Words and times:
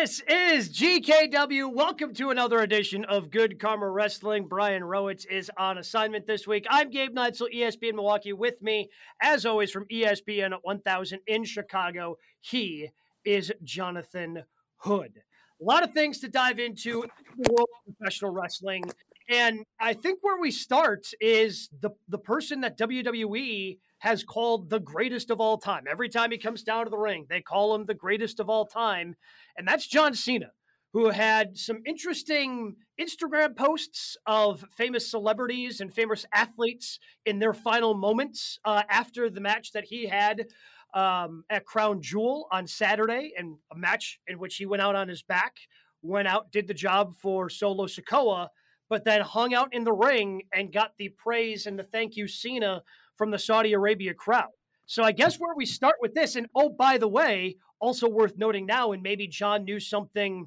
This 0.00 0.22
is 0.26 0.70
GKW. 0.70 1.70
Welcome 1.74 2.14
to 2.14 2.30
another 2.30 2.60
edition 2.60 3.04
of 3.04 3.30
Good 3.30 3.60
Karma 3.60 3.86
Wrestling. 3.86 4.46
Brian 4.48 4.82
Rowitz 4.82 5.26
is 5.30 5.50
on 5.58 5.76
assignment 5.76 6.26
this 6.26 6.46
week. 6.46 6.64
I'm 6.70 6.88
Gabe 6.88 7.14
Neitzel, 7.14 7.54
ESPN 7.54 7.96
Milwaukee. 7.96 8.32
With 8.32 8.62
me, 8.62 8.88
as 9.20 9.44
always, 9.44 9.70
from 9.70 9.84
ESPN 9.92 10.52
at 10.52 10.64
1000 10.64 11.20
in 11.26 11.44
Chicago, 11.44 12.16
he 12.40 12.88
is 13.26 13.52
Jonathan 13.62 14.44
Hood. 14.78 15.20
A 15.60 15.64
lot 15.64 15.82
of 15.82 15.92
things 15.92 16.18
to 16.20 16.28
dive 16.28 16.58
into 16.58 17.02
in 17.02 17.10
the 17.36 17.52
world 17.52 17.68
of 17.86 17.94
professional 17.98 18.30
wrestling. 18.30 18.84
And 19.28 19.66
I 19.78 19.92
think 19.92 20.20
where 20.22 20.40
we 20.40 20.50
start 20.50 21.08
is 21.20 21.68
the, 21.78 21.90
the 22.08 22.16
person 22.16 22.62
that 22.62 22.78
WWE 22.78 23.76
has 24.00 24.24
called 24.24 24.70
the 24.70 24.80
greatest 24.80 25.30
of 25.30 25.40
all 25.40 25.58
time. 25.58 25.84
Every 25.88 26.08
time 26.08 26.30
he 26.30 26.38
comes 26.38 26.62
down 26.62 26.84
to 26.84 26.90
the 26.90 26.98
ring, 26.98 27.26
they 27.28 27.40
call 27.40 27.74
him 27.74 27.84
the 27.84 27.94
greatest 27.94 28.40
of 28.40 28.48
all 28.48 28.66
time. 28.66 29.14
And 29.56 29.68
that's 29.68 29.86
John 29.86 30.14
Cena, 30.14 30.52
who 30.94 31.10
had 31.10 31.58
some 31.58 31.82
interesting 31.86 32.76
Instagram 32.98 33.54
posts 33.54 34.16
of 34.26 34.64
famous 34.74 35.10
celebrities 35.10 35.80
and 35.80 35.92
famous 35.92 36.24
athletes 36.32 36.98
in 37.26 37.38
their 37.38 37.52
final 37.52 37.94
moments 37.94 38.58
uh, 38.64 38.82
after 38.88 39.28
the 39.28 39.40
match 39.40 39.72
that 39.72 39.84
he 39.84 40.06
had 40.06 40.46
um, 40.94 41.44
at 41.50 41.66
Crown 41.66 42.00
Jewel 42.00 42.48
on 42.50 42.66
Saturday, 42.66 43.32
and 43.36 43.56
a 43.70 43.76
match 43.76 44.18
in 44.26 44.38
which 44.38 44.56
he 44.56 44.66
went 44.66 44.82
out 44.82 44.96
on 44.96 45.08
his 45.08 45.22
back, 45.22 45.56
went 46.02 46.26
out, 46.26 46.50
did 46.50 46.66
the 46.66 46.74
job 46.74 47.14
for 47.14 47.50
Solo 47.50 47.86
Sikoa, 47.86 48.48
but 48.88 49.04
then 49.04 49.20
hung 49.20 49.54
out 49.54 49.72
in 49.72 49.84
the 49.84 49.92
ring 49.92 50.42
and 50.52 50.72
got 50.72 50.92
the 50.98 51.10
praise 51.10 51.66
and 51.66 51.78
the 51.78 51.84
thank 51.84 52.16
you 52.16 52.26
Cena 52.26 52.82
from 53.20 53.30
the 53.30 53.38
Saudi 53.38 53.74
Arabia 53.74 54.14
crowd. 54.14 54.48
So 54.86 55.02
I 55.02 55.12
guess 55.12 55.38
where 55.38 55.54
we 55.54 55.66
start 55.66 55.96
with 56.00 56.14
this, 56.14 56.36
and 56.36 56.46
oh, 56.54 56.70
by 56.70 56.96
the 56.96 57.06
way, 57.06 57.56
also 57.78 58.08
worth 58.08 58.38
noting 58.38 58.64
now, 58.64 58.92
and 58.92 59.02
maybe 59.02 59.28
John 59.28 59.64
knew 59.64 59.78
something, 59.78 60.46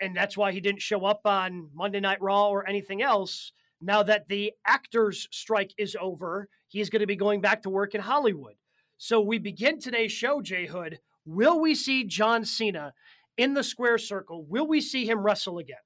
and 0.00 0.16
that's 0.16 0.34
why 0.34 0.50
he 0.50 0.60
didn't 0.62 0.80
show 0.80 1.04
up 1.04 1.20
on 1.26 1.68
Monday 1.74 2.00
Night 2.00 2.22
Raw 2.22 2.48
or 2.48 2.66
anything 2.66 3.02
else. 3.02 3.52
Now 3.78 4.02
that 4.04 4.26
the 4.28 4.54
actors' 4.66 5.28
strike 5.32 5.74
is 5.76 5.98
over, 6.00 6.48
he's 6.68 6.88
going 6.88 7.00
to 7.00 7.06
be 7.06 7.14
going 7.14 7.42
back 7.42 7.60
to 7.64 7.68
work 7.68 7.94
in 7.94 8.00
Hollywood. 8.00 8.54
So 8.96 9.20
we 9.20 9.36
begin 9.36 9.78
today's 9.78 10.10
show, 10.10 10.40
Jay 10.40 10.64
Hood. 10.64 11.00
Will 11.26 11.60
we 11.60 11.74
see 11.74 12.04
John 12.04 12.46
Cena 12.46 12.94
in 13.36 13.52
the 13.52 13.62
square 13.62 13.98
circle? 13.98 14.46
Will 14.48 14.66
we 14.66 14.80
see 14.80 15.06
him 15.06 15.18
wrestle 15.18 15.58
again? 15.58 15.76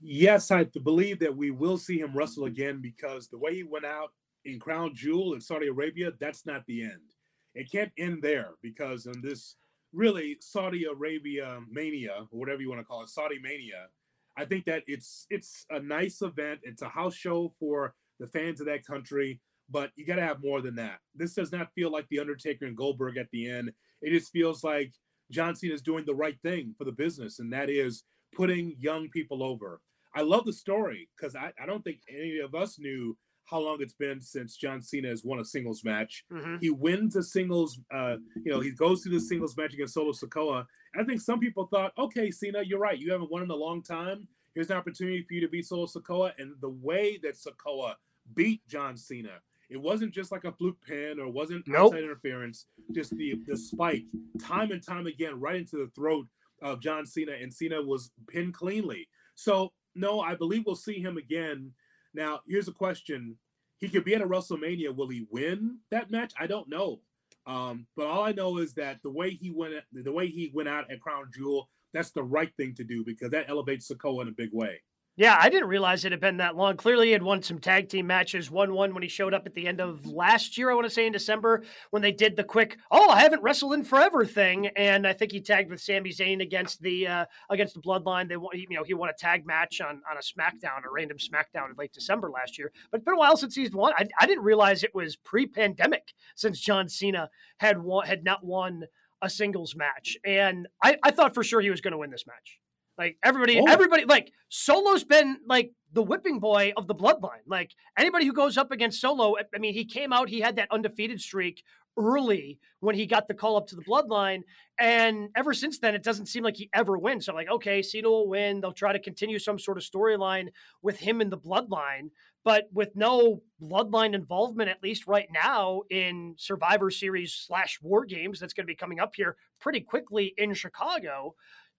Yes, 0.00 0.50
I 0.50 0.64
believe 0.64 1.20
that 1.20 1.36
we 1.36 1.52
will 1.52 1.78
see 1.78 2.00
him 2.00 2.12
wrestle 2.12 2.46
again 2.46 2.80
because 2.82 3.28
the 3.28 3.38
way 3.38 3.54
he 3.54 3.62
went 3.62 3.84
out 3.84 4.10
in 4.44 4.58
Crown 4.58 4.94
Jewel 4.94 5.34
in 5.34 5.40
Saudi 5.40 5.68
Arabia, 5.68 6.12
that's 6.18 6.46
not 6.46 6.64
the 6.66 6.82
end. 6.82 7.14
It 7.54 7.70
can't 7.70 7.92
end 7.98 8.22
there 8.22 8.52
because 8.62 9.06
in 9.06 9.20
this 9.22 9.56
really 9.92 10.38
Saudi 10.40 10.84
Arabia 10.84 11.60
mania, 11.70 12.26
or 12.30 12.38
whatever 12.38 12.62
you 12.62 12.68
want 12.68 12.80
to 12.80 12.84
call 12.84 13.02
it, 13.02 13.08
Saudi 13.10 13.38
mania, 13.38 13.88
I 14.36 14.44
think 14.44 14.64
that 14.64 14.82
it's 14.86 15.26
it's 15.30 15.66
a 15.70 15.80
nice 15.80 16.22
event. 16.22 16.60
It's 16.62 16.82
a 16.82 16.88
house 16.88 17.14
show 17.14 17.52
for 17.60 17.94
the 18.18 18.26
fans 18.26 18.60
of 18.60 18.66
that 18.66 18.86
country, 18.86 19.40
but 19.70 19.90
you 19.96 20.06
got 20.06 20.16
to 20.16 20.22
have 20.22 20.42
more 20.42 20.62
than 20.62 20.76
that. 20.76 20.98
This 21.14 21.34
does 21.34 21.52
not 21.52 21.72
feel 21.74 21.90
like 21.90 22.08
the 22.08 22.20
Undertaker 22.20 22.64
and 22.64 22.76
Goldberg 22.76 23.16
at 23.18 23.30
the 23.32 23.50
end. 23.50 23.72
It 24.00 24.10
just 24.10 24.32
feels 24.32 24.64
like 24.64 24.92
John 25.30 25.54
Cena 25.54 25.74
is 25.74 25.82
doing 25.82 26.04
the 26.06 26.14
right 26.14 26.38
thing 26.42 26.74
for 26.78 26.84
the 26.84 26.92
business, 26.92 27.38
and 27.38 27.52
that 27.52 27.68
is 27.68 28.04
putting 28.34 28.76
young 28.78 29.08
people 29.10 29.42
over. 29.42 29.80
I 30.14 30.22
love 30.22 30.44
the 30.44 30.52
story 30.52 31.08
because 31.16 31.34
I, 31.36 31.52
I 31.62 31.66
don't 31.66 31.82
think 31.82 32.00
any 32.08 32.38
of 32.38 32.54
us 32.54 32.78
knew 32.78 33.16
how 33.44 33.58
long 33.58 33.78
it's 33.80 33.94
been 33.94 34.20
since 34.20 34.56
John 34.56 34.80
Cena 34.80 35.08
has 35.08 35.24
won 35.24 35.38
a 35.38 35.44
singles 35.44 35.84
match. 35.84 36.24
Mm-hmm. 36.32 36.56
He 36.60 36.70
wins 36.70 37.16
a 37.16 37.22
singles, 37.22 37.80
uh, 37.92 38.16
you 38.44 38.52
know, 38.52 38.60
he 38.60 38.70
goes 38.70 39.02
through 39.02 39.12
the 39.12 39.20
singles 39.20 39.56
match 39.56 39.74
against 39.74 39.94
Solo 39.94 40.12
Sikoa. 40.12 40.66
I 40.98 41.04
think 41.04 41.20
some 41.20 41.40
people 41.40 41.66
thought, 41.66 41.92
okay, 41.98 42.30
Cena, 42.30 42.62
you're 42.62 42.78
right. 42.78 42.98
You 42.98 43.12
haven't 43.12 43.30
won 43.30 43.42
in 43.42 43.50
a 43.50 43.54
long 43.56 43.82
time. 43.82 44.26
Here's 44.54 44.70
an 44.70 44.76
opportunity 44.76 45.22
for 45.22 45.34
you 45.34 45.40
to 45.40 45.48
beat 45.48 45.66
Solo 45.66 45.86
Sikoa. 45.86 46.32
And 46.38 46.54
the 46.60 46.70
way 46.70 47.18
that 47.22 47.36
Sikoa 47.36 47.94
beat 48.34 48.66
John 48.68 48.96
Cena, 48.96 49.40
it 49.70 49.80
wasn't 49.80 50.12
just 50.12 50.30
like 50.30 50.44
a 50.44 50.52
fluke 50.52 50.80
pin 50.86 51.18
or 51.18 51.28
wasn't 51.28 51.66
nope. 51.66 51.86
outside 51.86 52.04
interference, 52.04 52.66
just 52.92 53.16
the, 53.16 53.40
the 53.46 53.56
spike 53.56 54.04
time 54.40 54.70
and 54.70 54.82
time 54.82 55.06
again 55.06 55.40
right 55.40 55.56
into 55.56 55.76
the 55.76 55.90
throat 55.94 56.26
of 56.60 56.80
John 56.80 57.06
Cena. 57.06 57.32
And 57.32 57.52
Cena 57.52 57.82
was 57.82 58.10
pinned 58.28 58.54
cleanly. 58.54 59.08
So, 59.34 59.72
no, 59.94 60.20
I 60.20 60.34
believe 60.34 60.64
we'll 60.66 60.74
see 60.74 61.00
him 61.00 61.16
again 61.16 61.72
now, 62.14 62.40
here's 62.46 62.68
a 62.68 62.72
question: 62.72 63.36
He 63.78 63.88
could 63.88 64.04
be 64.04 64.14
at 64.14 64.22
a 64.22 64.26
WrestleMania. 64.26 64.94
Will 64.94 65.08
he 65.08 65.26
win 65.30 65.78
that 65.90 66.10
match? 66.10 66.32
I 66.38 66.46
don't 66.46 66.68
know. 66.68 67.00
Um, 67.46 67.86
but 67.96 68.06
all 68.06 68.22
I 68.22 68.32
know 68.32 68.58
is 68.58 68.74
that 68.74 69.02
the 69.02 69.10
way 69.10 69.30
he 69.30 69.50
went, 69.50 69.74
the 69.92 70.12
way 70.12 70.28
he 70.28 70.50
went 70.54 70.68
out 70.68 70.90
at 70.90 71.00
Crown 71.00 71.30
Jewel, 71.34 71.68
that's 71.92 72.10
the 72.10 72.22
right 72.22 72.52
thing 72.56 72.74
to 72.76 72.84
do 72.84 73.04
because 73.04 73.30
that 73.30 73.48
elevates 73.48 73.90
Sikoa 73.90 74.22
in 74.22 74.28
a 74.28 74.32
big 74.32 74.50
way. 74.52 74.80
Yeah, 75.14 75.36
I 75.38 75.50
didn't 75.50 75.68
realize 75.68 76.06
it 76.06 76.12
had 76.12 76.22
been 76.22 76.38
that 76.38 76.56
long. 76.56 76.78
Clearly, 76.78 77.08
he 77.08 77.12
had 77.12 77.22
won 77.22 77.42
some 77.42 77.58
tag 77.58 77.90
team 77.90 78.06
matches. 78.06 78.50
One 78.50 78.72
one 78.72 78.94
when 78.94 79.02
he 79.02 79.10
showed 79.10 79.34
up 79.34 79.44
at 79.44 79.52
the 79.52 79.66
end 79.68 79.78
of 79.78 80.06
last 80.06 80.56
year, 80.56 80.70
I 80.70 80.74
want 80.74 80.86
to 80.86 80.90
say 80.90 81.06
in 81.06 81.12
December, 81.12 81.64
when 81.90 82.00
they 82.00 82.12
did 82.12 82.34
the 82.34 82.44
quick 82.44 82.78
"Oh, 82.90 83.10
I 83.10 83.20
haven't 83.20 83.42
wrestled 83.42 83.74
in 83.74 83.84
forever" 83.84 84.24
thing, 84.24 84.68
and 84.68 85.06
I 85.06 85.12
think 85.12 85.32
he 85.32 85.42
tagged 85.42 85.70
with 85.70 85.82
Sami 85.82 86.12
Zayn 86.12 86.40
against 86.40 86.80
the 86.80 87.06
uh, 87.06 87.24
against 87.50 87.74
the 87.74 87.82
Bloodline. 87.82 88.26
They 88.26 88.38
won, 88.38 88.52
you 88.54 88.66
know, 88.70 88.84
he 88.84 88.94
won 88.94 89.10
a 89.10 89.12
tag 89.12 89.44
match 89.44 89.82
on 89.82 90.00
on 90.10 90.16
a 90.16 90.20
SmackDown, 90.20 90.86
a 90.86 90.90
random 90.90 91.18
SmackDown 91.18 91.68
in 91.68 91.76
late 91.76 91.92
December 91.92 92.30
last 92.30 92.56
year. 92.56 92.72
But 92.90 92.98
it's 92.98 93.04
been 93.04 93.14
a 93.14 93.18
while 93.18 93.36
since 93.36 93.54
he's 93.54 93.72
won. 93.72 93.92
I, 93.98 94.06
I 94.18 94.26
didn't 94.26 94.44
realize 94.44 94.82
it 94.82 94.94
was 94.94 95.16
pre-pandemic 95.16 96.14
since 96.36 96.58
John 96.58 96.88
Cena 96.88 97.28
had 97.58 97.82
won, 97.82 98.06
had 98.06 98.24
not 98.24 98.42
won 98.44 98.84
a 99.20 99.28
singles 99.28 99.76
match, 99.76 100.16
and 100.24 100.68
I, 100.82 100.96
I 101.02 101.10
thought 101.10 101.34
for 101.34 101.44
sure 101.44 101.60
he 101.60 101.70
was 101.70 101.82
going 101.82 101.92
to 101.92 101.98
win 101.98 102.10
this 102.10 102.26
match. 102.26 102.61
Like 103.02 103.18
everybody, 103.24 103.58
oh. 103.58 103.64
everybody, 103.66 104.04
like 104.04 104.32
Solo's 104.48 105.02
been 105.02 105.38
like 105.48 105.72
the 105.92 106.04
whipping 106.04 106.38
boy 106.38 106.72
of 106.76 106.86
the 106.86 106.94
bloodline. 106.94 107.42
Like 107.48 107.72
anybody 107.98 108.26
who 108.26 108.32
goes 108.32 108.56
up 108.56 108.70
against 108.70 109.00
Solo, 109.00 109.34
I 109.52 109.58
mean, 109.58 109.74
he 109.74 109.84
came 109.84 110.12
out, 110.12 110.28
he 110.28 110.40
had 110.40 110.54
that 110.56 110.68
undefeated 110.70 111.20
streak 111.20 111.64
early 111.96 112.60
when 112.78 112.94
he 112.94 113.06
got 113.06 113.26
the 113.26 113.34
call 113.34 113.56
up 113.56 113.66
to 113.66 113.74
the 113.74 113.82
bloodline. 113.82 114.42
And 114.78 115.30
ever 115.34 115.52
since 115.52 115.80
then, 115.80 115.96
it 115.96 116.04
doesn't 116.04 116.26
seem 116.26 116.44
like 116.44 116.56
he 116.56 116.70
ever 116.72 116.96
wins. 116.96 117.26
So, 117.26 117.34
like, 117.34 117.50
okay, 117.50 117.82
Cena 117.82 118.08
will 118.08 118.28
win. 118.28 118.60
They'll 118.60 118.72
try 118.72 118.92
to 118.92 119.00
continue 119.00 119.40
some 119.40 119.58
sort 119.58 119.78
of 119.78 119.82
storyline 119.82 120.50
with 120.80 120.98
him 120.98 121.20
in 121.20 121.28
the 121.28 121.38
bloodline. 121.38 122.10
But 122.44 122.68
with 122.72 122.94
no 122.94 123.42
bloodline 123.60 124.14
involvement, 124.14 124.70
at 124.70 124.82
least 124.82 125.08
right 125.08 125.28
now 125.32 125.82
in 125.90 126.34
Survivor 126.38 126.90
Series 126.92 127.34
slash 127.34 127.80
War 127.82 128.04
Games, 128.04 128.38
that's 128.38 128.52
going 128.52 128.64
to 128.64 128.70
be 128.70 128.76
coming 128.76 129.00
up 129.00 129.14
here 129.16 129.36
pretty 129.60 129.80
quickly 129.80 130.34
in 130.36 130.54
Chicago 130.54 131.34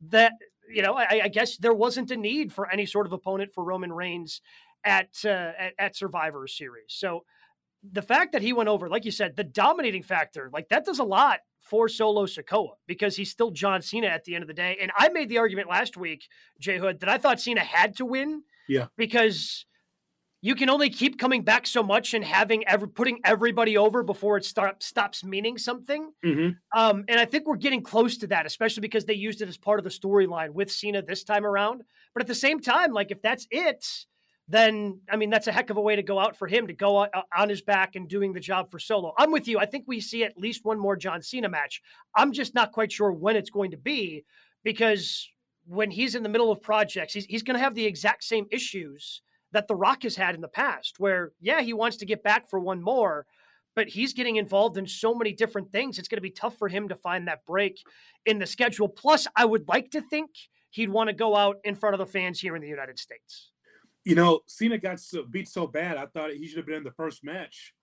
that 0.10 0.34
you 0.72 0.82
know 0.82 0.96
I, 0.96 1.22
I, 1.24 1.28
guess 1.28 1.58
there 1.58 1.74
wasn't 1.74 2.12
a 2.12 2.18
need 2.18 2.52
for 2.52 2.70
any 2.70 2.86
sort 2.86 3.06
of 3.06 3.14
opponent 3.14 3.54
for 3.54 3.64
Roman 3.64 3.92
Reigns 3.92 4.42
at, 4.84 5.10
uh, 5.26 5.52
at 5.58 5.74
at 5.78 5.96
Survivor 5.96 6.48
Series. 6.48 6.86
So 6.90 7.24
the 7.92 8.02
fact 8.02 8.32
that 8.32 8.42
he 8.42 8.54
went 8.54 8.70
over, 8.70 8.90
like 8.90 9.06
you 9.06 9.12
said, 9.12 9.36
the 9.36 9.44
dominating 9.44 10.04
factor, 10.04 10.50
like 10.54 10.70
that 10.70 10.86
does 10.86 11.00
a 11.00 11.04
lot 11.04 11.40
for 11.60 11.90
Solo 11.90 12.26
Sikoa 12.26 12.76
because 12.88 13.16
he's 13.16 13.32
still 13.32 13.52
John 13.52 13.82
Cena 13.82 14.08
at 14.08 14.24
the 14.26 14.36
end 14.36 14.44
of 14.44 14.48
the 14.48 14.54
day. 14.54 14.78
And 14.82 14.92
I 14.98 15.10
made 15.10 15.30
the 15.30 15.38
argument 15.38 15.70
last 15.70 15.98
week, 15.98 16.28
Jay 16.60 16.78
Hood, 16.78 17.00
that 17.02 17.10
I 17.10 17.18
thought 17.18 17.42
Cena 17.42 17.62
had 17.62 17.96
to 17.98 18.06
win. 18.06 18.44
Yeah. 18.68 18.88
Because 18.98 19.66
you 20.46 20.56
can 20.56 20.70
only 20.70 20.90
keep 20.90 21.18
coming 21.18 21.42
back 21.42 21.66
so 21.66 21.82
much 21.82 22.14
and 22.14 22.22
having 22.22 22.68
every 22.68 22.90
putting 22.90 23.18
everybody 23.24 23.78
over 23.78 24.04
before 24.04 24.36
it 24.36 24.44
start, 24.44 24.84
stops 24.84 25.24
meaning 25.24 25.58
something. 25.58 26.12
Mm-hmm. 26.24 26.78
Um, 26.78 27.06
and 27.08 27.18
I 27.18 27.24
think 27.24 27.48
we're 27.48 27.56
getting 27.56 27.82
close 27.82 28.18
to 28.18 28.28
that, 28.28 28.46
especially 28.46 28.82
because 28.82 29.06
they 29.06 29.14
used 29.14 29.42
it 29.42 29.48
as 29.48 29.58
part 29.58 29.80
of 29.80 29.86
the 29.86 29.90
storyline 29.90 30.50
with 30.50 30.70
Cena 30.70 31.02
this 31.02 31.24
time 31.24 31.46
around. 31.46 31.84
But 32.14 32.24
at 32.24 32.28
the 32.28 32.36
same 32.36 32.60
time, 32.60 32.92
like 32.92 33.10
if 33.10 33.22
that's 33.22 33.48
it, 33.52 33.88
then 34.50 35.00
I 35.10 35.16
mean 35.16 35.30
that's 35.30 35.48
a 35.48 35.54
heck 35.54 35.70
of 35.70 35.78
a 35.78 35.82
way 35.82 35.96
to 35.96 36.04
go 36.04 36.20
out 36.20 36.36
for 36.36 36.50
him 36.50 36.68
to 36.68 36.74
go 36.74 36.98
on, 36.98 37.08
on 37.34 37.48
his 37.48 37.62
back 37.62 37.96
and 37.96 38.10
doing 38.10 38.34
the 38.34 38.42
job 38.42 38.70
for 38.70 38.80
Solo. 38.80 39.14
I'm 39.18 39.32
with 39.32 39.48
you. 39.48 39.60
I 39.60 39.66
think 39.66 39.86
we 39.88 40.02
see 40.02 40.26
at 40.26 40.38
least 40.38 40.66
one 40.66 40.78
more 40.78 40.98
John 40.98 41.22
Cena 41.22 41.48
match. 41.48 41.82
I'm 42.18 42.34
just 42.34 42.54
not 42.54 42.74
quite 42.74 42.92
sure 42.92 43.14
when 43.14 43.38
it's 43.38 43.50
going 43.50 43.72
to 43.72 43.78
be 43.78 44.26
because 44.62 45.30
when 45.66 45.90
he's 45.90 46.16
in 46.16 46.24
the 46.24 46.28
middle 46.28 46.52
of 46.52 46.62
projects, 46.62 47.14
he's, 47.14 47.24
he's 47.28 47.44
going 47.44 47.56
to 47.56 47.64
have 47.64 47.76
the 47.76 47.86
exact 47.86 48.26
same 48.26 48.46
issues 48.52 49.22
that 49.54 49.68
The 49.68 49.76
Rock 49.76 50.04
has 50.04 50.16
had 50.16 50.36
in 50.36 50.42
the 50.42 50.48
past, 50.48 51.00
where, 51.00 51.32
yeah, 51.40 51.62
he 51.62 51.74
wants 51.74 51.98
to 51.98 52.06
get 52.06 52.24
back 52.24 52.50
for 52.50 52.60
one 52.60 52.82
more, 52.82 53.26
but 53.76 53.88
he's 53.88 54.14
getting 54.14 54.36
involved 54.36 54.78
in 54.78 54.88
so 54.88 55.16
many 55.16 55.32
different 55.32 55.72
things. 55.72 55.98
It's 55.98 56.08
going 56.08 56.18
to 56.18 56.22
be 56.22 56.32
tough 56.32 56.58
for 56.58 56.68
him 56.68 56.90
to 56.90 56.96
find 56.96 57.28
that 57.28 57.46
break 57.46 57.80
in 58.26 58.40
the 58.40 58.46
schedule. 58.46 58.90
Plus, 58.90 59.28
I 59.36 59.46
would 59.46 59.68
like 59.68 59.92
to 59.92 60.02
think 60.02 60.32
he'd 60.72 60.90
want 60.90 61.08
to 61.08 61.14
go 61.14 61.36
out 61.36 61.58
in 61.64 61.76
front 61.76 61.94
of 61.94 62.00
the 62.00 62.06
fans 62.06 62.40
here 62.40 62.56
in 62.56 62.62
the 62.62 62.68
United 62.68 63.00
States. 63.00 63.52
You 64.04 64.16
know, 64.16 64.42
Cena 64.48 64.78
got 64.78 65.00
so, 65.00 65.24
beat 65.24 65.48
so 65.48 65.66
bad, 65.66 65.98
I 65.98 66.08
thought 66.08 66.32
he 66.32 66.48
should 66.48 66.58
have 66.58 66.66
been 66.66 66.76
in 66.76 66.84
the 66.84 66.92
first 66.92 67.24
match 67.24 67.74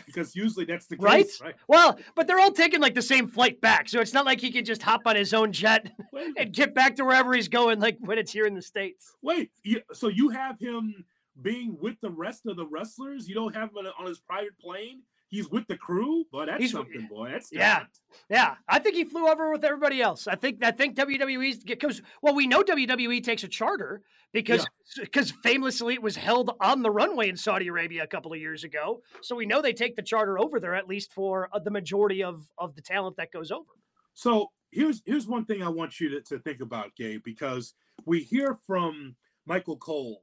because 0.06 0.34
usually 0.34 0.64
that's 0.64 0.86
the 0.86 0.96
case, 0.96 1.40
right? 1.40 1.40
right? 1.42 1.54
Well, 1.68 1.98
but 2.14 2.26
they're 2.26 2.40
all 2.40 2.52
taking 2.52 2.80
like 2.80 2.94
the 2.94 3.02
same 3.02 3.26
flight 3.28 3.60
back, 3.60 3.88
so 3.88 4.00
it's 4.00 4.12
not 4.12 4.24
like 4.24 4.40
he 4.40 4.50
can 4.50 4.64
just 4.64 4.82
hop 4.82 5.02
on 5.06 5.16
his 5.16 5.34
own 5.34 5.52
jet 5.52 5.92
and 6.36 6.52
get 6.52 6.74
back 6.74 6.96
to 6.96 7.04
wherever 7.04 7.32
he's 7.34 7.48
going, 7.48 7.80
like 7.80 7.96
when 8.00 8.18
it's 8.18 8.32
here 8.32 8.46
in 8.46 8.54
the 8.54 8.62
states. 8.62 9.14
Wait, 9.22 9.50
so 9.92 10.08
you 10.08 10.30
have 10.30 10.58
him 10.58 11.04
being 11.40 11.76
with 11.80 11.96
the 12.00 12.10
rest 12.10 12.46
of 12.46 12.56
the 12.56 12.66
wrestlers? 12.66 13.28
You 13.28 13.34
don't 13.34 13.54
have 13.54 13.70
him 13.70 13.86
on 13.98 14.06
his 14.06 14.20
private 14.20 14.58
plane? 14.58 15.02
He's 15.32 15.48
with 15.48 15.66
the 15.66 15.76
crew, 15.76 16.24
but 16.30 16.46
that's 16.46 16.58
He's- 16.60 16.70
something, 16.70 17.08
boy. 17.10 17.30
That's 17.30 17.50
Yeah. 17.50 17.86
Yeah, 18.28 18.56
I 18.68 18.78
think 18.78 18.94
he 18.94 19.04
flew 19.04 19.26
over 19.26 19.50
with 19.50 19.64
everybody 19.64 20.00
else. 20.02 20.28
I 20.28 20.36
think 20.36 20.62
I 20.62 20.70
think 20.70 20.94
WWE's 20.94 21.64
because 21.64 22.02
well, 22.20 22.34
we 22.34 22.46
know 22.46 22.62
WWE 22.62 23.24
takes 23.24 23.42
a 23.42 23.48
charter 23.48 24.02
because 24.32 24.66
because 25.00 25.32
famously 25.42 25.94
it 25.94 26.02
was 26.02 26.16
held 26.16 26.54
on 26.60 26.82
the 26.82 26.90
runway 26.90 27.30
in 27.30 27.36
Saudi 27.36 27.68
Arabia 27.68 28.04
a 28.04 28.06
couple 28.06 28.32
of 28.32 28.38
years 28.38 28.64
ago. 28.64 29.02
So 29.22 29.34
we 29.34 29.46
know 29.46 29.62
they 29.62 29.72
take 29.72 29.96
the 29.96 30.02
charter 30.02 30.38
over 30.38 30.60
there 30.60 30.74
at 30.74 30.86
least 30.86 31.12
for 31.12 31.48
uh, 31.52 31.58
the 31.58 31.70
majority 31.70 32.22
of 32.22 32.50
of 32.58 32.74
the 32.74 32.82
talent 32.82 33.16
that 33.16 33.32
goes 33.32 33.50
over. 33.50 33.72
So 34.12 34.50
here's 34.70 35.02
here's 35.06 35.26
one 35.26 35.46
thing 35.46 35.62
I 35.62 35.70
want 35.70 35.98
you 35.98 36.10
to, 36.10 36.20
to 36.20 36.38
think 36.38 36.60
about, 36.60 36.94
Gabe, 36.94 37.22
because 37.24 37.72
we 38.04 38.20
hear 38.20 38.54
from 38.66 39.16
Michael 39.46 39.78
Cole 39.78 40.20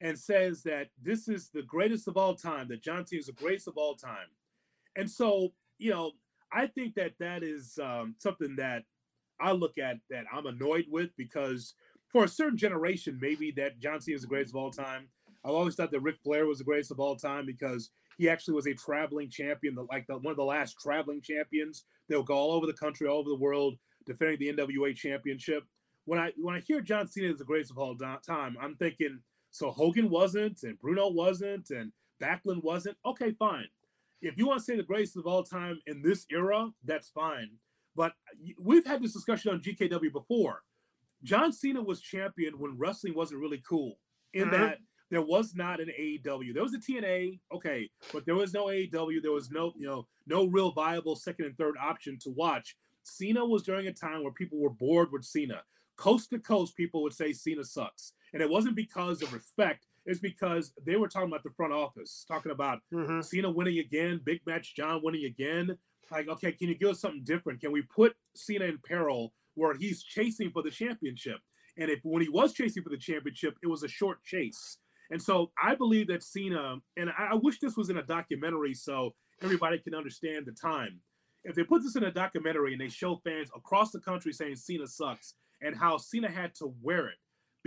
and 0.00 0.18
says 0.18 0.62
that 0.62 0.88
this 1.00 1.28
is 1.28 1.50
the 1.50 1.62
greatest 1.62 2.08
of 2.08 2.16
all 2.16 2.34
time, 2.34 2.68
that 2.68 2.82
John 2.82 3.06
Cena 3.06 3.20
is 3.20 3.26
the 3.26 3.32
greatest 3.32 3.68
of 3.68 3.76
all 3.76 3.94
time. 3.94 4.28
And 4.98 5.08
so, 5.08 5.52
you 5.78 5.90
know, 5.92 6.10
I 6.52 6.66
think 6.66 6.96
that 6.96 7.12
that 7.20 7.42
is 7.42 7.78
um, 7.82 8.16
something 8.18 8.56
that 8.56 8.82
I 9.40 9.52
look 9.52 9.78
at 9.78 9.98
that 10.10 10.24
I'm 10.32 10.46
annoyed 10.46 10.86
with 10.90 11.10
because 11.16 11.74
for 12.08 12.24
a 12.24 12.28
certain 12.28 12.58
generation, 12.58 13.16
maybe 13.20 13.52
that 13.52 13.78
John 13.78 14.00
Cena 14.00 14.16
is 14.16 14.22
the 14.22 14.28
greatest 14.28 14.54
of 14.54 14.56
all 14.60 14.72
time. 14.72 15.08
I've 15.44 15.52
always 15.52 15.76
thought 15.76 15.92
that 15.92 16.00
Ric 16.00 16.16
Flair 16.24 16.46
was 16.46 16.58
the 16.58 16.64
greatest 16.64 16.90
of 16.90 16.98
all 16.98 17.14
time 17.14 17.46
because 17.46 17.90
he 18.18 18.28
actually 18.28 18.54
was 18.54 18.66
a 18.66 18.74
traveling 18.74 19.30
champion, 19.30 19.76
like 19.88 20.06
the, 20.08 20.18
one 20.18 20.32
of 20.32 20.36
the 20.36 20.42
last 20.42 20.76
traveling 20.80 21.22
champions. 21.22 21.84
They'll 22.08 22.24
go 22.24 22.34
all 22.34 22.52
over 22.52 22.66
the 22.66 22.72
country, 22.72 23.06
all 23.06 23.18
over 23.18 23.30
the 23.30 23.36
world, 23.36 23.76
defending 24.04 24.38
the 24.40 24.52
NWA 24.52 24.96
championship. 24.96 25.62
When 26.06 26.18
I 26.18 26.32
when 26.36 26.56
I 26.56 26.60
hear 26.60 26.80
John 26.80 27.06
Cena 27.06 27.30
is 27.30 27.38
the 27.38 27.44
greatest 27.44 27.70
of 27.70 27.78
all 27.78 27.94
time, 27.94 28.56
I'm 28.60 28.74
thinking 28.74 29.20
so 29.50 29.70
Hogan 29.70 30.10
wasn't, 30.10 30.62
and 30.64 30.78
Bruno 30.80 31.08
wasn't, 31.08 31.70
and 31.70 31.92
Backlund 32.20 32.64
wasn't. 32.64 32.96
Okay, 33.06 33.32
fine. 33.38 33.68
If 34.20 34.36
you 34.36 34.46
want 34.46 34.58
to 34.60 34.64
say 34.64 34.76
the 34.76 34.82
greatest 34.82 35.16
of 35.16 35.26
all 35.26 35.42
time 35.44 35.80
in 35.86 36.02
this 36.02 36.26
era, 36.30 36.70
that's 36.84 37.08
fine. 37.08 37.50
But 37.94 38.12
we've 38.58 38.86
had 38.86 39.02
this 39.02 39.12
discussion 39.12 39.52
on 39.52 39.60
GKW 39.60 40.12
before. 40.12 40.62
John 41.22 41.52
Cena 41.52 41.82
was 41.82 42.00
champion 42.00 42.58
when 42.58 42.78
wrestling 42.78 43.14
wasn't 43.14 43.40
really 43.40 43.62
cool. 43.68 43.98
In 44.34 44.48
Mhm. 44.48 44.50
that 44.52 44.78
there 45.10 45.22
was 45.22 45.54
not 45.54 45.80
an 45.80 45.90
AEW. 45.90 46.52
There 46.52 46.62
was 46.62 46.74
a 46.74 46.78
TNA, 46.78 47.40
okay, 47.50 47.90
but 48.12 48.26
there 48.26 48.34
was 48.34 48.52
no 48.52 48.68
AEW. 48.68 49.20
There 49.20 49.32
was 49.32 49.50
no, 49.50 49.72
you 49.76 49.86
know, 49.86 50.06
no 50.26 50.44
real 50.46 50.70
viable 50.70 51.16
second 51.16 51.46
and 51.46 51.56
third 51.56 51.76
option 51.78 52.18
to 52.20 52.30
watch. 52.30 52.76
Cena 53.04 53.44
was 53.44 53.62
during 53.62 53.86
a 53.88 53.92
time 53.92 54.22
where 54.22 54.32
people 54.32 54.58
were 54.58 54.70
bored 54.70 55.10
with 55.10 55.24
Cena. 55.24 55.64
Coast 55.96 56.30
to 56.30 56.38
coast, 56.38 56.76
people 56.76 57.02
would 57.02 57.14
say 57.14 57.32
Cena 57.32 57.64
sucks. 57.64 58.12
And 58.32 58.42
it 58.42 58.50
wasn't 58.50 58.76
because 58.76 59.22
of 59.22 59.32
respect, 59.32 59.87
it's 60.08 60.20
because 60.20 60.72
they 60.84 60.96
were 60.96 61.06
talking 61.06 61.28
about 61.28 61.42
the 61.42 61.50
front 61.50 61.72
office, 61.72 62.24
talking 62.26 62.50
about 62.50 62.80
Mm-hmm. 62.92 63.20
Cena 63.20 63.50
winning 63.50 63.78
again, 63.78 64.20
big 64.24 64.40
match 64.46 64.74
John 64.74 65.00
winning 65.02 65.26
again. 65.26 65.76
Like, 66.10 66.28
okay, 66.28 66.52
can 66.52 66.68
you 66.68 66.74
give 66.74 66.88
us 66.88 67.00
something 67.00 67.22
different? 67.22 67.60
Can 67.60 67.70
we 67.70 67.82
put 67.82 68.16
Cena 68.34 68.64
in 68.64 68.78
peril 68.78 69.34
where 69.54 69.74
he's 69.74 70.02
chasing 70.02 70.50
for 70.50 70.62
the 70.62 70.70
championship? 70.70 71.36
And 71.76 71.90
if 71.90 72.00
when 72.02 72.22
he 72.22 72.30
was 72.30 72.54
chasing 72.54 72.82
for 72.82 72.88
the 72.88 72.96
championship, 72.96 73.56
it 73.62 73.66
was 73.66 73.82
a 73.82 73.88
short 73.88 74.24
chase. 74.24 74.78
And 75.10 75.20
so 75.20 75.50
I 75.62 75.74
believe 75.74 76.08
that 76.08 76.22
Cena, 76.22 76.76
and 76.96 77.10
I, 77.10 77.32
I 77.32 77.34
wish 77.34 77.60
this 77.60 77.76
was 77.76 77.90
in 77.90 77.98
a 77.98 78.02
documentary 78.02 78.72
so 78.72 79.14
everybody 79.42 79.78
can 79.78 79.94
understand 79.94 80.46
the 80.46 80.52
time. 80.52 81.00
If 81.44 81.54
they 81.54 81.64
put 81.64 81.82
this 81.82 81.96
in 81.96 82.04
a 82.04 82.10
documentary 82.10 82.72
and 82.72 82.80
they 82.80 82.88
show 82.88 83.20
fans 83.24 83.50
across 83.54 83.90
the 83.90 84.00
country 84.00 84.32
saying 84.32 84.56
Cena 84.56 84.86
sucks 84.86 85.34
and 85.60 85.76
how 85.76 85.98
Cena 85.98 86.30
had 86.30 86.54
to 86.56 86.74
wear 86.82 87.08
it 87.08 87.16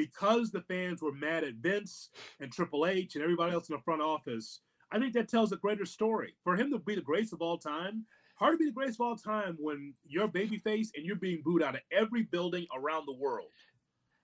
because 0.01 0.49
the 0.49 0.61
fans 0.61 1.01
were 1.01 1.11
mad 1.11 1.43
at 1.43 1.55
Vince 1.55 2.09
and 2.39 2.51
Triple 2.51 2.87
H 2.87 3.13
and 3.13 3.23
everybody 3.23 3.53
else 3.53 3.69
in 3.69 3.75
the 3.75 3.81
front 3.83 4.01
office, 4.01 4.61
I 4.91 4.97
think 4.97 5.13
that 5.13 5.29
tells 5.29 5.51
a 5.51 5.57
greater 5.57 5.85
story. 5.85 6.33
For 6.43 6.55
him 6.55 6.71
to 6.71 6.79
be 6.79 6.95
the 6.95 7.01
greatest 7.01 7.33
of 7.33 7.41
all 7.41 7.59
time, 7.59 8.05
hard 8.35 8.53
to 8.53 8.57
be 8.57 8.65
the 8.65 8.71
greatest 8.71 8.99
of 8.99 9.05
all 9.05 9.15
time 9.15 9.57
when 9.59 9.93
you're 10.07 10.27
babyface 10.27 10.87
and 10.95 11.05
you're 11.05 11.17
being 11.17 11.43
booed 11.45 11.61
out 11.61 11.75
of 11.75 11.81
every 11.91 12.23
building 12.23 12.65
around 12.75 13.05
the 13.05 13.13
world. 13.13 13.51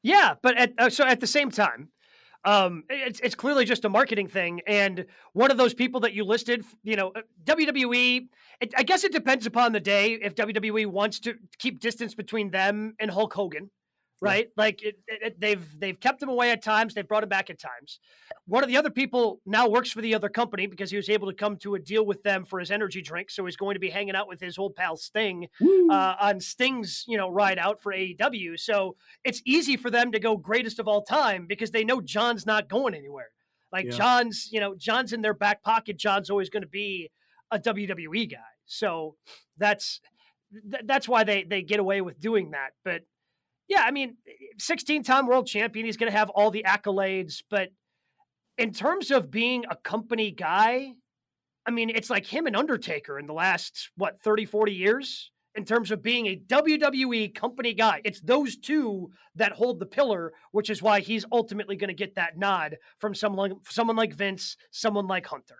Yeah, 0.01 0.33
but 0.41 0.57
at, 0.57 0.73
uh, 0.79 0.89
so 0.89 1.05
at 1.05 1.19
the 1.19 1.27
same 1.27 1.51
time, 1.51 1.89
um, 2.43 2.83
it's 2.89 3.19
it's 3.19 3.35
clearly 3.35 3.65
just 3.65 3.85
a 3.85 3.89
marketing 3.89 4.27
thing. 4.27 4.61
And 4.65 5.05
one 5.33 5.51
of 5.51 5.57
those 5.57 5.73
people 5.73 5.99
that 6.01 6.13
you 6.13 6.23
listed, 6.23 6.63
you 6.83 6.95
know, 6.95 7.11
uh, 7.15 7.21
WWE. 7.43 8.29
It, 8.59 8.73
I 8.75 8.81
guess 8.81 9.03
it 9.03 9.11
depends 9.11 9.45
upon 9.45 9.73
the 9.73 9.79
day 9.79 10.13
if 10.13 10.33
WWE 10.33 10.87
wants 10.87 11.19
to 11.21 11.35
keep 11.59 11.79
distance 11.79 12.15
between 12.15 12.49
them 12.49 12.95
and 12.99 13.11
Hulk 13.11 13.33
Hogan, 13.33 13.69
Yeah. 14.21 14.29
right? 14.29 14.47
Like 14.57 14.81
it, 14.83 14.95
it, 15.07 15.19
it- 15.21 15.39
they've 15.39 15.79
they've 15.79 15.99
kept 15.99 16.21
him 16.23 16.29
away 16.29 16.51
at 16.51 16.61
times, 16.63 16.93
they've 16.93 17.07
brought 17.07 17.23
him 17.23 17.29
back 17.29 17.49
at 17.49 17.59
times. 17.59 17.99
One 18.45 18.63
of 18.63 18.69
the 18.69 18.77
other 18.77 18.89
people 18.89 19.41
now 19.45 19.67
works 19.67 19.91
for 19.91 20.01
the 20.01 20.15
other 20.15 20.29
company 20.29 20.67
because 20.67 20.89
he 20.89 20.97
was 20.97 21.09
able 21.09 21.27
to 21.29 21.35
come 21.35 21.57
to 21.57 21.75
a 21.75 21.79
deal 21.79 22.05
with 22.05 22.23
them 22.23 22.45
for 22.45 22.59
his 22.59 22.71
energy 22.71 23.01
drink. 23.01 23.29
So 23.29 23.45
he's 23.45 23.57
going 23.57 23.75
to 23.75 23.79
be 23.79 23.89
hanging 23.89 24.15
out 24.15 24.27
with 24.27 24.39
his 24.39 24.57
old 24.57 24.75
pal 24.75 24.95
Sting 24.97 25.47
uh, 25.91 26.15
on 26.19 26.39
Sting's, 26.39 27.03
you 27.07 27.17
know, 27.17 27.29
ride 27.29 27.57
out 27.59 27.81
for 27.81 27.93
AEW. 27.93 28.59
So 28.59 28.95
it's 29.23 29.41
easy 29.45 29.75
for 29.77 29.89
them 29.91 30.11
to 30.13 30.19
go 30.19 30.37
greatest 30.37 30.79
of 30.79 30.87
all 30.87 31.03
time 31.03 31.45
because 31.47 31.71
they 31.71 31.83
know 31.83 31.99
John's 32.01 32.45
not 32.45 32.69
going 32.69 32.93
anywhere. 32.95 33.29
Like 33.71 33.85
Yeah. 33.85 33.91
John's, 33.91 34.49
you 34.51 34.59
know, 34.61 34.75
John's 34.75 35.11
in 35.13 35.21
their 35.21 35.33
back 35.33 35.61
pocket. 35.61 35.97
John's 35.97 36.29
always 36.29 36.49
going 36.49 36.63
to 36.63 36.69
be 36.69 37.11
a 37.51 37.59
WWE 37.59 38.31
guy. 38.31 38.37
So 38.65 39.15
that's 39.57 39.99
that's 40.85 41.07
why 41.09 41.25
they 41.25 41.43
they 41.43 41.61
get 41.61 41.79
away 41.79 41.99
with 41.99 42.19
doing 42.19 42.51
that. 42.51 42.69
But 42.85 43.01
yeah, 43.67 43.83
I 43.85 43.91
mean, 43.91 44.17
16 44.57 45.03
time 45.03 45.27
world 45.27 45.47
champion, 45.47 45.85
he's 45.85 45.97
going 45.97 46.11
to 46.11 46.17
have 46.17 46.29
all 46.29 46.51
the 46.51 46.63
accolades. 46.65 47.43
But 47.49 47.69
in 48.57 48.73
terms 48.73 49.11
of 49.11 49.29
being 49.29 49.65
a 49.69 49.75
company 49.75 50.31
guy, 50.31 50.93
I 51.65 51.71
mean, 51.71 51.89
it's 51.89 52.09
like 52.09 52.25
him 52.25 52.47
and 52.47 52.55
Undertaker 52.55 53.19
in 53.19 53.27
the 53.27 53.33
last, 53.33 53.91
what, 53.97 54.21
30, 54.21 54.45
40 54.45 54.73
years 54.73 55.31
in 55.55 55.65
terms 55.65 55.91
of 55.91 56.01
being 56.01 56.27
a 56.27 56.35
WWE 56.47 57.35
company 57.35 57.73
guy. 57.73 57.99
It's 58.05 58.21
those 58.21 58.55
two 58.55 59.11
that 59.35 59.51
hold 59.51 59.79
the 59.79 59.85
pillar, 59.85 60.31
which 60.51 60.69
is 60.69 60.81
why 60.81 61.01
he's 61.01 61.25
ultimately 61.31 61.75
going 61.75 61.89
to 61.89 61.93
get 61.93 62.15
that 62.15 62.37
nod 62.37 62.77
from 62.99 63.13
someone, 63.13 63.55
someone 63.67 63.95
like 63.95 64.13
Vince, 64.13 64.55
someone 64.71 65.07
like 65.07 65.25
Hunter. 65.25 65.57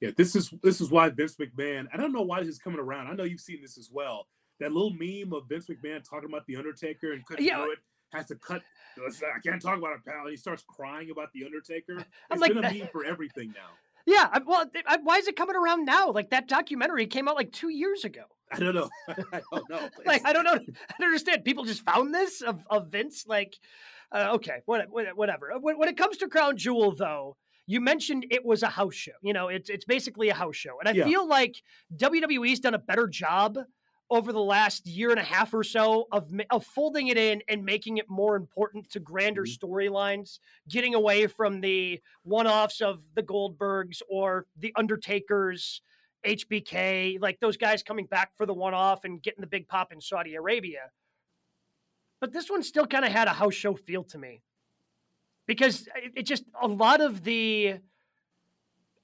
Yeah, 0.00 0.10
this 0.16 0.34
is 0.34 0.52
this 0.62 0.80
is 0.80 0.90
why 0.90 1.10
Vince 1.10 1.36
McMahon. 1.36 1.86
I 1.92 1.98
don't 1.98 2.12
know 2.12 2.22
why 2.22 2.40
this 2.40 2.48
is 2.48 2.58
coming 2.58 2.80
around. 2.80 3.08
I 3.08 3.12
know 3.12 3.24
you've 3.24 3.40
seen 3.40 3.60
this 3.60 3.76
as 3.78 3.90
well. 3.92 4.26
That 4.60 4.72
little 4.72 4.90
meme 4.90 5.32
of 5.32 5.48
Vince 5.48 5.66
McMahon 5.68 6.08
talking 6.08 6.28
about 6.28 6.46
the 6.46 6.56
Undertaker 6.56 7.12
and 7.12 7.24
couldn't 7.26 7.44
Yeah. 7.44 7.64
do 7.64 7.72
it. 7.72 7.78
Has 8.12 8.26
to 8.26 8.34
cut. 8.36 8.62
I 8.98 9.38
can't 9.42 9.62
talk 9.62 9.78
about 9.78 9.92
it, 9.94 10.04
pal. 10.04 10.22
And 10.22 10.30
he 10.30 10.36
starts 10.36 10.64
crying 10.68 11.10
about 11.10 11.32
the 11.32 11.44
Undertaker. 11.44 11.98
It's 11.98 12.06
I'm 12.30 12.38
like, 12.40 12.52
been 12.52 12.64
a 12.64 12.70
meme 12.72 12.88
for 12.92 13.04
everything 13.04 13.48
now. 13.54 13.70
Yeah, 14.06 14.28
I, 14.32 14.40
well, 14.44 14.66
I, 14.86 14.96
why 15.02 15.18
is 15.18 15.28
it 15.28 15.36
coming 15.36 15.54
around 15.56 15.84
now? 15.84 16.10
Like 16.10 16.30
that 16.30 16.48
documentary 16.48 17.06
came 17.06 17.28
out 17.28 17.36
like 17.36 17.52
two 17.52 17.68
years 17.68 18.04
ago. 18.04 18.22
I 18.50 18.58
don't 18.58 18.74
know. 18.74 18.88
I 19.08 19.40
don't 19.52 19.70
know. 19.70 19.88
Like 20.06 20.22
I 20.26 20.32
don't 20.32 20.44
know. 20.44 20.54
I 20.54 20.94
don't 20.98 21.06
understand. 21.06 21.44
People 21.44 21.64
just 21.64 21.82
found 21.84 22.12
this 22.12 22.40
of, 22.42 22.66
of 22.68 22.88
Vince. 22.88 23.26
Like, 23.28 23.56
uh, 24.10 24.30
okay, 24.34 24.62
what, 24.66 24.88
what- 24.90 25.16
whatever. 25.16 25.52
When, 25.60 25.78
when 25.78 25.88
it 25.88 25.96
comes 25.96 26.16
to 26.18 26.28
Crown 26.28 26.56
Jewel, 26.56 26.94
though, 26.96 27.36
you 27.66 27.80
mentioned 27.80 28.26
it 28.30 28.44
was 28.44 28.62
a 28.64 28.68
house 28.68 28.94
show. 28.94 29.12
You 29.22 29.32
know, 29.34 29.48
it's 29.48 29.70
it's 29.70 29.84
basically 29.84 30.30
a 30.30 30.34
house 30.34 30.56
show, 30.56 30.80
and 30.80 30.88
I 30.88 30.92
Yeah. 30.92 31.04
feel 31.04 31.28
like 31.28 31.62
WWE's 31.96 32.58
done 32.58 32.74
a 32.74 32.78
better 32.78 33.06
job 33.06 33.58
over 34.10 34.32
the 34.32 34.42
last 34.42 34.86
year 34.86 35.10
and 35.10 35.20
a 35.20 35.24
half 35.24 35.54
or 35.54 35.62
so 35.62 36.08
of 36.10 36.32
of 36.50 36.66
folding 36.66 37.08
it 37.08 37.16
in 37.16 37.42
and 37.48 37.64
making 37.64 37.98
it 37.98 38.08
more 38.10 38.34
important 38.36 38.90
to 38.90 38.98
grander 39.00 39.44
Mhm. 39.44 39.58
storylines, 39.58 40.40
getting 40.68 40.94
away 40.94 41.26
from 41.28 41.60
the 41.60 42.00
one-offs 42.22 42.80
of 42.80 43.02
the 43.14 43.22
Goldbergs 43.22 44.02
or 44.08 44.46
the 44.56 44.72
Undertakers. 44.76 45.82
HBK, 46.22 47.16
like 47.18 47.40
those 47.40 47.56
guys 47.56 47.82
coming 47.82 48.04
back 48.04 48.36
for 48.36 48.44
the 48.44 48.52
one 48.52 48.74
off 48.74 49.04
and 49.04 49.22
getting 49.22 49.40
the 49.40 49.46
big 49.46 49.66
pop 49.68 49.90
in 49.90 50.02
Saudi 50.02 50.34
Arabia. 50.34 50.90
But 52.20 52.32
this 52.32 52.50
one 52.50 52.62
still 52.62 52.86
kind 52.86 53.06
of 53.06 53.10
had 53.10 53.26
a 53.26 53.32
house 53.32 53.54
show 53.54 53.74
feel 53.74 54.04
to 54.04 54.18
me 54.18 54.42
because 55.46 55.88
it, 55.96 56.12
it 56.16 56.22
just 56.24 56.44
a 56.60 56.68
lot 56.68 57.00
of 57.00 57.24
the 57.24 57.76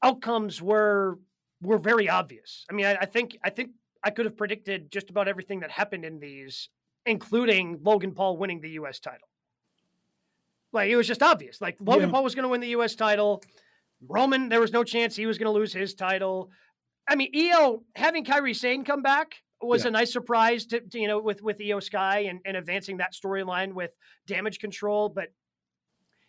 outcomes 0.02 0.60
were 0.60 1.18
were 1.62 1.78
very 1.78 2.06
obvious. 2.06 2.66
I 2.70 2.74
mean, 2.74 2.84
I, 2.84 2.96
I 3.00 3.06
think 3.06 3.38
I 3.42 3.48
think 3.48 3.70
I 4.06 4.10
could 4.10 4.24
have 4.24 4.36
predicted 4.36 4.92
just 4.92 5.10
about 5.10 5.26
everything 5.26 5.60
that 5.60 5.70
happened 5.72 6.04
in 6.04 6.20
these, 6.20 6.68
including 7.06 7.80
Logan 7.82 8.12
Paul 8.12 8.36
winning 8.36 8.60
the 8.60 8.70
U.S. 8.80 9.00
title. 9.00 9.26
Like 10.72 10.88
it 10.90 10.96
was 10.96 11.08
just 11.08 11.24
obvious. 11.24 11.60
Like 11.60 11.76
Logan 11.80 12.08
Yeah. 12.08 12.12
Paul 12.12 12.22
was 12.22 12.36
going 12.36 12.44
to 12.44 12.48
win 12.48 12.60
the 12.60 12.68
U.S. 12.68 12.94
title. 12.94 13.42
Roman, 14.06 14.48
there 14.48 14.60
was 14.60 14.72
no 14.72 14.84
chance 14.84 15.16
he 15.16 15.26
was 15.26 15.38
going 15.38 15.52
to 15.52 15.58
lose 15.58 15.72
his 15.72 15.92
title. 15.94 16.50
I 17.08 17.16
mean, 17.16 17.32
Iyo 17.34 17.82
having 17.96 18.24
Kairi 18.24 18.54
Sane 18.54 18.84
come 18.84 19.02
back 19.02 19.34
was 19.60 19.82
Yeah. 19.82 19.88
a 19.88 19.90
nice 19.90 20.12
surprise 20.12 20.66
to, 20.66 20.80
to, 20.80 21.00
you 21.00 21.08
know 21.08 21.18
with 21.18 21.42
with 21.42 21.58
Iyo 21.58 21.82
Sky 21.82 22.20
and, 22.28 22.38
and 22.44 22.56
advancing 22.56 22.98
that 22.98 23.12
storyline 23.12 23.72
with 23.72 23.90
damage 24.28 24.60
control. 24.60 25.08
But 25.08 25.32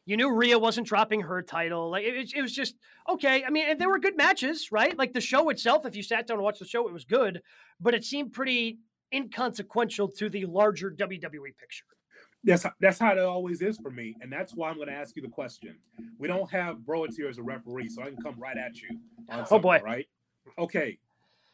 you 0.08 0.16
knew 0.18 0.32
Rhea 0.34 0.58
wasn't 0.58 0.88
dropping 0.88 1.22
her 1.22 1.42
title. 1.44 1.92
Like 1.92 2.06
it, 2.06 2.18
was- 2.18 2.34
it 2.34 2.42
was 2.42 2.54
just 2.54 2.76
okay. 3.10 3.44
I 3.44 3.50
mean, 3.52 3.70
and 3.70 3.80
there 3.80 3.90
were 3.90 4.00
good 4.00 4.18
matches, 4.18 4.72
right? 4.72 4.98
Like 4.98 5.14
the 5.14 5.22
show 5.22 5.50
itself. 5.50 5.86
If 5.86 5.96
you 5.96 6.02
sat 6.02 6.26
down 6.26 6.38
and 6.38 6.44
watched 6.44 6.60
the 6.60 6.66
show, 6.66 6.88
it 6.88 6.94
was 6.94 7.04
good, 7.06 7.42
but 7.80 7.94
it 7.94 8.04
seemed 8.06 8.32
pretty 8.34 8.80
inconsequential 9.14 10.08
to 10.08 10.30
the 10.30 10.46
larger 10.46 10.90
WWE 10.92 11.56
picture. 11.60 11.86
That's 12.44 12.64
how, 12.64 12.72
that's 12.80 13.00
how 13.00 13.12
it 13.12 13.20
always 13.20 13.62
is 13.62 13.78
for 13.78 13.92
me, 13.92 14.16
and 14.22 14.32
that's 14.32 14.54
why 14.56 14.70
I'm 14.70 14.76
going 14.78 14.88
to 14.88 14.94
ask 14.94 15.16
you 15.18 15.22
the 15.22 15.28
question. 15.28 15.76
We 16.18 16.28
don't 16.30 16.50
have 16.52 16.78
Browitz 16.78 17.16
here 17.18 17.28
as 17.28 17.38
a 17.40 17.44
referee, 17.44 17.90
so 17.90 18.02
I 18.04 18.06
can 18.06 18.18
come 18.22 18.36
right 18.40 18.58
at 18.58 18.76
you. 18.82 18.90
On 19.30 19.46
Oh, 19.52 19.60
boy. 19.60 19.82
right? 19.84 20.08
Okay, 20.58 20.98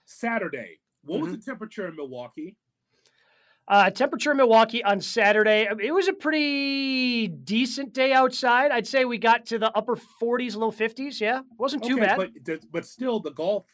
Saturday. 0.05 0.79
What 1.05 1.21
was 1.21 1.29
Mhm. 1.31 1.37
the 1.39 1.41
temperature 1.45 1.87
in 1.87 1.95
Milwaukee? 1.95 2.55
Uh, 3.67 3.89
temperature 3.89 4.31
in 4.31 4.37
Milwaukee 4.37 4.83
on 4.83 4.99
Saturday. 4.99 5.67
It 5.81 5.93
was 5.93 6.07
a 6.09 6.13
pretty 6.13 7.27
decent 7.29 7.93
day 7.93 8.11
outside. 8.11 8.71
I'd 8.71 8.85
say 8.87 9.05
we 9.05 9.17
got 9.17 9.45
to 9.47 9.57
the 9.59 9.71
upper 9.75 9.95
40s, 10.21 10.55
low 10.57 10.69
50s. 10.71 11.21
Yeah, 11.21 11.41
wasn't 11.57 11.83
too 11.85 11.93
okay, 11.97 12.05
bad. 12.05 12.31
but 12.45 12.59
but 12.71 12.85
still, 12.85 13.19
the 13.21 13.31
golf 13.31 13.65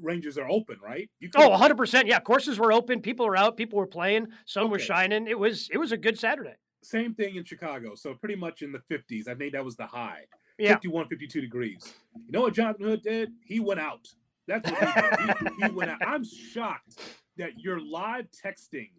ranges 0.00 0.36
are 0.36 0.48
open, 0.48 0.76
right? 0.82 1.08
You 1.20 1.30
Oh, 1.36 1.56
couldn't- 1.58 1.78
100%. 1.78 2.06
Yeah, 2.06 2.20
courses 2.20 2.58
were 2.58 2.70
open, 2.72 3.00
people 3.00 3.24
were 3.26 3.36
out, 3.36 3.56
people 3.56 3.78
were 3.78 3.86
playing, 3.86 4.28
sun 4.44 4.70
was 4.70 4.82
shining. 4.82 5.26
It 5.26 5.38
was 5.38 5.68
it 5.72 5.78
was 5.78 5.92
a 5.92 5.96
good 5.96 6.18
Saturday. 6.18 6.54
Same 6.82 7.14
thing 7.14 7.36
in 7.36 7.44
Chicago. 7.44 7.94
So 7.94 8.14
pretty 8.14 8.36
much 8.36 8.60
in 8.62 8.72
the 8.72 8.80
50s. 8.90 9.26
I 9.26 9.34
think 9.34 9.52
that 9.54 9.64
was 9.64 9.76
the 9.76 9.86
high. 9.86 10.24
Yeah. 10.58 10.74
51, 10.74 11.08
52 11.08 11.40
degrees. 11.40 11.94
You 12.26 12.32
know 12.32 12.42
what 12.42 12.52
Jonathan 12.54 12.84
Hood 12.86 13.02
did? 13.02 13.32
He 13.44 13.58
went 13.60 13.80
out. 13.80 14.06
That's 14.46 14.70
what 14.70 14.78
he 14.80 15.26
did. 15.26 15.36
He, 15.60 15.66
he 15.66 15.70
went 15.72 15.90
out. 15.90 15.98
I'm 16.06 16.24
shocked 16.24 16.98
that 17.38 17.52
you're 17.58 17.80
live 17.80 18.26
texting 18.30 18.90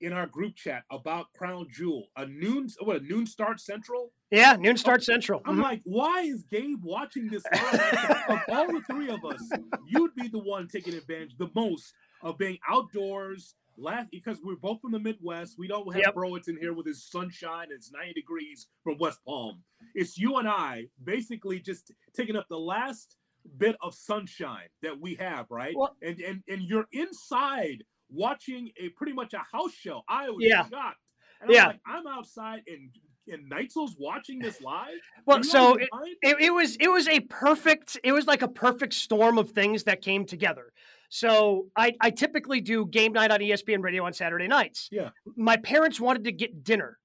in 0.00 0.12
our 0.12 0.26
group 0.26 0.54
chat 0.56 0.84
about 0.90 1.32
Crown 1.32 1.66
Jewel. 1.70 2.08
A 2.16 2.26
noon, 2.26 2.68
what 2.80 2.96
a 2.96 3.00
noon 3.04 3.26
start 3.26 3.60
central. 3.60 4.12
Yeah, 4.30 4.56
noon 4.58 4.76
start 4.76 5.02
central. 5.02 5.40
I'm 5.44 5.56
Mhm. 5.56 5.62
like, 5.62 5.80
why 5.84 6.20
is 6.22 6.42
Gabe 6.44 6.82
watching 6.82 7.28
this 7.28 7.44
of 7.52 8.40
all 8.48 8.66
the 8.72 8.82
three 8.88 9.08
of 9.08 9.24
us, 9.24 9.42
you'd 9.86 10.14
be 10.14 10.28
the 10.28 10.38
one 10.38 10.68
taking 10.68 10.94
advantage 10.94 11.36
the 11.38 11.50
most 11.54 11.94
of 12.22 12.38
being 12.38 12.58
outdoors. 12.68 13.54
Last 13.78 14.10
because 14.10 14.40
we're 14.42 14.56
both 14.56 14.80
from 14.80 14.92
the 14.92 14.98
Midwest. 14.98 15.58
We 15.58 15.68
don't 15.68 15.86
have 15.92 16.00
Yep. 16.02 16.14
Browitz 16.14 16.48
in 16.48 16.56
here 16.56 16.72
with 16.72 16.86
his 16.86 17.04
sunshine. 17.04 17.68
It's 17.70 17.92
90 17.92 18.14
degrees 18.14 18.68
from 18.82 18.96
West 18.96 19.20
Palm. 19.26 19.62
It's 19.94 20.16
you 20.16 20.36
and 20.38 20.48
I 20.48 20.88
basically 21.04 21.60
just 21.60 21.92
taking 22.14 22.36
up 22.36 22.46
the 22.48 22.58
last 22.58 23.18
bit 23.58 23.76
of 23.82 23.94
sunshine 23.94 24.68
that 24.80 24.98
we 24.98 25.14
have, 25.16 25.50
right? 25.50 25.76
Well- 25.76 25.94
and 26.00 26.18
and 26.20 26.42
and 26.48 26.62
you're 26.62 26.86
inside 26.92 27.84
watching 28.10 28.70
a 28.78 28.88
pretty 28.90 29.12
much 29.12 29.32
a 29.34 29.38
house 29.52 29.72
show. 29.72 30.02
I 30.08 30.30
was 30.30 30.44
Yeah. 30.44 30.68
shocked. 30.68 30.98
And 31.40 31.50
I'm 31.50 31.54
Yeah. 31.54 31.66
like, 31.68 31.80
I'm 31.86 32.06
outside 32.06 32.62
and 32.66 32.90
and 33.28 33.50
Neitzel's 33.50 33.96
watching 33.98 34.38
this 34.38 34.60
live. 34.60 35.00
Well, 35.26 35.42
so 35.42 35.74
it, 35.74 35.88
it, 36.22 36.36
it 36.42 36.50
was 36.54 36.76
it 36.76 36.88
was 36.88 37.08
a 37.08 37.18
perfect 37.20 37.98
it 38.04 38.12
was 38.12 38.26
like 38.28 38.42
a 38.42 38.48
perfect 38.48 38.92
storm 38.94 39.36
of 39.36 39.50
things 39.50 39.82
that 39.84 40.00
came 40.00 40.24
together. 40.26 40.72
So 41.08 41.66
I, 41.76 41.94
I 42.00 42.10
typically 42.10 42.60
do 42.60 42.86
game 42.86 43.12
night 43.12 43.30
on 43.32 43.40
ESPN 43.40 43.82
radio 43.82 44.04
on 44.04 44.12
Saturday 44.12 44.46
nights. 44.46 44.88
Yeah. 44.92 45.10
My 45.36 45.56
parents 45.56 46.00
wanted 46.00 46.24
to 46.24 46.32
get 46.32 46.62
dinner, 46.64 46.98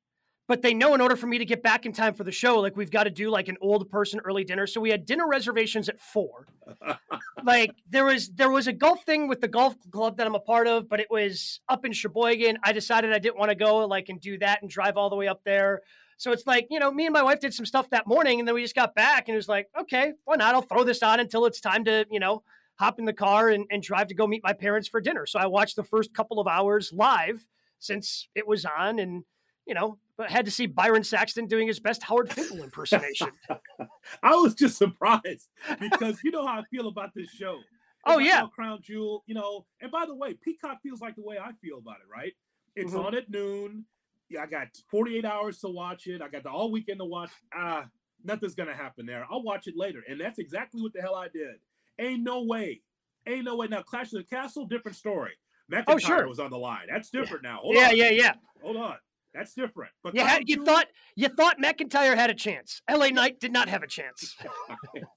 but 0.51 0.61
they 0.61 0.73
know 0.73 0.93
in 0.93 0.99
order 0.99 1.15
for 1.15 1.27
me 1.27 1.37
to 1.37 1.45
get 1.45 1.63
back 1.63 1.85
in 1.85 1.93
time 1.93 2.13
for 2.13 2.25
the 2.25 2.31
show, 2.31 2.59
like 2.59 2.75
we've 2.75 2.91
got 2.91 3.05
to 3.05 3.09
do 3.09 3.29
like 3.29 3.47
an 3.47 3.55
old 3.61 3.89
person 3.89 4.19
early 4.25 4.43
dinner. 4.43 4.67
So 4.67 4.81
we 4.81 4.89
had 4.89 5.05
dinner 5.05 5.25
reservations 5.25 5.87
at 5.87 5.97
four. 5.97 6.45
like 7.45 7.71
there 7.89 8.03
was 8.03 8.27
there 8.31 8.51
was 8.51 8.67
a 8.67 8.73
golf 8.73 9.05
thing 9.05 9.29
with 9.29 9.39
the 9.39 9.47
golf 9.47 9.75
club 9.91 10.17
that 10.17 10.27
I'm 10.27 10.35
a 10.35 10.41
part 10.41 10.67
of, 10.67 10.89
but 10.89 10.99
it 10.99 11.07
was 11.09 11.61
up 11.69 11.85
in 11.85 11.93
Sheboygan. 11.93 12.57
I 12.65 12.73
decided 12.73 13.13
I 13.13 13.19
didn't 13.19 13.37
want 13.37 13.47
to 13.47 13.55
go 13.55 13.87
like 13.87 14.09
and 14.09 14.19
do 14.19 14.37
that 14.39 14.61
and 14.61 14.69
drive 14.69 14.97
all 14.97 15.09
the 15.09 15.15
way 15.15 15.29
up 15.29 15.39
there. 15.45 15.83
So 16.17 16.33
it's 16.33 16.45
like, 16.45 16.67
you 16.69 16.81
know, 16.81 16.91
me 16.91 17.05
and 17.05 17.13
my 17.13 17.23
wife 17.23 17.39
did 17.39 17.53
some 17.53 17.65
stuff 17.65 17.89
that 17.91 18.05
morning 18.05 18.39
and 18.39 18.45
then 18.45 18.53
we 18.53 18.61
just 18.61 18.75
got 18.75 18.93
back 18.93 19.29
and 19.29 19.35
it 19.35 19.37
was 19.37 19.47
like, 19.47 19.69
okay, 19.79 20.11
why 20.25 20.35
not? 20.35 20.53
I'll 20.53 20.63
throw 20.63 20.83
this 20.83 21.01
on 21.01 21.21
until 21.21 21.45
it's 21.45 21.61
time 21.61 21.85
to, 21.85 22.05
you 22.11 22.19
know, 22.19 22.43
hop 22.75 22.99
in 22.99 23.05
the 23.05 23.13
car 23.13 23.47
and, 23.47 23.67
and 23.71 23.81
drive 23.81 24.07
to 24.07 24.15
go 24.15 24.27
meet 24.27 24.43
my 24.43 24.51
parents 24.51 24.89
for 24.89 24.99
dinner. 24.99 25.25
So 25.25 25.39
I 25.39 25.45
watched 25.45 25.77
the 25.77 25.83
first 25.85 26.13
couple 26.13 26.41
of 26.41 26.47
hours 26.47 26.91
live 26.91 27.47
since 27.79 28.27
it 28.35 28.45
was 28.45 28.65
on 28.65 28.99
and, 28.99 29.23
you 29.65 29.73
know, 29.73 29.97
had 30.29 30.45
to 30.45 30.51
see 30.51 30.65
Byron 30.65 31.03
Saxton 31.03 31.47
doing 31.47 31.67
his 31.67 31.79
best 31.79 32.03
Howard 32.03 32.31
Finkel 32.31 32.63
impersonation. 32.63 33.29
I 34.23 34.35
was 34.35 34.53
just 34.55 34.77
surprised 34.77 35.47
because 35.79 36.23
you 36.23 36.31
know 36.31 36.45
how 36.45 36.59
I 36.59 36.63
feel 36.71 36.87
about 36.87 37.13
this 37.15 37.29
show. 37.29 37.57
Oh, 38.03 38.17
yeah. 38.17 38.47
Crown 38.55 38.79
Jewel, 38.81 39.23
you 39.27 39.35
know. 39.35 39.67
And 39.79 39.91
by 39.91 40.07
the 40.07 40.15
way, 40.15 40.33
Peacock 40.33 40.79
feels 40.81 41.01
like 41.01 41.15
the 41.15 41.21
way 41.21 41.37
I 41.37 41.51
feel 41.61 41.77
about 41.77 41.97
it, 41.97 42.07
right? 42.11 42.33
It's 42.75 42.93
Mhm. 42.93 43.05
on 43.05 43.13
at 43.13 43.29
noon. 43.29 43.85
Yeah, 44.27 44.41
I 44.41 44.47
got 44.47 44.69
48 44.89 45.23
hours 45.23 45.59
to 45.59 45.67
watch 45.67 46.07
it. 46.07 46.19
I 46.19 46.27
got 46.27 46.41
the 46.41 46.49
all 46.49 46.71
weekend 46.71 46.97
to 46.97 47.05
watch. 47.05 47.29
Ah, 47.53 47.87
nothing's 48.23 48.55
gonna 48.55 48.73
happen 48.73 49.05
there. 49.05 49.27
I'll 49.29 49.43
watch 49.43 49.67
it 49.67 49.77
later, 49.77 50.03
and 50.09 50.19
that's 50.19 50.39
exactly 50.39 50.81
what 50.81 50.93
the 50.93 51.01
hell 51.03 51.13
I 51.13 51.27
did. 51.27 51.57
Ain't 51.99 52.23
no 52.23 52.41
way. 52.41 52.81
Ain't 53.27 53.45
no 53.45 53.55
way. 53.55 53.67
Now, 53.67 53.83
Clash 53.83 54.07
of 54.13 54.17
the 54.17 54.23
Castle, 54.23 54.65
different 54.65 54.97
story. 54.97 55.33
McIntyre 55.71 55.83
Oh, 55.89 55.97
sure. 55.99 56.27
was 56.27 56.39
on 56.39 56.49
the 56.49 56.57
line. 56.57 56.87
That's 56.89 57.11
different 57.11 57.43
now. 57.43 57.59
Hold 57.59 57.75
yeah, 57.75 57.89
on. 57.89 57.97
yeah, 57.97 58.09
yeah. 58.09 58.33
Hold 58.63 58.77
on. 58.77 58.95
That's 59.33 59.53
different. 59.53 59.91
But 60.03 60.13
You 60.15 60.25
had 60.25 60.43
you 60.47 60.57
Jewel- 60.57 60.65
thought 60.65 60.87
you 61.15 61.27
thought 61.29 61.57
McIntyre 61.59 62.15
had 62.15 62.29
a 62.29 62.33
chance. 62.33 62.81
LA 62.89 63.09
Knight 63.09 63.39
did 63.39 63.53
not 63.53 63.69
have 63.69 63.83
a 63.83 63.87
chance. 63.87 64.35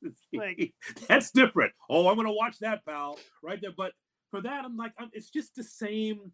Like- 0.33 0.73
That's 1.09 1.31
different. 1.31 1.73
Oh, 1.89 2.09
I'm 2.09 2.17
gonna 2.17 2.33
watch 2.33 2.59
that, 2.61 2.85
pal, 2.85 3.19
right 3.43 3.61
there. 3.61 3.73
But 3.77 3.93
for 4.31 4.41
that, 4.43 4.65
I'm 4.65 4.77
like, 4.77 4.93
I'm, 4.99 5.11
it's 5.13 5.31
just 5.31 5.55
the 5.55 5.65
same. 5.65 6.33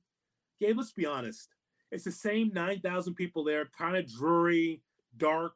Gabe, 0.61 0.77
let's 0.77 0.93
be 0.93 1.07
honest. 1.07 1.49
It's 1.91 2.05
the 2.05 2.13
same 2.13 2.51
nine 2.55 2.81
thousand 2.81 3.15
people 3.15 3.45
there, 3.45 3.69
kind 3.77 3.97
of 3.97 4.07
dreary, 4.11 4.83
dark. 5.17 5.55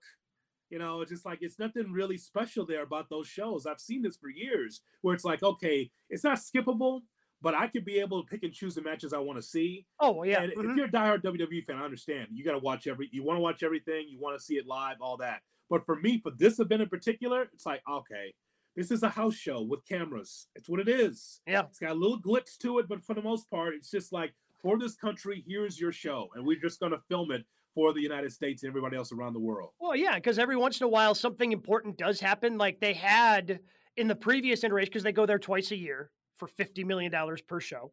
You 0.71 0.79
know, 0.79 1.03
it's 1.03 1.11
just 1.11 1.25
like 1.27 1.39
it's 1.43 1.59
nothing 1.59 1.93
really 1.93 2.17
special 2.17 2.67
there 2.67 2.83
about 2.83 3.09
those 3.09 3.29
shows. 3.29 3.67
I've 3.67 3.81
seen 3.81 4.03
this 4.03 4.17
for 4.17 4.29
years, 4.31 4.81
where 5.03 5.15
it's 5.15 5.25
like, 5.25 5.43
okay, 5.43 5.91
it's 6.11 6.25
not 6.25 6.39
skippable, 6.39 7.03
but 7.45 7.55
I 7.55 7.69
could 7.69 7.85
be 7.85 8.01
able 8.01 8.23
to 8.23 8.29
pick 8.29 8.43
and 8.43 8.53
choose 8.53 8.75
the 8.75 8.83
matches 8.83 9.13
I 9.13 9.19
want 9.19 9.39
to 9.39 9.43
see. 9.43 9.87
Oh 10.01 10.25
yeah. 10.25 10.43
And 10.43 10.53
mhm. 10.53 10.71
if 10.71 10.77
you're 10.77 10.87
a 10.87 10.91
diehard 10.91 11.23
WWE 11.23 11.65
fan, 11.65 11.77
I 11.77 11.85
understand. 11.85 12.29
You 12.33 12.43
got 12.43 12.53
to 12.53 12.59
watch 12.59 12.87
every. 12.87 13.11
You 13.13 13.23
want 13.23 13.37
to 13.37 13.43
watch 13.43 13.63
everything. 13.63 14.07
You 14.09 14.19
want 14.19 14.37
to 14.37 14.43
see 14.43 14.55
it 14.55 14.67
live, 14.67 14.97
all 15.01 15.19
that. 15.19 15.43
But 15.69 15.85
for 15.85 15.97
me, 15.97 16.21
for 16.23 16.33
this 16.37 16.59
event 16.59 16.83
in 16.83 16.89
particular, 16.89 17.43
it's 17.53 17.67
like 17.67 17.83
okay, 17.89 18.35
this 18.75 18.91
is 18.91 19.03
a 19.03 19.11
house 19.11 19.35
show 19.35 19.61
with 19.61 19.87
cameras. 19.87 20.49
It's 20.57 20.71
what 20.71 20.81
it 20.81 20.89
is. 20.89 21.43
Yeah. 21.47 21.65
It's 21.69 21.79
got 21.79 21.93
a 21.93 21.95
little 21.95 22.21
glitz 22.21 22.57
to 22.63 22.79
it, 22.79 22.89
but 22.89 23.05
for 23.05 23.15
the 23.15 23.23
most 23.23 23.49
part, 23.51 23.75
it's 23.75 23.91
just 23.91 24.11
like 24.11 24.33
for 24.63 24.79
this 24.79 24.95
country, 24.95 25.45
here's 25.47 25.79
your 25.79 25.93
show, 25.93 26.29
and 26.35 26.47
we're 26.47 26.61
just 26.61 26.81
gonna 26.81 26.99
film 27.11 27.31
it 27.31 27.45
for 27.75 27.93
the 27.93 28.01
United 28.01 28.33
States 28.33 28.63
and 28.63 28.71
everybody 28.71 28.97
else 28.97 29.13
around 29.13 29.35
the 29.35 29.41
world. 29.41 29.71
Well, 29.79 29.97
yeah, 29.97 30.15
because 30.15 30.39
every 30.39 30.57
once 30.57 30.81
in 30.81 30.85
a 30.85 30.89
while 30.89 31.15
something 31.15 31.53
important 31.53 31.99
does 31.99 32.21
happen. 32.21 32.57
Like 32.57 32.81
they 32.81 32.95
had 32.95 33.61
in 33.99 34.09
the 34.09 34.17
previous 34.17 34.65
iteration, 34.65 34.91
because 34.91 35.03
they 35.03 35.13
go 35.13 35.27
there 35.27 35.39
twice 35.39 35.71
a 35.71 35.77
year 35.77 36.11
for 36.45 36.49
fifty 36.55 36.85
million 36.85 37.11
dollars 37.11 37.41
per 37.41 37.61
show, 37.61 37.93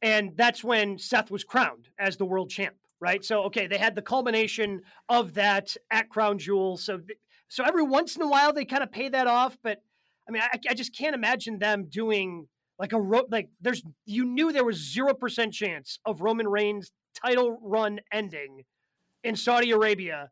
and 0.00 0.32
that's 0.36 0.64
when 0.64 0.98
Seth 0.98 1.30
was 1.30 1.44
crowned 1.44 1.88
as 1.98 2.16
the 2.16 2.24
world 2.24 2.50
champ. 2.50 2.74
Right. 3.00 3.24
So 3.24 3.44
okay, 3.44 3.66
they 3.66 3.78
had 3.78 3.94
the 3.94 4.02
culmination 4.02 4.82
of 5.08 5.34
that 5.34 5.76
at 5.90 6.08
Crown 6.08 6.38
Jewel. 6.38 6.76
So 6.76 7.00
so 7.48 7.64
every 7.64 7.82
once 7.82 8.16
in 8.16 8.22
a 8.22 8.28
while 8.28 8.52
they 8.52 8.64
kind 8.64 8.82
of 8.82 8.92
pay 8.92 9.08
that 9.08 9.26
off, 9.26 9.56
but 9.62 9.82
I 10.28 10.32
mean, 10.32 10.42
I, 10.42 10.58
I 10.70 10.74
just 10.74 10.96
can't 10.96 11.14
imagine 11.14 11.58
them 11.58 11.86
doing 11.88 12.46
like 12.78 12.92
a 12.92 13.00
ro- 13.00 13.26
like 13.30 13.48
there's 13.60 13.82
you 14.06 14.24
knew 14.24 14.52
there 14.52 14.64
was 14.64 14.76
zero 14.76 15.14
percent 15.14 15.52
chance 15.52 15.98
of 16.04 16.20
Roman 16.20 16.48
Reigns 16.48 16.92
title 17.24 17.58
run 17.62 18.00
ending 18.12 18.64
in 19.24 19.36
Saudi 19.36 19.70
Arabia 19.72 20.30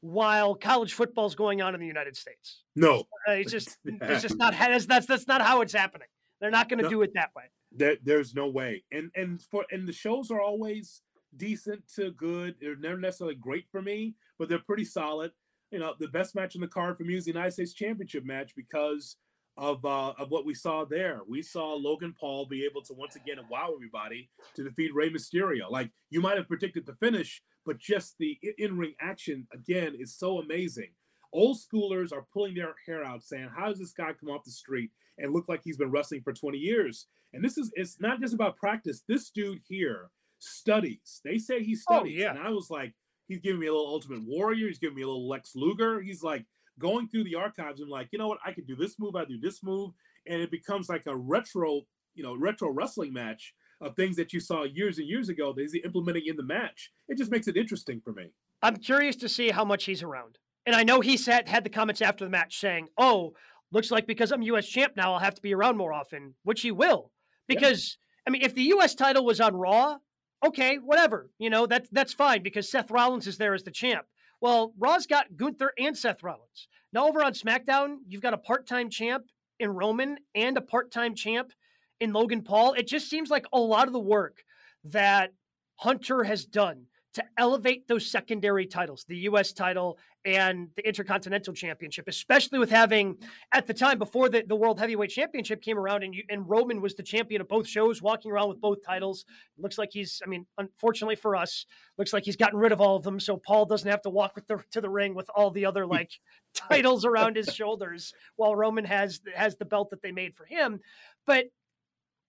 while 0.00 0.54
college 0.54 0.94
football's 0.94 1.34
going 1.34 1.60
on 1.62 1.74
in 1.74 1.80
the 1.80 1.86
United 1.86 2.16
States. 2.16 2.64
No, 2.74 3.04
Uh, 3.28 3.32
it's 3.32 3.52
just 3.52 3.78
it's 3.84 4.22
just 4.22 4.36
not 4.36 4.52
that's 4.58 4.86
that's 4.86 5.06
that's 5.06 5.28
not 5.28 5.42
how 5.42 5.60
it's 5.60 5.72
happening. 5.72 6.08
They're 6.40 6.50
not 6.50 6.68
going 6.68 6.78
to 6.78 6.84
No. 6.84 6.90
do 6.90 7.02
it 7.02 7.12
that 7.14 7.30
way. 7.34 7.44
there, 7.72 7.96
there's 8.02 8.34
no 8.34 8.48
way. 8.48 8.84
And 8.90 9.10
and 9.14 9.40
for 9.42 9.64
and 9.70 9.86
the 9.86 9.92
shows 9.92 10.30
are 10.30 10.40
always 10.40 11.02
decent 11.36 11.86
to 11.96 12.10
good. 12.12 12.56
They're 12.60 12.76
never 12.76 12.98
necessarily 12.98 13.36
great 13.36 13.66
for 13.70 13.80
me, 13.82 14.14
but 14.38 14.48
they're 14.48 14.58
pretty 14.58 14.84
solid. 14.84 15.32
You 15.70 15.78
know, 15.78 15.94
the 15.98 16.08
best 16.08 16.34
match 16.34 16.54
in 16.56 16.60
the 16.60 16.66
card 16.68 16.96
for 16.96 17.04
me 17.04 17.14
is 17.14 17.24
the 17.26 17.30
United 17.30 17.52
States 17.52 17.72
Championship 17.74 18.24
match 18.24 18.56
because 18.56 19.16
of 19.56 19.84
uh, 19.84 20.14
of 20.18 20.30
what 20.30 20.44
we 20.46 20.54
saw 20.54 20.84
there. 20.84 21.20
We 21.28 21.42
saw 21.42 21.74
Logan 21.74 22.14
Paul 22.18 22.46
be 22.46 22.64
able 22.64 22.82
to 22.82 22.94
once 22.94 23.14
again 23.16 23.36
wow 23.50 23.72
everybody 23.74 24.30
to 24.56 24.64
defeat 24.64 24.94
Rey 24.94 25.10
Mysterio. 25.10 25.70
Like 25.70 25.90
you 26.08 26.20
might 26.20 26.36
have 26.38 26.48
predicted 26.48 26.86
the 26.86 26.94
finish, 26.94 27.42
but 27.64 27.78
just 27.78 28.16
the 28.18 28.36
in 28.58 28.76
ring 28.78 28.94
action 29.00 29.46
again 29.52 29.94
is 29.96 30.16
so 30.16 30.38
amazing. 30.40 30.90
Old 31.32 31.58
schoolers 31.58 32.12
are 32.12 32.26
pulling 32.32 32.54
their 32.56 32.74
hair 32.86 33.04
out, 33.04 33.22
saying, 33.22 33.50
"How 33.56 33.68
does 33.68 33.78
this 33.78 33.92
guy 33.92 34.12
come 34.14 34.30
off 34.30 34.42
the 34.44 34.50
street 34.50 34.90
and 35.20 35.32
look 35.32 35.48
like 35.48 35.60
he's 35.64 35.76
been 35.76 35.90
wrestling 35.90 36.22
for 36.22 36.32
20 36.32 36.58
years?" 36.58 37.06
And 37.32 37.44
this 37.44 37.56
is 37.58 37.70
it's 37.74 38.00
not 38.00 38.20
just 38.20 38.34
about 38.34 38.56
practice. 38.56 39.02
This 39.06 39.30
dude 39.30 39.60
here 39.68 40.10
studies. 40.38 41.20
They 41.24 41.38
say 41.38 41.62
he 41.62 41.74
Oh, 41.88 41.96
studies. 41.98 42.18
yeah. 42.18 42.30
And 42.30 42.38
I 42.38 42.50
was 42.50 42.70
like, 42.70 42.94
he's 43.28 43.40
giving 43.40 43.60
me 43.60 43.66
a 43.66 43.72
little 43.72 43.86
Ultimate 43.88 44.22
Warrior. 44.26 44.66
He's 44.66 44.78
giving 44.78 44.96
me 44.96 45.02
a 45.02 45.06
little 45.06 45.28
Lex 45.28 45.52
Luger. 45.54 46.00
He's 46.00 46.22
like 46.22 46.44
going 46.78 47.08
through 47.08 47.24
the 47.24 47.34
archives 47.34 47.80
and 47.80 47.90
like, 47.90 48.08
you 48.12 48.18
know 48.18 48.28
what? 48.28 48.38
I 48.44 48.52
could 48.52 48.66
do 48.66 48.74
this 48.76 48.98
move. 48.98 49.16
I 49.16 49.24
do 49.26 49.38
this 49.38 49.62
move, 49.62 49.92
and 50.26 50.40
it 50.40 50.50
becomes 50.50 50.88
like 50.88 51.06
a 51.06 51.16
retro, 51.16 51.82
you 52.14 52.22
know, 52.22 52.34
retro 52.36 52.70
wrestling 52.70 53.12
match 53.12 53.54
of 53.82 53.96
things 53.96 54.16
that 54.16 54.32
you 54.32 54.40
saw 54.40 54.64
years 54.64 54.98
and 54.98 55.06
years 55.08 55.28
ago 55.28 55.52
that 55.52 55.60
he's 55.62 55.74
implementing 55.84 56.26
in 56.26 56.36
the 56.36 56.42
match. 56.42 56.90
It 57.08 57.16
just 57.16 57.30
makes 57.30 57.48
it 57.48 57.56
interesting 57.56 58.00
for 58.02 58.12
me. 58.12 58.30
I'm 58.62 58.76
curious 58.76 59.16
to 59.16 59.28
see 59.28 59.50
how 59.50 59.64
much 59.64 59.84
he's 59.84 60.02
around. 60.02 60.38
And 60.66 60.76
I 60.76 60.82
know 60.82 61.00
he 61.00 61.16
said 61.16 61.48
had 61.48 61.64
the 61.64 61.70
comments 61.70 62.02
after 62.02 62.24
the 62.24 62.30
match 62.30 62.58
saying, 62.58 62.88
"Oh, 62.98 63.34
looks 63.72 63.90
like 63.90 64.06
because 64.06 64.32
I'm 64.32 64.42
U.S. 64.42 64.66
champ 64.66 64.94
now, 64.96 65.14
I'll 65.14 65.20
have 65.20 65.34
to 65.34 65.42
be 65.42 65.54
around 65.54 65.76
more 65.76 65.92
often," 65.92 66.34
which 66.42 66.62
he 66.62 66.70
will. 66.70 67.10
Yeah. 67.48 67.56
Because 67.56 67.98
I 68.26 68.30
mean, 68.30 68.42
if 68.42 68.54
the 68.54 68.62
U.S. 68.64 68.94
title 68.94 69.24
was 69.24 69.40
on 69.40 69.56
Raw, 69.56 69.98
okay, 70.44 70.76
whatever, 70.76 71.30
you 71.38 71.50
know 71.50 71.66
that's 71.66 71.88
that's 71.90 72.12
fine 72.12 72.42
because 72.42 72.70
Seth 72.70 72.90
Rollins 72.90 73.26
is 73.26 73.38
there 73.38 73.54
as 73.54 73.64
the 73.64 73.70
champ. 73.70 74.06
Well, 74.40 74.72
Raw's 74.78 75.06
got 75.06 75.36
Gunther 75.36 75.72
and 75.78 75.96
Seth 75.96 76.22
Rollins. 76.22 76.68
Now 76.92 77.08
over 77.08 77.22
on 77.22 77.34
SmackDown, 77.34 77.98
you've 78.08 78.22
got 78.22 78.34
a 78.34 78.38
part-time 78.38 78.88
champ 78.90 79.24
in 79.58 79.70
Roman 79.70 80.18
and 80.34 80.56
a 80.56 80.62
part-time 80.62 81.14
champ 81.14 81.52
in 82.00 82.12
Logan 82.12 82.42
Paul. 82.42 82.72
It 82.72 82.86
just 82.86 83.10
seems 83.10 83.30
like 83.30 83.44
a 83.52 83.60
lot 83.60 83.86
of 83.86 83.92
the 83.92 84.00
work 84.00 84.42
that 84.84 85.34
Hunter 85.76 86.24
has 86.24 86.44
done 86.46 86.86
to 87.14 87.24
elevate 87.36 87.86
those 87.86 88.10
secondary 88.10 88.66
titles, 88.66 89.04
the 89.08 89.18
U.S. 89.18 89.52
title 89.52 89.98
and 90.24 90.68
the 90.76 90.86
Intercontinental 90.86 91.54
Championship, 91.54 92.06
especially 92.06 92.58
with 92.58 92.70
having 92.70 93.16
at 93.52 93.66
the 93.66 93.74
time 93.74 93.98
before 93.98 94.28
the, 94.28 94.44
the 94.46 94.56
World 94.56 94.78
Heavyweight 94.78 95.10
Championship 95.10 95.62
came 95.62 95.78
around 95.78 96.02
and 96.02 96.14
you, 96.14 96.22
and 96.28 96.48
Roman 96.48 96.80
was 96.80 96.94
the 96.94 97.02
champion 97.02 97.40
of 97.40 97.48
both 97.48 97.66
shows, 97.66 98.02
walking 98.02 98.30
around 98.30 98.48
with 98.48 98.60
both 98.60 98.84
titles. 98.84 99.24
Looks 99.58 99.78
like 99.78 99.90
he's, 99.92 100.20
I 100.24 100.28
mean, 100.28 100.46
unfortunately 100.58 101.16
for 101.16 101.36
us, 101.36 101.64
looks 101.96 102.12
like 102.12 102.24
he's 102.24 102.36
gotten 102.36 102.58
rid 102.58 102.72
of 102.72 102.80
all 102.80 102.96
of 102.96 103.02
them, 103.02 103.18
so 103.18 103.36
Paul 103.36 103.64
doesn't 103.64 103.90
have 103.90 104.02
to 104.02 104.10
walk 104.10 104.34
with 104.34 104.46
the, 104.46 104.62
to 104.72 104.80
the 104.80 104.90
ring 104.90 105.14
with 105.14 105.30
all 105.34 105.50
the 105.50 105.64
other 105.66 105.86
like 105.86 106.10
titles 106.54 107.04
around 107.04 107.36
his 107.36 107.54
shoulders, 107.54 108.12
while 108.36 108.54
Roman 108.54 108.84
has 108.84 109.20
has 109.34 109.56
the 109.56 109.64
belt 109.64 109.90
that 109.90 110.02
they 110.02 110.12
made 110.12 110.34
for 110.34 110.44
him. 110.44 110.80
But 111.26 111.46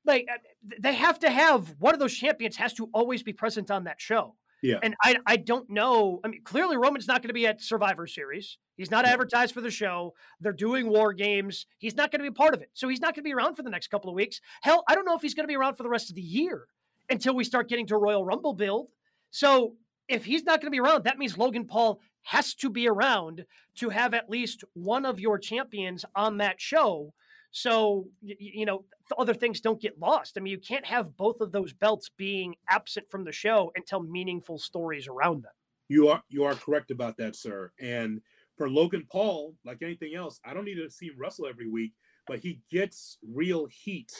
like 0.05 0.27
uh, 0.31 0.37
they 0.79 0.93
have 0.93 1.19
to 1.19 1.29
have 1.29 1.75
one 1.79 1.93
of 1.93 1.99
those 1.99 2.15
champions 2.15 2.55
has 2.57 2.73
to 2.73 2.89
always 2.93 3.21
be 3.21 3.33
present 3.33 3.69
on 3.69 3.83
that 3.83 3.99
show 3.99 4.35
yeah. 4.61 4.77
And 4.81 4.95
I 5.01 5.17
I 5.25 5.37
don't 5.37 5.69
know. 5.69 6.19
I 6.23 6.27
mean, 6.27 6.41
clearly 6.43 6.77
Roman's 6.77 7.07
not 7.07 7.21
going 7.21 7.29
to 7.29 7.33
be 7.33 7.47
at 7.47 7.61
Survivor 7.61 8.07
Series. 8.07 8.57
He's 8.77 8.91
not 8.91 9.05
advertised 9.05 9.53
for 9.53 9.61
the 9.61 9.71
show. 9.71 10.13
They're 10.39 10.53
doing 10.53 10.87
war 10.87 11.13
games. 11.13 11.65
He's 11.77 11.95
not 11.95 12.11
going 12.11 12.19
to 12.19 12.23
be 12.23 12.33
a 12.33 12.37
part 12.37 12.53
of 12.53 12.61
it. 12.61 12.69
So 12.73 12.87
he's 12.87 13.01
not 13.01 13.15
going 13.15 13.23
to 13.23 13.27
be 13.27 13.33
around 13.33 13.55
for 13.55 13.63
the 13.63 13.69
next 13.69 13.87
couple 13.87 14.09
of 14.09 14.15
weeks. 14.15 14.39
Hell, 14.61 14.83
I 14.87 14.95
don't 14.95 15.05
know 15.05 15.15
if 15.15 15.21
he's 15.21 15.33
going 15.33 15.43
to 15.43 15.51
be 15.51 15.55
around 15.55 15.75
for 15.75 15.83
the 15.83 15.89
rest 15.89 16.09
of 16.09 16.15
the 16.15 16.21
year 16.21 16.67
until 17.09 17.35
we 17.35 17.43
start 17.43 17.69
getting 17.69 17.87
to 17.87 17.97
Royal 17.97 18.25
Rumble 18.25 18.53
build. 18.53 18.87
So 19.29 19.75
if 20.07 20.25
he's 20.25 20.43
not 20.43 20.61
going 20.61 20.67
to 20.67 20.71
be 20.71 20.79
around, 20.79 21.03
that 21.03 21.17
means 21.17 21.37
Logan 21.37 21.65
Paul 21.65 21.99
has 22.23 22.53
to 22.55 22.69
be 22.69 22.87
around 22.87 23.45
to 23.77 23.89
have 23.89 24.13
at 24.13 24.29
least 24.29 24.63
one 24.73 25.05
of 25.05 25.19
your 25.19 25.39
champions 25.39 26.05
on 26.15 26.37
that 26.37 26.61
show 26.61 27.13
so, 27.51 28.07
you 28.21 28.65
know, 28.65 28.85
other 29.17 29.33
things 29.33 29.59
don't 29.59 29.81
get 29.81 29.99
lost. 29.99 30.37
I 30.37 30.41
mean, 30.41 30.51
you 30.51 30.57
can't 30.57 30.85
have 30.85 31.17
both 31.17 31.41
of 31.41 31.51
those 31.51 31.73
belts 31.73 32.09
being 32.15 32.55
absent 32.69 33.09
from 33.11 33.25
the 33.25 33.31
show 33.31 33.71
and 33.75 33.85
tell 33.85 34.01
meaningful 34.01 34.57
stories 34.57 35.07
around 35.07 35.43
them. 35.43 35.51
You 35.89 36.07
are 36.07 36.23
you 36.29 36.45
are 36.45 36.55
correct 36.55 36.91
about 36.91 37.17
that, 37.17 37.35
sir. 37.35 37.71
And 37.79 38.21
for 38.57 38.69
Logan 38.69 39.05
Paul, 39.11 39.55
like 39.65 39.81
anything 39.81 40.15
else, 40.15 40.39
I 40.45 40.53
don't 40.53 40.63
need 40.63 40.75
to 40.75 40.89
see 40.89 41.07
him 41.07 41.15
wrestle 41.17 41.47
every 41.47 41.69
week, 41.69 41.91
but 42.25 42.39
he 42.39 42.61
gets 42.71 43.17
real 43.33 43.65
heat. 43.65 44.13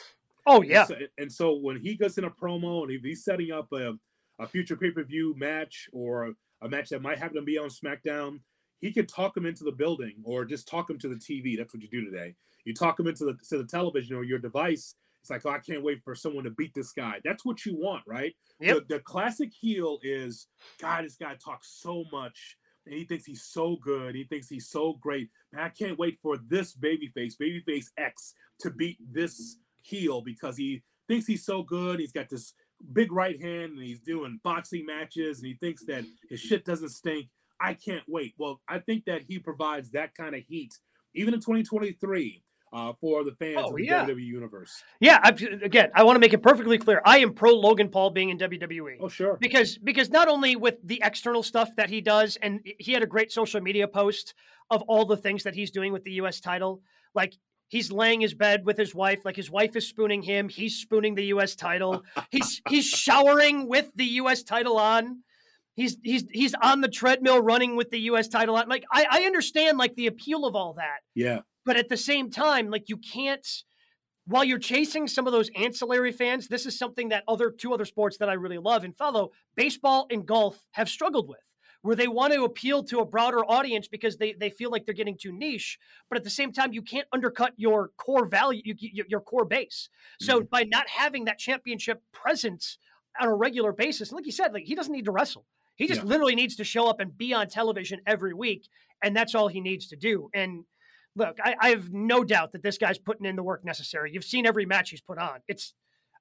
Oh 0.46 0.62
yeah. 0.62 0.82
And 0.82 0.88
so, 0.88 0.96
and 1.18 1.32
so 1.32 1.56
when 1.56 1.78
he 1.78 1.96
goes 1.96 2.18
in 2.18 2.26
a 2.26 2.30
promo 2.30 2.84
and 2.84 2.92
if 2.92 3.02
he's 3.02 3.24
setting 3.24 3.52
up 3.52 3.72
a, 3.72 3.94
a 4.40 4.48
future 4.48 4.76
pay 4.76 4.92
per 4.92 5.04
view 5.04 5.34
match 5.38 5.88
or 5.94 6.34
a 6.62 6.68
match 6.68 6.90
that 6.90 7.02
might 7.02 7.20
happen 7.20 7.38
to 7.38 7.42
be 7.44 7.58
on 7.58 7.70
SmackDown, 7.70 8.40
he 8.82 8.92
can 8.92 9.06
talk 9.06 9.38
him 9.38 9.46
into 9.46 9.64
the 9.64 9.72
building 9.72 10.16
or 10.24 10.44
just 10.44 10.68
talk 10.68 10.90
him 10.90 11.00
to 11.00 11.08
the 11.08 11.16
TV. 11.16 11.58
That's 11.58 11.74
what 11.74 11.84
you 11.84 11.90
do 11.90 12.04
today. 12.04 12.36
You 12.66 12.74
talk 12.74 12.98
them 12.98 13.08
into 13.08 13.26
the 13.26 13.38
to 13.50 13.58
the 13.58 13.66
television 13.66 14.16
or 14.16 14.24
your 14.24 14.40
device. 14.40 14.96
It's 15.22 15.30
like, 15.30 15.46
oh, 15.46 15.52
I 15.52 15.60
can't 15.60 15.84
wait 15.84 16.04
for 16.04 16.16
someone 16.16 16.44
to 16.46 16.50
beat 16.50 16.74
this 16.74 16.92
guy. 16.92 17.20
That's 17.24 17.46
what 17.46 17.64
you 17.64 17.76
want, 17.76 18.04
right? 18.08 18.34
Yep. 18.60 18.88
The, 18.88 18.96
the 18.96 19.00
classic 19.02 19.52
heel 19.54 20.00
is, 20.02 20.48
God, 20.82 21.06
this 21.06 21.16
guy 21.16 21.36
talks 21.36 21.78
so 21.80 22.06
much 22.12 22.58
and 22.88 22.96
he 22.96 23.04
thinks 23.04 23.26
he's 23.26 23.44
so 23.44 23.78
good. 23.84 24.16
He 24.16 24.24
thinks 24.24 24.50
he's 24.50 24.70
so 24.70 24.94
great. 24.94 25.30
And 25.54 25.62
I 25.62 25.70
can't 25.70 26.00
wait 26.00 26.18
for 26.24 26.38
this 26.38 26.76
babyface, 26.76 27.34
babyface 27.40 27.86
X, 27.98 28.34
to 28.62 28.72
beat 28.72 28.98
this 29.12 29.58
heel 29.84 30.22
because 30.22 30.58
he 30.58 30.82
thinks 31.08 31.28
he's 31.28 31.46
so 31.46 31.62
good. 31.62 32.00
He's 32.00 32.12
got 32.12 32.30
this 32.30 32.54
big 32.94 33.12
right 33.12 33.40
hand 33.40 33.74
and 33.74 33.84
he's 33.84 34.00
doing 34.00 34.40
boxing 34.44 34.86
matches 34.86 35.38
and 35.38 35.48
he 35.48 35.54
thinks 35.54 35.86
that 35.86 36.04
his 36.30 36.40
shit 36.40 36.66
doesn't 36.66 36.90
stink. 36.90 37.28
I 37.62 37.76
can't 37.76 38.04
wait. 38.08 38.34
Well, 38.38 38.62
I 38.68 38.80
think 38.80 39.06
that 39.06 39.22
he 39.28 39.40
provides 39.40 39.92
that 39.92 40.16
kind 40.16 40.36
of 40.36 40.42
heat 40.48 40.74
even 41.14 41.34
in 41.34 41.40
2023 41.40 42.44
uh, 42.74 42.94
for 43.02 43.24
the 43.24 43.34
fans 43.34 43.58
oh, 43.60 43.70
of 43.70 43.76
the 43.76 43.86
yeah. 43.86 44.06
WWE 44.06 44.26
universe. 44.26 44.84
Yeah, 45.00 45.20
I, 45.22 45.30
again, 45.30 45.92
I 45.94 46.04
want 46.04 46.16
to 46.16 46.20
make 46.20 46.34
it 46.34 46.42
perfectly 46.42 46.78
clear. 46.78 47.02
I 47.06 47.20
am 47.20 47.34
pro 47.34 47.52
Logan 47.52 47.90
Paul 47.90 48.12
being 48.12 48.30
in 48.30 48.38
WWE. 48.38 48.98
Oh, 49.02 49.10
sure. 49.10 49.38
Because 49.40 49.78
because 49.78 50.10
not 50.10 50.28
only 50.28 50.56
with 50.56 50.76
the 50.84 51.02
external 51.04 51.44
stuff 51.44 51.70
that 51.76 51.90
he 51.90 52.02
does, 52.02 52.38
and 52.42 52.62
he 52.64 52.94
had 52.94 53.04
a 53.04 53.08
great 53.08 53.32
social 53.32 53.62
media 53.62 53.88
post 53.88 54.34
of 54.70 54.82
all 54.84 55.06
the 55.06 55.18
things 55.18 55.44
that 55.44 55.54
he's 55.54 55.72
doing 55.72 55.92
with 55.92 56.04
the 56.04 56.14
U.S. 56.14 56.40
title, 56.40 56.82
like. 57.14 57.36
He's 57.68 57.90
laying 57.90 58.20
his 58.20 58.34
bed 58.34 58.66
with 58.66 58.78
his 58.78 58.94
wife, 58.94 59.24
like 59.24 59.38
his 59.38 59.50
wife 59.50 59.78
is 59.78 59.88
spooning 59.88 60.22
him. 60.22 60.50
He's 60.50 60.76
spooning 60.76 61.16
the 61.16 61.28
U.S. 61.28 61.56
title. 61.56 62.04
he's 62.30 62.62
he's 62.68 62.86
showering 62.86 63.66
with 63.66 63.90
the 63.96 64.04
U.S. 64.04 64.44
title 64.44 64.76
on. 64.76 65.24
He's 65.76 65.98
he's 66.04 66.26
he's 66.32 66.54
on 66.62 66.82
the 66.82 66.90
treadmill 66.90 67.42
running 67.42 67.76
with 67.76 67.92
the 67.92 68.00
U.S. 68.02 68.28
title. 68.28 68.56
Like 68.56 68.84
I, 68.92 69.06
I 69.10 69.22
understand 69.24 69.78
like 69.78 69.96
the 69.96 70.08
appeal 70.08 70.46
of 70.46 70.56
all 70.56 70.74
that. 70.74 71.00
Yeah. 71.16 71.40
But 71.66 71.78
at 71.78 71.90
the 71.90 71.98
same 71.98 72.30
time, 72.30 72.70
like 72.70 72.90
you 72.90 72.98
can't 72.98 73.46
while 74.26 74.44
you're 74.44 74.60
chasing 74.60 75.08
some 75.08 75.28
of 75.28 75.34
those 75.34 75.50
ancillary 75.56 76.12
fans, 76.12 76.48
this 76.48 76.66
is 76.66 76.78
something 76.78 77.10
that 77.10 77.24
other 77.28 77.52
two 77.52 77.74
other 77.74 77.86
sports 77.86 78.18
that 78.18 78.30
I 78.30 78.34
really 78.34 78.58
love 78.58 78.84
and 78.84 78.96
follow, 78.96 79.32
baseball 79.56 80.08
and 80.10 80.26
golf 80.26 80.68
have 80.72 80.90
struggled 80.90 81.28
with, 81.28 81.40
where 81.82 81.96
they 81.96 82.08
want 82.08 82.34
to 82.34 82.44
appeal 82.44 82.84
to 82.86 83.00
a 83.00 83.06
broader 83.06 83.40
audience 83.40 83.88
because 83.88 84.18
they 84.18 84.34
they 84.34 84.50
feel 84.50 84.70
like 84.70 84.86
they're 84.86 84.94
getting 84.94 85.18
too 85.18 85.32
niche, 85.32 85.80
but 86.10 86.18
at 86.18 86.24
the 86.24 86.30
same 86.30 86.52
time 86.52 86.74
you 86.74 86.82
can't 86.82 87.08
undercut 87.12 87.54
your 87.58 87.90
core 87.98 88.26
value, 88.26 88.62
you, 88.66 89.06
your 89.08 89.22
core 89.22 89.46
base. 89.46 89.90
So 90.20 90.40
mm-hmm. 90.40 90.46
by 90.52 90.64
not 90.64 90.88
having 90.90 91.26
that 91.26 91.40
championship 91.40 92.02
presence 92.12 92.78
on 93.20 93.28
a 93.28 93.36
regular 93.36 93.74
basis, 93.74 94.12
like 94.12 94.26
you 94.26 94.32
said, 94.32 94.54
like 94.54 94.64
he 94.64 94.76
doesn't 94.76 94.94
need 94.94 95.06
to 95.06 95.12
wrestle. 95.12 95.46
He 95.76 95.88
just 95.88 96.02
yeah. 96.02 96.08
literally 96.08 96.36
needs 96.36 96.56
to 96.58 96.64
show 96.64 96.88
up 96.88 97.00
and 97.00 97.18
be 97.18 97.34
on 97.34 97.48
television 97.48 98.00
every 98.06 98.34
week, 98.34 98.68
and 99.04 99.16
that's 99.16 99.36
all 99.36 99.48
he 99.48 99.62
needs 99.62 99.88
to 99.88 99.96
do. 99.96 100.30
And 100.34 100.64
look, 101.16 101.38
I, 101.44 101.56
I, 101.60 101.70
have 101.70 101.92
no 101.92 102.24
doubt 102.24 102.52
that 102.54 102.64
this 102.64 102.78
guy's 102.78 102.98
putting 102.98 103.26
in 103.26 103.36
the 103.36 103.44
work 103.44 103.66
necessary. 103.66 104.12
You've 104.14 104.24
seen 104.24 104.46
every 104.46 104.66
match 104.66 104.92
he's 104.92 105.02
put 105.02 105.18
on. 105.18 105.40
It's 105.48 105.74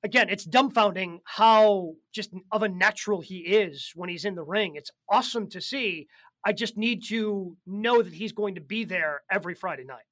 again, 0.02 0.28
it's 0.28 0.46
dumbfounding 0.46 1.18
how 1.24 1.94
just 2.12 2.30
of 2.52 2.62
a 2.62 2.68
natural 2.68 3.20
he 3.20 3.38
is 3.38 3.92
when 3.94 4.08
he's 4.08 4.24
in 4.24 4.34
the 4.34 4.42
ring. 4.42 4.76
It's 4.76 4.90
awesome 5.08 5.48
to 5.50 5.60
see. 5.60 6.08
I 6.44 6.52
just 6.52 6.76
need 6.76 7.04
to 7.08 7.56
know 7.66 8.02
that 8.02 8.14
he's 8.14 8.32
going 8.32 8.54
to 8.54 8.60
be 8.60 8.84
there 8.84 9.22
every 9.30 9.54
Friday 9.54 9.84
night. 9.84 10.04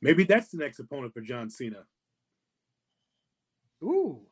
Maybe 0.00 0.24
that's 0.24 0.50
the 0.50 0.58
next 0.58 0.78
opponent 0.78 1.12
for 1.12 1.20
John 1.20 1.50
Cena. 1.50 1.84
Ooh. 3.82 4.22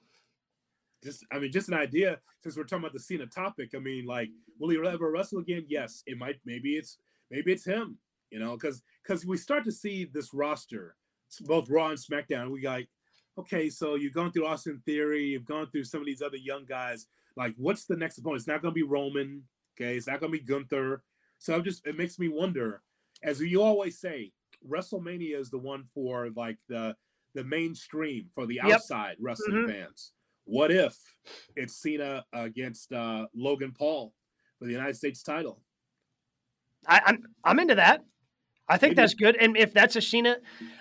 Just, 1.04 1.24
I 1.30 1.38
mean, 1.38 1.52
just 1.52 1.68
an 1.68 1.74
idea. 1.74 2.18
Since 2.42 2.56
we're 2.56 2.64
talking 2.64 2.84
about 2.84 2.94
the 2.94 3.00
Cena 3.00 3.26
topic, 3.26 3.72
I 3.76 3.78
mean, 3.78 4.06
like, 4.06 4.30
will 4.58 4.70
he 4.70 4.78
ever 4.78 5.10
wrestle 5.10 5.40
again? 5.40 5.66
Yes, 5.68 6.02
it 6.06 6.18
might. 6.18 6.36
Maybe 6.44 6.76
it's 6.76 6.98
maybe 7.30 7.52
it's 7.52 7.64
him. 7.64 7.98
You 8.30 8.40
know, 8.40 8.52
because 8.52 8.82
because 9.02 9.24
we 9.24 9.36
start 9.36 9.64
to 9.64 9.72
see 9.72 10.06
this 10.06 10.32
roster, 10.34 10.96
both 11.42 11.70
Raw 11.70 11.88
and 11.88 11.98
SmackDown. 11.98 12.50
We 12.50 12.60
got 12.60 12.82
okay, 13.38 13.68
so 13.68 13.94
you've 13.96 14.14
gone 14.14 14.32
through 14.32 14.46
Austin 14.46 14.82
Theory, 14.86 15.26
you've 15.26 15.44
gone 15.44 15.70
through 15.70 15.84
some 15.84 16.00
of 16.00 16.06
these 16.06 16.22
other 16.22 16.36
young 16.36 16.64
guys. 16.64 17.06
Like, 17.36 17.54
what's 17.56 17.84
the 17.84 17.96
next 17.96 18.18
opponent? 18.18 18.40
It's 18.40 18.48
not 18.48 18.62
going 18.62 18.72
to 18.72 18.74
be 18.74 18.82
Roman. 18.82 19.42
Okay, 19.76 19.96
it's 19.96 20.06
not 20.06 20.20
going 20.20 20.32
to 20.32 20.38
be 20.38 20.44
Gunther. 20.44 21.02
So 21.38 21.54
I'm 21.54 21.64
just 21.64 21.86
it 21.86 21.98
makes 21.98 22.18
me 22.18 22.28
wonder, 22.28 22.82
as 23.22 23.40
you 23.40 23.62
always 23.62 24.00
say, 24.00 24.32
WrestleMania 24.68 25.38
is 25.38 25.50
the 25.50 25.58
one 25.58 25.84
for 25.94 26.30
like 26.36 26.58
the 26.68 26.96
the 27.34 27.44
mainstream 27.44 28.30
for 28.34 28.46
the 28.46 28.54
yep. 28.56 28.76
outside 28.76 29.16
wrestling 29.20 29.66
mm-hmm. 29.66 29.70
fans. 29.70 30.12
What 30.44 30.70
if 30.70 30.96
it's 31.56 31.80
Cena 31.80 32.24
against 32.32 32.92
uh, 32.92 33.26
Logan 33.34 33.72
Paul 33.76 34.12
for 34.58 34.66
the 34.66 34.72
United 34.72 34.96
States 34.96 35.22
title? 35.22 35.60
I, 36.86 37.00
I'm 37.06 37.22
I'm 37.42 37.58
into 37.58 37.76
that. 37.76 38.04
I 38.68 38.78
think 38.78 38.92
Maybe. 38.92 39.02
that's 39.02 39.14
good. 39.14 39.36
And 39.36 39.56
if 39.56 39.72
that's 39.72 39.96
a 39.96 40.00
Cena, 40.00 40.36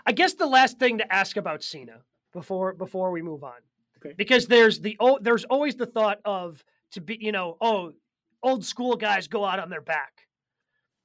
I 0.06 0.12
guess 0.12 0.34
the 0.34 0.45
last 0.45 0.80
thing 0.80 0.99
to 0.99 1.13
ask 1.13 1.38
about 1.38 1.63
Cena 1.63 2.02
before 2.32 2.73
before 2.73 3.12
we 3.12 3.21
move 3.21 3.43
on, 3.43 3.54
okay. 3.97 4.13
because 4.17 4.47
there's 4.47 4.80
the 4.80 4.97
oh, 4.99 5.19
there's 5.21 5.45
always 5.45 5.76
the 5.76 5.86
thought 5.86 6.19
of 6.26 6.63
to 6.91 7.02
be 7.02 7.17
you 7.19 7.32
know 7.32 7.58
oh 7.62 7.93
old 8.41 8.65
school 8.65 8.95
guys 8.95 9.28
go 9.28 9.45
out 9.45 9.60
on 9.60 9.69
their 9.69 9.82
back. 9.82 10.12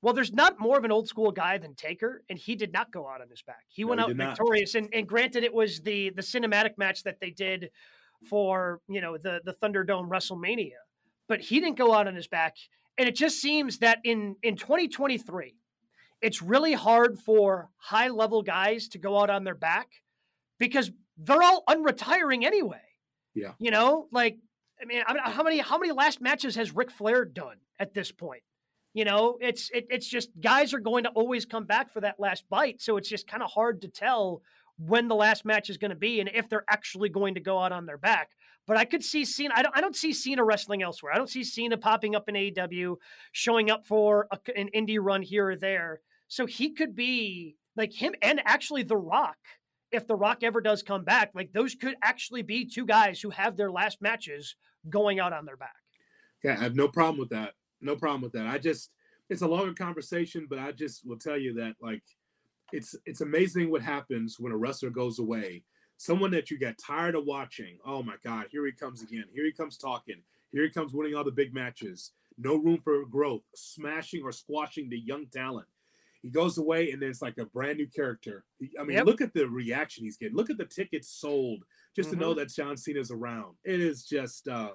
Well, 0.00 0.14
there's 0.14 0.32
not 0.32 0.60
more 0.60 0.78
of 0.78 0.84
an 0.84 0.92
old 0.92 1.08
school 1.08 1.32
guy 1.32 1.58
than 1.58 1.74
Taker, 1.74 2.22
and 2.30 2.38
he 2.38 2.54
did 2.54 2.72
not 2.72 2.92
go 2.92 3.08
out 3.08 3.20
on 3.20 3.28
his 3.28 3.42
back. 3.42 3.64
He 3.68 3.82
no, 3.82 3.88
went 3.88 4.00
out 4.00 4.12
victorious, 4.12 4.76
and, 4.76 4.88
and 4.92 5.08
granted, 5.08 5.42
it 5.42 5.52
was 5.52 5.80
the 5.80 6.10
the 6.10 6.22
cinematic 6.22 6.78
match 6.78 7.02
that 7.04 7.18
they 7.20 7.30
did 7.30 7.70
for 8.24 8.80
you 8.88 9.00
know 9.00 9.16
the 9.16 9.40
the 9.44 9.52
Thunderdome 9.52 10.08
WrestleMania, 10.08 10.78
but 11.28 11.40
he 11.40 11.60
didn't 11.60 11.78
go 11.78 11.94
out 11.94 12.06
on 12.06 12.14
his 12.14 12.28
back. 12.28 12.56
And 12.96 13.08
it 13.08 13.14
just 13.14 13.40
seems 13.40 13.78
that 13.78 14.00
in 14.04 14.36
in 14.42 14.56
2023, 14.56 15.54
it's 16.20 16.42
really 16.42 16.72
hard 16.72 17.18
for 17.18 17.70
high 17.76 18.08
level 18.08 18.42
guys 18.42 18.88
to 18.88 18.98
go 18.98 19.20
out 19.20 19.30
on 19.30 19.44
their 19.44 19.54
back 19.54 19.88
because 20.58 20.90
they're 21.16 21.42
all 21.42 21.64
unretiring 21.68 22.44
anyway. 22.44 22.82
Yeah. 23.34 23.52
You 23.58 23.70
know, 23.70 24.08
like 24.10 24.38
I 24.80 24.84
mean, 24.84 25.02
I 25.06 25.14
mean 25.14 25.22
how 25.24 25.42
many 25.42 25.58
how 25.58 25.78
many 25.78 25.92
last 25.92 26.20
matches 26.20 26.56
has 26.56 26.74
Ric 26.74 26.90
Flair 26.90 27.24
done 27.24 27.56
at 27.78 27.94
this 27.94 28.10
point? 28.10 28.42
You 28.94 29.04
know, 29.04 29.38
it's 29.40 29.70
it, 29.70 29.86
it's 29.90 30.08
just 30.08 30.30
guys 30.40 30.74
are 30.74 30.80
going 30.80 31.04
to 31.04 31.10
always 31.10 31.44
come 31.44 31.64
back 31.64 31.92
for 31.92 32.00
that 32.00 32.18
last 32.18 32.44
bite, 32.48 32.80
so 32.80 32.96
it's 32.96 33.08
just 33.08 33.28
kind 33.28 33.42
of 33.42 33.50
hard 33.50 33.82
to 33.82 33.88
tell 33.88 34.42
when 34.78 35.08
the 35.08 35.14
last 35.14 35.44
match 35.44 35.70
is 35.70 35.76
going 35.76 35.90
to 35.90 35.96
be 35.96 36.20
and 36.20 36.30
if 36.32 36.48
they're 36.48 36.64
actually 36.68 37.08
going 37.08 37.34
to 37.34 37.40
go 37.40 37.58
out 37.58 37.72
on 37.72 37.86
their 37.86 37.98
back. 37.98 38.30
But 38.66 38.76
I 38.76 38.84
could 38.84 39.02
see 39.02 39.24
Cena. 39.24 39.54
I 39.56 39.62
don't. 39.62 39.76
I 39.76 39.80
don't 39.80 39.96
see 39.96 40.12
Cena 40.12 40.44
wrestling 40.44 40.82
elsewhere. 40.82 41.12
I 41.12 41.16
don't 41.16 41.30
see 41.30 41.42
Cena 41.42 41.78
popping 41.78 42.14
up 42.14 42.28
in 42.28 42.34
AEW, 42.34 42.96
showing 43.32 43.70
up 43.70 43.86
for 43.86 44.28
a, 44.30 44.38
an 44.56 44.68
indie 44.74 44.98
run 45.00 45.22
here 45.22 45.50
or 45.50 45.56
there. 45.56 46.00
So 46.28 46.44
he 46.44 46.74
could 46.74 46.94
be 46.94 47.56
like 47.76 47.94
him 47.94 48.14
and 48.20 48.42
actually 48.44 48.82
The 48.82 48.96
Rock 48.96 49.38
if 49.90 50.06
The 50.06 50.16
Rock 50.16 50.42
ever 50.42 50.60
does 50.60 50.82
come 50.82 51.04
back, 51.04 51.30
like 51.34 51.52
those 51.52 51.74
could 51.74 51.94
actually 52.02 52.42
be 52.42 52.64
two 52.64 52.84
guys 52.84 53.20
who 53.20 53.30
have 53.30 53.56
their 53.56 53.70
last 53.70 54.02
matches 54.02 54.54
going 54.88 55.18
out 55.20 55.32
on 55.32 55.44
their 55.44 55.56
back. 55.56 55.74
Yeah, 56.44 56.52
I 56.52 56.62
have 56.62 56.76
no 56.76 56.88
problem 56.88 57.18
with 57.18 57.30
that. 57.30 57.54
No 57.80 57.96
problem 57.96 58.22
with 58.22 58.32
that. 58.32 58.46
I 58.46 58.58
just 58.58 58.90
it's 59.30 59.42
a 59.42 59.48
longer 59.48 59.74
conversation, 59.74 60.46
but 60.48 60.58
I 60.58 60.72
just 60.72 61.06
will 61.06 61.18
tell 61.18 61.38
you 61.38 61.54
that 61.54 61.74
like 61.80 62.02
it's 62.72 62.94
it's 63.06 63.20
amazing 63.20 63.70
what 63.70 63.82
happens 63.82 64.38
when 64.38 64.52
a 64.52 64.56
wrestler 64.56 64.90
goes 64.90 65.18
away. 65.18 65.62
Someone 65.96 66.30
that 66.30 66.50
you 66.50 66.58
get 66.58 66.78
tired 66.78 67.16
of 67.16 67.24
watching. 67.24 67.78
Oh 67.84 68.02
my 68.02 68.14
God, 68.24 68.46
here 68.50 68.64
he 68.66 68.72
comes 68.72 69.02
again. 69.02 69.24
Here 69.32 69.44
he 69.44 69.52
comes 69.52 69.76
talking. 69.76 70.22
Here 70.52 70.62
he 70.62 70.70
comes 70.70 70.92
winning 70.92 71.14
all 71.14 71.24
the 71.24 71.32
big 71.32 71.52
matches. 71.52 72.12
No 72.36 72.56
room 72.56 72.80
for 72.82 73.04
growth, 73.04 73.42
smashing 73.54 74.22
or 74.22 74.32
squashing 74.32 74.88
the 74.88 74.98
young 74.98 75.26
talent. 75.26 75.66
He 76.22 76.30
goes 76.30 76.58
away 76.58 76.90
and 76.90 77.00
then 77.00 77.10
it's 77.10 77.22
like 77.22 77.38
a 77.38 77.46
brand 77.46 77.78
new 77.78 77.86
character. 77.86 78.44
I 78.78 78.84
mean, 78.84 78.96
yep. 78.96 79.06
look 79.06 79.20
at 79.20 79.34
the 79.34 79.48
reaction 79.48 80.04
he's 80.04 80.16
getting. 80.16 80.36
Look 80.36 80.50
at 80.50 80.58
the 80.58 80.64
tickets 80.64 81.08
sold 81.08 81.64
just 81.94 82.10
mm-hmm. 82.10 82.18
to 82.18 82.24
know 82.24 82.30
mm-hmm. 82.30 82.40
that 82.40 82.54
John 82.54 82.76
Cena's 82.76 83.10
around. 83.10 83.56
It 83.64 83.80
is 83.80 84.04
just 84.04 84.48
uh 84.48 84.70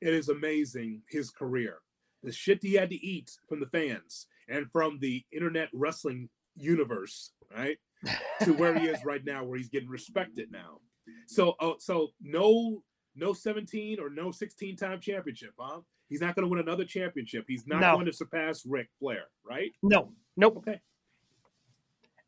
it 0.00 0.14
is 0.14 0.28
amazing 0.28 1.02
his 1.08 1.30
career. 1.30 1.78
The 2.22 2.32
shit 2.32 2.62
he 2.62 2.74
had 2.74 2.90
to 2.90 3.06
eat 3.06 3.38
from 3.48 3.60
the 3.60 3.66
fans 3.66 4.26
and 4.48 4.70
from 4.72 4.98
the 4.98 5.24
internet 5.32 5.68
wrestling 5.72 6.28
universe, 6.58 7.32
right? 7.54 7.78
to 8.42 8.52
where 8.52 8.78
he 8.78 8.86
is 8.86 9.04
right 9.04 9.24
now, 9.24 9.44
where 9.44 9.58
he's 9.58 9.68
getting 9.68 9.88
respected 9.88 10.50
now. 10.50 10.78
So, 11.26 11.56
uh, 11.60 11.72
so 11.78 12.08
no, 12.20 12.82
no 13.16 13.32
17 13.32 13.98
or 14.00 14.10
no 14.10 14.30
16 14.30 14.76
time 14.76 15.00
championship, 15.00 15.50
huh? 15.58 15.80
He's 16.08 16.20
not 16.20 16.34
going 16.34 16.44
to 16.44 16.48
win 16.48 16.60
another 16.60 16.84
championship. 16.84 17.44
He's 17.46 17.66
not 17.66 17.80
no. 17.80 17.94
going 17.94 18.06
to 18.06 18.12
surpass 18.12 18.64
Ric 18.64 18.88
Flair, 18.98 19.24
right? 19.44 19.72
No, 19.82 20.12
nope. 20.36 20.58
Okay. 20.58 20.80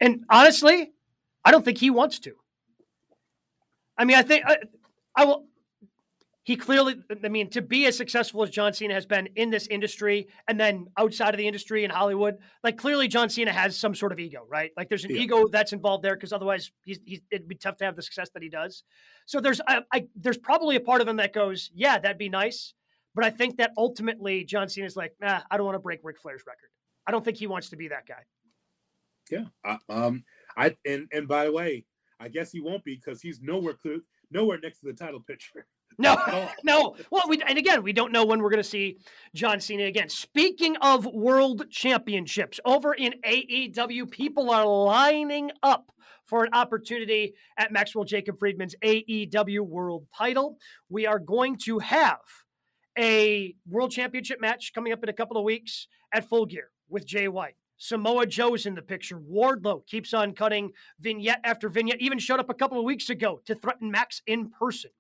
And 0.01 0.25
honestly, 0.29 0.93
I 1.45 1.51
don't 1.51 1.65
think 1.65 1.79
he 1.79 1.91
wants 1.91 2.19
to. 2.21 2.35
I 3.97 4.05
mean, 4.05 4.17
I 4.17 4.23
think 4.23 4.45
I, 4.47 4.59
I 5.15 5.25
will 5.25 5.47
he 6.43 6.57
clearly, 6.57 6.97
I 7.23 7.29
mean, 7.29 7.51
to 7.51 7.61
be 7.61 7.87
as 7.87 7.97
successful 7.97 8.43
as 8.43 8.51
John 8.51 8.73
Cena 8.73 8.95
has 8.95 9.05
been 9.05 9.29
in 9.37 9.51
this 9.51 9.67
industry 9.67 10.29
and 10.49 10.59
then 10.59 10.87
outside 10.97 11.35
of 11.35 11.39
the 11.39 11.47
industry 11.47 11.85
in 11.85 11.91
Hollywood, 11.91 12.39
like 12.65 12.79
clearly 12.79 13.09
John 13.09 13.29
Cena 13.29 13.53
has 13.53 13.77
some 13.77 13.95
sort 13.95 14.11
of 14.11 14.19
ego, 14.19 14.47
right? 14.49 14.71
Like 14.77 14.89
there's 14.89 15.05
an 15.05 15.15
yeah. 15.15 15.23
ego 15.23 15.49
that's 15.49 15.75
involved 15.75 16.03
there 16.03 16.15
because 16.15 16.33
otherwise 16.33 16.73
he's, 16.85 16.99
he's, 17.05 17.21
it'd 17.31 17.47
be 17.47 17.57
tough 17.57 17.77
to 17.79 17.85
have 17.85 17.95
the 17.95 18.03
success 18.03 18.31
that 18.31 18.43
he 18.43 18.49
does. 18.49 18.85
So 19.27 19.41
there's, 19.41 19.61
I, 19.69 19.83
I, 19.93 20.07
there's 20.17 20.39
probably 20.39 20.77
a 20.77 20.81
part 20.81 21.03
of 21.03 21.09
him 21.09 21.17
that 21.17 21.35
goes, 21.35 21.71
yeah, 21.75 21.99
that'd 21.99 22.19
be 22.19 22.31
nice. 22.31 22.73
But 23.15 23.25
I 23.25 23.31
think 23.31 23.59
that 23.59 23.73
ultimately 23.77 24.45
John 24.45 24.69
Cena's 24.69 24.97
like, 24.97 25.13
nah, 25.21 25.41
I 25.51 25.57
don't 25.57 25.67
want 25.67 25.75
to 25.75 25.81
break 25.81 26.01
Ric 26.03 26.19
Flair's 26.21 26.43
record. 26.47 26.71
I 27.07 27.11
don't 27.11 27.25
think 27.25 27.37
he 27.37 27.49
wants 27.49 27.69
to 27.71 27.77
be 27.77 27.89
that 27.89 28.07
guy. 28.07 28.23
Yeah. 29.31 29.45
Uh, 29.65 29.77
um, 29.89 30.25
I, 30.57 30.77
and, 30.87 31.07
and 31.13 31.29
by 31.29 31.45
the 31.45 31.53
way, 31.53 31.85
I 32.19 32.29
guess 32.29 32.51
he 32.51 32.61
won't 32.61 32.85
be 32.85 32.95
because 32.97 33.21
he's 33.21 33.41
nowhere, 33.43 33.75
nowhere 34.31 34.59
next 34.63 34.81
to 34.81 34.87
the 34.87 34.95
title 34.95 35.21
picture. 35.21 35.67
No, 35.99 36.17
no. 36.65 36.97
Well, 37.11 37.25
we, 37.29 37.43
and 37.43 37.59
again, 37.59 37.83
we 37.83 37.93
don't 37.93 38.13
know 38.13 38.25
when 38.25 38.43
we're 38.43 38.51
going 38.51 38.63
to 38.63 38.69
see 38.69 38.99
John 39.35 39.61
Cena 39.61 39.85
again. 39.85 40.09
Speaking 40.09 40.77
of 40.79 41.07
world 41.07 41.71
championships, 41.71 42.61
over 42.65 42.95
in 42.95 43.15
AEW, 43.25 44.11
people 44.11 44.51
are 44.51 44.67
lining 44.67 45.51
up 45.63 45.93
for 46.25 46.45
an 46.45 46.51
opportunity 46.53 47.35
at 47.59 47.73
Maxwell 47.73 48.05
Jacob 48.05 48.39
Friedman's 48.39 48.77
AEW 48.85 49.61
world 49.61 50.07
title. 50.17 50.59
We 50.89 51.07
are 51.07 51.19
going 51.19 51.57
to 51.65 51.81
have 51.81 52.21
a 52.97 53.55
world 53.69 53.91
championship 53.91 54.41
match 54.41 54.73
coming 54.75 54.93
up 54.93 55.03
in 55.03 55.09
a 55.09 55.13
couple 55.13 55.37
of 55.37 55.45
weeks 55.45 55.89
at 56.13 56.29
Full 56.29 56.47
Gear 56.47 56.71
with 56.89 57.05
Jay 57.07 57.29
White. 57.29 57.55
Samoa 57.79 58.27
Joe's 58.27 58.67
in 58.67 58.75
the 58.75 58.83
picture. 58.83 59.19
Wardlow 59.19 59.87
keeps 59.87 60.13
on 60.13 60.35
cutting 60.35 60.71
vignette 61.01 61.41
after 61.45 61.69
vignette, 61.69 62.01
even 62.01 62.19
showed 62.19 62.39
up 62.39 62.51
a 62.51 62.55
couple 62.55 62.79
of 62.79 62.85
weeks 62.85 63.09
ago 63.09 63.41
to 63.47 63.55
threaten 63.55 63.91
Max 63.91 64.21
in 64.27 64.51
person. 64.51 64.91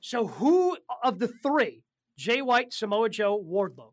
So, 0.00 0.26
who 0.26 0.76
of 1.02 1.18
the 1.18 1.28
three, 1.28 1.82
Jay 2.16 2.42
White, 2.42 2.72
Samoa 2.72 3.08
Joe, 3.08 3.42
Wardlow, 3.42 3.92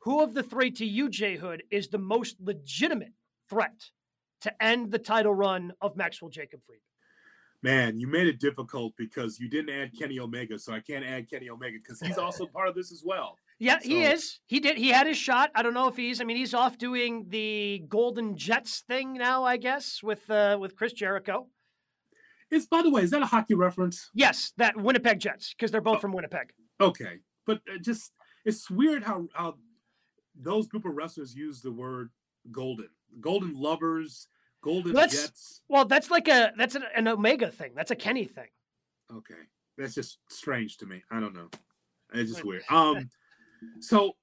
who 0.00 0.22
of 0.22 0.34
the 0.34 0.42
three 0.42 0.70
to 0.72 0.86
you, 0.86 1.08
Jay 1.08 1.36
Hood, 1.36 1.62
is 1.70 1.88
the 1.88 1.98
most 1.98 2.36
legitimate 2.40 3.12
threat 3.50 3.90
to 4.42 4.62
end 4.62 4.92
the 4.92 4.98
title 4.98 5.34
run 5.34 5.72
of 5.80 5.96
Maxwell 5.96 6.30
Jacob 6.30 6.60
Friedman? 6.64 6.82
Man, 7.60 7.98
you 7.98 8.06
made 8.06 8.28
it 8.28 8.38
difficult 8.38 8.94
because 8.96 9.40
you 9.40 9.48
didn't 9.48 9.74
add 9.74 9.90
Kenny 9.98 10.20
Omega, 10.20 10.58
so 10.60 10.72
I 10.72 10.78
can't 10.78 11.04
add 11.04 11.28
Kenny 11.28 11.50
Omega 11.50 11.78
because 11.78 12.00
he's 12.00 12.16
also 12.16 12.46
part 12.54 12.68
of 12.68 12.76
this 12.76 12.92
as 12.92 13.02
well. 13.04 13.36
Yeah, 13.58 13.80
so. 13.80 13.88
he 13.88 14.04
is. 14.04 14.38
He 14.46 14.60
did. 14.60 14.76
He 14.76 14.90
had 14.90 15.08
his 15.08 15.16
shot. 15.16 15.50
I 15.56 15.62
don't 15.62 15.74
know 15.74 15.88
if 15.88 15.96
he's. 15.96 16.20
I 16.20 16.24
mean, 16.24 16.36
he's 16.36 16.54
off 16.54 16.78
doing 16.78 17.26
the 17.30 17.82
Golden 17.88 18.36
Jets 18.36 18.84
thing 18.86 19.14
now. 19.14 19.42
I 19.42 19.56
guess 19.56 20.00
with 20.04 20.30
uh, 20.30 20.56
with 20.60 20.76
Chris 20.76 20.92
Jericho. 20.92 21.48
Is 22.50 22.66
by 22.66 22.82
the 22.82 22.90
way, 22.90 23.02
is 23.02 23.10
that 23.10 23.22
a 23.22 23.26
hockey 23.26 23.54
reference? 23.54 24.10
Yes, 24.14 24.52
that 24.56 24.76
Winnipeg 24.76 25.18
Jets 25.18 25.54
because 25.54 25.70
they're 25.70 25.80
both 25.80 25.98
oh, 25.98 26.00
from 26.00 26.12
Winnipeg. 26.12 26.52
Okay, 26.80 27.18
but 27.46 27.60
uh, 27.72 27.78
just 27.78 28.12
it's 28.44 28.70
weird 28.70 29.02
how 29.02 29.26
how 29.34 29.56
those 30.40 30.66
group 30.68 30.84
of 30.84 30.94
wrestlers 30.94 31.34
use 31.34 31.60
the 31.60 31.72
word 31.72 32.10
golden, 32.50 32.88
golden 33.20 33.54
lovers, 33.54 34.28
golden 34.62 34.92
well, 34.92 35.08
Jets. 35.08 35.60
Well, 35.68 35.84
that's 35.84 36.10
like 36.10 36.28
a 36.28 36.52
that's 36.56 36.74
an, 36.74 36.84
an 36.96 37.08
Omega 37.08 37.50
thing. 37.50 37.72
That's 37.74 37.90
a 37.90 37.96
Kenny 37.96 38.24
thing. 38.24 38.48
Okay, 39.12 39.42
that's 39.76 39.94
just 39.94 40.18
strange 40.30 40.78
to 40.78 40.86
me. 40.86 41.02
I 41.10 41.20
don't 41.20 41.34
know. 41.34 41.50
It's 42.14 42.30
just 42.30 42.44
weird. 42.44 42.62
Um, 42.70 43.10
so 43.80 44.16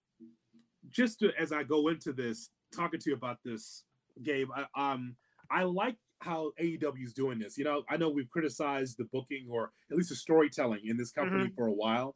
just 0.90 1.20
to, 1.20 1.32
as 1.40 1.52
I 1.52 1.64
go 1.64 1.88
into 1.90 2.14
this, 2.14 2.50
talking 2.74 3.00
to 3.00 3.10
you 3.10 3.16
about 3.16 3.38
this, 3.44 3.84
Gabe, 4.24 4.50
I, 4.56 4.94
um, 4.94 5.16
I 5.52 5.64
like 5.64 5.98
how 6.26 6.52
AEW 6.60 7.04
is 7.04 7.14
doing 7.14 7.40
this. 7.40 7.58
You 7.58 7.64
know, 7.64 7.84
I 7.90 7.98
know 7.98 8.10
we've 8.10 8.30
criticized 8.30 8.98
the 8.98 9.06
booking 9.06 9.48
or 9.50 9.72
at 9.92 9.98
least 9.98 10.10
the 10.10 10.16
storytelling 10.16 10.82
in 10.86 10.98
this 10.98 11.12
company 11.12 11.46
mm-hmm. 11.46 11.56
for 11.56 11.68
a 11.68 11.74
while. 11.74 12.16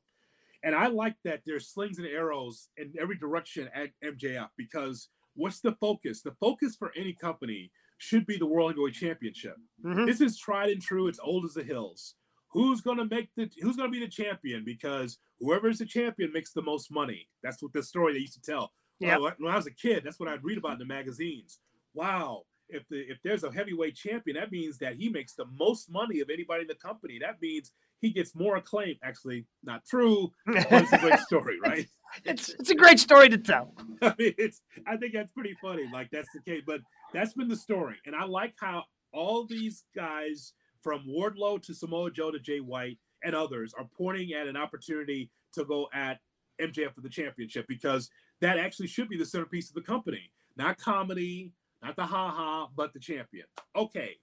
And 0.64 0.76
I 0.76 0.88
like 0.88 1.16
that 1.24 1.42
there's 1.46 1.70
slings 1.70 2.00
and 2.00 2.08
arrows 2.08 2.68
in 2.76 2.94
every 3.00 3.18
direction 3.18 3.70
at 3.74 3.92
MJF 4.04 4.50
because 4.58 5.08
what's 5.36 5.62
the 5.62 5.74
focus? 5.80 6.22
The 6.22 6.36
focus 6.40 6.76
for 6.76 6.92
any 6.98 7.14
company 7.14 7.72
should 7.98 8.26
be 8.26 8.38
the 8.38 8.46
World 8.46 8.72
Heavyweight 8.72 8.94
Championship. 8.94 9.56
Mm-hmm. 9.86 10.06
This 10.06 10.22
is 10.22 10.38
tried 10.38 10.72
and 10.72 10.82
true. 10.82 11.08
It's 11.08 11.20
old 11.22 11.46
as 11.46 11.54
the 11.54 11.64
hills. 11.64 12.16
Who's 12.52 12.82
gonna 12.82 13.06
make 13.06 13.30
the 13.38 13.50
who's 13.62 13.76
gonna 13.76 13.90
be 13.90 14.00
the 14.00 14.08
champion? 14.08 14.66
Because 14.66 15.20
whoever 15.40 15.70
is 15.70 15.78
the 15.78 15.86
champion 15.86 16.34
makes 16.34 16.52
the 16.52 16.64
most 16.64 16.92
money. 16.92 17.28
That's 17.44 17.62
what 17.62 17.74
the 17.74 17.84
story 17.84 18.14
they 18.14 18.20
used 18.20 18.34
to 18.34 18.42
tell. 18.42 18.72
Yeah. 19.00 19.18
When 19.18 19.52
I 19.52 19.56
was 19.56 19.68
a 19.68 19.72
kid, 19.72 20.02
that's 20.04 20.20
what 20.20 20.28
I'd 20.28 20.44
read 20.44 20.58
about 20.58 20.74
in 20.74 20.80
the 20.80 20.86
magazines. 20.86 21.60
Wow, 21.94 22.44
if 22.70 22.88
the 22.90 23.00
if 23.10 23.18
there's 23.24 23.44
a 23.44 23.52
heavyweight 23.52 23.96
champion, 23.96 24.38
that 24.38 24.52
means 24.52 24.78
that 24.80 24.96
he 24.96 25.10
makes 25.10 25.34
the 25.34 25.46
most 25.58 25.90
money 25.90 26.20
of 26.20 26.30
anybody 26.30 26.62
in 26.62 26.68
the 26.68 26.76
company. 26.76 27.20
That 27.20 27.42
means 27.42 27.72
he 28.00 28.12
gets 28.12 28.36
more 28.36 28.58
acclaim. 28.58 28.96
Actually, 29.04 29.46
not 29.64 29.86
true, 29.86 30.32
it's 30.48 30.94
a 30.94 30.98
great 30.98 31.20
story, 31.28 31.60
right? 31.64 31.88
it's 32.26 32.50
it's 32.50 32.70
a 32.70 32.76
great 32.76 33.00
story 33.00 33.30
to 33.30 33.38
tell. 33.38 33.74
I 34.02 34.14
mean, 34.18 34.34
it's 34.38 34.62
I 34.88 34.98
think 34.98 35.14
that's 35.14 35.32
pretty 35.32 35.56
funny. 35.62 35.90
Like 35.92 36.10
that's 36.12 36.30
the 36.34 36.42
case, 36.42 36.64
but 36.66 36.82
that's 37.14 37.34
been 37.34 37.48
the 37.48 37.56
story, 37.56 37.96
and 38.06 38.16
I 38.16 38.26
like 38.26 38.54
how 38.60 38.84
all 39.12 39.46
these 39.46 39.84
guys 39.96 40.54
from 40.82 41.06
Wardlow 41.08 41.62
to 41.64 41.74
Samoa 41.74 42.12
Joe 42.12 42.32
to 42.32 42.40
Jay 42.40 42.60
White 42.60 42.98
and 43.24 43.36
others 43.36 43.74
are 43.78 43.88
pointing 43.98 44.34
at 44.34 44.48
an 44.48 44.56
opportunity 44.56 45.30
to 45.54 45.66
go 45.66 45.90
at 45.94 46.20
MJF 46.62 46.94
for 46.94 47.02
the 47.02 47.10
championship 47.10 47.66
because 47.68 48.10
that 48.42 48.58
actually 48.58 48.88
should 48.88 49.10
be 49.10 49.18
the 49.18 49.26
centerpiece 49.26 49.70
of 49.70 49.76
the 49.76 49.82
company, 49.82 50.32
not 50.56 50.78
comedy, 50.78 51.54
not 51.82 51.96
the 51.96 52.06
ha 52.06 52.30
ha, 52.30 52.68
but 52.76 52.94
the 52.94 53.00
champion. 53.00 53.46
Okay, 53.76 54.18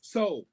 so 0.00 0.46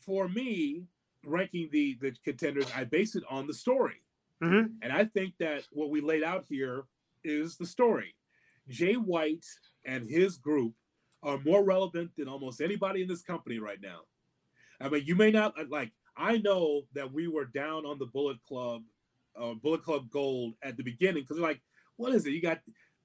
for 0.00 0.28
me, 0.28 0.84
ranking 1.24 1.68
the 1.72 1.96
the 2.00 2.14
contenders, 2.24 2.66
I 2.74 2.84
base 2.84 3.14
it 3.14 3.24
on 3.30 3.46
the 3.46 3.54
story, 3.54 4.02
mm-hmm. 4.42 4.72
and 4.82 4.92
I 4.92 5.04
think 5.04 5.34
that 5.38 5.64
what 5.72 5.90
we 5.90 6.00
laid 6.00 6.22
out 6.22 6.44
here 6.48 6.84
is 7.24 7.56
the 7.56 7.66
story. 7.66 8.14
Jay 8.68 8.94
White 8.94 9.46
and 9.84 10.08
his 10.08 10.36
group 10.36 10.74
are 11.22 11.38
more 11.38 11.64
relevant 11.64 12.10
than 12.16 12.28
almost 12.28 12.60
anybody 12.60 13.02
in 13.02 13.08
this 13.08 13.22
company 13.22 13.58
right 13.58 13.80
now. 13.82 14.00
I 14.80 14.88
mean, 14.88 15.02
you 15.04 15.14
may 15.14 15.30
not 15.30 15.54
like. 15.70 15.92
I 16.16 16.38
know 16.38 16.82
that 16.94 17.12
we 17.12 17.28
were 17.28 17.44
down 17.44 17.86
on 17.86 17.98
the 17.98 18.06
Bullet 18.06 18.38
Club, 18.42 18.82
uh, 19.40 19.54
Bullet 19.54 19.82
Club 19.82 20.10
Gold 20.10 20.54
at 20.62 20.76
the 20.76 20.82
beginning 20.82 21.22
because 21.22 21.38
like, 21.38 21.60
what 21.96 22.12
is 22.12 22.26
it? 22.26 22.32
You 22.32 22.42
got 22.42 22.58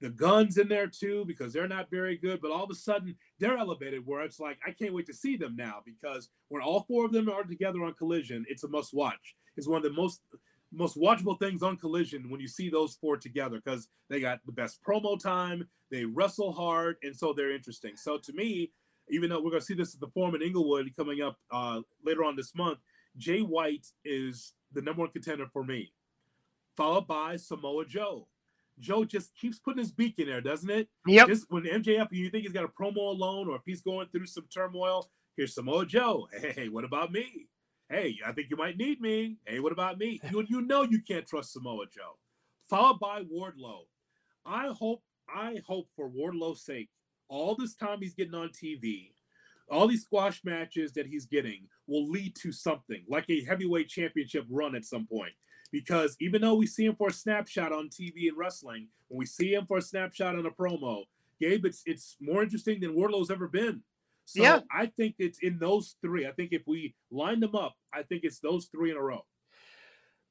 the 0.04 0.10
guns 0.10 0.58
in 0.58 0.68
there 0.68 0.88
too 0.88 1.24
because 1.26 1.54
they're 1.54 1.66
not 1.66 1.90
very 1.90 2.18
good 2.18 2.42
but 2.42 2.52
all 2.52 2.66
of 2.66 2.70
a 2.70 2.76
sudden 2.76 3.16
they're 3.40 3.58
elevated 3.58 4.06
where 4.06 4.22
it's 4.22 4.38
like 4.40 4.60
i 4.68 4.70
can't 4.70 4.94
wait 4.94 5.06
to 5.06 5.14
see 5.14 5.38
them 5.38 5.56
now 5.56 5.78
because 5.86 6.28
when 6.50 6.62
all 6.62 6.82
four 6.82 7.06
of 7.06 7.14
them 7.14 7.30
are 7.30 7.44
together 7.44 7.82
on 7.86 7.94
collision 7.94 8.46
it's 8.50 8.66
a 8.66 8.68
must 8.68 8.94
watch 8.94 9.36
it's 9.56 9.68
one 9.68 9.78
of 9.78 9.84
the 9.84 10.02
most 10.02 10.22
most 10.74 10.98
watchable 10.98 11.40
things 11.40 11.64
on 11.64 11.78
collision 11.78 12.30
when 12.30 12.42
you 12.42 12.48
see 12.48 12.70
those 12.70 12.96
four 12.96 13.16
together 13.16 13.62
because 13.64 13.88
they 14.10 14.20
got 14.20 14.40
the 14.46 14.52
best 14.52 14.84
promo 14.84 15.18
time 15.18 15.66
they 15.90 16.04
wrestle 16.04 16.52
hard 16.52 16.98
and 17.04 17.16
so 17.16 17.32
they're 17.32 17.54
interesting. 17.54 17.96
So 17.96 18.18
to 18.18 18.34
me 18.34 18.72
even 19.10 19.30
though 19.30 19.40
we're 19.40 19.52
going 19.52 19.60
to 19.60 19.66
see 19.66 19.74
this 19.74 19.94
at 19.94 20.00
the 20.00 20.08
forum 20.08 20.34
in 20.36 20.42
inglewood 20.42 20.90
coming 20.96 21.22
up 21.22 21.38
uh, 21.52 21.82
later 22.04 22.24
on 22.24 22.36
this 22.36 22.56
month 22.56 22.80
jay 23.18 23.42
white 23.42 23.86
is 24.04 24.54
the 24.72 24.82
number 24.82 25.02
one 25.02 25.12
contender 25.12 25.46
for 25.52 25.64
me 25.64 25.92
followed 26.76 27.06
by 27.06 27.36
samoa 27.36 27.86
joe 27.86 28.28
Joe 28.80 29.06
just 29.06 29.36
keeps 29.36 29.60
putting 29.60 29.80
his 29.80 29.92
beak 29.92 30.20
in 30.20 30.28
there, 30.28 30.42
doesn't 30.42 30.70
it? 30.70 30.88
Yep. 31.08 31.28
Just 31.28 31.46
when 31.50 31.64
MJF, 31.64 32.08
you 32.12 32.30
think 32.30 32.44
he's 32.44 32.54
got 32.54 32.66
a 32.66 32.68
promo 32.68 32.98
alone, 32.98 33.48
or 33.50 33.56
if 33.56 33.62
he's 33.66 33.82
going 33.82 34.08
through 34.08 34.26
some 34.26 34.46
turmoil, 34.54 35.10
Here's 35.36 35.56
Samoa 35.56 35.86
Joe. 35.86 36.28
Hey, 36.40 36.70
what 36.70 36.84
about 36.84 37.12
me? 37.12 37.48
Hey, 37.90 38.20
I 38.26 38.32
think 38.34 38.50
you 38.52 38.58
might 38.58 38.78
need 38.78 39.02
me. 39.02 39.38
Hey, 39.46 39.60
what 39.60 39.72
about 39.72 39.98
me? 39.98 40.22
You, 40.30 40.46
you 40.48 40.62
know 40.62 40.84
you 40.84 41.02
can't 41.02 41.26
trust 41.26 41.54
Samoa 41.54 41.86
Joe. 41.92 42.18
Followed 42.70 43.00
by 43.00 43.24
Wardlow. 43.24 43.86
I 44.46 44.68
hope, 44.68 45.02
I 45.28 45.62
hope 45.66 45.88
for 45.96 46.08
Wardlow's 46.08 46.64
sake, 46.64 46.90
all 47.30 47.56
this 47.56 47.74
time 47.74 48.00
he's 48.02 48.14
getting 48.14 48.36
on 48.36 48.50
TV, 48.50 49.12
all 49.72 49.88
these 49.88 50.04
squash 50.04 50.42
matches 50.44 50.94
that 50.94 51.08
he's 51.08 51.26
getting 51.26 51.68
will 51.88 52.08
lead 52.08 52.36
to 52.36 52.52
something 52.52 53.04
like 53.08 53.28
a 53.30 53.44
heavyweight 53.44 53.90
championship 53.90 54.46
run 54.50 54.76
at 54.76 54.86
some 54.86 55.08
point. 55.08 55.34
Because 55.74 56.16
even 56.22 56.42
though 56.44 56.54
we 56.54 56.68
see 56.68 56.86
him 56.86 56.96
for 56.96 57.08
a 57.08 57.14
snapshot 57.14 57.72
on 57.72 57.90
TV 57.90 58.28
and 58.28 58.38
wrestling, 58.38 58.90
when 59.08 59.18
we 59.18 59.26
see 59.26 59.54
him 59.54 59.66
for 59.66 59.80
a 59.80 59.82
snapshot 59.82 60.36
on 60.36 60.46
a 60.46 60.52
promo, 60.52 61.06
Gabe, 61.42 61.66
it's 61.66 61.82
it's 61.88 62.16
more 62.22 62.44
interesting 62.44 62.80
than 62.80 62.96
Wardlow's 62.96 63.32
ever 63.32 63.48
been. 63.48 63.82
So 64.26 64.44
yeah. 64.44 64.60
I 64.72 64.86
think 64.86 65.16
it's 65.18 65.40
in 65.42 65.58
those 65.58 65.96
three. 66.00 66.28
I 66.28 66.32
think 66.32 66.54
if 66.54 66.62
we 66.68 66.94
line 67.12 67.40
them 67.40 67.56
up, 67.56 67.74
I 67.92 68.04
think 68.04 68.24
it's 68.24 68.40
those 68.40 68.68
three 68.68 68.92
in 68.92 68.98
a 68.98 69.02
row. 69.02 69.26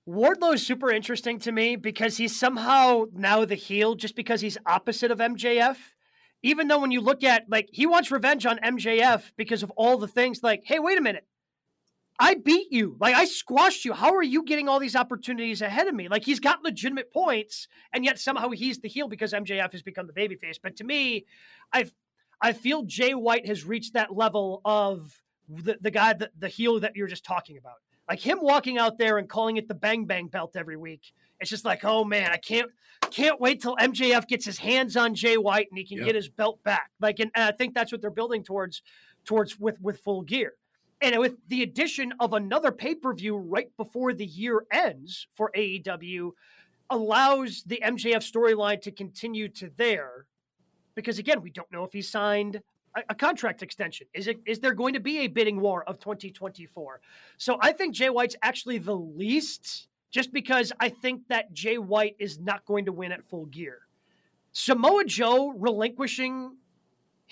Wardlow 0.09 0.55
is 0.55 0.65
super 0.65 0.93
interesting 0.93 1.41
to 1.41 1.51
me 1.51 1.75
because 1.75 2.17
he's 2.17 2.39
somehow 2.39 3.07
now 3.13 3.45
the 3.45 3.57
heel 3.57 3.97
just 3.97 4.15
because 4.15 4.41
he's 4.41 4.57
opposite 4.65 5.11
of 5.11 5.19
MJF. 5.19 5.77
Even 6.45 6.69
though 6.69 6.79
when 6.79 6.93
you 6.93 7.01
look 7.01 7.25
at 7.25 7.47
like 7.49 7.69
he 7.73 7.87
wants 7.87 8.13
revenge 8.13 8.47
on 8.47 8.59
MJF 8.59 9.33
because 9.37 9.65
of 9.65 9.73
all 9.73 9.99
the 9.99 10.09
things 10.09 10.41
like, 10.41 10.63
hey, 10.65 10.79
wait 10.79 10.99
a 10.99 11.03
minute. 11.03 11.27
I 12.23 12.35
beat 12.35 12.71
you. 12.71 12.97
Like 13.01 13.17
I 13.17 13.25
squashed 13.25 13.85
you. 13.85 13.93
How 13.93 14.15
are 14.15 14.23
you 14.23 14.45
getting 14.45 14.69
all 14.69 14.79
these 14.79 14.95
opportunities 14.95 15.61
ahead 15.61 15.89
of 15.89 15.95
me? 15.95 16.07
Like 16.07 16.25
he's 16.25 16.39
got 16.39 16.63
legitimate 16.63 17.13
points, 17.13 17.67
and 17.93 18.05
yet 18.05 18.21
somehow 18.21 18.51
he's 18.51 18.79
the 18.79 18.89
heel 18.89 19.09
because 19.09 19.33
MJF 19.33 19.73
has 19.73 19.83
become 19.83 20.07
the 20.07 20.13
babyface. 20.13 20.57
But 20.63 20.77
to 20.77 20.85
me, 20.85 21.27
I 21.73 21.91
I 22.41 22.53
feel 22.53 22.85
Jay 22.85 23.15
White 23.15 23.49
has 23.49 23.65
reached 23.65 23.95
that 23.95 24.15
level 24.15 24.61
of 24.65 25.21
the, 25.49 25.79
the 25.81 25.91
guy, 25.91 26.13
the, 26.13 26.31
the 26.39 26.47
heel 26.47 26.79
that 26.79 26.95
you're 26.95 27.09
just 27.09 27.25
talking 27.25 27.59
about. 27.59 27.75
Like 28.09 28.21
him 28.21 28.39
walking 28.41 28.79
out 28.79 28.99
there 28.99 29.19
and 29.19 29.29
calling 29.29 29.57
it 29.57 29.67
the 29.67 29.75
bang 29.75 30.05
bang 30.05 30.29
belt 30.29 30.55
every 30.55 30.77
week. 30.77 31.13
It's 31.41 31.51
just 31.51 31.65
like, 31.65 31.85
oh 31.85 32.05
man, 32.05 32.31
I 32.31 32.37
can't 32.37 32.71
can't 33.11 33.41
wait 33.41 33.61
till 33.61 33.75
MJF 33.75 34.29
gets 34.29 34.45
his 34.45 34.59
hands 34.59 34.97
on 34.97 35.17
Jay 35.17 35.37
White 35.37 35.67
and 35.73 35.79
he 35.79 35.85
can 35.85 35.99
yep. 35.99 36.07
get 36.07 36.15
his 36.15 36.29
belt 36.29 36.63
back. 36.63 36.93
Like, 37.01 37.19
and, 37.19 37.33
and 37.35 37.43
I 37.43 37.51
think 37.51 37.75
that's 37.75 37.91
what 37.91 38.01
they're 38.01 38.11
building 38.11 38.45
towards 38.45 38.81
towards 39.25 39.59
with 39.59 39.81
with 39.81 39.99
full 39.99 40.23
gear. 40.23 40.53
And 41.03 41.19
with 41.19 41.37
the 41.49 41.65
addition 41.65 42.15
of 42.21 42.33
another 42.33 42.71
pay 42.71 42.95
per 42.95 43.13
view 43.13 43.37
right 43.37 43.77
before 43.77 44.15
the 44.15 44.25
year 44.25 44.65
ends 44.71 45.27
for 45.35 45.51
AEW, 45.57 46.31
allows 46.91 47.65
the 47.65 47.83
MJF 47.85 48.23
storyline 48.23 48.81
to 48.83 48.93
continue 48.93 49.49
to 49.49 49.71
there. 49.77 50.27
Because 50.95 51.19
again, 51.19 51.43
we 51.43 51.51
don't 51.51 51.71
know 51.73 51.83
if 51.83 51.93
he 51.93 52.03
signed 52.03 52.61
a, 52.95 53.03
a, 53.09 53.15
contract 53.15 53.63
extension. 53.63 54.07
Is 54.15 54.29
it 54.29 54.41
is 54.47 54.61
there 54.61 54.75
going 54.75 54.95
to 54.95 55.01
be 55.01 55.21
a 55.21 55.27
bidding 55.27 55.61
war 55.61 55.83
of 55.89 55.99
2024? 55.99 57.01
So 57.37 57.59
I 57.61 57.73
think 57.73 57.95
Jay 57.95 58.11
White's 58.11 58.37
actually 58.43 58.79
the 58.79 58.95
least, 58.95 59.89
just 60.13 60.33
because 60.33 60.73
I 60.79 60.89
think 60.89 61.27
that 61.29 61.53
Jay 61.53 61.79
White 61.79 62.15
is 62.21 62.39
not 62.39 62.65
going 62.65 62.85
to 62.85 62.93
win 62.93 63.11
at 63.11 63.25
full 63.25 63.47
gear. 63.47 63.81
Samoa 64.53 65.05
Joe 65.05 65.55
relinquishing 65.57 66.59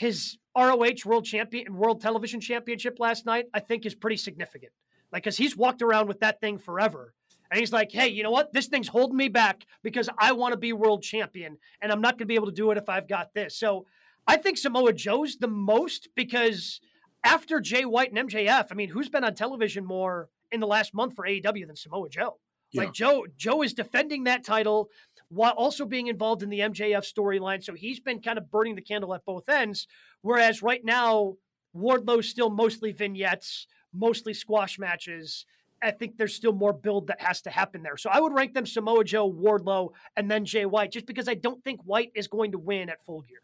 his 0.01 0.39
ROH 0.57 1.05
World 1.05 1.27
Champion 1.27 1.77
World 1.77 2.01
Television 2.01 2.41
Championship 2.41 2.99
last 2.99 3.27
night, 3.27 3.49
I 3.53 3.61
think 3.61 3.85
is 3.85 3.95
pretty 3.95 4.17
significant. 4.17 4.73
Like, 5.13 5.25
because 5.25 5.37
he's 5.37 5.55
walked 5.55 5.83
around 5.83 6.09
with 6.09 6.21
that 6.21 6.41
thing 6.41 6.57
forever. 6.57 7.13
And 7.51 7.61
he's 7.61 7.71
like, 7.71 7.93
hey, 7.93 8.09
you 8.09 8.23
know 8.23 8.31
what? 8.31 8.51
This 8.55 8.67
thing's 8.67 8.89
holding 8.89 9.19
me 9.19 9.29
back 9.29 9.67
because 9.83 10.09
I 10.19 10.33
want 10.33 10.53
to 10.53 10.57
be 10.57 10.73
world 10.73 11.03
champion, 11.03 11.59
and 11.83 11.93
I'm 11.93 12.01
not 12.01 12.15
going 12.15 12.21
to 12.21 12.27
be 12.27 12.37
able 12.37 12.47
to 12.47 12.53
do 12.53 12.71
it 12.71 12.79
if 12.79 12.89
I've 12.89 13.09
got 13.09 13.35
this. 13.35 13.55
So 13.59 13.85
I 14.27 14.39
think 14.39 14.57
Samoa 14.57 14.95
Joe's 14.95 15.37
the 15.37 15.49
most 15.49 16.09
because 16.17 16.81
after 17.23 17.61
Jay 17.61 17.85
White 17.85 18.11
and 18.11 18.31
MJF, 18.31 18.69
I 18.71 18.75
mean, 18.75 18.89
who's 18.89 19.11
been 19.11 19.25
on 19.25 19.35
television 19.35 19.85
more 19.85 20.31
in 20.51 20.61
the 20.61 20.67
last 20.67 20.95
month 20.95 21.15
for 21.15 21.27
AEW 21.27 21.67
than 21.67 21.77
Samoa 21.77 22.09
Joe? 22.09 22.39
Yeah. 22.73 22.85
Like 22.85 22.95
Joe, 22.95 23.27
Joe 23.37 23.63
is 23.63 23.75
defending 23.75 24.25
that 24.25 24.45
title 24.45 24.89
while 25.31 25.53
also 25.53 25.87
being 25.87 26.09
involved 26.09 26.43
in 26.43 26.51
the 26.51 26.59
MJF 26.59 27.11
storyline. 27.11 27.65
So 27.65 27.73
he's 27.73 28.01
been 28.01 28.21
kind 28.21 28.37
of 28.37 28.51
burning 28.51 28.75
the 28.75 28.83
candle 28.83 29.15
at 29.15 29.25
both 29.25 29.49
ends. 29.49 29.87
Whereas 30.23 30.63
right 30.63 30.85
now, 30.85 31.37
Wardlow's 31.75 32.29
still 32.29 32.51
mostly 32.51 32.93
vignettes, 32.93 33.67
mostly 33.95 34.35
squash 34.35 34.79
matches. 34.79 35.47
I 35.83 35.93
think 35.93 36.17
there's 36.17 36.35
still 36.35 36.53
more 36.53 36.73
build 36.73 37.07
that 37.07 37.21
has 37.21 37.41
to 37.43 37.51
happen 37.51 37.83
there. 37.83 37.97
So 37.97 38.11
I 38.11 38.21
would 38.21 38.35
rank 38.35 38.55
them 38.55 38.67
Samoa 38.67 39.05
Joe, 39.05 39.33
Wardlow, 39.33 39.91
and 40.17 40.31
then 40.31 40.45
Jay 40.45 40.67
White, 40.67 40.93
just 40.93 41.07
because 41.07 41.29
I 41.29 41.35
don't 41.35 41.63
think 41.65 41.81
White 41.85 42.11
is 42.15 42.27
going 42.27 42.53
to 42.53 42.59
win 42.59 42.91
at 42.91 43.05
full 43.07 43.23
gear. 43.23 43.41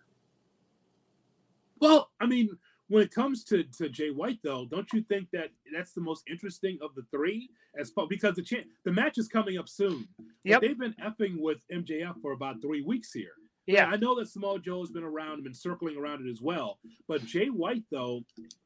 Well, 1.80 2.10
I 2.20 2.26
mean, 2.26 2.50
when 2.88 3.02
it 3.02 3.10
comes 3.12 3.44
to, 3.44 3.64
to 3.78 3.88
Jay 3.88 4.10
White, 4.10 4.38
though, 4.42 4.64
don't 4.64 4.92
you 4.92 5.02
think 5.02 5.28
that 5.32 5.50
that's 5.74 5.92
the 5.92 6.00
most 6.00 6.24
interesting 6.30 6.78
of 6.82 6.94
the 6.94 7.04
three? 7.10 7.50
As 7.78 7.90
far 7.90 8.06
because 8.06 8.36
the 8.36 8.42
cha- 8.42 8.64
the 8.84 8.92
match 8.92 9.18
is 9.18 9.28
coming 9.28 9.58
up 9.58 9.68
soon. 9.68 10.08
Yep. 10.44 10.60
They've 10.60 10.78
been 10.78 10.94
effing 11.04 11.40
with 11.40 11.58
MJF 11.72 12.22
for 12.22 12.32
about 12.32 12.62
three 12.62 12.82
weeks 12.82 13.12
here. 13.12 13.32
Yeah, 13.66 13.86
I 13.86 13.96
know 13.96 14.14
that 14.18 14.28
Samoa 14.28 14.60
Joe 14.60 14.80
has 14.80 14.92
been 14.92 15.02
around 15.02 15.34
and 15.34 15.44
been 15.44 15.54
circling 15.54 15.96
around 15.96 16.24
it 16.24 16.30
as 16.30 16.40
well. 16.40 16.78
But 17.08 17.24
Jay 17.24 17.46
White, 17.46 17.82
though, 17.90 18.22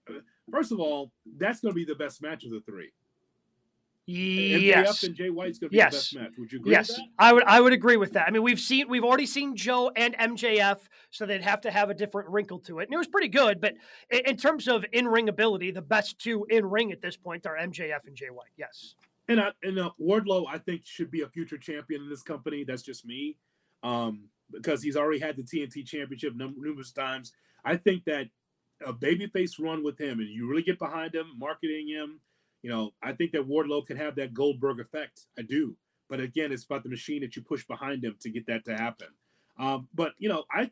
uh, 0.08 0.20
first 0.50 0.72
of 0.72 0.78
all, 0.78 1.10
that's 1.38 1.60
going 1.60 1.72
to 1.72 1.76
be 1.76 1.86
the 1.86 1.94
best 1.94 2.20
match 2.20 2.44
of 2.44 2.50
the 2.50 2.60
three. 2.60 2.90
Yes. 4.10 4.98
MJF 4.98 5.06
and 5.06 5.14
Jay 5.14 5.30
White's 5.30 5.58
going 5.58 5.68
to 5.68 5.72
be 5.72 5.76
yes. 5.76 5.92
the 5.92 5.96
best 5.96 6.14
match. 6.16 6.38
Would 6.38 6.52
you 6.52 6.58
agree 6.58 6.72
yes. 6.72 7.00
I 7.18 7.32
would 7.32 7.44
I 7.44 7.60
would 7.60 7.72
agree 7.72 7.96
with 7.96 8.12
that. 8.12 8.26
I 8.26 8.30
mean, 8.30 8.42
we've 8.42 8.60
seen 8.60 8.88
we've 8.88 9.04
already 9.04 9.26
seen 9.26 9.56
Joe 9.56 9.90
and 9.94 10.16
MJF, 10.16 10.78
so 11.10 11.26
they'd 11.26 11.42
have 11.42 11.60
to 11.62 11.70
have 11.70 11.90
a 11.90 11.94
different 11.94 12.28
wrinkle 12.28 12.58
to 12.60 12.80
it. 12.80 12.84
And 12.84 12.94
it 12.94 12.98
was 12.98 13.08
pretty 13.08 13.28
good, 13.28 13.60
but 13.60 13.74
in, 14.10 14.20
in 14.26 14.36
terms 14.36 14.68
of 14.68 14.84
in-ring 14.92 15.28
ability, 15.28 15.70
the 15.70 15.82
best 15.82 16.18
two 16.18 16.46
in 16.50 16.66
ring 16.66 16.92
at 16.92 17.00
this 17.00 17.16
point 17.16 17.46
are 17.46 17.56
MJF 17.56 18.06
and 18.06 18.16
Jay 18.16 18.30
White. 18.30 18.50
Yes. 18.56 18.94
And 19.28 19.40
I, 19.40 19.52
and 19.62 19.78
uh, 19.78 19.90
Wardlow, 20.00 20.46
I 20.48 20.58
think 20.58 20.82
should 20.84 21.10
be 21.10 21.22
a 21.22 21.28
future 21.28 21.58
champion 21.58 22.02
in 22.02 22.08
this 22.08 22.22
company. 22.22 22.64
That's 22.64 22.82
just 22.82 23.06
me. 23.06 23.36
Um, 23.82 24.28
because 24.50 24.82
he's 24.82 24.96
already 24.96 25.20
had 25.20 25.36
the 25.36 25.44
TNT 25.44 25.86
championship 25.86 26.34
numerous 26.34 26.90
times. 26.90 27.32
I 27.64 27.76
think 27.76 28.04
that 28.06 28.26
a 28.84 28.92
babyface 28.92 29.60
run 29.60 29.84
with 29.84 30.00
him 30.00 30.18
and 30.18 30.28
you 30.28 30.48
really 30.48 30.62
get 30.62 30.78
behind 30.78 31.14
him, 31.14 31.26
marketing 31.38 31.88
him, 31.88 32.20
you 32.62 32.70
know, 32.70 32.92
I 33.02 33.12
think 33.12 33.32
that 33.32 33.48
Wardlow 33.48 33.86
can 33.86 33.96
have 33.96 34.16
that 34.16 34.34
Goldberg 34.34 34.80
effect. 34.80 35.26
I 35.38 35.42
do. 35.42 35.76
But 36.08 36.20
again, 36.20 36.52
it's 36.52 36.64
about 36.64 36.82
the 36.82 36.88
machine 36.88 37.22
that 37.22 37.36
you 37.36 37.42
push 37.42 37.64
behind 37.64 38.04
him 38.04 38.16
to 38.20 38.30
get 38.30 38.46
that 38.46 38.64
to 38.66 38.76
happen. 38.76 39.08
Um, 39.58 39.88
but 39.94 40.12
you 40.18 40.28
know, 40.28 40.44
I 40.52 40.70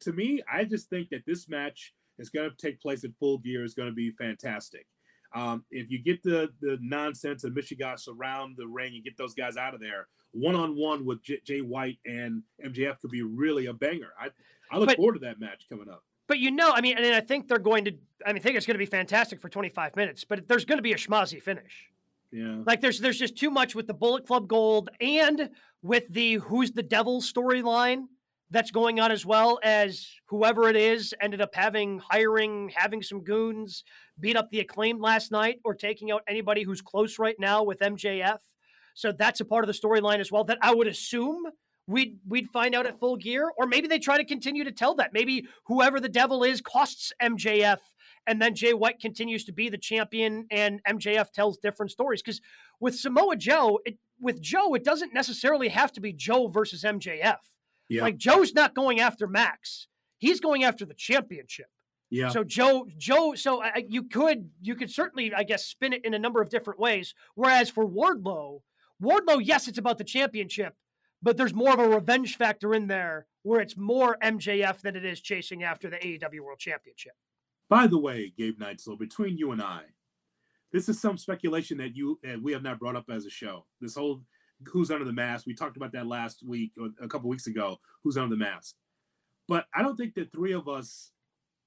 to 0.00 0.12
me, 0.12 0.42
I 0.52 0.64
just 0.64 0.88
think 0.88 1.10
that 1.10 1.24
this 1.26 1.48
match 1.48 1.94
is 2.18 2.30
going 2.30 2.50
to 2.50 2.56
take 2.56 2.80
place 2.80 3.04
in 3.04 3.12
full 3.18 3.38
gear 3.38 3.64
is 3.64 3.74
going 3.74 3.88
to 3.88 3.94
be 3.94 4.10
fantastic. 4.10 4.86
Um, 5.34 5.64
if 5.70 5.90
you 5.90 6.02
get 6.02 6.22
the 6.22 6.50
the 6.60 6.78
nonsense 6.80 7.44
of 7.44 7.52
Michigas 7.52 8.08
around 8.08 8.56
the 8.56 8.66
ring 8.66 8.94
and 8.94 9.04
get 9.04 9.16
those 9.16 9.34
guys 9.34 9.56
out 9.56 9.74
of 9.74 9.80
there, 9.80 10.08
one 10.32 10.54
on 10.54 10.76
one 10.76 11.04
with 11.04 11.22
J- 11.22 11.40
Jay 11.44 11.60
White 11.60 11.98
and 12.04 12.42
MJF 12.64 13.00
could 13.00 13.10
be 13.10 13.22
really 13.22 13.66
a 13.66 13.72
banger. 13.72 14.12
I 14.18 14.30
I 14.72 14.78
look 14.78 14.88
but, 14.88 14.96
forward 14.96 15.14
to 15.14 15.20
that 15.20 15.38
match 15.38 15.66
coming 15.68 15.88
up. 15.88 16.02
But 16.30 16.38
you 16.38 16.52
know, 16.52 16.70
I 16.72 16.80
mean, 16.80 16.96
and 16.96 17.12
I 17.12 17.20
think 17.20 17.48
they're 17.48 17.58
going 17.58 17.86
to. 17.86 17.92
I 18.24 18.28
mean, 18.32 18.36
I 18.36 18.38
think 18.40 18.54
it's 18.54 18.64
going 18.64 18.76
to 18.76 18.78
be 18.78 18.86
fantastic 18.86 19.40
for 19.40 19.48
25 19.48 19.96
minutes. 19.96 20.22
But 20.22 20.46
there's 20.46 20.64
going 20.64 20.78
to 20.78 20.82
be 20.82 20.92
a 20.92 20.96
schmozzy 20.96 21.42
finish. 21.42 21.90
Yeah. 22.30 22.62
Like 22.64 22.80
there's 22.80 23.00
there's 23.00 23.18
just 23.18 23.36
too 23.36 23.50
much 23.50 23.74
with 23.74 23.88
the 23.88 23.94
Bullet 23.94 24.28
Club 24.28 24.46
Gold 24.46 24.90
and 25.00 25.50
with 25.82 26.04
the 26.08 26.34
Who's 26.34 26.70
the 26.70 26.84
Devil 26.84 27.20
storyline 27.20 28.04
that's 28.48 28.70
going 28.70 29.00
on 29.00 29.10
as 29.10 29.26
well 29.26 29.58
as 29.64 30.06
whoever 30.26 30.68
it 30.68 30.76
is 30.76 31.12
ended 31.20 31.40
up 31.40 31.52
having 31.52 31.98
hiring 31.98 32.70
having 32.76 33.02
some 33.02 33.24
goons 33.24 33.82
beat 34.20 34.36
up 34.36 34.50
the 34.52 34.60
acclaimed 34.60 35.00
last 35.00 35.32
night 35.32 35.58
or 35.64 35.74
taking 35.74 36.12
out 36.12 36.22
anybody 36.28 36.62
who's 36.62 36.80
close 36.80 37.18
right 37.18 37.40
now 37.40 37.64
with 37.64 37.80
MJF. 37.80 38.38
So 38.94 39.10
that's 39.10 39.40
a 39.40 39.44
part 39.44 39.64
of 39.64 39.66
the 39.66 39.74
storyline 39.74 40.20
as 40.20 40.30
well 40.30 40.44
that 40.44 40.58
I 40.62 40.72
would 40.72 40.86
assume 40.86 41.42
we'd 41.90 42.18
we'd 42.26 42.48
find 42.48 42.74
out 42.74 42.86
at 42.86 42.98
full 42.98 43.16
gear 43.16 43.50
or 43.58 43.66
maybe 43.66 43.88
they 43.88 43.98
try 43.98 44.16
to 44.16 44.24
continue 44.24 44.64
to 44.64 44.72
tell 44.72 44.94
that 44.94 45.12
maybe 45.12 45.46
whoever 45.66 46.00
the 46.00 46.08
devil 46.08 46.44
is 46.44 46.60
costs 46.60 47.12
mjf 47.20 47.78
and 48.26 48.40
then 48.40 48.54
jay 48.54 48.72
white 48.72 49.00
continues 49.00 49.44
to 49.44 49.52
be 49.52 49.68
the 49.68 49.78
champion 49.78 50.46
and 50.50 50.80
mjf 50.88 51.30
tells 51.32 51.58
different 51.58 51.90
stories 51.90 52.22
because 52.22 52.40
with 52.80 52.94
samoa 52.94 53.36
joe 53.36 53.80
it, 53.84 53.98
with 54.20 54.40
joe 54.40 54.74
it 54.74 54.84
doesn't 54.84 55.12
necessarily 55.12 55.68
have 55.68 55.92
to 55.92 56.00
be 56.00 56.12
joe 56.12 56.48
versus 56.48 56.84
mjf 56.84 57.36
yeah. 57.88 58.02
like 58.02 58.16
joe's 58.16 58.54
not 58.54 58.74
going 58.74 59.00
after 59.00 59.26
max 59.26 59.88
he's 60.18 60.40
going 60.40 60.64
after 60.64 60.84
the 60.84 60.94
championship 60.94 61.66
yeah. 62.12 62.30
So 62.30 62.42
Joe, 62.42 62.88
Joe, 62.98 63.34
so 63.36 63.62
I, 63.62 63.84
you 63.88 64.02
could 64.02 64.50
you 64.60 64.74
could 64.74 64.90
certainly 64.90 65.32
I 65.32 65.44
guess 65.44 65.64
spin 65.64 65.92
it 65.92 66.04
in 66.04 66.12
a 66.12 66.18
number 66.18 66.42
of 66.42 66.50
different 66.50 66.80
ways. 66.80 67.14
Whereas 67.36 67.70
for 67.70 67.86
Wardlow, 67.86 68.62
Wardlow, 69.00 69.40
yes, 69.40 69.68
it's 69.68 69.78
about 69.78 69.96
the 69.96 70.02
championship, 70.02 70.74
but 71.22 71.36
there's 71.36 71.54
more 71.54 71.72
of 71.72 71.78
a 71.78 71.88
revenge 71.88 72.36
factor 72.36 72.74
in 72.74 72.86
there 72.86 73.26
where 73.42 73.60
it's 73.60 73.76
more 73.76 74.16
MJF 74.22 74.80
than 74.80 74.96
it 74.96 75.04
is 75.04 75.20
chasing 75.20 75.62
after 75.62 75.88
the 75.88 75.96
AEW 75.96 76.40
World 76.40 76.58
Championship. 76.58 77.12
By 77.68 77.86
the 77.86 77.98
way, 77.98 78.32
Gabe 78.36 78.58
Neitzel, 78.58 78.98
between 78.98 79.38
you 79.38 79.52
and 79.52 79.62
I, 79.62 79.82
this 80.72 80.88
is 80.88 81.00
some 81.00 81.18
speculation 81.18 81.78
that 81.78 81.96
you 81.96 82.18
and 82.22 82.42
we 82.42 82.52
have 82.52 82.62
not 82.62 82.78
brought 82.78 82.96
up 82.96 83.10
as 83.10 83.26
a 83.26 83.30
show. 83.30 83.66
This 83.80 83.96
whole 83.96 84.22
who's 84.66 84.90
under 84.90 85.04
the 85.04 85.12
mask. 85.12 85.46
We 85.46 85.54
talked 85.54 85.76
about 85.76 85.92
that 85.92 86.06
last 86.06 86.42
week 86.46 86.72
or 86.78 86.90
a 87.02 87.08
couple 87.08 87.30
weeks 87.30 87.46
ago. 87.46 87.78
Who's 88.04 88.16
under 88.16 88.34
the 88.34 88.44
mask? 88.44 88.74
But 89.48 89.66
I 89.74 89.82
don't 89.82 89.96
think 89.96 90.14
that 90.14 90.32
three 90.32 90.52
of 90.52 90.68
us 90.68 91.12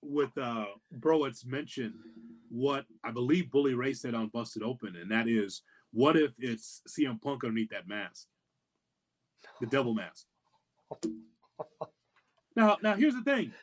with 0.02 0.38
uh 0.38 0.66
Browitz 1.00 1.46
mentioned 1.46 1.96
what 2.50 2.86
I 3.04 3.12
believe 3.12 3.52
Bully 3.52 3.74
Ray 3.74 3.94
said 3.94 4.14
on 4.14 4.28
Busted 4.28 4.64
Open, 4.64 4.96
and 4.96 5.10
that 5.12 5.28
is, 5.28 5.64
what 5.92 6.16
if 6.16 6.32
it's 6.38 6.82
CM 6.88 7.22
Punk 7.22 7.44
underneath 7.44 7.70
that 7.70 7.88
mask, 7.88 8.28
the 9.64 9.70
devil 9.70 9.94
mask? 9.94 10.26
Now, 12.56 12.78
now 12.84 12.96
here's 12.96 13.16
the 13.16 13.24
thing: 13.24 13.54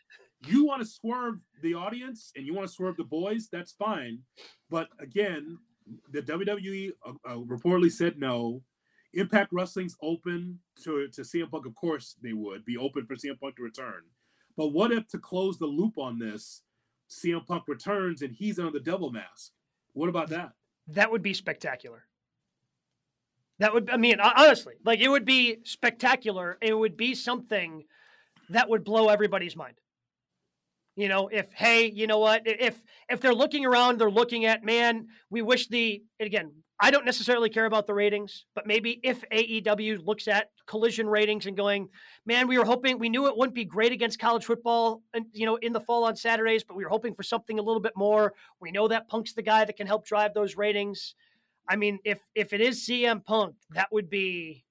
you 0.46 0.64
want 0.64 0.82
to 0.82 0.88
swerve 0.88 1.36
the 1.62 1.74
audience 1.74 2.32
and 2.34 2.46
you 2.46 2.54
want 2.54 2.66
to 2.66 2.74
swerve 2.74 2.96
the 2.96 3.04
boys, 3.04 3.48
that's 3.52 3.72
fine. 3.72 4.20
But 4.70 4.88
again, 4.98 5.58
the 6.10 6.22
WWE 6.22 6.92
uh, 7.06 7.12
uh, 7.24 7.36
reportedly 7.36 7.92
said 7.92 8.18
no. 8.18 8.62
Impact 9.12 9.52
Wrestling's 9.52 9.96
open 10.02 10.60
to 10.84 11.08
to 11.08 11.22
CM 11.22 11.50
Punk. 11.50 11.66
Of 11.66 11.74
course, 11.74 12.16
they 12.22 12.32
would 12.32 12.64
be 12.64 12.76
open 12.76 13.06
for 13.06 13.16
CM 13.16 13.38
Punk 13.38 13.56
to 13.56 13.62
return. 13.62 14.02
But 14.56 14.68
what 14.68 14.92
if 14.92 15.06
to 15.08 15.18
close 15.18 15.58
the 15.58 15.66
loop 15.66 15.98
on 15.98 16.18
this, 16.18 16.62
CM 17.10 17.46
Punk 17.46 17.64
returns 17.66 18.22
and 18.22 18.32
he's 18.32 18.58
under 18.58 18.72
the 18.72 18.80
devil 18.80 19.10
mask? 19.10 19.52
What 19.92 20.08
about 20.08 20.28
that? 20.30 20.52
That 20.88 21.10
would 21.10 21.22
be 21.22 21.34
spectacular. 21.34 22.04
That 23.60 23.74
would, 23.74 23.90
I 23.90 23.98
mean, 23.98 24.20
honestly, 24.20 24.74
like 24.84 25.00
it 25.00 25.08
would 25.08 25.26
be 25.26 25.58
spectacular. 25.64 26.56
It 26.62 26.76
would 26.76 26.96
be 26.96 27.14
something 27.14 27.84
that 28.48 28.68
would 28.68 28.84
blow 28.84 29.08
everybody's 29.08 29.54
mind. 29.54 29.74
You 30.96 31.08
know, 31.08 31.28
if 31.28 31.52
hey, 31.52 31.90
you 31.90 32.06
know 32.06 32.18
what? 32.18 32.42
If 32.46 32.82
if 33.08 33.20
they're 33.20 33.34
looking 33.34 33.64
around, 33.64 33.98
they're 33.98 34.10
looking 34.10 34.44
at 34.44 34.64
man. 34.64 35.06
We 35.30 35.40
wish 35.42 35.68
the 35.68 36.02
again. 36.18 36.52
I 36.82 36.90
don't 36.90 37.04
necessarily 37.04 37.50
care 37.50 37.66
about 37.66 37.86
the 37.86 37.92
ratings, 37.92 38.46
but 38.54 38.66
maybe 38.66 38.98
if 39.02 39.22
AEW 39.30 40.04
looks 40.04 40.26
at 40.26 40.48
collision 40.66 41.06
ratings 41.06 41.44
and 41.44 41.54
going, 41.54 41.90
man, 42.24 42.48
we 42.48 42.56
were 42.56 42.64
hoping 42.64 42.98
we 42.98 43.10
knew 43.10 43.26
it 43.26 43.36
wouldn't 43.36 43.54
be 43.54 43.66
great 43.66 43.92
against 43.92 44.18
college 44.18 44.46
football, 44.46 45.02
and 45.12 45.26
you 45.32 45.44
know, 45.44 45.56
in 45.56 45.74
the 45.74 45.80
fall 45.80 46.04
on 46.04 46.16
Saturdays, 46.16 46.64
but 46.64 46.76
we 46.76 46.84
were 46.84 46.90
hoping 46.90 47.14
for 47.14 47.22
something 47.22 47.58
a 47.58 47.62
little 47.62 47.82
bit 47.82 47.92
more. 47.96 48.32
We 48.60 48.70
know 48.70 48.88
that 48.88 49.08
Punk's 49.08 49.34
the 49.34 49.42
guy 49.42 49.66
that 49.66 49.76
can 49.76 49.86
help 49.86 50.06
drive 50.06 50.32
those 50.32 50.56
ratings. 50.56 51.14
I 51.68 51.76
mean, 51.76 51.98
if 52.04 52.20
if 52.34 52.52
it 52.52 52.60
is 52.60 52.86
CM 52.86 53.24
Punk, 53.24 53.54
that 53.70 53.92
would 53.92 54.10
be 54.10 54.64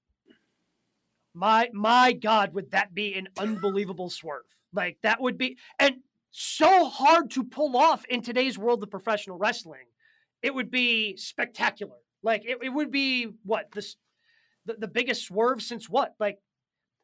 my 1.34 1.68
my 1.72 2.12
God, 2.12 2.54
would 2.54 2.72
that 2.72 2.94
be 2.94 3.14
an 3.14 3.28
unbelievable 3.38 4.10
swerve? 4.10 4.42
Like 4.72 4.98
that 5.02 5.20
would 5.20 5.38
be 5.38 5.58
and 5.78 5.96
so 6.30 6.86
hard 6.88 7.30
to 7.32 7.44
pull 7.44 7.76
off 7.76 8.04
in 8.06 8.22
today's 8.22 8.58
world 8.58 8.82
of 8.82 8.90
professional 8.90 9.38
wrestling. 9.38 9.86
It 10.42 10.54
would 10.54 10.70
be 10.70 11.16
spectacular. 11.16 11.96
Like 12.22 12.44
it, 12.44 12.58
it 12.62 12.68
would 12.70 12.90
be 12.90 13.28
what 13.44 13.72
this 13.72 13.96
the, 14.66 14.74
the 14.74 14.88
biggest 14.88 15.24
swerve 15.24 15.62
since 15.62 15.88
what? 15.88 16.14
Like 16.20 16.38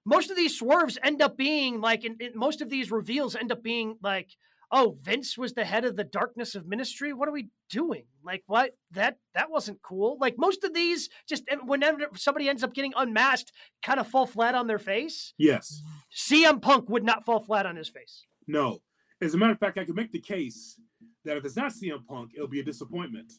most 0.04 0.30
of 0.30 0.36
these 0.36 0.58
swerves 0.58 0.98
end 1.02 1.22
up 1.22 1.36
being 1.36 1.80
like 1.80 2.04
in, 2.04 2.16
in, 2.20 2.32
most 2.34 2.60
of 2.60 2.70
these 2.70 2.90
reveals 2.90 3.34
end 3.34 3.50
up 3.50 3.62
being 3.62 3.96
like 4.02 4.30
oh 4.70 4.96
vince 5.02 5.38
was 5.38 5.54
the 5.54 5.64
head 5.64 5.84
of 5.84 5.96
the 5.96 6.04
darkness 6.04 6.54
of 6.54 6.66
ministry? 6.66 7.12
What 7.12 7.28
are 7.28 7.32
we 7.32 7.48
doing? 7.70 8.04
Like 8.24 8.42
what? 8.46 8.72
That 8.92 9.18
that 9.34 9.50
wasn't 9.50 9.82
cool. 9.82 10.16
Like 10.20 10.34
most 10.38 10.64
of 10.64 10.74
these 10.74 11.08
just 11.28 11.44
whenever 11.64 12.08
somebody 12.14 12.48
ends 12.48 12.62
up 12.62 12.74
getting 12.74 12.92
unmasked 12.96 13.52
kind 13.82 14.00
of 14.00 14.06
fall 14.06 14.26
flat 14.26 14.54
on 14.54 14.66
their 14.66 14.78
face? 14.78 15.32
Yes. 15.38 15.82
Cm 16.14 16.60
punk 16.60 16.88
would 16.88 17.04
not 17.04 17.24
fall 17.24 17.40
flat 17.40 17.66
on 17.66 17.76
his 17.76 17.88
face. 17.88 18.26
No. 18.46 18.80
As 19.20 19.34
a 19.34 19.38
matter 19.38 19.52
of 19.52 19.58
fact 19.58 19.78
i 19.78 19.84
could 19.84 19.96
make 19.96 20.12
the 20.12 20.20
case 20.20 20.78
that 21.24 21.36
if 21.36 21.44
it's 21.44 21.56
not 21.56 21.72
cm 21.72 22.06
punk 22.06 22.32
it'll 22.34 22.48
be 22.48 22.60
a 22.60 22.64
disappointment. 22.64 23.32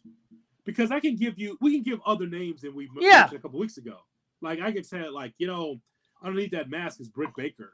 Because 0.65 0.91
i 0.91 0.99
can 0.99 1.15
give 1.15 1.37
you 1.37 1.57
we 1.61 1.73
can 1.73 1.83
give 1.83 1.99
other 2.05 2.27
names 2.27 2.61
than 2.61 2.75
we 2.75 2.89
yeah. 2.99 3.19
mentioned 3.19 3.39
a 3.39 3.41
couple 3.41 3.59
weeks 3.59 3.77
ago. 3.77 3.97
Like 4.41 4.59
i 4.61 4.71
could 4.71 4.85
say 4.85 5.07
like 5.09 5.33
you 5.37 5.47
know 5.47 5.81
underneath 6.23 6.51
that 6.51 6.69
mask 6.69 7.01
is 7.01 7.09
britt 7.09 7.31
baker. 7.35 7.73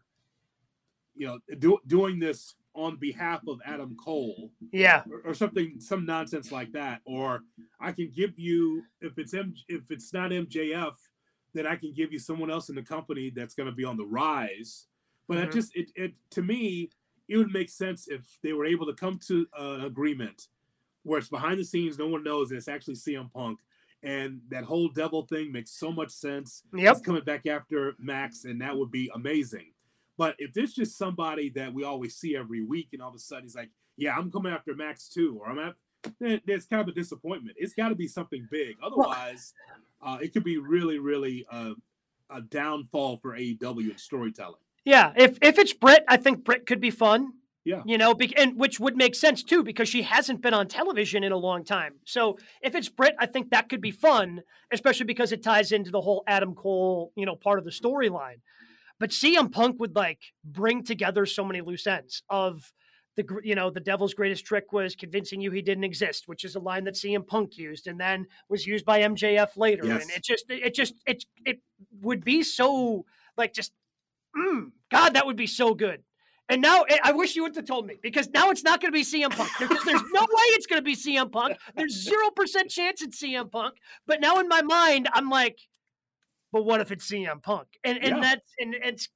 You 1.16 1.28
know 1.28 1.40
do, 1.60 1.78
doing 1.86 2.20
this 2.20 2.56
on 2.76 2.98
behalf 2.98 3.42
of 3.48 3.60
Adam 3.66 3.96
Cole. 3.96 4.52
Yeah. 4.72 5.04
Or, 5.12 5.32
or, 5.32 5.34
something, 5.34 5.80
some 5.80 6.06
nonsense 6.06 6.52
like 6.52 6.72
that. 6.74 7.02
Or 7.06 7.44
I 7.80 7.92
can 7.92 8.12
give 8.16 8.38
you 8.38 8.84
if 9.02 9.18
it's 9.18 9.34
M 9.34 9.54
if 9.68 9.92
it's 9.92 10.14
not 10.14 10.32
MJF, 10.32 10.96
then 11.54 11.68
I 11.68 11.76
can 11.76 11.94
give 11.94 12.12
you 12.12 12.20
someone 12.20 12.50
else 12.50 12.70
in 12.70 12.76
the 12.76 12.82
company 12.82 13.30
that's 13.30 13.54
going 13.54 13.70
to 13.70 13.76
be 13.76 13.86
on 13.86 13.98
the 13.98 14.06
rise. 14.06 14.88
But 15.28 15.38
mm-hmm. 15.38 15.50
it 15.50 15.54
just 15.54 15.76
it, 15.76 15.92
it 15.96 16.14
to 16.32 16.42
me 16.42 16.90
it 17.28 17.38
would 17.38 17.52
make 17.52 17.70
sense 17.70 18.08
if 18.08 18.22
they 18.42 18.54
were 18.54 18.66
able 18.66 18.86
to 18.86 18.94
come 18.94 19.20
to 19.28 19.48
an 19.58 19.86
agreement 19.86 20.48
where 21.04 21.20
it's 21.20 21.30
behind 21.30 21.60
the 21.60 21.64
scenes, 21.64 21.98
no 21.98 22.08
one 22.08 22.24
knows, 22.24 22.50
and 22.50 22.58
it's 22.58 22.68
actually 22.68 22.96
CM 22.96 23.32
Punk. 23.32 23.60
And 24.02 24.42
that 24.50 24.66
whole 24.66 24.90
devil 24.90 25.26
thing 25.26 25.52
makes 25.52 25.72
so 25.72 25.92
much 25.92 26.12
sense. 26.12 26.64
Yep. 26.76 26.96
He's 26.96 27.06
coming 27.06 27.24
back 27.24 27.46
after 27.46 27.96
Max, 28.00 28.44
and 28.44 28.60
that 28.62 28.76
would 28.76 28.92
be 28.92 29.10
amazing. 29.14 29.73
But 30.24 30.36
if 30.40 30.54
there's 30.54 30.72
just 30.72 30.98
somebody 30.98 31.50
that 31.50 31.74
we 31.74 31.84
always 31.84 32.16
see 32.16 32.34
every 32.34 32.64
week, 32.64 32.88
and 32.94 33.02
all 33.02 33.10
of 33.10 33.16
a 33.16 33.20
sudden 33.20 33.44
he's 33.44 33.58
like, 33.58 33.72
"Yeah, 33.98 34.16
I'm 34.16 34.32
coming 34.32 34.54
after 34.54 34.74
Max 34.74 35.10
too," 35.10 35.38
or 35.38 35.50
I'm 35.50 35.60
at, 35.60 35.74
then 36.18 36.40
there's 36.46 36.66
kind 36.66 36.82
of 36.82 36.88
a 36.88 36.94
disappointment. 36.94 37.58
It's 37.60 37.74
got 37.74 37.90
to 37.90 37.96
be 37.96 38.08
something 38.08 38.48
big. 38.50 38.78
Otherwise, 38.82 39.54
uh, 40.02 40.20
it 40.22 40.32
could 40.32 40.46
be 40.46 40.58
really, 40.58 40.98
really 40.98 41.46
uh, 41.52 41.74
a 42.30 42.40
downfall 42.40 43.18
for 43.18 43.34
AEW 43.38 43.90
and 43.90 44.00
storytelling. 44.00 44.62
Yeah, 44.86 45.12
if 45.18 45.38
if 45.42 45.60
it's 45.60 45.74
Britt, 45.74 46.06
I 46.08 46.16
think 46.16 46.46
Britt 46.46 46.68
could 46.68 46.80
be 46.80 46.90
fun. 46.90 47.34
Yeah, 47.66 47.82
you 47.86 47.98
know, 47.98 48.16
and 48.38 48.58
which 48.58 48.80
would 48.80 48.96
make 48.96 49.16
sense 49.16 49.44
too 49.44 49.62
because 49.62 49.90
she 49.90 50.04
hasn't 50.04 50.42
been 50.42 50.54
on 50.54 50.70
television 50.70 51.26
in 51.26 51.34
a 51.34 51.38
long 51.38 51.66
time. 51.66 51.96
So 52.06 52.38
if 52.62 52.76
it's 52.76 52.88
Britt, 52.88 53.16
I 53.20 53.26
think 53.26 53.50
that 53.50 53.68
could 53.68 53.82
be 53.82 53.92
fun, 53.92 54.42
especially 54.72 55.06
because 55.06 55.34
it 55.34 55.44
ties 55.44 55.74
into 55.74 55.92
the 55.92 56.00
whole 56.00 56.24
Adam 56.28 56.56
Cole, 56.56 57.12
you 57.18 57.26
know, 57.26 57.36
part 57.36 57.60
of 57.60 57.66
the 57.66 57.72
storyline. 57.72 58.38
But 59.00 59.10
CM 59.10 59.52
Punk 59.52 59.80
would 59.80 59.96
like 59.96 60.20
bring 60.44 60.84
together 60.84 61.26
so 61.26 61.44
many 61.44 61.62
loose 61.62 61.88
ends 61.88 62.24
of 62.30 62.72
the 63.16 63.26
you 63.44 63.56
know 63.56 63.70
the 63.70 63.80
devil's 63.80 64.14
greatest 64.14 64.46
trick 64.46 64.74
was 64.74 64.96
convincing 64.96 65.42
you 65.42 65.52
he 65.52 65.62
didn't 65.62 65.84
exist, 65.84 66.28
which 66.28 66.44
is 66.44 66.56
a 66.56 66.60
line 66.60 66.84
that 66.86 66.96
CM 66.96 67.26
Punk 67.26 67.58
used 67.58 67.88
and 67.88 68.00
then 68.00 68.26
was 68.50 68.66
used 68.66 68.86
by 68.86 69.02
MJF 69.02 69.56
later. 69.56 69.86
Yes. 69.86 70.04
And 70.04 70.12
it 70.12 70.24
just 70.24 70.46
it 70.50 70.74
just 70.74 70.96
it 71.06 71.26
it 71.46 71.60
would 72.02 72.24
be 72.24 72.44
so 72.44 73.06
like 73.38 73.54
just 73.54 73.72
mm, 74.36 74.72
God, 74.92 75.14
that 75.14 75.26
would 75.26 75.38
be 75.38 75.48
so 75.48 75.74
good. 75.74 76.04
And 76.50 76.62
now 76.62 76.86
I 77.04 77.14
wish 77.14 77.36
you 77.36 77.44
would 77.44 77.56
have 77.56 77.66
told 77.66 77.88
me 77.88 77.98
because 78.02 78.30
now 78.30 78.50
it's 78.50 78.64
not 78.64 78.82
going 78.82 78.92
to 78.92 78.98
be 78.98 79.06
CM 79.06 79.32
Punk. 79.32 79.50
Because 79.60 79.84
there's 79.86 80.04
no 80.12 80.22
way 80.22 80.46
it's 80.50 80.68
going 80.68 80.80
to 80.80 80.86
be 80.86 80.96
CM 80.96 81.32
Punk. 81.32 81.58
There's 81.76 81.94
zero 82.04 82.32
percent 82.36 82.70
chance 82.70 83.02
it's 83.02 83.22
CM 83.22 83.50
Punk. 83.50 83.76
But 84.06 84.20
now 84.20 84.40
in 84.40 84.48
my 84.50 84.62
mind, 84.62 85.08
I'm 85.14 85.30
like, 85.30 85.60
but 86.54 86.64
what 86.64 86.80
if 86.80 86.92
it's 86.92 87.10
CM 87.10 87.42
Punk? 87.42 87.68
And 87.84 87.98
and 87.98 88.18
yeah. 88.18 88.22
that's 88.22 88.54
and 88.60 88.76
it's 88.76 89.10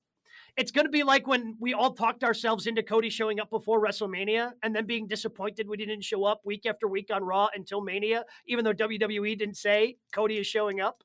it's 0.58 0.71
going 0.71 0.86
to 0.86 0.91
be 0.91 1.04
like 1.04 1.28
when 1.28 1.56
we 1.60 1.76
all 1.76 1.93
talked 1.93 2.23
ourselves 2.23 2.65
into 2.65 2.82
Cody 2.82 3.12
showing 3.12 3.39
up 3.39 3.52
before 3.52 3.80
WrestleMania 3.80 4.54
and 4.63 4.76
then 4.76 4.88
being 4.88 5.08
disappointed 5.08 5.69
we 5.69 5.78
didn't 5.78 6.02
show 6.02 6.26
up 6.26 6.41
week 6.43 6.65
after 6.65 6.88
week 6.88 7.10
on 7.13 7.23
Raw 7.23 7.47
until 7.54 7.80
Mania, 7.80 8.26
even 8.47 8.65
though 8.65 8.73
WWE 8.73 9.38
didn't 9.38 9.56
say 9.56 9.97
Cody 10.12 10.39
is 10.39 10.47
showing 10.47 10.82
up. 10.82 11.04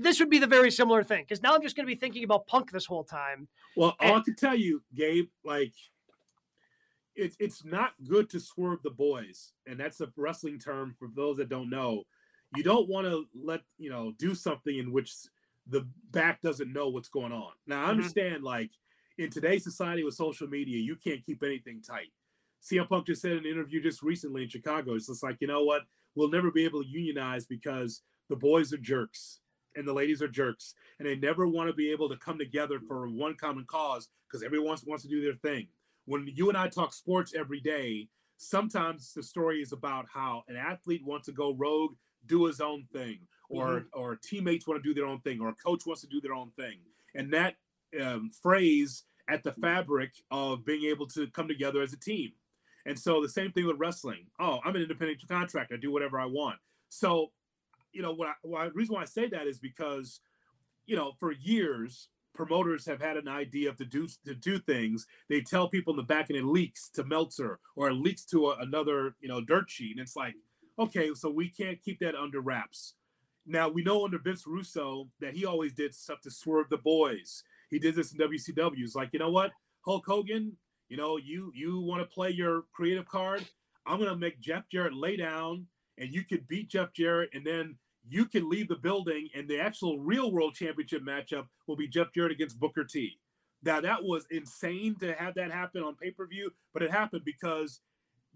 This 0.00 0.18
would 0.18 0.28
be 0.28 0.40
the 0.40 0.46
very 0.48 0.72
similar 0.72 1.04
thing 1.04 1.22
because 1.22 1.40
now 1.40 1.54
I'm 1.54 1.62
just 1.62 1.76
going 1.76 1.86
to 1.86 1.94
be 1.94 1.98
thinking 1.98 2.24
about 2.24 2.48
Punk 2.48 2.72
this 2.72 2.84
whole 2.84 3.04
time. 3.04 3.46
Well, 3.76 3.94
and- 4.00 4.10
all 4.10 4.18
I 4.18 4.22
can 4.22 4.34
tell 4.34 4.56
you, 4.56 4.82
Gabe, 4.92 5.28
like 5.44 5.72
it's 7.14 7.36
it's 7.38 7.64
not 7.64 7.92
good 8.08 8.28
to 8.30 8.40
swerve 8.40 8.82
the 8.82 8.90
boys, 8.90 9.52
and 9.68 9.78
that's 9.78 10.00
a 10.00 10.08
wrestling 10.16 10.58
term 10.58 10.96
for 10.98 11.06
those 11.14 11.36
that 11.36 11.48
don't 11.48 11.70
know 11.70 12.02
you 12.54 12.62
don't 12.62 12.88
want 12.88 13.06
to 13.06 13.24
let 13.34 13.60
you 13.78 13.90
know 13.90 14.12
do 14.18 14.34
something 14.34 14.76
in 14.76 14.92
which 14.92 15.12
the 15.66 15.86
back 16.10 16.40
doesn't 16.40 16.72
know 16.72 16.88
what's 16.88 17.08
going 17.08 17.32
on. 17.32 17.52
Now 17.66 17.78
I 17.78 17.80
mm-hmm. 17.82 17.90
understand 17.90 18.36
mm-hmm. 18.36 18.46
like 18.46 18.70
in 19.18 19.30
today's 19.30 19.64
society 19.64 20.04
with 20.04 20.14
social 20.14 20.48
media, 20.48 20.78
you 20.78 20.96
can't 20.96 21.24
keep 21.24 21.42
anything 21.42 21.82
tight. 21.82 22.08
CM 22.62 22.88
Punk 22.88 23.06
just 23.06 23.22
said 23.22 23.32
in 23.32 23.38
an 23.38 23.46
interview 23.46 23.82
just 23.82 24.02
recently 24.02 24.44
in 24.44 24.48
Chicago, 24.48 24.94
it's 24.94 25.08
just 25.08 25.22
like, 25.22 25.36
you 25.40 25.46
know 25.46 25.64
what? 25.64 25.82
We'll 26.14 26.30
never 26.30 26.50
be 26.50 26.64
able 26.64 26.82
to 26.82 26.88
unionize 26.88 27.46
because 27.46 28.02
the 28.28 28.36
boys 28.36 28.72
are 28.72 28.78
jerks 28.78 29.40
and 29.74 29.86
the 29.86 29.92
ladies 29.92 30.22
are 30.22 30.28
jerks 30.28 30.74
and 30.98 31.08
they 31.08 31.16
never 31.16 31.48
want 31.48 31.68
to 31.68 31.74
be 31.74 31.90
able 31.90 32.08
to 32.08 32.16
come 32.16 32.38
together 32.38 32.78
for 32.86 33.08
one 33.08 33.34
common 33.34 33.64
cause 33.66 34.08
because 34.28 34.44
everyone 34.44 34.76
wants 34.86 35.02
to 35.02 35.08
do 35.08 35.22
their 35.22 35.34
thing. 35.34 35.68
When 36.04 36.28
you 36.34 36.48
and 36.48 36.58
I 36.58 36.68
talk 36.68 36.92
sports 36.92 37.34
every 37.34 37.60
day, 37.60 38.08
sometimes 38.36 39.12
the 39.14 39.22
story 39.22 39.60
is 39.60 39.72
about 39.72 40.06
how 40.12 40.42
an 40.48 40.56
athlete 40.56 41.04
wants 41.04 41.26
to 41.26 41.32
go 41.32 41.54
rogue 41.54 41.94
do 42.26 42.46
his 42.46 42.60
own 42.60 42.86
thing, 42.92 43.18
or 43.48 43.80
mm-hmm. 43.80 44.00
or 44.00 44.16
teammates 44.16 44.66
want 44.66 44.82
to 44.82 44.88
do 44.88 44.94
their 44.94 45.06
own 45.06 45.20
thing, 45.20 45.40
or 45.40 45.48
a 45.48 45.54
coach 45.54 45.86
wants 45.86 46.02
to 46.02 46.08
do 46.08 46.20
their 46.20 46.34
own 46.34 46.50
thing, 46.56 46.78
and 47.14 47.32
that 47.32 47.56
um, 48.00 48.30
phrase 48.42 49.04
at 49.28 49.42
the 49.42 49.52
fabric 49.52 50.12
of 50.30 50.64
being 50.64 50.84
able 50.84 51.06
to 51.06 51.26
come 51.28 51.48
together 51.48 51.82
as 51.82 51.92
a 51.92 51.98
team. 51.98 52.32
And 52.86 52.98
so 52.98 53.22
the 53.22 53.28
same 53.28 53.52
thing 53.52 53.66
with 53.66 53.78
wrestling. 53.78 54.26
Oh, 54.40 54.58
I'm 54.64 54.74
an 54.74 54.82
independent 54.82 55.20
contractor. 55.28 55.74
I 55.74 55.78
do 55.78 55.92
whatever 55.92 56.18
I 56.18 56.26
want. 56.26 56.58
So, 56.88 57.30
you 57.92 58.02
know, 58.02 58.12
what 58.12 58.28
I, 58.28 58.32
why, 58.42 58.64
the 58.66 58.72
reason 58.72 58.94
why 58.94 59.02
I 59.02 59.06
say 59.06 59.28
that 59.28 59.46
is 59.46 59.58
because, 59.58 60.20
you 60.86 60.96
know, 60.96 61.12
for 61.20 61.32
years, 61.32 62.08
promoters 62.34 62.84
have 62.86 63.00
had 63.00 63.16
an 63.16 63.28
idea 63.28 63.68
of 63.68 63.76
to 63.76 63.84
do 63.84 64.08
to 64.24 64.34
do 64.34 64.58
things. 64.58 65.06
They 65.28 65.40
tell 65.42 65.68
people 65.68 65.92
in 65.92 65.96
the 65.96 66.02
back 66.02 66.28
and 66.28 66.38
it 66.38 66.44
leaks 66.44 66.88
to 66.94 67.04
Meltzer 67.04 67.60
or 67.76 67.88
it 67.88 67.94
leaks 67.94 68.24
to 68.26 68.48
a, 68.48 68.56
another, 68.58 69.14
you 69.20 69.28
know, 69.28 69.40
dirt 69.40 69.70
sheet. 69.70 69.92
And 69.92 70.00
it's 70.00 70.16
like, 70.16 70.34
okay, 70.78 71.10
so 71.14 71.30
we 71.30 71.48
can't 71.48 71.82
keep 71.82 71.98
that 72.00 72.14
under 72.14 72.40
wraps. 72.40 72.94
Now 73.46 73.68
we 73.68 73.82
know 73.82 74.04
under 74.04 74.18
Vince 74.18 74.46
Russo 74.46 75.08
that 75.20 75.34
he 75.34 75.44
always 75.44 75.72
did 75.72 75.94
stuff 75.94 76.20
to 76.22 76.30
swerve 76.30 76.68
the 76.70 76.78
boys. 76.78 77.42
He 77.70 77.78
did 77.78 77.94
this 77.94 78.12
in 78.12 78.18
WCW. 78.18 78.82
It's 78.82 78.94
like, 78.94 79.10
you 79.12 79.18
know 79.18 79.30
what? 79.30 79.50
Hulk 79.84 80.04
Hogan, 80.06 80.56
you 80.88 80.96
know, 80.96 81.16
you 81.16 81.50
you 81.54 81.80
want 81.80 82.02
to 82.02 82.14
play 82.14 82.30
your 82.30 82.64
creative 82.72 83.06
card. 83.06 83.44
I'm 83.86 83.98
gonna 83.98 84.16
make 84.16 84.40
Jeff 84.40 84.64
Jarrett 84.70 84.94
lay 84.94 85.16
down, 85.16 85.66
and 85.98 86.12
you 86.12 86.22
could 86.22 86.46
beat 86.46 86.68
Jeff 86.70 86.92
Jarrett, 86.92 87.30
and 87.32 87.44
then 87.44 87.76
you 88.06 88.26
can 88.26 88.48
leave 88.48 88.68
the 88.68 88.76
building, 88.76 89.28
and 89.34 89.48
the 89.48 89.58
actual 89.58 89.98
real 89.98 90.32
world 90.32 90.54
championship 90.54 91.02
matchup 91.02 91.46
will 91.66 91.76
be 91.76 91.88
Jeff 91.88 92.12
Jarrett 92.14 92.32
against 92.32 92.60
Booker 92.60 92.84
T. 92.84 93.18
Now 93.64 93.80
that 93.80 94.02
was 94.04 94.26
insane 94.30 94.96
to 95.00 95.14
have 95.14 95.34
that 95.34 95.50
happen 95.50 95.82
on 95.82 95.96
pay 95.96 96.10
per 96.10 96.26
view, 96.26 96.52
but 96.72 96.82
it 96.82 96.90
happened 96.90 97.22
because 97.24 97.80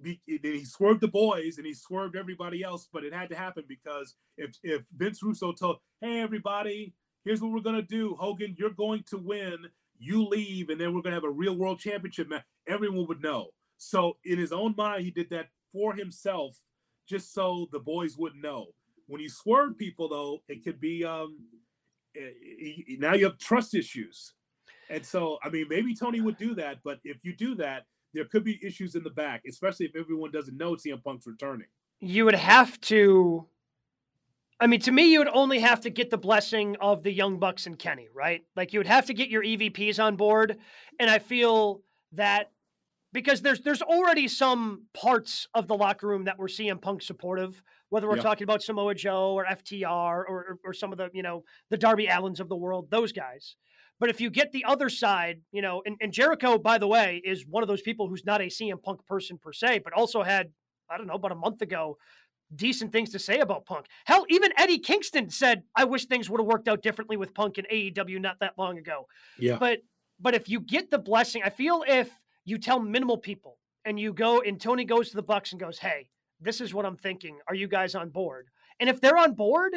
he 0.03 0.64
swerved 0.64 1.01
the 1.01 1.09
boys 1.09 1.59
and 1.59 1.66
he 1.66 1.74
swerved 1.74 2.16
everybody 2.16 2.62
else. 2.62 2.88
But 2.92 3.05
it 3.05 3.14
had 3.14 3.28
to 3.30 3.36
happen 3.36 3.64
because 3.68 4.14
if 4.36 4.57
if 4.62 4.82
Vince 4.97 5.22
Russo 5.22 5.53
told, 5.53 5.78
"Hey 6.01 6.20
everybody, 6.20 6.94
here's 7.24 7.40
what 7.40 7.53
we're 7.53 7.61
gonna 7.61 7.82
do, 7.82 8.14
Hogan, 8.14 8.55
you're 8.59 8.70
going 8.70 9.05
to 9.05 9.18
win. 9.18 9.66
You 9.99 10.26
leave, 10.26 10.68
and 10.68 10.80
then 10.80 10.94
we're 10.94 11.03
gonna 11.03 11.14
have 11.14 11.24
a 11.24 11.30
real 11.30 11.57
world 11.57 11.80
championship 11.80 12.28
match," 12.28 12.44
everyone 12.66 13.07
would 13.09 13.22
know. 13.22 13.51
So 13.78 14.18
in 14.24 14.38
his 14.38 14.53
own 14.53 14.74
mind, 14.76 15.05
he 15.05 15.11
did 15.11 15.30
that 15.30 15.51
for 15.72 15.94
himself, 15.94 16.61
just 17.09 17.32
so 17.32 17.68
the 17.72 17.80
boys 17.80 18.16
wouldn't 18.16 18.42
know. 18.42 18.68
When 19.07 19.20
you 19.20 19.28
swerve 19.28 19.78
people, 19.78 20.09
though, 20.09 20.42
it 20.49 20.64
could 20.64 20.80
be 20.80 21.05
um, 21.05 21.38
eh, 22.16 22.97
now 22.99 23.14
you 23.14 23.24
have 23.26 23.38
trust 23.38 23.74
issues. 23.74 24.32
And 24.88 25.05
so, 25.05 25.38
I 25.42 25.49
mean, 25.49 25.66
maybe 25.68 25.94
Tony 25.94 26.20
would 26.20 26.36
do 26.38 26.55
that, 26.55 26.78
but 26.84 27.01
if 27.05 27.18
you 27.24 27.34
do 27.34 27.55
that, 27.57 27.86
there 28.16 28.24
could 28.24 28.44
be 28.44 28.58
issues 28.62 28.94
in 28.94 29.02
the 29.02 29.10
back, 29.10 29.42
especially 29.48 29.86
if 29.86 29.94
everyone 29.94 30.30
doesn't 30.30 30.56
know 30.56 30.72
CM 30.72 31.02
Punk's 31.04 31.26
returning. 31.26 31.66
You 32.00 32.24
would 32.24 32.34
have 32.34 32.80
to. 32.82 33.46
I 34.58 34.66
mean, 34.66 34.80
to 34.80 34.92
me, 34.92 35.12
you 35.12 35.18
would 35.18 35.28
only 35.28 35.58
have 35.58 35.82
to 35.82 35.90
get 35.90 36.08
the 36.08 36.16
blessing 36.16 36.76
of 36.80 37.02
the 37.02 37.12
Young 37.12 37.38
Bucks 37.38 37.66
and 37.66 37.78
Kenny, 37.78 38.08
right? 38.14 38.42
Like 38.56 38.72
you 38.72 38.80
would 38.80 38.86
have 38.86 39.06
to 39.06 39.14
get 39.14 39.28
your 39.28 39.42
EVPs 39.42 40.02
on 40.02 40.16
board, 40.16 40.56
and 40.98 41.10
I 41.10 41.18
feel 41.18 41.82
that 42.12 42.50
because 43.12 43.42
there's 43.42 43.60
there's 43.60 43.82
already 43.82 44.28
some 44.28 44.84
parts 44.94 45.46
of 45.54 45.68
the 45.68 45.76
locker 45.76 46.06
room 46.06 46.24
that 46.24 46.38
were 46.38 46.48
CM 46.48 46.80
Punk 46.80 47.02
supportive, 47.02 47.62
whether 47.90 48.08
we're 48.08 48.16
yeah. 48.16 48.22
talking 48.22 48.44
about 48.44 48.62
Samoa 48.62 48.94
Joe 48.94 49.34
or 49.34 49.44
FTR 49.44 49.88
or, 49.88 50.26
or, 50.26 50.58
or 50.64 50.72
some 50.72 50.90
of 50.90 50.98
the 50.98 51.10
you 51.12 51.22
know 51.22 51.44
the 51.70 51.76
Darby 51.76 52.08
Allens 52.08 52.40
of 52.40 52.48
the 52.48 52.56
world, 52.56 52.90
those 52.90 53.12
guys. 53.12 53.56
But 53.99 54.11
if 54.11 54.20
you 54.20 54.30
get 54.30 54.53
the 54.53 54.64
other 54.64 54.88
side, 54.88 55.40
you 55.53 55.62
know, 55.62 55.82
and, 55.86 55.97
and 56.01 56.12
Jericho, 56.12 56.59
by 56.59 56.78
the 56.78 56.86
way, 56.86 57.22
is 57.24 57.47
one 57.47 57.62
of 57.62 57.68
those 57.68 57.82
people 57.82 58.09
who's 58.09 58.24
not 58.24 58.40
a 58.40 58.47
CM 58.47 58.82
Punk 58.82 59.05
person 59.07 59.38
per 59.38 59.53
se, 59.53 59.80
but 59.84 59.92
also 59.92 60.22
had, 60.22 60.51
I 60.90 60.99
don't 60.99 61.07
know, 61.07 61.14
about 61.14 61.32
a 61.32 61.36
month 61.36 61.62
ago, 61.62 61.97
decent 62.55 62.92
things 62.92 63.11
to 63.11 63.18
say 63.18 63.40
about 63.40 63.64
Punk. 63.64 63.86
Hell, 64.05 64.26
even 64.28 64.53
Eddie 64.57 64.78
Kingston 64.78 65.30
said, 65.30 65.62
I 65.74 65.84
wish 65.84 66.07
things 66.07 66.30
would 66.30 66.40
have 66.40 66.47
worked 66.47 66.68
out 66.68 66.82
differently 66.82 67.16
with 67.16 67.34
Punk 67.34 67.59
and 67.59 67.66
AEW 67.68 68.20
not 68.20 68.38
that 68.40 68.53
long 68.59 68.78
ago. 68.78 69.07
Yeah. 69.38 69.57
But 69.59 69.80
but 70.18 70.34
if 70.34 70.49
you 70.49 70.61
get 70.61 70.90
the 70.90 70.99
blessing, 70.99 71.42
I 71.44 71.51
feel 71.51 71.84
if 71.86 72.11
you 72.44 72.59
tell 72.59 72.80
minimal 72.80 73.18
people 73.18 73.59
and 73.84 74.01
you 74.01 74.12
go 74.12 74.40
and 74.40 74.61
Tony 74.61 74.84
goes 74.84 75.11
to 75.11 75.16
the 75.16 75.22
Bucks 75.22 75.53
and 75.53 75.61
goes, 75.61 75.78
Hey, 75.78 76.09
this 76.40 76.61
is 76.61 76.72
what 76.72 76.86
I'm 76.86 76.97
thinking. 76.97 77.38
Are 77.49 77.55
you 77.55 77.68
guys 77.68 77.94
on 77.94 78.11
board? 78.11 78.49
And 78.80 78.88
if 78.88 79.01
they're 79.01 79.16
on 79.16 79.34
board, 79.34 79.74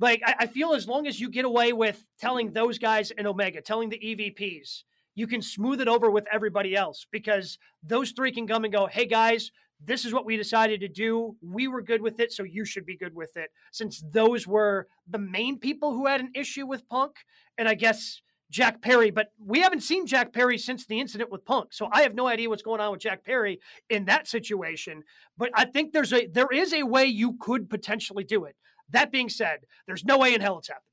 like 0.00 0.22
I, 0.24 0.34
I 0.40 0.46
feel 0.46 0.74
as 0.74 0.88
long 0.88 1.06
as 1.06 1.20
you 1.20 1.28
get 1.28 1.44
away 1.44 1.72
with 1.72 2.04
telling 2.18 2.52
those 2.52 2.78
guys 2.78 3.10
in 3.10 3.26
Omega, 3.26 3.60
telling 3.60 3.88
the 3.88 3.98
EVPs, 3.98 4.82
you 5.14 5.26
can 5.26 5.42
smooth 5.42 5.80
it 5.80 5.88
over 5.88 6.10
with 6.10 6.26
everybody 6.32 6.74
else 6.74 7.06
because 7.10 7.58
those 7.82 8.10
three 8.12 8.32
can 8.32 8.46
come 8.46 8.64
and 8.64 8.72
go, 8.72 8.86
hey 8.86 9.06
guys, 9.06 9.52
this 9.84 10.04
is 10.04 10.12
what 10.12 10.24
we 10.24 10.36
decided 10.36 10.80
to 10.80 10.88
do. 10.88 11.36
We 11.42 11.68
were 11.68 11.82
good 11.82 12.02
with 12.02 12.20
it, 12.20 12.32
so 12.32 12.42
you 12.42 12.64
should 12.64 12.86
be 12.86 12.96
good 12.96 13.14
with 13.14 13.36
it. 13.36 13.50
Since 13.72 14.02
those 14.10 14.46
were 14.46 14.88
the 15.08 15.18
main 15.18 15.58
people 15.58 15.92
who 15.92 16.06
had 16.06 16.20
an 16.20 16.30
issue 16.34 16.66
with 16.66 16.88
Punk, 16.88 17.16
and 17.58 17.68
I 17.68 17.74
guess 17.74 18.20
Jack 18.50 18.82
Perry, 18.82 19.10
but 19.10 19.32
we 19.44 19.60
haven't 19.60 19.82
seen 19.82 20.06
Jack 20.06 20.32
Perry 20.32 20.58
since 20.58 20.86
the 20.86 21.00
incident 21.00 21.30
with 21.30 21.44
Punk. 21.44 21.72
So 21.72 21.88
I 21.90 22.02
have 22.02 22.14
no 22.14 22.26
idea 22.26 22.48
what's 22.48 22.62
going 22.62 22.80
on 22.80 22.92
with 22.92 23.00
Jack 23.00 23.24
Perry 23.24 23.60
in 23.90 24.04
that 24.04 24.28
situation. 24.28 25.02
But 25.36 25.50
I 25.54 25.64
think 25.64 25.92
there's 25.92 26.12
a 26.12 26.26
there 26.26 26.52
is 26.52 26.72
a 26.72 26.84
way 26.84 27.06
you 27.06 27.36
could 27.40 27.68
potentially 27.68 28.24
do 28.24 28.44
it. 28.44 28.54
That 28.90 29.10
being 29.10 29.28
said, 29.28 29.60
there's 29.86 30.04
no 30.04 30.18
way 30.18 30.34
in 30.34 30.40
hell 30.40 30.58
it's 30.58 30.68
happening. 30.68 30.84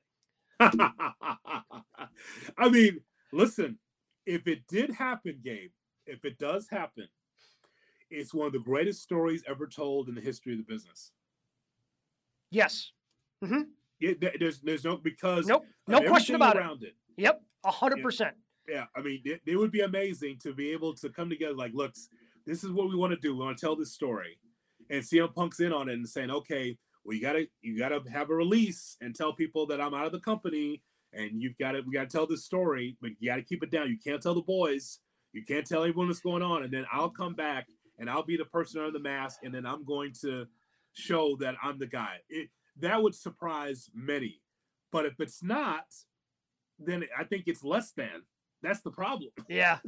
I 2.57 2.69
mean, 2.69 3.01
listen, 3.31 3.79
if 4.25 4.47
it 4.47 4.67
did 4.67 4.91
happen, 4.91 5.39
Gabe, 5.43 5.71
if 6.05 6.23
it 6.25 6.37
does 6.37 6.67
happen, 6.69 7.07
it's 8.09 8.33
one 8.33 8.47
of 8.47 8.53
the 8.53 8.59
greatest 8.59 9.01
stories 9.01 9.43
ever 9.47 9.67
told 9.67 10.09
in 10.09 10.15
the 10.15 10.21
history 10.21 10.53
of 10.53 10.59
the 10.59 10.71
business. 10.71 11.11
Yes. 12.51 12.91
Mm-hmm. 13.43 13.61
It, 13.99 14.39
there's 14.39 14.59
there's 14.61 14.83
no 14.83 14.97
because 14.97 15.45
nope, 15.45 15.63
no 15.87 16.01
question 16.01 16.35
about 16.35 16.57
it. 16.57 16.87
it. 16.87 16.95
Yep, 17.17 17.41
hundred 17.63 18.01
percent. 18.01 18.35
Yeah, 18.67 18.85
I 18.95 19.01
mean, 19.01 19.21
it, 19.25 19.41
it, 19.45 19.55
would 19.55 19.71
be 19.71 19.81
amazing 19.81 20.37
to 20.43 20.53
be 20.53 20.71
able 20.71 20.93
to 20.95 21.09
come 21.09 21.29
together. 21.29 21.53
Like, 21.53 21.71
look, 21.73 21.93
this 22.45 22.63
is 22.63 22.71
what 22.71 22.89
we 22.89 22.95
want 22.95 23.11
to 23.11 23.19
do. 23.19 23.35
We 23.35 23.43
want 23.43 23.57
to 23.57 23.61
tell 23.61 23.75
this 23.75 23.93
story, 23.93 24.39
and 24.89 25.03
CM 25.03 25.33
Punk's 25.33 25.59
in 25.59 25.71
on 25.71 25.87
it 25.89 25.93
and 25.93 26.07
saying, 26.07 26.31
okay, 26.31 26.77
well, 27.03 27.15
you 27.15 27.21
gotta 27.21 27.47
you 27.61 27.77
gotta 27.77 28.01
have 28.11 28.29
a 28.29 28.35
release 28.35 28.97
and 29.01 29.15
tell 29.15 29.33
people 29.33 29.65
that 29.67 29.81
I'm 29.81 29.93
out 29.93 30.05
of 30.05 30.11
the 30.11 30.19
company, 30.19 30.81
and 31.13 31.41
you've 31.41 31.57
got 31.57 31.71
to 31.73 31.81
we 31.81 31.93
gotta 31.93 32.07
tell 32.07 32.27
this 32.27 32.45
story, 32.45 32.97
but 33.01 33.11
you 33.19 33.29
gotta 33.29 33.41
keep 33.41 33.63
it 33.63 33.71
down. 33.71 33.89
You 33.89 33.97
can't 34.03 34.21
tell 34.21 34.35
the 34.35 34.41
boys, 34.41 34.99
you 35.33 35.43
can't 35.43 35.65
tell 35.65 35.83
everyone 35.83 36.07
what's 36.07 36.19
going 36.19 36.43
on, 36.43 36.63
and 36.63 36.71
then 36.71 36.85
I'll 36.91 37.09
come 37.09 37.33
back 37.33 37.67
and 37.99 38.09
I'll 38.09 38.23
be 38.23 38.37
the 38.37 38.45
person 38.45 38.79
under 38.79 38.91
the 38.91 38.99
mask, 38.99 39.39
and 39.43 39.53
then 39.53 39.65
I'm 39.65 39.85
going 39.85 40.13
to 40.21 40.47
show 40.93 41.37
that 41.39 41.55
I'm 41.63 41.79
the 41.79 41.87
guy. 41.87 42.17
It 42.29 42.49
that 42.79 43.01
would 43.01 43.15
surprise 43.15 43.89
many, 43.93 44.41
but 44.91 45.05
if 45.05 45.19
it's 45.19 45.43
not, 45.43 45.85
then 46.79 47.05
I 47.17 47.23
think 47.23 47.43
it's 47.47 47.63
less 47.63 47.91
than. 47.91 48.23
That's 48.61 48.81
the 48.81 48.91
problem. 48.91 49.31
Yeah. 49.49 49.79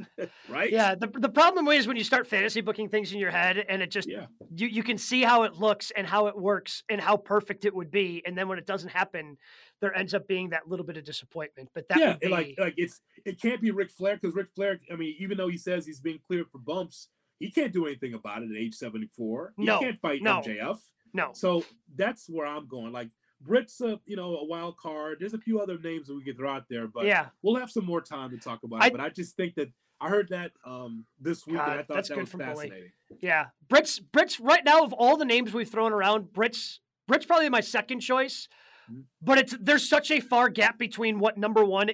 right. 0.48 0.70
Yeah. 0.70 0.94
The, 0.94 1.06
the 1.06 1.28
problem 1.28 1.68
is 1.68 1.86
when 1.86 1.96
you 1.96 2.04
start 2.04 2.26
fantasy 2.26 2.60
booking 2.60 2.88
things 2.88 3.12
in 3.12 3.18
your 3.18 3.30
head 3.30 3.64
and 3.68 3.80
it 3.80 3.90
just, 3.90 4.08
yeah. 4.08 4.26
you, 4.54 4.66
you 4.66 4.82
can 4.82 4.98
see 4.98 5.22
how 5.22 5.44
it 5.44 5.54
looks 5.54 5.90
and 5.96 6.06
how 6.06 6.26
it 6.26 6.36
works 6.36 6.82
and 6.90 7.00
how 7.00 7.16
perfect 7.16 7.64
it 7.64 7.74
would 7.74 7.90
be. 7.90 8.22
And 8.26 8.36
then 8.36 8.46
when 8.48 8.58
it 8.58 8.66
doesn't 8.66 8.90
happen, 8.90 9.38
there 9.80 9.96
ends 9.96 10.12
up 10.12 10.28
being 10.28 10.50
that 10.50 10.68
little 10.68 10.84
bit 10.84 10.96
of 10.96 11.04
disappointment. 11.04 11.70
But 11.74 11.88
that 11.88 11.98
yeah, 11.98 12.16
be... 12.20 12.28
like, 12.28 12.54
like 12.58 12.74
it's, 12.76 13.00
it 13.24 13.40
can't 13.40 13.60
be 13.60 13.70
Ric 13.70 13.90
Flair 13.90 14.18
because 14.20 14.34
Ric 14.34 14.48
Flair, 14.54 14.80
I 14.92 14.96
mean, 14.96 15.14
even 15.18 15.38
though 15.38 15.48
he 15.48 15.58
says 15.58 15.86
he's 15.86 16.00
being 16.00 16.20
cleared 16.26 16.50
for 16.50 16.58
bumps, 16.58 17.08
he 17.38 17.50
can't 17.50 17.72
do 17.72 17.86
anything 17.86 18.14
about 18.14 18.42
it 18.42 18.50
at 18.50 18.56
age 18.56 18.74
74. 18.74 19.54
He 19.56 19.64
no, 19.64 19.78
can't 19.78 20.00
fight 20.00 20.22
no, 20.22 20.42
MJF. 20.42 20.78
No. 21.12 21.30
So 21.32 21.64
that's 21.94 22.28
where 22.28 22.46
I'm 22.46 22.66
going. 22.66 22.92
Like, 22.92 23.08
Britt's 23.46 23.80
a 23.80 24.00
you 24.06 24.16
know 24.16 24.36
a 24.36 24.44
wild 24.44 24.76
card. 24.76 25.18
There's 25.20 25.34
a 25.34 25.38
few 25.38 25.60
other 25.60 25.78
names 25.78 26.08
that 26.08 26.14
we 26.14 26.24
could 26.24 26.36
throw 26.36 26.50
out 26.50 26.64
there, 26.68 26.86
but 26.86 27.06
yeah, 27.06 27.26
we'll 27.42 27.56
have 27.56 27.70
some 27.70 27.84
more 27.84 28.00
time 28.00 28.30
to 28.30 28.38
talk 28.38 28.62
about 28.64 28.82
I, 28.82 28.86
it. 28.86 28.92
But 28.92 29.00
I 29.00 29.10
just 29.10 29.36
think 29.36 29.54
that 29.56 29.70
I 30.00 30.08
heard 30.08 30.28
that 30.30 30.52
um 30.64 31.06
this 31.20 31.46
week, 31.46 31.56
God, 31.56 31.70
and 31.70 31.80
I 31.80 31.82
thought 31.82 32.08
that 32.08 32.16
was 32.16 32.30
fascinating. 32.30 32.90
Bully. 33.08 33.20
Yeah, 33.20 33.46
Britt's 33.68 33.98
Britt's 33.98 34.40
right 34.40 34.64
now 34.64 34.82
of 34.84 34.92
all 34.92 35.16
the 35.16 35.24
names 35.24 35.52
we've 35.52 35.68
thrown 35.68 35.92
around, 35.92 36.32
Britt's 36.32 36.80
Britt's 37.06 37.26
probably 37.26 37.48
my 37.48 37.60
second 37.60 38.00
choice. 38.00 38.48
Mm-hmm. 38.90 39.00
But 39.22 39.38
it's 39.38 39.56
there's 39.60 39.88
such 39.88 40.10
a 40.10 40.20
far 40.20 40.48
gap 40.48 40.78
between 40.78 41.18
what 41.18 41.38
number 41.38 41.64
one, 41.64 41.90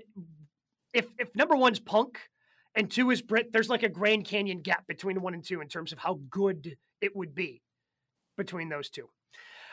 if 0.92 1.06
if 1.18 1.34
number 1.34 1.56
one's 1.56 1.80
Punk, 1.80 2.18
and 2.74 2.90
two 2.90 3.10
is 3.10 3.22
Britt. 3.22 3.52
There's 3.52 3.68
like 3.68 3.82
a 3.82 3.88
Grand 3.88 4.24
Canyon 4.24 4.60
gap 4.60 4.86
between 4.86 5.20
one 5.20 5.34
and 5.34 5.44
two 5.44 5.60
in 5.60 5.68
terms 5.68 5.92
of 5.92 5.98
how 5.98 6.20
good 6.30 6.76
it 7.00 7.14
would 7.16 7.34
be 7.34 7.62
between 8.36 8.68
those 8.68 8.90
two. 8.90 9.08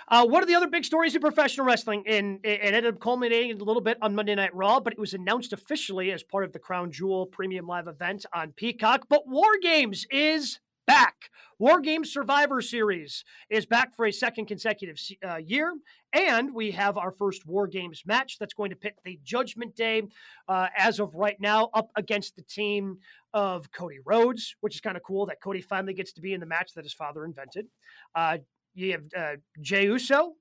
Uh, 0.10 0.26
one 0.26 0.41
of 0.41 0.47
the 0.47 0.55
other 0.55 0.68
big 0.68 0.86
stories 0.86 1.16
in 1.16 1.22
professional 1.22 1.66
wrestling, 1.66 2.01
and 2.08 2.39
it 2.43 2.60
ended 2.62 2.86
up 2.86 2.99
culminating 2.99 3.60
a 3.60 3.64
little 3.64 3.82
bit 3.82 3.97
on 4.01 4.16
Monday 4.16 4.36
Night 4.36 4.55
Raw, 4.55 4.80
but 4.80 4.93
it 4.93 4.99
was 4.99 5.14
announced 5.14 5.51
officially 5.51 6.12
as 6.12 6.24
part 6.24 6.45
of 6.45 6.53
the 6.53 6.60
Crown 6.60 6.91
Jewel 6.91 7.26
Premium 7.26 7.68
Live 7.68 7.88
event 7.88 8.26
on 8.34 8.53
Peacock. 8.53 9.08
But 9.10 9.28
War 9.28 9.58
Games 9.62 10.05
is 10.10 10.60
back. 10.86 11.30
War 11.60 11.82
Games 11.82 12.14
Survivor 12.14 12.62
Series 12.62 13.26
is 13.49 13.66
back 13.66 13.95
for 13.95 14.05
a 14.05 14.14
second 14.14 14.45
consecutive 14.45 14.97
uh, 15.28 15.36
year. 15.38 15.74
And 16.14 16.55
we 16.55 16.72
have 16.72 16.97
our 16.97 17.12
first 17.12 17.45
War 17.45 17.68
Games 17.68 18.03
match 18.05 18.38
that's 18.39 18.53
going 18.53 18.70
to 18.70 18.78
pit 18.78 18.95
the 19.03 19.20
Judgment 19.24 19.76
Day, 19.76 20.03
uh, 20.47 20.68
as 20.78 21.01
of 21.01 21.14
right 21.14 21.36
now, 21.41 21.70
up 21.74 21.89
against 21.97 22.38
the 22.38 22.43
team 22.43 22.99
of 23.34 23.70
Cody 23.74 23.97
Rhodes, 24.05 24.55
which 24.62 24.76
is 24.76 24.82
kind 24.82 24.95
of 24.95 25.03
cool 25.03 25.26
that 25.26 25.41
Cody 25.43 25.62
finally 25.62 25.93
gets 25.93 26.14
to 26.14 26.22
be 26.22 26.34
in 26.34 26.39
the 26.39 26.45
match 26.45 26.72
that 26.76 26.86
his 26.86 26.93
father 26.93 27.26
invented. 27.26 27.68
Uh, 28.16 28.38
you 28.78 28.91
have 28.93 29.03
uh, 29.15 29.36
Jey 29.59 29.86
Uso, 29.86 30.34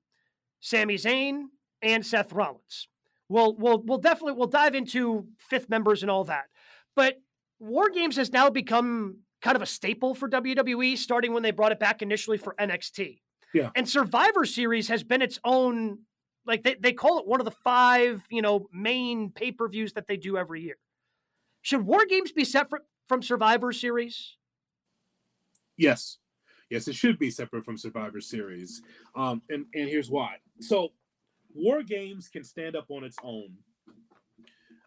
Sami 0.59 0.95
Zayn, 0.95 1.45
and 1.81 2.05
Seth 2.05 2.31
Rollins. 2.31 2.87
We'll 3.29 3.55
we'll 3.55 3.81
we'll 3.83 3.97
definitely 3.97 4.33
we'll 4.33 4.47
dive 4.47 4.75
into 4.75 5.25
fifth 5.37 5.69
members 5.69 6.01
and 6.01 6.11
all 6.11 6.23
that. 6.25 6.45
But 6.95 7.15
War 7.59 7.89
Games 7.89 8.15
has 8.17 8.31
now 8.31 8.49
become 8.49 9.17
kind 9.41 9.55
of 9.55 9.61
a 9.61 9.65
staple 9.65 10.13
for 10.13 10.29
WWE, 10.29 10.97
starting 10.97 11.33
when 11.33 11.43
they 11.43 11.51
brought 11.51 11.71
it 11.71 11.79
back 11.79 12.01
initially 12.01 12.37
for 12.37 12.55
NXT. 12.59 13.19
Yeah. 13.53 13.69
And 13.75 13.87
Survivor 13.87 14.45
Series 14.45 14.87
has 14.89 15.03
been 15.03 15.21
its 15.21 15.39
own, 15.43 15.99
like 16.45 16.63
they, 16.63 16.75
they 16.75 16.93
call 16.93 17.19
it 17.19 17.27
one 17.27 17.39
of 17.39 17.45
the 17.45 17.51
five, 17.51 18.23
you 18.29 18.41
know, 18.41 18.67
main 18.73 19.31
pay-per-views 19.31 19.93
that 19.93 20.07
they 20.07 20.17
do 20.17 20.37
every 20.37 20.61
year. 20.61 20.77
Should 21.61 21.85
War 21.85 22.05
Games 22.05 22.31
be 22.31 22.45
separate 22.45 22.83
from 23.07 23.21
Survivor 23.21 23.71
Series? 23.71 24.37
Yes. 25.77 26.17
Yes, 26.69 26.87
it 26.87 26.95
should 26.95 27.17
be 27.17 27.31
separate 27.31 27.63
from 27.63 27.77
Survivor 27.77 28.19
Series. 28.19 28.81
Um, 29.15 29.41
and, 29.49 29.65
and 29.73 29.89
here's 29.89 30.09
why. 30.09 30.35
So, 30.59 30.89
War 31.53 31.81
Games 31.81 32.27
can 32.27 32.43
stand 32.43 32.75
up 32.75 32.85
on 32.89 33.03
its 33.03 33.17
own, 33.23 33.55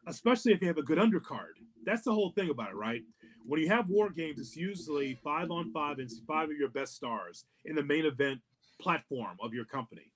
especially 0.07 0.53
if 0.53 0.61
you 0.61 0.69
have 0.69 0.79
a 0.79 0.83
good 0.83 0.99
undercard. 0.99 1.57
That's 1.85 2.03
the 2.03 2.13
whole 2.13 2.31
thing 2.31 2.51
about 2.51 2.71
it, 2.71 2.77
right? 2.77 3.03
when 3.47 3.61
you 3.61 3.69
have 3.69 3.89
war 3.89 4.11
games, 4.11 4.39
it's 4.39 4.57
usually 4.57 5.19
five 5.25 5.51
on 5.51 5.73
five 5.73 5.99
and 5.99 6.11
five 6.27 6.51
of 6.51 6.57
your 6.57 6.69
best 6.69 6.95
stars 6.95 7.45
in 7.65 7.75
the 7.75 7.83
main 7.83 8.07
event 8.07 8.41
platform 8.81 9.37
of 9.43 9.55
your 9.55 9.65
company. 9.65 10.13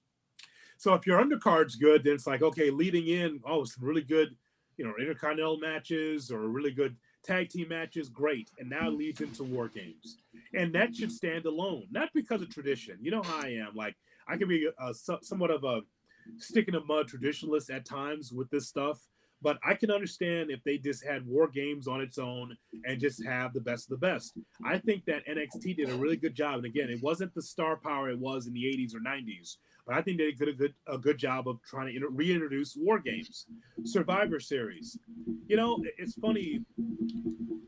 So 0.76 0.94
if 0.94 1.06
your 1.06 1.20
undercard's 1.20 1.76
good, 1.76 2.04
then 2.04 2.14
it's 2.14 2.26
like, 2.26 2.42
okay, 2.42 2.70
leading 2.70 3.08
in, 3.08 3.40
oh, 3.46 3.64
some 3.64 3.84
really 3.84 4.02
good, 4.02 4.36
you 4.76 4.84
know, 4.84 4.94
intercontinental 5.00 5.58
matches 5.58 6.30
or 6.30 6.48
really 6.48 6.72
good 6.72 6.96
tag 7.24 7.48
team 7.48 7.68
matches, 7.68 8.08
great. 8.08 8.50
And 8.58 8.70
now 8.70 8.88
it 8.88 8.94
leads 8.94 9.20
into 9.20 9.44
war 9.44 9.68
games. 9.68 10.18
And 10.52 10.72
that 10.74 10.94
should 10.94 11.10
stand 11.10 11.46
alone, 11.46 11.86
not 11.90 12.10
because 12.14 12.42
of 12.42 12.50
tradition. 12.50 12.98
You 13.00 13.10
know 13.10 13.22
how 13.22 13.40
I 13.42 13.48
am. 13.48 13.74
Like, 13.74 13.96
I 14.28 14.36
can 14.36 14.48
be 14.48 14.68
a, 14.78 14.94
somewhat 15.22 15.50
of 15.50 15.64
a 15.64 15.82
stick 16.38 16.68
in 16.68 16.74
the 16.74 16.80
mud 16.80 17.08
traditionalist 17.08 17.74
at 17.74 17.84
times 17.84 18.32
with 18.32 18.50
this 18.50 18.68
stuff. 18.68 19.00
But 19.42 19.58
I 19.62 19.74
can 19.74 19.90
understand 19.90 20.50
if 20.50 20.62
they 20.64 20.78
just 20.78 21.04
had 21.04 21.26
war 21.26 21.48
games 21.48 21.86
on 21.86 22.00
its 22.00 22.18
own 22.18 22.56
and 22.86 22.98
just 22.98 23.22
have 23.24 23.52
the 23.52 23.60
best 23.60 23.90
of 23.90 24.00
the 24.00 24.06
best. 24.06 24.38
I 24.64 24.78
think 24.78 25.04
that 25.04 25.26
NXT 25.26 25.76
did 25.76 25.90
a 25.90 25.96
really 25.96 26.16
good 26.16 26.34
job. 26.34 26.54
And 26.54 26.64
again, 26.64 26.88
it 26.88 27.02
wasn't 27.02 27.34
the 27.34 27.42
star 27.42 27.76
power 27.76 28.08
it 28.08 28.18
was 28.18 28.46
in 28.46 28.54
the 28.54 28.64
80s 28.64 28.94
or 28.94 29.00
90s, 29.00 29.56
but 29.86 29.96
I 29.96 30.02
think 30.02 30.18
they 30.18 30.32
did 30.32 30.48
a 30.48 30.52
good 30.52 30.74
a 30.86 30.98
good 30.98 31.18
job 31.18 31.48
of 31.48 31.62
trying 31.62 31.92
to 31.94 32.08
reintroduce 32.08 32.76
war 32.76 32.98
games, 32.98 33.46
Survivor 33.84 34.40
Series. 34.40 34.98
You 35.46 35.56
know, 35.56 35.82
it's 35.98 36.14
funny, 36.14 36.60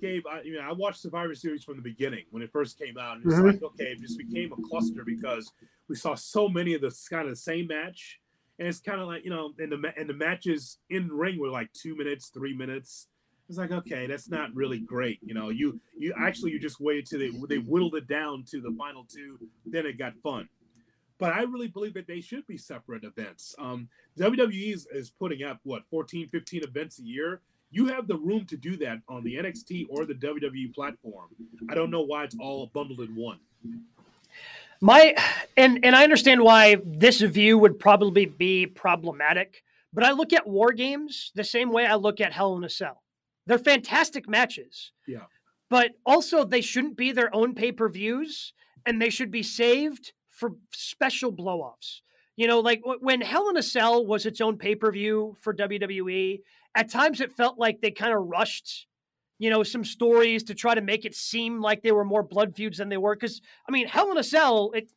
Gabe. 0.00 0.24
I, 0.30 0.42
you 0.42 0.54
know, 0.54 0.60
I 0.60 0.72
watched 0.72 1.00
Survivor 1.00 1.34
Series 1.34 1.64
from 1.64 1.76
the 1.76 1.82
beginning 1.82 2.24
when 2.30 2.42
it 2.42 2.50
first 2.52 2.78
came 2.78 2.96
out, 2.96 3.16
and 3.16 3.26
it's 3.26 3.34
mm-hmm. 3.34 3.46
like, 3.46 3.62
okay, 3.62 3.92
it 3.92 4.00
just 4.00 4.18
became 4.18 4.52
a 4.52 4.68
cluster 4.68 5.04
because 5.04 5.52
we 5.88 5.96
saw 5.96 6.14
so 6.14 6.48
many 6.48 6.74
of 6.74 6.80
the 6.80 6.94
kind 7.10 7.24
of 7.24 7.30
the 7.30 7.36
same 7.36 7.66
match, 7.66 8.18
and 8.58 8.66
it's 8.66 8.80
kind 8.80 9.00
of 9.00 9.08
like 9.08 9.24
you 9.24 9.30
know, 9.30 9.52
and 9.58 9.70
the 9.70 9.92
and 9.98 10.08
the 10.08 10.14
matches 10.14 10.78
in 10.88 11.08
ring 11.08 11.38
were 11.38 11.50
like 11.50 11.70
two 11.74 11.96
minutes, 11.96 12.28
three 12.28 12.56
minutes. 12.56 13.08
It's 13.48 13.58
like 13.58 13.72
okay, 13.72 14.06
that's 14.06 14.28
not 14.28 14.54
really 14.54 14.78
great. 14.78 15.18
You 15.22 15.34
know, 15.34 15.50
you 15.50 15.78
you 15.98 16.14
actually 16.18 16.52
you 16.52 16.58
just 16.58 16.80
waited 16.80 17.06
till 17.06 17.18
they 17.18 17.30
they 17.46 17.58
whittled 17.58 17.94
it 17.94 18.08
down 18.08 18.44
to 18.50 18.60
the 18.62 18.74
final 18.78 19.04
two, 19.04 19.38
then 19.66 19.84
it 19.84 19.98
got 19.98 20.14
fun 20.22 20.48
but 21.18 21.32
I 21.32 21.42
really 21.42 21.68
believe 21.68 21.94
that 21.94 22.06
they 22.06 22.20
should 22.20 22.46
be 22.46 22.58
separate 22.58 23.04
events. 23.04 23.54
Um, 23.58 23.88
WWE 24.18 24.74
is, 24.74 24.86
is 24.92 25.10
putting 25.10 25.42
up 25.42 25.60
what 25.64 25.82
14, 25.90 26.28
15 26.28 26.64
events 26.64 26.98
a 26.98 27.02
year. 27.02 27.40
You 27.70 27.86
have 27.86 28.06
the 28.06 28.16
room 28.16 28.44
to 28.46 28.56
do 28.56 28.76
that 28.78 29.00
on 29.08 29.24
the 29.24 29.36
NXT 29.36 29.86
or 29.88 30.04
the 30.04 30.14
WWE 30.14 30.74
platform. 30.74 31.28
I 31.68 31.74
don't 31.74 31.90
know 31.90 32.02
why 32.02 32.24
it's 32.24 32.36
all 32.38 32.70
bundled 32.72 33.00
in 33.00 33.14
one. 33.16 33.38
My 34.80 35.14
and 35.56 35.84
and 35.84 35.96
I 35.96 36.04
understand 36.04 36.42
why 36.42 36.76
this 36.84 37.20
view 37.20 37.58
would 37.58 37.78
probably 37.78 38.26
be 38.26 38.66
problematic, 38.66 39.64
but 39.92 40.04
I 40.04 40.12
look 40.12 40.32
at 40.32 40.46
war 40.46 40.72
games 40.72 41.32
the 41.34 41.44
same 41.44 41.72
way 41.72 41.86
I 41.86 41.94
look 41.94 42.20
at 42.20 42.32
Hell 42.32 42.56
in 42.56 42.64
a 42.64 42.68
Cell. 42.68 43.02
They're 43.46 43.58
fantastic 43.58 44.28
matches. 44.28 44.92
Yeah. 45.06 45.24
But 45.70 45.92
also 46.04 46.44
they 46.44 46.60
shouldn't 46.60 46.96
be 46.96 47.12
their 47.12 47.34
own 47.34 47.54
pay-per-views 47.54 48.52
and 48.84 49.00
they 49.00 49.10
should 49.10 49.30
be 49.30 49.42
saved 49.42 50.12
for 50.36 50.52
special 50.72 51.32
blowoffs. 51.32 52.00
You 52.36 52.46
know, 52.46 52.60
like 52.60 52.82
when 53.00 53.22
Hell 53.22 53.48
in 53.48 53.56
a 53.56 53.62
Cell 53.62 54.04
was 54.04 54.26
its 54.26 54.42
own 54.42 54.58
pay 54.58 54.74
per 54.74 54.92
view 54.92 55.36
for 55.40 55.54
WWE, 55.54 56.40
at 56.74 56.90
times 56.90 57.20
it 57.20 57.32
felt 57.32 57.58
like 57.58 57.80
they 57.80 57.90
kind 57.90 58.12
of 58.12 58.26
rushed, 58.26 58.86
you 59.38 59.48
know, 59.48 59.62
some 59.62 59.84
stories 59.84 60.44
to 60.44 60.54
try 60.54 60.74
to 60.74 60.82
make 60.82 61.06
it 61.06 61.14
seem 61.14 61.62
like 61.62 61.82
they 61.82 61.92
were 61.92 62.04
more 62.04 62.22
blood 62.22 62.54
feuds 62.54 62.76
than 62.76 62.90
they 62.90 62.98
were. 62.98 63.16
Because 63.16 63.40
I 63.66 63.72
mean, 63.72 63.88
Hell 63.88 64.10
in 64.12 64.18
a 64.18 64.22
Cell, 64.22 64.70
it 64.74 64.92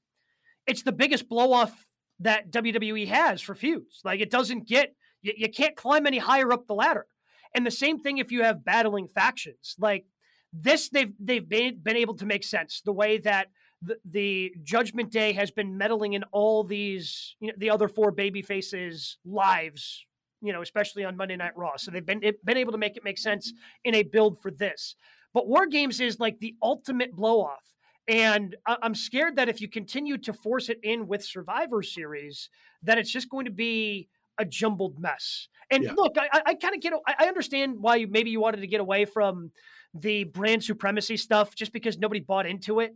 it's 0.67 0.83
the 0.83 0.91
biggest 0.91 1.29
blowoff 1.29 1.71
that 2.19 2.51
WWE 2.51 3.07
has 3.07 3.41
for 3.41 3.55
feuds. 3.55 4.01
Like 4.03 4.19
it 4.19 4.29
doesn't 4.29 4.67
get 4.67 4.93
you, 5.21 5.33
you 5.37 5.49
can't 5.49 5.77
climb 5.77 6.05
any 6.05 6.17
higher 6.17 6.51
up 6.51 6.67
the 6.67 6.75
ladder. 6.75 7.07
And 7.55 7.65
the 7.65 7.71
same 7.71 7.99
thing 7.99 8.17
if 8.17 8.33
you 8.33 8.43
have 8.43 8.65
battling 8.65 9.07
factions. 9.07 9.75
Like 9.79 10.05
this, 10.51 10.89
they've 10.89 11.13
they've 11.19 11.47
been 11.47 11.79
been 11.81 11.95
able 11.95 12.15
to 12.15 12.25
make 12.25 12.43
sense 12.43 12.81
the 12.83 12.91
way 12.91 13.17
that 13.19 13.47
the, 13.81 13.97
the 14.09 14.53
Judgment 14.63 15.11
Day 15.11 15.31
has 15.33 15.51
been 15.51 15.77
meddling 15.77 16.13
in 16.13 16.23
all 16.31 16.63
these, 16.63 17.35
you 17.39 17.47
know, 17.47 17.53
the 17.57 17.69
other 17.69 17.87
four 17.87 18.11
baby 18.11 18.41
faces' 18.41 19.17
lives, 19.25 20.05
you 20.41 20.53
know, 20.53 20.61
especially 20.61 21.05
on 21.05 21.15
Monday 21.15 21.35
Night 21.35 21.55
Raw. 21.55 21.77
So 21.77 21.91
they've 21.91 22.05
been 22.05 22.21
been 22.43 22.57
able 22.57 22.71
to 22.73 22.77
make 22.77 22.97
it 22.97 23.03
make 23.03 23.17
sense 23.17 23.53
in 23.83 23.95
a 23.95 24.03
build 24.03 24.41
for 24.41 24.51
this. 24.51 24.95
But 25.33 25.47
War 25.47 25.67
Games 25.67 25.99
is 25.99 26.19
like 26.19 26.39
the 26.39 26.55
ultimate 26.61 27.15
blow 27.15 27.41
off. 27.41 27.73
And 28.07 28.55
I'm 28.65 28.95
scared 28.95 29.35
that 29.35 29.49
if 29.49 29.61
you 29.61 29.69
continue 29.69 30.17
to 30.19 30.33
force 30.33 30.69
it 30.69 30.79
in 30.81 31.07
with 31.07 31.23
Survivor 31.23 31.83
Series, 31.83 32.49
that 32.81 32.97
it's 32.97 33.11
just 33.11 33.29
going 33.29 33.45
to 33.45 33.51
be 33.51 34.09
a 34.39 34.45
jumbled 34.45 34.99
mess. 34.99 35.47
And 35.69 35.83
yeah. 35.83 35.93
look, 35.95 36.15
I, 36.17 36.41
I 36.43 36.53
kind 36.55 36.73
of 36.73 36.81
get, 36.81 36.93
I 37.05 37.27
understand 37.27 37.75
why 37.79 37.97
you, 37.97 38.07
maybe 38.07 38.31
you 38.31 38.39
wanted 38.39 38.61
to 38.61 38.67
get 38.67 38.81
away 38.81 39.05
from 39.05 39.51
the 39.93 40.23
brand 40.23 40.63
supremacy 40.63 41.17
stuff 41.17 41.53
just 41.53 41.71
because 41.71 41.99
nobody 41.99 42.19
bought 42.19 42.47
into 42.47 42.79
it. 42.79 42.95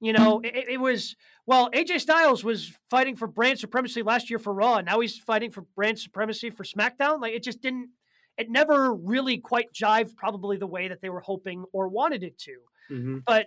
You 0.00 0.12
know, 0.12 0.40
it, 0.44 0.68
it, 0.68 0.80
was 0.80 1.16
well. 1.46 1.70
AJ 1.70 2.00
Styles 2.00 2.44
was 2.44 2.72
fighting 2.90 3.16
for 3.16 3.26
brand 3.26 3.58
supremacy 3.58 4.02
last 4.02 4.28
year 4.28 4.38
for 4.38 4.52
Raw. 4.52 4.76
and 4.76 4.86
Now 4.86 5.00
he's 5.00 5.18
fighting 5.18 5.50
for 5.50 5.62
brand 5.74 5.98
supremacy 5.98 6.50
for 6.50 6.64
SmackDown. 6.64 7.20
Like 7.20 7.32
it 7.32 7.42
just 7.42 7.62
didn't. 7.62 7.90
It 8.36 8.50
never 8.50 8.92
really 8.92 9.38
quite 9.38 9.72
jived, 9.72 10.14
probably 10.16 10.58
the 10.58 10.66
way 10.66 10.88
that 10.88 11.00
they 11.00 11.08
were 11.08 11.20
hoping 11.20 11.64
or 11.72 11.88
wanted 11.88 12.22
it 12.22 12.38
to. 12.40 12.56
Mm-hmm. 12.90 13.18
But 13.26 13.46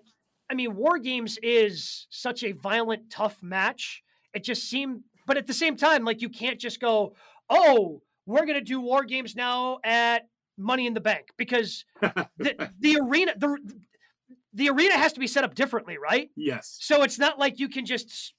I 0.49 0.55
mean, 0.55 0.75
War 0.75 0.97
Games 0.97 1.37
is 1.43 2.07
such 2.09 2.43
a 2.43 2.53
violent, 2.53 3.11
tough 3.11 3.37
match. 3.43 4.01
It 4.33 4.43
just 4.43 4.63
seemed, 4.63 5.01
but 5.27 5.37
at 5.37 5.45
the 5.45 5.53
same 5.53 5.75
time, 5.75 6.03
like 6.03 6.21
you 6.21 6.29
can't 6.29 6.59
just 6.59 6.79
go, 6.79 7.13
"Oh, 7.49 8.01
we're 8.25 8.45
gonna 8.45 8.61
do 8.61 8.79
War 8.81 9.03
Games 9.03 9.35
now 9.35 9.79
at 9.83 10.27
Money 10.57 10.87
in 10.87 10.95
the 10.95 11.01
Bank," 11.01 11.27
because 11.37 11.85
the 12.01 12.71
the 12.79 12.97
arena, 12.97 13.33
the 13.37 13.57
the 14.53 14.69
arena 14.69 14.97
has 14.97 15.13
to 15.13 15.19
be 15.19 15.27
set 15.27 15.43
up 15.43 15.55
differently, 15.55 15.97
right? 15.97 16.29
Yes. 16.35 16.77
So 16.81 17.03
it's 17.03 17.19
not 17.19 17.37
like 17.37 17.59
you 17.59 17.69
can 17.69 17.85
just, 17.85 18.33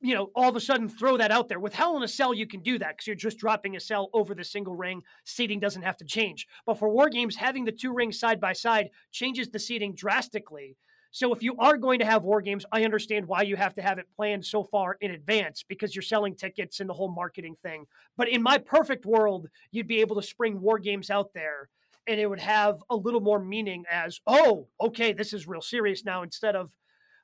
you 0.00 0.14
know, 0.14 0.30
all 0.34 0.48
of 0.48 0.56
a 0.56 0.60
sudden 0.60 0.88
throw 0.88 1.16
that 1.16 1.30
out 1.30 1.48
there. 1.48 1.60
With 1.60 1.74
Hell 1.74 1.96
in 1.96 2.02
a 2.02 2.08
Cell, 2.08 2.34
you 2.34 2.46
can 2.46 2.60
do 2.60 2.78
that 2.78 2.96
because 2.96 3.06
you're 3.06 3.16
just 3.16 3.38
dropping 3.38 3.76
a 3.76 3.80
cell 3.80 4.10
over 4.12 4.34
the 4.34 4.44
single 4.44 4.76
ring. 4.76 5.02
Seating 5.24 5.60
doesn't 5.60 5.82
have 5.82 5.96
to 5.98 6.04
change. 6.04 6.46
But 6.66 6.78
for 6.78 6.88
War 6.88 7.08
Games, 7.08 7.36
having 7.36 7.64
the 7.64 7.72
two 7.72 7.94
rings 7.94 8.18
side 8.18 8.40
by 8.40 8.52
side 8.52 8.90
changes 9.10 9.48
the 9.48 9.58
seating 9.58 9.94
drastically. 9.94 10.76
So 11.10 11.32
if 11.32 11.44
you 11.44 11.54
are 11.60 11.76
going 11.76 12.00
to 12.00 12.04
have 12.04 12.24
War 12.24 12.40
Games, 12.40 12.66
I 12.72 12.84
understand 12.84 13.26
why 13.26 13.42
you 13.42 13.54
have 13.54 13.74
to 13.76 13.82
have 13.82 13.98
it 13.98 14.08
planned 14.16 14.44
so 14.44 14.64
far 14.64 14.96
in 15.00 15.12
advance 15.12 15.64
because 15.66 15.94
you're 15.94 16.02
selling 16.02 16.34
tickets 16.34 16.80
and 16.80 16.90
the 16.90 16.94
whole 16.94 17.12
marketing 17.12 17.54
thing. 17.54 17.86
But 18.16 18.28
in 18.28 18.42
my 18.42 18.58
perfect 18.58 19.06
world, 19.06 19.48
you'd 19.70 19.86
be 19.86 20.00
able 20.00 20.16
to 20.16 20.26
spring 20.26 20.60
War 20.60 20.80
Games 20.80 21.10
out 21.10 21.32
there 21.32 21.68
and 22.06 22.20
it 22.20 22.26
would 22.26 22.40
have 22.40 22.82
a 22.90 22.96
little 22.96 23.20
more 23.20 23.38
meaning 23.38 23.84
as, 23.90 24.20
oh, 24.26 24.68
okay, 24.80 25.12
this 25.12 25.32
is 25.32 25.46
real 25.46 25.62
serious 25.62 26.04
now, 26.04 26.22
instead 26.22 26.56
of, 26.56 26.70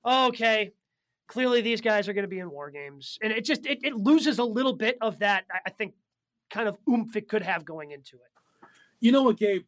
oh, 0.05 0.29
okay, 0.29 0.73
clearly 1.29 1.61
these 1.61 1.81
guys 1.81 2.09
are 2.09 2.13
going 2.13 2.25
to 2.25 2.29
be 2.29 2.39
in 2.39 2.51
war 2.51 2.71
games. 2.71 3.19
And 3.23 3.33
it 3.33 3.45
just, 3.45 3.67
it, 3.67 3.79
it 3.83 3.95
loses 3.95 4.39
a 4.39 4.45
little 4.45 4.75
bit 4.75 4.97
of 5.01 5.19
that, 5.21 5.45
I 5.67 5.71
think, 5.71 5.95
kind 6.51 6.69
of 6.69 6.77
oomph 6.89 7.15
it 7.17 7.29
could 7.29 7.43
have 7.43 7.65
going 7.65 7.93
into 7.93 8.17
it. 8.17 8.69
You 9.01 9.13
know 9.13 9.23
what, 9.23 9.39
Gabe? 9.39 9.63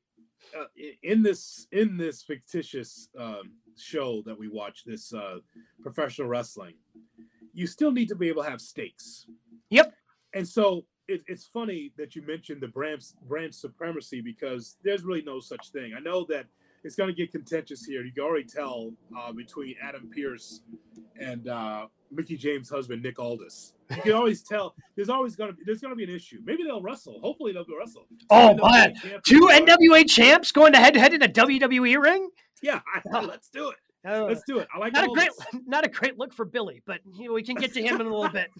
Uh, 0.58 0.64
in 1.02 1.22
this 1.22 1.68
in 1.70 1.96
this 1.96 2.20
fictitious 2.20 3.08
um, 3.16 3.52
show 3.76 4.22
that 4.26 4.36
we 4.36 4.48
watch, 4.48 4.82
this 4.84 5.14
uh, 5.14 5.38
professional 5.82 6.26
wrestling, 6.26 6.74
you 7.54 7.66
still 7.66 7.92
need 7.92 8.08
to 8.08 8.16
be 8.16 8.28
able 8.28 8.42
to 8.42 8.50
have 8.50 8.60
stakes. 8.60 9.26
Yep. 9.70 9.94
And 10.34 10.46
so 10.46 10.84
it, 11.08 11.22
it's 11.26 11.44
funny 11.44 11.92
that 11.96 12.14
you 12.14 12.22
mentioned 12.22 12.60
the 12.60 12.68
brand 12.68 13.04
brand 13.28 13.54
supremacy 13.54 14.20
because 14.20 14.76
there's 14.82 15.02
really 15.02 15.22
no 15.22 15.40
such 15.40 15.70
thing. 15.70 15.92
I 15.96 16.00
know 16.00 16.24
that 16.28 16.46
it's 16.84 16.96
going 16.96 17.08
to 17.08 17.14
get 17.14 17.30
contentious 17.30 17.84
here. 17.84 18.02
You 18.02 18.12
can 18.12 18.24
already 18.24 18.44
tell 18.44 18.92
uh, 19.16 19.32
between 19.32 19.76
Adam 19.82 20.10
Pearce 20.12 20.62
and 21.20 21.48
uh, 21.48 21.86
Mickie 22.10 22.36
James' 22.36 22.68
husband 22.68 23.02
Nick 23.02 23.18
Aldis. 23.18 23.74
You 23.90 24.02
can 24.02 24.12
always 24.12 24.42
tell 24.42 24.74
there's 24.96 25.08
always 25.08 25.36
going 25.36 25.50
to 25.50 25.56
be 25.56 25.62
there's 25.64 25.80
going 25.80 25.92
to 25.92 25.96
be 25.96 26.04
an 26.04 26.10
issue. 26.10 26.40
Maybe 26.44 26.64
they'll 26.64 26.82
wrestle. 26.82 27.20
Hopefully 27.20 27.52
they'll 27.52 27.64
go 27.64 27.78
wrestle. 27.78 28.06
Oh 28.30 28.54
man, 28.54 28.94
two 29.26 29.48
NWA 29.50 30.08
champs 30.08 30.50
going 30.50 30.72
to 30.72 30.78
head 30.78 30.94
to 30.94 31.00
head 31.00 31.12
in 31.12 31.22
a 31.22 31.28
WWE 31.28 32.02
ring. 32.02 32.30
Yeah, 32.62 32.80
I, 33.12 33.20
let's 33.20 33.48
do 33.48 33.70
it. 33.70 33.76
Uh, 34.06 34.24
let's 34.24 34.42
do 34.46 34.58
it. 34.58 34.68
I 34.74 34.78
like 34.78 34.92
not 34.94 35.04
a 35.04 35.08
great 35.08 35.30
not 35.66 35.84
a 35.84 35.88
great 35.88 36.18
look 36.18 36.32
for 36.32 36.44
Billy, 36.44 36.82
but 36.86 37.00
you 37.14 37.28
know, 37.28 37.34
we 37.34 37.42
can 37.42 37.56
get 37.56 37.72
to 37.74 37.82
him 37.82 38.00
in 38.00 38.06
a 38.06 38.14
little 38.14 38.28
bit. 38.28 38.50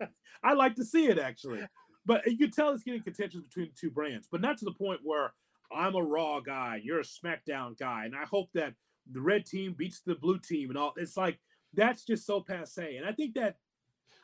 I 0.44 0.52
like 0.54 0.74
to 0.76 0.84
see 0.84 1.06
it 1.06 1.18
actually. 1.18 1.62
But 2.04 2.26
you 2.26 2.36
can 2.36 2.50
tell 2.50 2.70
it's 2.70 2.82
getting 2.82 3.02
contention 3.02 3.42
between 3.42 3.68
the 3.68 3.74
two 3.78 3.90
brands, 3.90 4.26
but 4.30 4.40
not 4.40 4.58
to 4.58 4.64
the 4.64 4.72
point 4.72 5.00
where 5.04 5.32
I'm 5.74 5.94
a 5.94 6.02
Raw 6.02 6.40
guy, 6.40 6.80
you're 6.82 7.00
a 7.00 7.04
SmackDown 7.04 7.78
guy, 7.78 8.04
and 8.04 8.14
I 8.14 8.24
hope 8.24 8.50
that 8.54 8.74
the 9.10 9.20
red 9.20 9.46
team 9.46 9.74
beats 9.76 10.00
the 10.00 10.14
blue 10.14 10.38
team 10.38 10.70
and 10.70 10.78
all. 10.78 10.92
It's 10.96 11.16
like 11.16 11.38
that's 11.74 12.04
just 12.04 12.26
so 12.26 12.40
passe, 12.40 12.96
and 12.96 13.06
I 13.06 13.12
think 13.12 13.34
that 13.34 13.56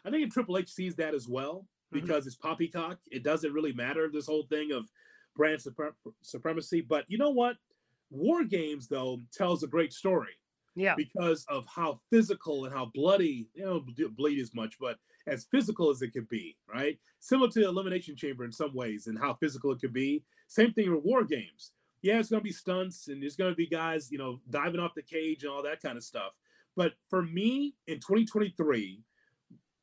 I 0.04 0.10
think 0.10 0.32
Triple 0.32 0.58
H 0.58 0.70
sees 0.70 0.96
that 0.96 1.14
as 1.14 1.28
well 1.28 1.66
mm-hmm. 1.94 2.00
because 2.00 2.22
mm-hmm. 2.22 2.28
it's 2.28 2.36
poppycock. 2.36 2.98
It 3.10 3.22
doesn't 3.22 3.52
really 3.52 3.72
matter 3.72 4.08
this 4.12 4.26
whole 4.26 4.44
thing 4.44 4.72
of 4.72 4.88
brand 5.36 5.60
supre- 5.60 5.92
supremacy. 6.22 6.80
But 6.80 7.04
you 7.08 7.18
know 7.18 7.30
what? 7.30 7.56
War 8.10 8.44
Games 8.44 8.88
though 8.88 9.22
tells 9.32 9.62
a 9.62 9.68
great 9.68 9.92
story. 9.92 10.32
Yeah. 10.78 10.94
Because 10.96 11.44
of 11.48 11.66
how 11.66 12.00
physical 12.10 12.64
and 12.64 12.72
how 12.72 12.90
bloody, 12.94 13.48
you 13.54 13.64
know, 13.64 13.84
bleed 14.16 14.40
as 14.40 14.54
much, 14.54 14.78
but 14.78 14.98
as 15.26 15.46
physical 15.50 15.90
as 15.90 16.00
it 16.02 16.12
could 16.12 16.28
be, 16.28 16.56
right? 16.72 16.98
Similar 17.18 17.50
to 17.50 17.60
the 17.60 17.68
Elimination 17.68 18.14
Chamber 18.16 18.44
in 18.44 18.52
some 18.52 18.72
ways 18.72 19.08
and 19.08 19.18
how 19.18 19.34
physical 19.34 19.72
it 19.72 19.80
could 19.80 19.92
be. 19.92 20.22
Same 20.46 20.72
thing 20.72 20.94
with 20.94 21.04
War 21.04 21.24
Games. 21.24 21.72
yeah, 22.00 22.20
it's 22.20 22.30
going 22.30 22.40
to 22.40 22.44
be 22.44 22.52
stunts 22.52 23.08
and 23.08 23.20
there's 23.20 23.36
going 23.36 23.50
to 23.50 23.56
be 23.56 23.66
guys, 23.66 24.10
you 24.12 24.18
know, 24.18 24.40
diving 24.48 24.80
off 24.80 24.94
the 24.94 25.02
cage 25.02 25.42
and 25.42 25.52
all 25.52 25.64
that 25.64 25.82
kind 25.82 25.96
of 25.96 26.04
stuff. 26.04 26.32
But 26.76 26.92
for 27.10 27.22
me, 27.22 27.74
in 27.88 27.96
2023, 27.96 29.02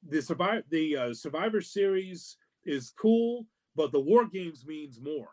the 0.08 0.22
survivor 0.22 0.64
the 0.70 0.98
uh, 0.98 1.14
Survivor 1.14 1.60
Series 1.60 2.38
is 2.64 2.94
cool, 2.98 3.48
but 3.76 3.92
the 3.92 4.00
War 4.00 4.26
Games 4.26 4.66
means 4.66 5.02
more. 5.02 5.30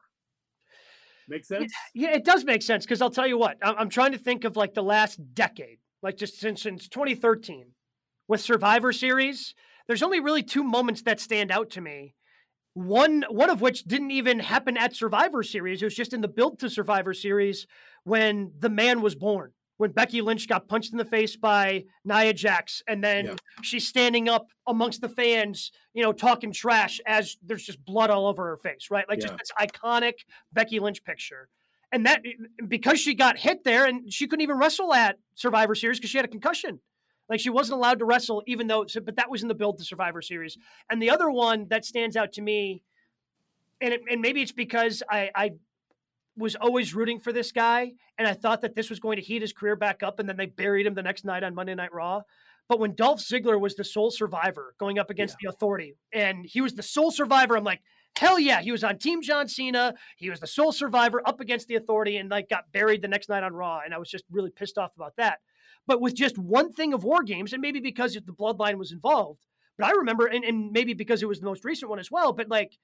Make 1.33 1.47
sense? 1.47 1.72
Yeah, 1.95 2.11
it 2.11 2.26
does 2.26 2.45
make 2.45 2.61
sense 2.61 2.85
because 2.85 3.01
I'll 3.01 3.09
tell 3.09 3.26
you 3.26 3.39
what, 3.39 3.57
I'm 3.62 3.89
trying 3.89 4.12
to 4.12 4.18
think 4.18 4.45
of 4.45 4.55
like 4.55 4.74
the 4.74 4.83
last 4.83 5.18
decade, 5.33 5.78
like 6.03 6.18
just 6.18 6.39
since, 6.39 6.62
since 6.62 6.89
2013 6.89 7.72
with 8.28 8.43
Survivor 8.43 8.93
Series. 8.93 9.55
There's 9.87 10.03
only 10.03 10.20
really 10.20 10.43
two 10.43 10.62
moments 10.62 11.03
that 11.03 11.20
stand 11.20 11.51
out 11.51 11.70
to 11.70 11.80
me. 11.80 12.14
One, 12.74 13.24
one 13.30 13.49
of 13.49 13.62
which 13.62 13.85
didn't 13.85 14.11
even 14.11 14.41
happen 14.41 14.76
at 14.76 14.95
Survivor 14.95 15.43
Series. 15.43 15.80
It 15.80 15.87
was 15.87 15.95
just 15.95 16.12
in 16.12 16.20
the 16.20 16.28
build 16.28 16.59
to 16.59 16.68
Survivor 16.68 17.14
Series 17.14 17.66
when 18.05 18.53
the 18.59 18.68
man 18.68 19.01
was 19.01 19.14
born 19.14 19.53
when 19.83 19.91
Becky 19.91 20.20
Lynch 20.20 20.47
got 20.47 20.68
punched 20.68 20.93
in 20.93 20.99
the 20.99 21.05
face 21.05 21.35
by 21.35 21.87
Nia 22.05 22.33
Jax, 22.33 22.85
and 22.87 23.03
then 23.03 23.26
yeah. 23.26 23.35
she's 23.62 23.89
standing 23.89 24.28
up 24.28 24.47
amongst 24.68 25.01
the 25.01 25.09
fans, 25.09 25.72
you 25.93 26.05
know, 26.05 26.12
talking 26.12 26.53
trash 26.53 27.01
as 27.05 27.37
there's 27.43 27.64
just 27.64 27.85
blood 27.85 28.09
all 28.09 28.28
over 28.28 28.45
her 28.45 28.57
face, 28.57 28.93
right? 28.93 29.05
Like 29.09 29.20
yeah. 29.20 29.26
just 29.26 29.39
this 29.39 29.51
iconic 29.61 30.12
Becky 30.53 30.78
Lynch 30.78 31.03
picture. 31.03 31.49
And 31.91 32.07
that 32.07 32.22
because 32.68 33.01
she 33.01 33.14
got 33.14 33.37
hit 33.37 33.64
there 33.64 33.85
and 33.85 34.12
she 34.12 34.28
couldn't 34.28 34.45
even 34.45 34.57
wrestle 34.57 34.95
at 34.95 35.18
Survivor 35.35 35.74
Series 35.74 35.99
because 35.99 36.11
she 36.11 36.18
had 36.18 36.26
a 36.26 36.28
concussion. 36.28 36.78
Like 37.28 37.41
she 37.41 37.51
wasn't 37.51 37.78
allowed 37.78 37.99
to 37.99 38.05
wrestle, 38.05 38.45
even 38.47 38.68
though, 38.68 38.87
but 39.05 39.16
that 39.16 39.28
was 39.28 39.43
in 39.43 39.49
the 39.49 39.55
build 39.57 39.78
to 39.78 39.85
Survivor 39.85 40.22
Series. 40.22 40.59
And 40.91 41.03
the 41.03 41.11
other 41.11 41.28
one 41.28 41.66
that 41.70 41.85
stands 41.85 42.16
out 42.16 42.35
to 42.35 42.41
me, 42.41 42.85
and, 43.80 43.95
it, 43.95 44.03
and 44.09 44.20
maybe 44.20 44.43
it's 44.43 44.53
because 44.53 45.03
I, 45.11 45.30
I 45.35 45.51
was 46.37 46.57
always 46.57 46.95
rooting 46.95 47.18
for 47.18 47.33
this 47.33 47.53
guy, 47.53 47.93
and 48.18 48.26
I 48.26 48.33
thought 48.33 48.62
that 48.62 48.74
this 48.74 48.91
was 48.91 49.01
going 49.01 49.16
to 49.16 49.22
heat 49.22 49.43
his 49.43 49.53
career 49.53 49.76
back 49.76 50.03
up, 50.03 50.18
and 50.18 50.28
then 50.28 50.37
they 50.37 50.47
buried 50.47 50.87
him 50.87 50.95
the 50.95 51.03
next 51.03 51.24
night 51.24 51.43
on 51.43 51.55
Monday 51.55 51.74
Night 51.74 51.93
Raw. 51.93 52.22
But 52.68 52.78
when 52.78 52.95
Dolph 52.95 53.20
Ziggler 53.20 53.61
was 53.61 53.74
the 53.74 53.85
sole 53.85 54.11
survivor 54.11 54.74
going 54.78 54.99
up 54.99 55.11
against 55.11 55.37
yeah. 55.41 55.51
the 55.51 55.55
Authority, 55.55 55.95
and 56.12 56.47
he 56.47 56.61
was 56.61 56.74
the 56.74 56.83
sole 56.83 57.11
survivor, 57.11 57.57
I'm 57.57 57.64
like, 57.64 57.83
hell 58.16 58.39
yeah, 58.39 58.62
he 58.62 58.72
was 58.72 58.85
on 58.85 58.99
Team 58.99 59.20
John 59.20 59.49
Cena. 59.49 59.95
He 60.16 60.30
was 60.30 60.41
the 60.41 60.47
sole 60.47 60.72
survivor 60.72 61.22
up 61.26 61.41
against 61.41 61.68
the 61.68 61.74
Authority, 61.74 62.16
and 62.16 62.30
like 62.30 62.49
got 62.49 62.72
buried 62.72 63.03
the 63.03 63.09
next 63.09 63.28
night 63.28 63.43
on 63.43 63.53
Raw, 63.53 63.80
and 63.85 63.93
I 63.93 63.99
was 63.99 64.09
just 64.09 64.24
really 64.30 64.51
pissed 64.51 64.78
off 64.78 64.93
about 64.97 65.16
that. 65.16 65.41
But 65.87 66.01
with 66.01 66.14
just 66.14 66.39
one 66.39 66.72
thing 66.72 66.95
of 66.95 67.05
War 67.05 67.22
Games, 67.22 67.53
and 67.53 67.61
maybe 67.61 67.80
because 67.80 68.14
the 68.14 68.20
Bloodline 68.20 68.78
was 68.78 68.93
involved, 68.93 69.41
but 69.76 69.87
I 69.87 69.93
remember, 69.93 70.26
and, 70.26 70.45
and 70.45 70.70
maybe 70.70 70.95
because 70.95 71.22
it 71.22 71.28
was 71.28 71.41
the 71.41 71.47
most 71.47 71.64
recent 71.64 71.91
one 71.91 71.99
as 71.99 72.11
well, 72.11 72.33
but 72.33 72.49
like 72.49 72.78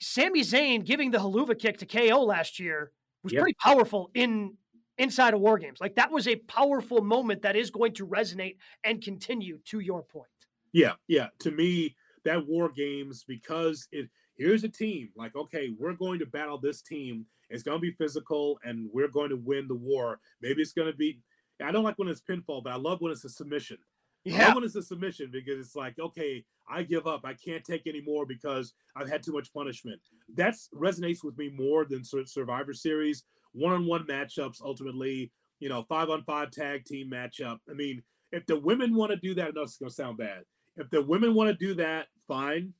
Sami 0.00 0.42
Zayn 0.42 0.84
giving 0.84 1.10
the 1.10 1.18
Helluva 1.18 1.58
kick 1.58 1.78
to 1.78 1.86
KO 1.86 2.22
last 2.22 2.58
year 2.58 2.92
was 3.22 3.32
yep. 3.32 3.42
pretty 3.42 3.56
powerful 3.60 4.10
in 4.14 4.56
inside 4.96 5.34
of 5.34 5.40
War 5.40 5.58
Games. 5.58 5.80
Like 5.80 5.96
that 5.96 6.10
was 6.10 6.28
a 6.28 6.36
powerful 6.36 7.02
moment 7.02 7.42
that 7.42 7.56
is 7.56 7.70
going 7.70 7.94
to 7.94 8.06
resonate 8.06 8.56
and 8.84 9.02
continue. 9.02 9.58
To 9.66 9.80
your 9.80 10.02
point. 10.02 10.28
Yeah, 10.72 10.94
yeah. 11.06 11.28
To 11.40 11.50
me, 11.50 11.96
that 12.24 12.46
War 12.46 12.70
Games 12.70 13.24
because 13.26 13.88
it 13.92 14.08
here's 14.36 14.64
a 14.64 14.68
team 14.68 15.10
like 15.16 15.34
okay, 15.34 15.70
we're 15.78 15.94
going 15.94 16.18
to 16.20 16.26
battle 16.26 16.58
this 16.58 16.82
team. 16.82 17.26
It's 17.50 17.62
going 17.62 17.78
to 17.78 17.82
be 17.82 17.92
physical, 17.92 18.58
and 18.62 18.88
we're 18.92 19.08
going 19.08 19.30
to 19.30 19.36
win 19.36 19.68
the 19.68 19.74
war. 19.74 20.20
Maybe 20.42 20.62
it's 20.62 20.72
going 20.72 20.90
to 20.90 20.96
be. 20.96 21.20
I 21.64 21.72
don't 21.72 21.82
like 21.82 21.98
when 21.98 22.08
it's 22.08 22.20
pinfall, 22.20 22.62
but 22.62 22.72
I 22.72 22.76
love 22.76 23.00
when 23.00 23.10
it's 23.10 23.24
a 23.24 23.28
submission. 23.28 23.78
Yeah. 24.24 24.54
It's 24.58 24.74
a 24.74 24.82
submission 24.82 25.30
because 25.32 25.58
it's 25.58 25.76
like, 25.76 25.98
okay, 25.98 26.44
I 26.68 26.82
give 26.82 27.06
up. 27.06 27.22
I 27.24 27.34
can't 27.34 27.64
take 27.64 27.86
anymore 27.86 28.26
because 28.26 28.74
I've 28.94 29.08
had 29.08 29.22
too 29.22 29.32
much 29.32 29.52
punishment. 29.54 30.00
That 30.34 30.54
resonates 30.74 31.24
with 31.24 31.38
me 31.38 31.48
more 31.48 31.86
than 31.86 32.02
Survivor 32.04 32.74
Series 32.74 33.24
one-on-one 33.52 34.04
matchups. 34.04 34.60
Ultimately, 34.62 35.32
you 35.60 35.68
know, 35.68 35.84
five-on-five 35.88 36.50
tag 36.50 36.84
team 36.84 37.10
matchup. 37.10 37.58
I 37.70 37.72
mean, 37.72 38.02
if 38.30 38.44
the 38.46 38.58
women 38.58 38.94
want 38.94 39.10
to 39.12 39.16
do 39.16 39.34
that, 39.36 39.54
no, 39.54 39.62
it's 39.62 39.78
gonna 39.78 39.90
sound 39.90 40.18
bad. 40.18 40.42
If 40.76 40.90
the 40.90 41.02
women 41.02 41.34
want 41.34 41.48
to 41.50 41.66
do 41.66 41.74
that, 41.74 42.08
fine. 42.26 42.74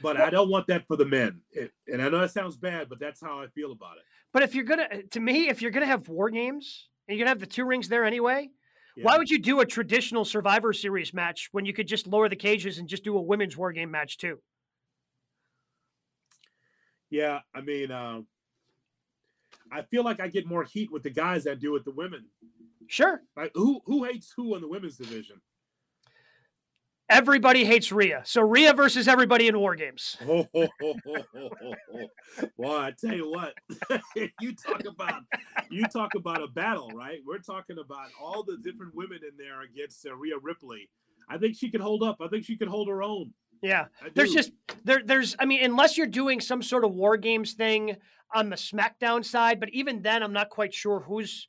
But 0.00 0.20
I 0.20 0.30
don't 0.30 0.48
want 0.48 0.66
that 0.68 0.86
for 0.86 0.96
the 0.96 1.04
men. 1.04 1.40
It, 1.52 1.72
and 1.86 2.02
I 2.02 2.08
know 2.08 2.20
that 2.20 2.32
sounds 2.32 2.56
bad, 2.56 2.88
but 2.88 2.98
that's 2.98 3.20
how 3.20 3.40
I 3.40 3.46
feel 3.48 3.72
about 3.72 3.96
it. 3.98 4.04
But 4.32 4.42
if 4.42 4.54
you're 4.54 4.64
gonna, 4.64 5.02
to 5.02 5.20
me, 5.20 5.48
if 5.48 5.60
you're 5.62 5.70
gonna 5.70 5.86
have 5.86 6.08
war 6.08 6.30
games 6.30 6.88
and 7.06 7.16
you're 7.16 7.24
gonna 7.24 7.30
have 7.30 7.40
the 7.40 7.46
two 7.46 7.64
rings 7.64 7.88
there 7.88 8.04
anyway, 8.04 8.50
yeah. 8.96 9.04
Why 9.04 9.18
would 9.18 9.30
you 9.30 9.38
do 9.38 9.60
a 9.60 9.66
traditional 9.66 10.24
Survivor 10.24 10.72
Series 10.72 11.14
match 11.14 11.48
when 11.52 11.64
you 11.64 11.72
could 11.72 11.86
just 11.86 12.06
lower 12.06 12.28
the 12.28 12.36
cages 12.36 12.78
and 12.78 12.88
just 12.88 13.04
do 13.04 13.16
a 13.16 13.22
women's 13.22 13.56
war 13.56 13.72
game 13.72 13.90
match 13.90 14.18
too? 14.18 14.38
Yeah, 17.10 17.40
I 17.54 17.60
mean, 17.60 17.90
uh, 17.90 18.22
I 19.70 19.82
feel 19.82 20.04
like 20.04 20.20
I 20.20 20.28
get 20.28 20.46
more 20.46 20.64
heat 20.64 20.90
with 20.90 21.02
the 21.02 21.10
guys 21.10 21.44
that 21.44 21.60
do 21.60 21.72
with 21.72 21.84
the 21.84 21.92
women. 21.92 22.26
Sure. 22.88 23.22
Like 23.36 23.52
who 23.54 23.80
who 23.86 24.04
hates 24.04 24.32
who 24.36 24.54
in 24.54 24.60
the 24.60 24.68
women's 24.68 24.96
division? 24.96 25.40
Everybody 27.12 27.64
hates 27.64 27.92
Rhea. 27.92 28.22
So 28.24 28.40
Rhea 28.40 28.72
versus 28.72 29.06
everybody 29.06 29.46
in 29.46 29.58
War 29.58 29.74
Games. 29.74 30.16
Oh, 30.26 30.46
oh, 30.54 30.68
oh, 30.82 32.06
well, 32.56 32.76
I 32.80 32.92
tell 32.98 33.14
you 33.14 33.30
what, 33.30 33.54
you 34.40 34.54
talk 34.54 34.82
about 34.86 35.22
you 35.70 35.84
talk 35.86 36.14
about 36.16 36.42
a 36.42 36.48
battle, 36.48 36.90
right? 36.94 37.18
We're 37.26 37.38
talking 37.38 37.76
about 37.78 38.08
all 38.20 38.42
the 38.42 38.56
different 38.56 38.94
women 38.94 39.18
in 39.22 39.36
there 39.36 39.60
against 39.60 40.06
uh, 40.06 40.14
Rhea 40.14 40.36
Ripley. 40.40 40.88
I 41.28 41.36
think 41.36 41.56
she 41.56 41.70
could 41.70 41.82
hold 41.82 42.02
up. 42.02 42.16
I 42.20 42.28
think 42.28 42.46
she 42.46 42.56
could 42.56 42.68
hold 42.68 42.88
her 42.88 43.02
own. 43.02 43.32
Yeah, 43.62 43.86
there's 44.14 44.32
just 44.32 44.52
there. 44.84 45.02
There's, 45.04 45.36
I 45.38 45.44
mean, 45.44 45.62
unless 45.62 45.98
you're 45.98 46.06
doing 46.06 46.40
some 46.40 46.62
sort 46.62 46.84
of 46.84 46.94
War 46.94 47.16
Games 47.16 47.52
thing 47.52 47.96
on 48.34 48.48
the 48.48 48.56
SmackDown 48.56 49.24
side, 49.24 49.60
but 49.60 49.68
even 49.70 50.02
then, 50.02 50.22
I'm 50.22 50.32
not 50.32 50.48
quite 50.48 50.72
sure 50.72 51.00
who's 51.00 51.46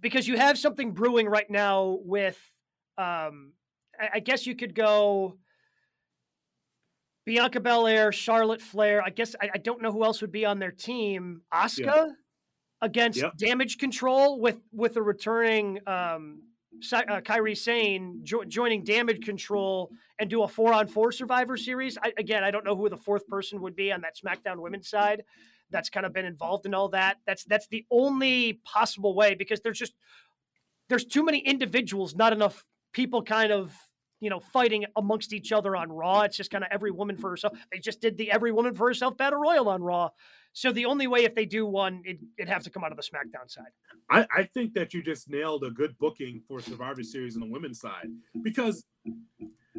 because 0.00 0.26
you 0.26 0.36
have 0.36 0.58
something 0.58 0.92
brewing 0.92 1.28
right 1.28 1.48
now 1.48 1.98
with 2.02 2.38
um, 2.98 3.52
I 4.14 4.20
guess 4.20 4.46
you 4.46 4.54
could 4.54 4.74
go 4.74 5.36
Bianca 7.26 7.60
Belair, 7.60 8.12
Charlotte 8.12 8.60
Flair. 8.60 9.02
I 9.02 9.10
guess 9.10 9.34
I, 9.40 9.50
I, 9.54 9.58
don't 9.58 9.82
know 9.82 9.92
who 9.92 10.04
else 10.04 10.20
would 10.20 10.32
be 10.32 10.44
on 10.44 10.58
their 10.58 10.72
team. 10.72 11.42
Asuka 11.52 11.84
yeah. 11.84 12.06
against 12.82 13.20
yep. 13.20 13.36
Damage 13.36 13.78
Control 13.78 14.40
with 14.40 14.58
with 14.72 14.96
a 14.96 15.02
returning 15.02 15.78
um, 15.86 16.42
uh, 16.92 17.20
Kairi 17.20 17.56
Sane 17.56 18.20
jo- 18.22 18.44
joining 18.44 18.84
Damage 18.84 19.24
Control 19.24 19.90
and 20.18 20.30
do 20.30 20.42
a 20.42 20.48
four 20.48 20.72
on 20.72 20.88
four 20.88 21.12
Survivor 21.12 21.56
Series. 21.56 21.98
I, 22.02 22.12
again, 22.18 22.42
I 22.42 22.50
don't 22.50 22.64
know 22.64 22.76
who 22.76 22.88
the 22.88 22.96
fourth 22.96 23.26
person 23.26 23.60
would 23.60 23.76
be 23.76 23.92
on 23.92 24.00
that 24.00 24.16
SmackDown 24.16 24.58
Women's 24.58 24.88
side. 24.88 25.22
That's 25.70 25.90
kind 25.90 26.06
of 26.06 26.12
been 26.12 26.24
involved 26.24 26.66
in 26.66 26.74
all 26.74 26.88
that. 26.88 27.18
That's 27.26 27.44
that's 27.44 27.68
the 27.68 27.84
only 27.90 28.60
possible 28.64 29.14
way 29.14 29.34
because 29.34 29.60
there's 29.60 29.78
just 29.78 29.94
there's 30.88 31.04
too 31.04 31.24
many 31.24 31.38
individuals, 31.38 32.16
not 32.16 32.32
enough 32.32 32.64
people 32.92 33.22
kind 33.22 33.52
of 33.52 33.72
you 34.20 34.30
know, 34.30 34.40
fighting 34.40 34.84
amongst 34.96 35.32
each 35.32 35.50
other 35.52 35.74
on 35.74 35.90
Raw. 35.90 36.22
It's 36.22 36.36
just 36.36 36.50
kind 36.50 36.62
of 36.62 36.70
every 36.70 36.90
woman 36.90 37.16
for 37.16 37.30
herself. 37.30 37.54
They 37.72 37.78
just 37.78 38.00
did 38.00 38.16
the 38.16 38.30
every 38.30 38.52
woman 38.52 38.74
for 38.74 38.86
herself 38.86 39.16
battle 39.16 39.40
royal 39.40 39.68
on 39.68 39.82
Raw. 39.82 40.10
So 40.52 40.72
the 40.72 40.86
only 40.86 41.06
way 41.06 41.24
if 41.24 41.34
they 41.34 41.46
do 41.46 41.64
one, 41.64 42.02
it, 42.04 42.18
would 42.38 42.48
have 42.48 42.62
to 42.64 42.70
come 42.70 42.84
out 42.84 42.90
of 42.90 42.96
the 42.96 43.02
SmackDown 43.02 43.48
side. 43.48 43.70
I, 44.10 44.26
I 44.36 44.42
think 44.44 44.74
that 44.74 44.92
you 44.92 45.02
just 45.02 45.30
nailed 45.30 45.64
a 45.64 45.70
good 45.70 45.96
booking 45.98 46.42
for 46.46 46.60
Survivor 46.60 47.02
Series 47.02 47.36
on 47.36 47.40
the 47.40 47.50
women's 47.50 47.80
side 47.80 48.08
because 48.42 48.84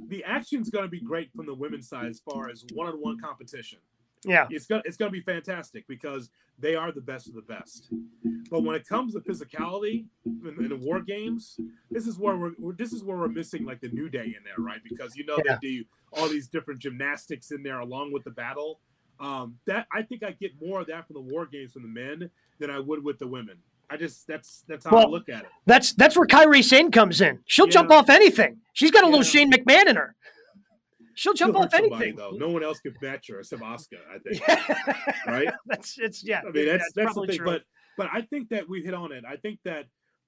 the 0.07 0.23
action's 0.23 0.69
going 0.69 0.85
to 0.85 0.89
be 0.89 1.01
great 1.01 1.29
from 1.35 1.45
the 1.45 1.53
women's 1.53 1.89
side 1.89 2.07
as 2.07 2.21
far 2.21 2.49
as 2.49 2.63
one-on-one 2.73 3.19
competition. 3.19 3.79
Yeah, 4.23 4.47
it's 4.49 4.67
gonna 4.67 4.83
it's 4.85 4.97
gonna 4.97 5.11
be 5.11 5.21
fantastic 5.21 5.87
because 5.87 6.29
they 6.59 6.75
are 6.75 6.91
the 6.91 7.01
best 7.01 7.27
of 7.27 7.33
the 7.33 7.41
best. 7.41 7.91
But 8.49 8.63
when 8.63 8.75
it 8.75 8.87
comes 8.87 9.13
to 9.13 9.19
physicality 9.19 10.05
in, 10.25 10.55
in 10.59 10.69
the 10.69 10.75
war 10.75 11.01
games, 11.01 11.57
this 11.89 12.05
is 12.05 12.19
where 12.19 12.37
we're, 12.37 12.73
this 12.73 12.93
is 12.93 13.03
where 13.03 13.17
we're 13.17 13.29
missing 13.29 13.65
like 13.65 13.81
the 13.81 13.89
new 13.89 14.09
day 14.09 14.25
in 14.25 14.43
there, 14.43 14.59
right? 14.59 14.81
Because 14.87 15.15
you 15.15 15.25
know 15.25 15.37
yeah. 15.45 15.57
they 15.61 15.67
do 15.67 15.83
all 16.13 16.27
these 16.27 16.47
different 16.47 16.79
gymnastics 16.79 17.51
in 17.51 17.63
there 17.63 17.79
along 17.79 18.13
with 18.13 18.23
the 18.23 18.31
battle. 18.31 18.79
Um, 19.19 19.57
that 19.65 19.87
I 19.91 20.01
think 20.01 20.23
I 20.23 20.31
get 20.31 20.51
more 20.61 20.81
of 20.81 20.87
that 20.87 21.07
from 21.07 21.15
the 21.15 21.21
war 21.21 21.45
games 21.45 21.73
from 21.73 21.83
the 21.83 21.87
men 21.87 22.29
than 22.59 22.69
I 22.69 22.79
would 22.79 23.03
with 23.03 23.19
the 23.19 23.27
women. 23.27 23.57
I 23.89 23.97
just 23.97 24.25
that's 24.27 24.63
that's 24.67 24.85
how 24.85 24.95
well, 24.95 25.07
I 25.07 25.09
look 25.09 25.29
at 25.29 25.41
it. 25.41 25.49
That's 25.65 25.93
that's 25.93 26.15
where 26.15 26.27
Kairi 26.27 26.63
Sane 26.63 26.91
comes 26.91 27.21
in. 27.21 27.39
She'll 27.45 27.67
yeah. 27.67 27.73
jump 27.73 27.91
off 27.91 28.09
anything. 28.09 28.57
She's 28.73 28.91
got 28.91 29.03
a 29.03 29.07
yeah. 29.07 29.11
little 29.11 29.23
Shane 29.23 29.51
McMahon 29.51 29.87
in 29.87 29.95
her. 29.97 30.15
She'll 31.15 31.33
jump 31.33 31.55
off 31.55 31.73
anything. 31.73 32.15
though. 32.15 32.31
No 32.31 32.49
one 32.49 32.63
else 32.63 32.79
can 32.79 32.93
match 33.01 33.27
her 33.29 33.39
except 33.39 33.61
Oscar, 33.61 33.97
I 34.13 34.19
think. 34.19 34.47
right? 35.27 35.47
That's 35.65 35.97
it's 35.97 36.23
yeah. 36.23 36.41
I 36.47 36.51
mean 36.51 36.65
that's 36.65 36.91
that's, 36.93 37.13
that's 37.13 37.15
the 37.15 37.27
thing. 37.27 37.37
True. 37.37 37.45
But 37.45 37.63
but 37.97 38.09
I 38.11 38.21
think 38.21 38.49
that 38.49 38.67
we 38.67 38.81
hit 38.81 38.93
on 38.93 39.11
it. 39.11 39.23
I 39.27 39.35
think 39.35 39.59
that 39.65 39.85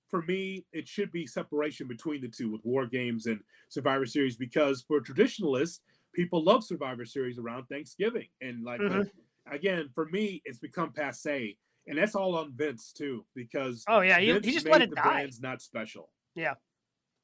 for 0.10 0.22
me, 0.22 0.66
it 0.72 0.88
should 0.88 1.12
be 1.12 1.26
separation 1.26 1.88
between 1.88 2.22
the 2.22 2.28
two 2.28 2.52
with 2.52 2.62
War 2.64 2.86
Games 2.86 3.26
and 3.26 3.40
Survivor 3.70 4.06
Series 4.06 4.36
because 4.36 4.84
for 4.88 5.00
traditionalists, 5.00 5.82
people 6.14 6.44
love 6.44 6.64
Survivor 6.64 7.06
Series 7.06 7.40
around 7.40 7.66
Thanksgiving. 7.66 8.28
And 8.42 8.64
like 8.64 8.80
mm-hmm. 8.80 9.54
again, 9.54 9.90
for 9.96 10.06
me, 10.06 10.42
it's 10.46 10.60
become 10.60 10.92
passe. 10.92 11.58
And 11.88 11.98
that's 11.98 12.16
all 12.16 12.38
on 12.38 12.54
Vince 12.56 12.94
too, 12.94 13.26
because 13.36 13.84
oh 13.90 14.02
yeah, 14.02 14.20
he, 14.20 14.34
he 14.40 14.52
just 14.54 14.68
let 14.68 14.82
it 14.82 14.94
die. 14.96 15.22
It's 15.22 15.42
not 15.42 15.62
special. 15.62 16.10
Yeah, 16.36 16.54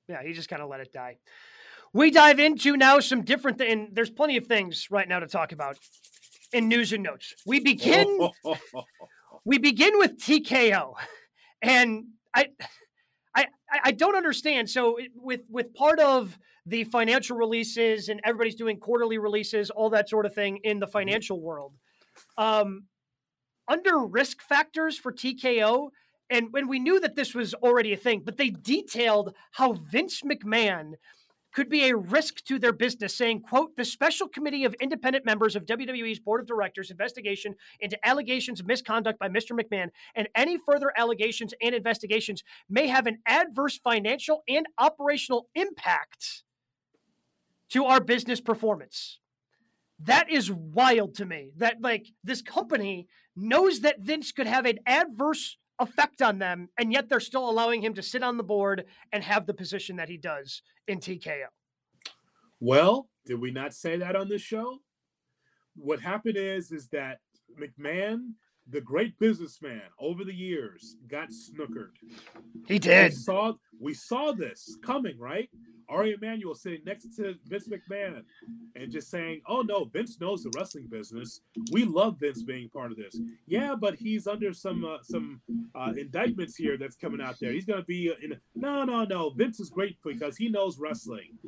yeah, 0.07 0.23
he 0.23 0.33
just 0.33 0.49
kind 0.49 0.61
of 0.61 0.69
let 0.69 0.81
it 0.81 0.91
die 0.91 1.17
we 1.93 2.11
dive 2.11 2.39
into 2.39 2.77
now 2.77 2.99
some 2.99 3.23
different 3.23 3.61
and 3.61 3.89
there's 3.93 4.09
plenty 4.09 4.37
of 4.37 4.47
things 4.47 4.87
right 4.91 5.07
now 5.07 5.19
to 5.19 5.27
talk 5.27 5.51
about 5.51 5.77
in 6.53 6.67
news 6.67 6.93
and 6.93 7.03
notes. 7.03 7.33
We 7.45 7.59
begin 7.59 8.29
we 9.45 9.57
begin 9.57 9.97
with 9.97 10.17
TKO. 10.17 10.93
And 11.61 12.05
I 12.33 12.47
I 13.35 13.47
I 13.83 13.91
don't 13.91 14.15
understand. 14.15 14.69
So 14.69 14.97
with 15.15 15.41
with 15.49 15.73
part 15.73 15.99
of 15.99 16.37
the 16.65 16.83
financial 16.85 17.35
releases 17.35 18.09
and 18.09 18.19
everybody's 18.23 18.55
doing 18.55 18.79
quarterly 18.79 19.17
releases, 19.17 19.69
all 19.69 19.89
that 19.89 20.09
sort 20.09 20.25
of 20.25 20.33
thing 20.33 20.57
in 20.63 20.79
the 20.79 20.87
financial 20.87 21.41
world. 21.41 21.73
Um, 22.37 22.83
under 23.67 23.99
risk 23.99 24.41
factors 24.41 24.97
for 24.97 25.11
TKO, 25.11 25.89
and 26.29 26.51
when 26.51 26.67
we 26.67 26.79
knew 26.79 26.99
that 26.99 27.15
this 27.15 27.33
was 27.33 27.53
already 27.55 27.93
a 27.93 27.97
thing, 27.97 28.21
but 28.23 28.37
they 28.37 28.49
detailed 28.49 29.35
how 29.51 29.73
Vince 29.73 30.21
McMahon 30.21 30.93
could 31.59 31.67
be 31.67 31.89
a 31.89 31.97
risk 31.97 32.41
to 32.45 32.57
their 32.57 32.71
business, 32.71 33.13
saying, 33.13 33.41
quote, 33.41 33.75
the 33.75 33.83
special 33.83 34.29
committee 34.29 34.63
of 34.63 34.73
independent 34.75 35.25
members 35.25 35.57
of 35.57 35.65
WWE's 35.65 36.17
board 36.17 36.39
of 36.39 36.47
directors 36.47 36.89
investigation 36.89 37.53
into 37.81 37.99
allegations 38.07 38.61
of 38.61 38.65
misconduct 38.65 39.19
by 39.19 39.27
Mr. 39.27 39.51
McMahon 39.51 39.89
and 40.15 40.29
any 40.35 40.57
further 40.57 40.93
allegations 40.95 41.53
and 41.61 41.75
investigations 41.75 42.45
may 42.69 42.87
have 42.87 43.07
an 43.07 43.17
adverse 43.25 43.77
financial 43.77 44.41
and 44.47 44.67
operational 44.77 45.49
impact 45.53 46.43
to 47.71 47.83
our 47.83 47.99
business 47.99 48.39
performance. 48.39 49.19
That 49.99 50.31
is 50.31 50.49
wild 50.49 51.15
to 51.15 51.25
me. 51.25 51.51
That 51.57 51.81
like 51.81 52.07
this 52.23 52.41
company 52.41 53.09
knows 53.35 53.81
that 53.81 53.99
Vince 53.99 54.31
could 54.31 54.47
have 54.47 54.65
an 54.65 54.79
adverse 54.85 55.57
effect 55.79 56.21
on 56.21 56.39
them, 56.39 56.69
and 56.77 56.91
yet 56.91 57.09
they're 57.09 57.19
still 57.19 57.49
allowing 57.49 57.81
him 57.81 57.93
to 57.93 58.03
sit 58.03 58.23
on 58.23 58.37
the 58.37 58.43
board 58.43 58.85
and 59.11 59.23
have 59.23 59.45
the 59.45 59.53
position 59.53 59.95
that 59.97 60.09
he 60.09 60.17
does 60.17 60.61
in 60.87 60.99
TKO. 60.99 61.45
Well, 62.59 63.09
did 63.25 63.39
we 63.39 63.51
not 63.51 63.73
say 63.73 63.97
that 63.97 64.15
on 64.15 64.27
this 64.27 64.41
show? 64.41 64.79
What 65.75 66.01
happened 66.01 66.35
is 66.37 66.71
is 66.71 66.87
that 66.89 67.19
McMahon 67.59 68.33
the 68.71 68.81
great 68.81 69.17
businessman 69.19 69.81
over 69.99 70.23
the 70.23 70.33
years 70.33 70.95
got 71.07 71.29
snookered. 71.29 71.91
He 72.67 72.79
did. 72.79 73.11
We 73.11 73.15
saw 73.15 73.53
we 73.79 73.93
saw 73.93 74.31
this 74.31 74.77
coming, 74.83 75.17
right? 75.17 75.49
Ari 75.89 76.13
Emanuel 76.13 76.53
sitting 76.53 76.81
next 76.85 77.15
to 77.15 77.35
Vince 77.47 77.67
McMahon 77.67 78.23
and 78.75 78.91
just 78.91 79.09
saying, 79.09 79.41
"Oh 79.47 79.61
no, 79.61 79.85
Vince 79.85 80.19
knows 80.21 80.43
the 80.43 80.51
wrestling 80.55 80.87
business. 80.87 81.41
We 81.71 81.83
love 81.83 82.19
Vince 82.19 82.43
being 82.43 82.69
part 82.69 82.91
of 82.91 82.97
this. 82.97 83.19
Yeah, 83.47 83.75
but 83.75 83.95
he's 83.95 84.27
under 84.27 84.53
some 84.53 84.85
uh, 84.85 84.97
some 85.01 85.41
uh, 85.73 85.93
indictments 85.97 86.55
here 86.55 86.77
that's 86.77 86.95
coming 86.95 87.21
out 87.21 87.37
there. 87.41 87.51
He's 87.51 87.65
going 87.65 87.79
to 87.79 87.85
be 87.85 88.13
in. 88.21 88.33
A, 88.33 88.35
no, 88.55 88.83
no, 88.83 89.03
no. 89.03 89.31
Vince 89.31 89.59
is 89.59 89.69
great 89.69 89.97
because 90.03 90.37
he 90.37 90.47
knows 90.49 90.77
wrestling. 90.77 91.39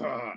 Uh, 0.00 0.32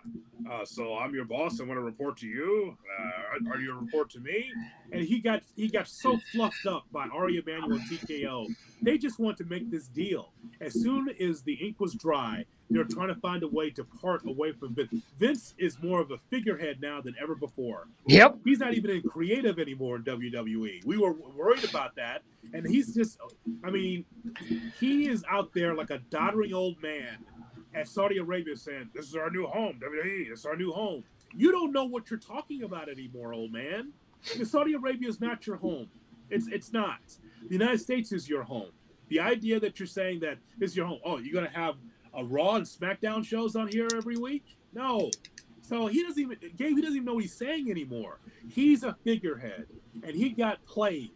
uh, 0.50 0.66
so 0.66 0.98
I'm 0.98 1.14
your 1.14 1.26
boss. 1.26 1.60
I 1.60 1.64
want 1.64 1.78
to 1.78 1.82
report 1.82 2.18
to 2.18 2.28
you. 2.28 2.78
Uh, 3.00 3.50
are 3.52 3.60
you 3.60 3.72
a 3.72 3.76
report 3.76 4.10
to 4.12 4.20
me? 4.20 4.52
And 4.92 5.02
he 5.02 5.20
got 5.20 5.42
he 5.56 5.70
got 5.70 5.88
so 5.88 6.17
fluffed 6.32 6.66
up 6.66 6.86
by 6.92 7.08
Ari 7.08 7.38
Emanuel 7.38 7.80
TKO. 7.80 8.48
They 8.82 8.98
just 8.98 9.20
want 9.20 9.38
to 9.38 9.46
make 9.46 9.70
this 9.72 9.88
deal. 9.88 10.34
As 10.62 10.74
soon 10.74 11.10
as 11.20 11.42
the 11.42 11.54
ink 11.54 11.80
was 11.80 11.94
dry, 11.94 12.46
they're 12.70 12.84
trying 12.84 13.08
to 13.08 13.16
find 13.16 13.44
a 13.44 13.48
way 13.48 13.70
to 13.72 13.84
part 13.84 14.28
away 14.28 14.52
from 14.52 14.76
Vince. 14.76 15.04
Vince 15.18 15.54
is 15.58 15.82
more 15.82 16.02
of 16.02 16.12
a 16.12 16.18
figurehead 16.30 16.82
now 16.82 17.02
than 17.02 17.16
ever 17.22 17.36
before. 17.36 17.88
Yep. 18.08 18.40
He's 18.44 18.60
not 18.60 18.74
even 18.74 18.92
in 18.92 19.02
creative 19.04 19.60
anymore 19.60 19.98
in 19.98 20.04
WWE. 20.04 20.86
We 20.86 20.98
were 20.98 21.14
worried 21.14 21.64
about 21.64 21.96
that. 21.96 22.24
And 22.54 22.68
he's 22.68 22.94
just, 22.94 23.18
I 23.64 23.72
mean, 23.72 24.06
he 24.80 25.08
is 25.08 25.24
out 25.30 25.54
there 25.54 25.74
like 25.74 25.90
a 25.90 26.00
doddering 26.10 26.54
old 26.54 26.82
man 26.82 27.26
at 27.74 27.88
Saudi 27.88 28.18
Arabia 28.18 28.56
saying, 28.56 28.90
This 28.94 29.08
is 29.08 29.16
our 29.16 29.30
new 29.30 29.46
home, 29.46 29.80
WWE, 29.82 30.30
this 30.30 30.40
is 30.40 30.46
our 30.46 30.56
new 30.56 30.72
home. 30.72 31.04
You 31.36 31.52
don't 31.52 31.72
know 31.72 31.86
what 31.86 32.10
you're 32.10 32.20
talking 32.20 32.64
about 32.64 32.90
anymore, 32.90 33.34
old 33.34 33.52
man. 33.52 33.94
Saudi 34.44 34.74
Arabia 34.74 35.08
is 35.08 35.22
not 35.22 35.46
your 35.46 35.58
home. 35.58 35.88
It's 36.30 36.48
it's 36.48 36.74
not. 36.74 37.00
The 37.48 37.54
United 37.54 37.80
States 37.80 38.12
is 38.12 38.30
your 38.30 38.44
home. 38.44 38.72
The 39.10 39.20
idea 39.20 39.60
that 39.60 39.80
you're 39.80 39.88
saying 39.88 40.20
that 40.22 40.38
is 40.60 40.76
your 40.76 40.86
home. 40.86 41.00
Oh, 41.06 41.18
you're 41.18 41.34
gonna 41.34 41.56
have 41.56 41.76
a 42.14 42.24
Raw 42.24 42.56
and 42.56 42.66
SmackDown 42.66 43.26
shows 43.26 43.56
on 43.56 43.68
here 43.68 43.88
every 43.96 44.18
week? 44.18 44.58
No. 44.74 45.12
So 45.62 45.88
he 45.88 46.04
doesn't 46.04 46.22
even 46.22 46.38
Gabe. 46.58 46.76
He 46.76 46.82
doesn't 46.82 46.96
even 46.96 47.06
know 47.06 47.16
what 47.16 47.24
he's 47.24 47.34
saying 47.36 47.70
anymore. 47.70 48.20
He's 48.50 48.84
a 48.84 48.96
figurehead, 49.04 49.68
and 50.04 50.16
he 50.16 50.30
got 50.30 50.66
played. 50.66 51.12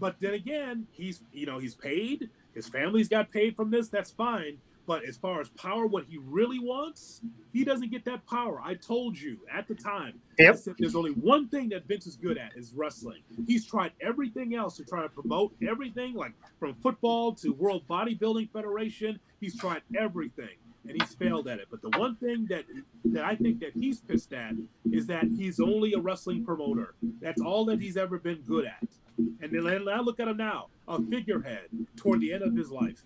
But 0.00 0.16
then 0.20 0.34
again, 0.34 0.86
he's 0.92 1.22
you 1.32 1.46
know 1.46 1.58
he's 1.58 1.74
paid. 1.74 2.30
His 2.54 2.68
family's 2.68 3.08
got 3.08 3.30
paid 3.30 3.56
from 3.56 3.70
this. 3.70 3.88
That's 3.88 4.10
fine. 4.10 4.58
But 4.86 5.04
as 5.04 5.16
far 5.16 5.40
as 5.40 5.48
power, 5.50 5.86
what 5.86 6.04
he 6.08 6.18
really 6.18 6.58
wants, 6.58 7.20
he 7.52 7.64
doesn't 7.64 7.90
get 7.90 8.04
that 8.06 8.26
power. 8.26 8.60
I 8.62 8.74
told 8.74 9.18
you 9.18 9.38
at 9.52 9.68
the 9.68 9.74
time. 9.74 10.20
Yep. 10.38 10.58
there's 10.78 10.96
only 10.96 11.12
one 11.12 11.48
thing 11.48 11.68
that 11.68 11.86
Vince 11.86 12.06
is 12.06 12.16
good 12.16 12.36
at 12.36 12.56
is 12.56 12.72
wrestling. 12.74 13.22
He's 13.46 13.64
tried 13.64 13.92
everything 14.00 14.54
else 14.54 14.76
to 14.78 14.84
try 14.84 15.02
to 15.02 15.08
promote 15.08 15.54
everything, 15.66 16.14
like 16.14 16.32
from 16.58 16.74
football 16.82 17.32
to 17.36 17.50
World 17.50 17.86
Bodybuilding 17.88 18.50
Federation. 18.50 19.20
He's 19.40 19.56
tried 19.56 19.82
everything 19.96 20.56
and 20.88 21.00
he's 21.00 21.14
failed 21.14 21.48
at 21.48 21.58
it. 21.58 21.68
But 21.70 21.82
the 21.82 21.90
one 21.98 22.16
thing 22.16 22.46
that 22.50 22.64
that 23.06 23.24
I 23.24 23.36
think 23.36 23.60
that 23.60 23.72
he's 23.74 24.00
pissed 24.00 24.32
at 24.32 24.54
is 24.90 25.06
that 25.06 25.24
he's 25.24 25.60
only 25.60 25.92
a 25.92 25.98
wrestling 25.98 26.44
promoter. 26.44 26.94
That's 27.20 27.40
all 27.40 27.64
that 27.66 27.80
he's 27.80 27.96
ever 27.96 28.18
been 28.18 28.42
good 28.42 28.64
at. 28.64 28.88
And 29.18 29.52
then 29.52 29.88
I 29.88 30.00
look 30.00 30.20
at 30.20 30.28
him 30.28 30.36
now, 30.36 30.68
a 30.88 31.00
figurehead 31.00 31.68
toward 31.96 32.20
the 32.20 32.32
end 32.32 32.42
of 32.42 32.56
his 32.56 32.70
life. 32.70 33.02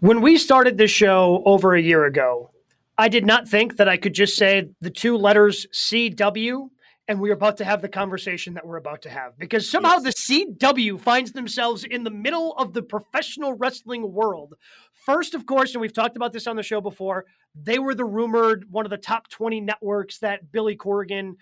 When 0.00 0.20
we 0.20 0.38
started 0.38 0.78
this 0.78 0.92
show 0.92 1.42
over 1.44 1.74
a 1.74 1.82
year 1.82 2.04
ago, 2.04 2.52
I 2.96 3.08
did 3.08 3.26
not 3.26 3.48
think 3.48 3.78
that 3.78 3.88
I 3.88 3.96
could 3.96 4.14
just 4.14 4.36
say 4.36 4.68
the 4.80 4.90
two 4.90 5.16
letters 5.16 5.66
CW 5.72 6.68
and 7.08 7.18
we're 7.18 7.32
about 7.32 7.56
to 7.56 7.64
have 7.64 7.82
the 7.82 7.88
conversation 7.88 8.54
that 8.54 8.64
we're 8.64 8.76
about 8.76 9.02
to 9.02 9.10
have 9.10 9.36
because 9.38 9.68
somehow 9.68 9.96
yes. 9.98 10.26
the 10.26 10.46
CW 10.60 11.00
finds 11.00 11.32
themselves 11.32 11.82
in 11.82 12.04
the 12.04 12.10
middle 12.10 12.52
of 12.58 12.74
the 12.74 12.82
professional 12.82 13.54
wrestling 13.54 14.12
world. 14.12 14.54
First, 14.92 15.34
of 15.34 15.46
course, 15.46 15.74
and 15.74 15.80
we've 15.80 15.92
talked 15.92 16.16
about 16.16 16.32
this 16.32 16.46
on 16.46 16.54
the 16.54 16.62
show 16.62 16.80
before, 16.80 17.24
they 17.60 17.80
were 17.80 17.94
the 17.94 18.04
rumored 18.04 18.66
one 18.70 18.86
of 18.86 18.90
the 18.90 18.98
top 18.98 19.28
20 19.30 19.62
networks 19.62 20.18
that 20.18 20.52
Billy 20.52 20.76
Corgan 20.76 21.32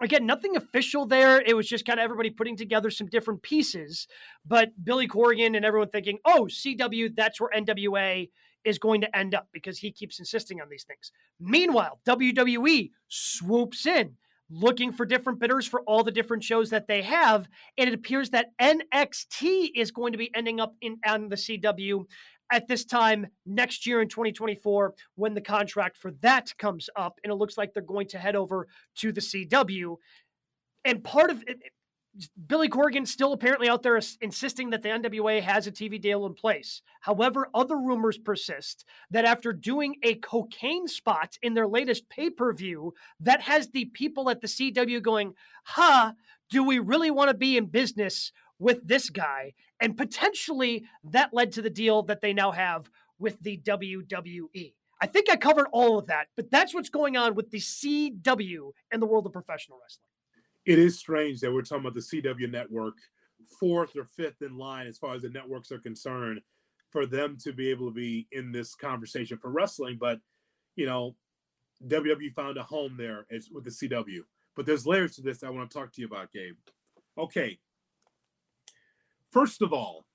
again, 0.00 0.26
nothing 0.26 0.56
official 0.56 1.06
there. 1.06 1.40
It 1.40 1.56
was 1.56 1.68
just 1.68 1.86
kind 1.86 1.98
of 1.98 2.04
everybody 2.04 2.30
putting 2.30 2.56
together 2.56 2.90
some 2.90 3.06
different 3.06 3.42
pieces. 3.42 4.06
But 4.44 4.70
Billy 4.82 5.08
Corgan 5.08 5.56
and 5.56 5.64
everyone 5.64 5.88
thinking, 5.88 6.18
oh, 6.24 6.48
CW, 6.50 7.14
that's 7.14 7.40
where 7.40 7.50
NWA 7.50 8.28
is 8.64 8.78
going 8.78 9.02
to 9.02 9.16
end 9.16 9.34
up 9.34 9.48
because 9.52 9.78
he 9.78 9.92
keeps 9.92 10.18
insisting 10.18 10.60
on 10.60 10.68
these 10.70 10.84
things. 10.84 11.12
Meanwhile, 11.38 12.00
WWE 12.08 12.90
swoops 13.08 13.86
in 13.86 14.16
looking 14.50 14.92
for 14.92 15.06
different 15.06 15.40
bidders 15.40 15.66
for 15.66 15.82
all 15.82 16.02
the 16.02 16.10
different 16.10 16.44
shows 16.44 16.70
that 16.70 16.86
they 16.86 17.02
have. 17.02 17.48
And 17.78 17.88
it 17.88 17.94
appears 17.94 18.30
that 18.30 18.52
NXT 18.60 19.70
is 19.74 19.90
going 19.90 20.12
to 20.12 20.18
be 20.18 20.30
ending 20.34 20.60
up 20.60 20.74
in 20.80 20.98
on 21.06 21.28
the 21.28 21.36
CW 21.36 22.04
at 22.52 22.68
this 22.68 22.84
time 22.84 23.26
next 23.46 23.86
year 23.86 24.00
in 24.02 24.08
2024 24.08 24.94
when 25.16 25.34
the 25.34 25.40
contract 25.40 25.96
for 25.96 26.12
that 26.20 26.52
comes 26.58 26.90
up. 26.96 27.18
And 27.24 27.32
it 27.32 27.36
looks 27.36 27.56
like 27.56 27.72
they're 27.72 27.82
going 27.82 28.08
to 28.08 28.18
head 28.18 28.36
over 28.36 28.68
to 28.96 29.12
the 29.12 29.20
CW. 29.20 29.96
And 30.84 31.02
part 31.02 31.30
of 31.30 31.42
it, 31.46 31.58
Billy 32.46 32.68
Corgan 32.68 33.06
still 33.06 33.32
apparently 33.32 33.68
out 33.68 33.82
there 33.82 34.00
insisting 34.20 34.70
that 34.70 34.82
the 34.82 34.88
NWA 34.88 35.42
has 35.42 35.66
a 35.66 35.72
TV 35.72 36.00
deal 36.00 36.26
in 36.26 36.34
place. 36.34 36.82
However, 37.00 37.48
other 37.54 37.76
rumors 37.76 38.18
persist 38.18 38.84
that 39.10 39.24
after 39.24 39.52
doing 39.52 39.96
a 40.02 40.14
cocaine 40.16 40.86
spot 40.86 41.36
in 41.42 41.54
their 41.54 41.66
latest 41.66 42.08
pay 42.08 42.30
per 42.30 42.52
view, 42.52 42.94
that 43.20 43.40
has 43.42 43.68
the 43.68 43.86
people 43.86 44.30
at 44.30 44.40
the 44.40 44.46
CW 44.46 45.02
going, 45.02 45.34
huh, 45.64 46.12
do 46.50 46.62
we 46.62 46.78
really 46.78 47.10
want 47.10 47.30
to 47.30 47.36
be 47.36 47.56
in 47.56 47.66
business 47.66 48.30
with 48.58 48.86
this 48.86 49.10
guy? 49.10 49.54
And 49.80 49.96
potentially 49.96 50.84
that 51.04 51.34
led 51.34 51.52
to 51.52 51.62
the 51.62 51.70
deal 51.70 52.02
that 52.04 52.20
they 52.20 52.32
now 52.32 52.52
have 52.52 52.90
with 53.18 53.40
the 53.40 53.58
WWE. 53.58 54.74
I 55.00 55.06
think 55.06 55.30
I 55.30 55.36
covered 55.36 55.66
all 55.72 55.98
of 55.98 56.06
that, 56.06 56.28
but 56.36 56.50
that's 56.50 56.74
what's 56.74 56.88
going 56.88 57.16
on 57.16 57.34
with 57.34 57.50
the 57.50 57.58
CW 57.58 58.72
and 58.92 59.02
the 59.02 59.06
world 59.06 59.26
of 59.26 59.32
professional 59.32 59.78
wrestling 59.82 60.08
it 60.64 60.78
is 60.78 60.98
strange 60.98 61.40
that 61.40 61.52
we're 61.52 61.62
talking 61.62 61.84
about 61.84 61.94
the 61.94 62.00
CW 62.00 62.50
network 62.50 62.94
fourth 63.60 63.96
or 63.96 64.04
fifth 64.04 64.42
in 64.42 64.56
line 64.56 64.86
as 64.86 64.98
far 64.98 65.14
as 65.14 65.22
the 65.22 65.28
networks 65.28 65.70
are 65.70 65.78
concerned 65.78 66.40
for 66.90 67.06
them 67.06 67.36
to 67.42 67.52
be 67.52 67.70
able 67.70 67.88
to 67.88 67.94
be 67.94 68.26
in 68.32 68.52
this 68.52 68.74
conversation 68.74 69.36
for 69.36 69.50
wrestling. 69.50 69.98
But 70.00 70.20
you 70.76 70.86
know, 70.86 71.16
WWE 71.86 72.32
found 72.34 72.56
a 72.56 72.62
home 72.62 72.96
there 72.96 73.26
as, 73.30 73.50
with 73.50 73.64
the 73.64 73.70
CW. 73.70 74.20
But 74.56 74.66
there's 74.66 74.86
layers 74.86 75.16
to 75.16 75.22
this 75.22 75.42
I 75.42 75.50
want 75.50 75.70
to 75.70 75.76
talk 75.76 75.92
to 75.92 76.00
you 76.00 76.06
about, 76.06 76.32
Gabe. 76.32 76.54
Okay. 77.18 77.58
First 79.34 79.62
of 79.62 79.72
all, 79.72 80.06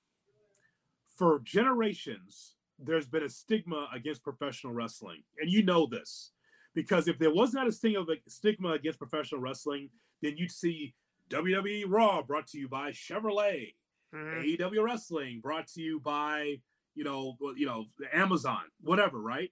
for 1.14 1.40
generations, 1.40 2.54
there's 2.78 3.06
been 3.06 3.22
a 3.22 3.28
stigma 3.28 3.86
against 3.94 4.24
professional 4.24 4.72
wrestling. 4.72 5.24
And 5.38 5.50
you 5.50 5.62
know 5.62 5.86
this 5.86 6.32
because 6.74 7.06
if 7.06 7.18
there 7.18 7.32
was 7.32 7.52
not 7.52 7.66
a 7.66 7.72
stigma 7.72 8.70
against 8.70 8.98
professional 8.98 9.42
wrestling, 9.42 9.90
then 10.22 10.38
you'd 10.38 10.50
see 10.50 10.94
WWE 11.28 11.84
Raw 11.86 12.22
brought 12.22 12.46
to 12.48 12.58
you 12.58 12.66
by 12.66 12.92
Chevrolet, 12.92 13.74
mm-hmm. 14.14 14.40
AEW 14.40 14.82
Wrestling 14.82 15.40
brought 15.42 15.66
to 15.74 15.82
you 15.82 16.00
by 16.00 16.56
you 16.94 17.04
know 17.04 17.36
you 17.56 17.66
know 17.66 17.84
Amazon, 18.14 18.62
whatever, 18.80 19.20
right? 19.20 19.50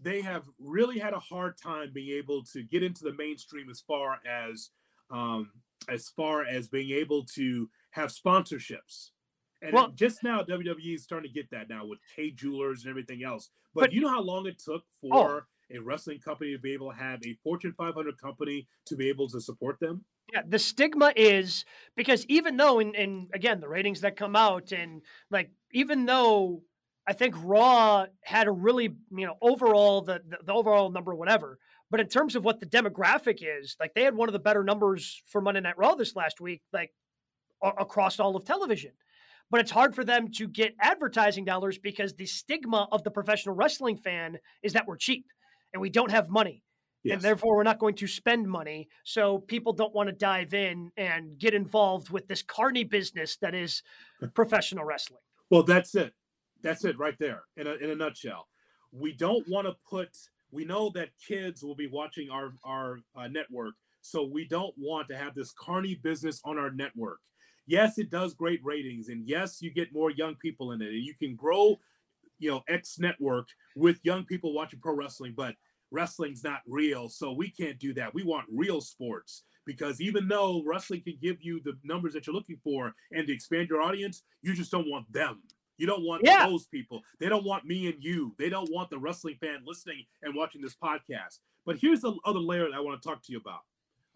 They 0.00 0.20
have 0.22 0.42
really 0.58 0.98
had 0.98 1.14
a 1.14 1.20
hard 1.20 1.56
time 1.62 1.92
being 1.94 2.18
able 2.18 2.42
to 2.52 2.64
get 2.64 2.82
into 2.82 3.04
the 3.04 3.14
mainstream 3.14 3.70
as 3.70 3.80
far 3.80 4.18
as 4.26 4.70
um, 5.12 5.52
as 5.88 6.08
far 6.08 6.44
as 6.44 6.66
being 6.66 6.90
able 6.90 7.24
to 7.36 7.70
have 7.96 8.10
sponsorships. 8.10 9.10
And 9.62 9.72
Well- 9.72 9.88
just 9.88 10.22
now, 10.22 10.42
WWE 10.42 10.94
is 10.94 11.02
starting 11.02 11.30
to 11.30 11.34
get 11.34 11.50
that 11.50 11.68
now 11.68 11.86
with 11.86 11.98
Kay 12.14 12.30
Jewelers 12.30 12.84
and 12.84 12.90
everything 12.90 13.24
else. 13.24 13.50
But, 13.74 13.80
But- 13.80 13.92
you 13.92 14.02
know 14.02 14.10
how 14.10 14.20
long 14.20 14.46
it 14.46 14.58
took 14.58 14.84
oh. 15.04 15.08
for 15.08 15.48
a 15.70 15.78
wrestling 15.78 16.20
company 16.20 16.52
to 16.52 16.58
be 16.58 16.72
able 16.72 16.90
to 16.92 16.96
have 16.96 17.20
a 17.26 17.32
Fortune 17.42 17.72
500 17.72 18.18
company 18.18 18.68
to 18.84 18.96
be 18.96 19.08
able 19.08 19.28
to 19.30 19.40
support 19.40 19.80
them? 19.80 20.04
Yeah, 20.32 20.42
the 20.46 20.58
stigma 20.58 21.12
is 21.16 21.64
because 21.96 22.26
even 22.26 22.56
though, 22.56 22.80
and, 22.80 22.94
and 22.94 23.30
again, 23.32 23.60
the 23.60 23.68
ratings 23.68 24.02
that 24.02 24.16
come 24.16 24.36
out, 24.36 24.72
and 24.72 25.02
like, 25.30 25.50
even 25.72 26.04
though 26.04 26.62
I 27.06 27.12
think 27.12 27.34
Raw 27.38 28.06
had 28.22 28.48
a 28.48 28.52
really, 28.52 28.96
you 29.10 29.26
know, 29.26 29.36
overall, 29.40 30.02
the, 30.02 30.20
the, 30.28 30.38
the 30.44 30.52
overall 30.52 30.90
number, 30.90 31.14
whatever, 31.14 31.58
but 31.90 32.00
in 32.00 32.08
terms 32.08 32.34
of 32.34 32.44
what 32.44 32.58
the 32.58 32.66
demographic 32.66 33.38
is, 33.40 33.76
like, 33.78 33.94
they 33.94 34.02
had 34.02 34.16
one 34.16 34.28
of 34.28 34.32
the 34.32 34.40
better 34.40 34.64
numbers 34.64 35.22
for 35.28 35.40
Monday 35.40 35.60
Night 35.60 35.78
Raw 35.78 35.94
this 35.94 36.16
last 36.16 36.40
week, 36.40 36.62
like, 36.72 36.92
across 37.62 38.20
all 38.20 38.36
of 38.36 38.44
television. 38.44 38.92
But 39.50 39.60
it's 39.60 39.70
hard 39.70 39.94
for 39.94 40.04
them 40.04 40.30
to 40.32 40.48
get 40.48 40.74
advertising 40.80 41.44
dollars 41.44 41.78
because 41.78 42.14
the 42.14 42.26
stigma 42.26 42.88
of 42.90 43.04
the 43.04 43.10
professional 43.10 43.54
wrestling 43.54 43.96
fan 43.96 44.38
is 44.62 44.72
that 44.72 44.86
we're 44.86 44.96
cheap 44.96 45.26
and 45.72 45.80
we 45.80 45.88
don't 45.88 46.10
have 46.10 46.28
money 46.28 46.64
and 47.12 47.20
therefore 47.20 47.56
we're 47.56 47.62
not 47.62 47.78
going 47.78 47.94
to 47.94 48.06
spend 48.06 48.48
money. 48.48 48.88
So 49.04 49.38
people 49.38 49.72
don't 49.72 49.94
want 49.94 50.08
to 50.08 50.14
dive 50.14 50.54
in 50.54 50.90
and 50.96 51.38
get 51.38 51.54
involved 51.54 52.10
with 52.10 52.26
this 52.26 52.42
carny 52.42 52.84
business 52.84 53.36
that 53.38 53.54
is 53.54 53.82
professional 54.34 54.84
wrestling. 54.84 55.20
Well, 55.50 55.62
that's 55.62 55.94
it. 55.94 56.12
That's 56.62 56.84
it 56.84 56.98
right 56.98 57.16
there 57.18 57.42
in 57.56 57.66
a, 57.66 57.74
in 57.74 57.90
a 57.90 57.94
nutshell. 57.94 58.48
We 58.92 59.12
don't 59.12 59.46
want 59.48 59.66
to 59.66 59.74
put, 59.88 60.08
we 60.50 60.64
know 60.64 60.90
that 60.94 61.10
kids 61.26 61.62
will 61.62 61.76
be 61.76 61.86
watching 61.86 62.30
our, 62.30 62.52
our 62.64 62.98
uh, 63.14 63.28
network. 63.28 63.74
So 64.00 64.24
we 64.24 64.46
don't 64.46 64.74
want 64.78 65.08
to 65.08 65.16
have 65.16 65.34
this 65.34 65.52
carny 65.52 65.96
business 65.96 66.40
on 66.44 66.58
our 66.58 66.70
network. 66.70 67.18
Yes, 67.66 67.98
it 67.98 68.10
does 68.10 68.34
great 68.34 68.60
ratings. 68.64 69.08
And 69.08 69.26
yes, 69.26 69.60
you 69.60 69.70
get 69.70 69.92
more 69.92 70.10
young 70.10 70.34
people 70.36 70.72
in 70.72 70.82
it. 70.82 70.88
And 70.88 71.02
you 71.04 71.14
can 71.14 71.34
grow, 71.34 71.78
you 72.38 72.50
know, 72.50 72.62
X 72.68 72.98
network 72.98 73.48
with 73.74 73.98
young 74.04 74.24
people 74.24 74.52
watching 74.52 74.80
pro 74.80 74.94
wrestling, 74.94 75.34
but 75.36 75.54
wrestling's 75.90 76.44
not 76.44 76.60
real. 76.66 77.08
So 77.08 77.32
we 77.32 77.50
can't 77.50 77.78
do 77.78 77.92
that. 77.94 78.14
We 78.14 78.22
want 78.22 78.46
real 78.52 78.80
sports 78.80 79.42
because 79.64 80.00
even 80.00 80.28
though 80.28 80.62
wrestling 80.64 81.02
can 81.02 81.18
give 81.20 81.38
you 81.42 81.60
the 81.64 81.76
numbers 81.82 82.12
that 82.14 82.26
you're 82.26 82.34
looking 82.34 82.60
for 82.62 82.94
and 83.12 83.26
to 83.26 83.32
expand 83.32 83.68
your 83.68 83.82
audience, 83.82 84.22
you 84.42 84.54
just 84.54 84.70
don't 84.70 84.88
want 84.88 85.12
them. 85.12 85.42
You 85.78 85.86
don't 85.86 86.04
want 86.04 86.22
Yeah. 86.24 86.46
those 86.46 86.66
people. 86.68 87.02
They 87.18 87.28
don't 87.28 87.44
want 87.44 87.66
me 87.66 87.88
and 87.88 88.02
you. 88.02 88.34
They 88.38 88.48
don't 88.48 88.70
want 88.70 88.90
the 88.90 88.98
wrestling 88.98 89.36
fan 89.40 89.62
listening 89.66 90.06
and 90.22 90.34
watching 90.34 90.62
this 90.62 90.74
podcast. 90.74 91.40
But 91.66 91.78
here's 91.78 92.00
the 92.00 92.14
other 92.24 92.38
layer 92.38 92.70
that 92.70 92.74
I 92.76 92.80
want 92.80 93.02
to 93.02 93.08
talk 93.08 93.22
to 93.24 93.32
you 93.32 93.38
about. 93.38 93.60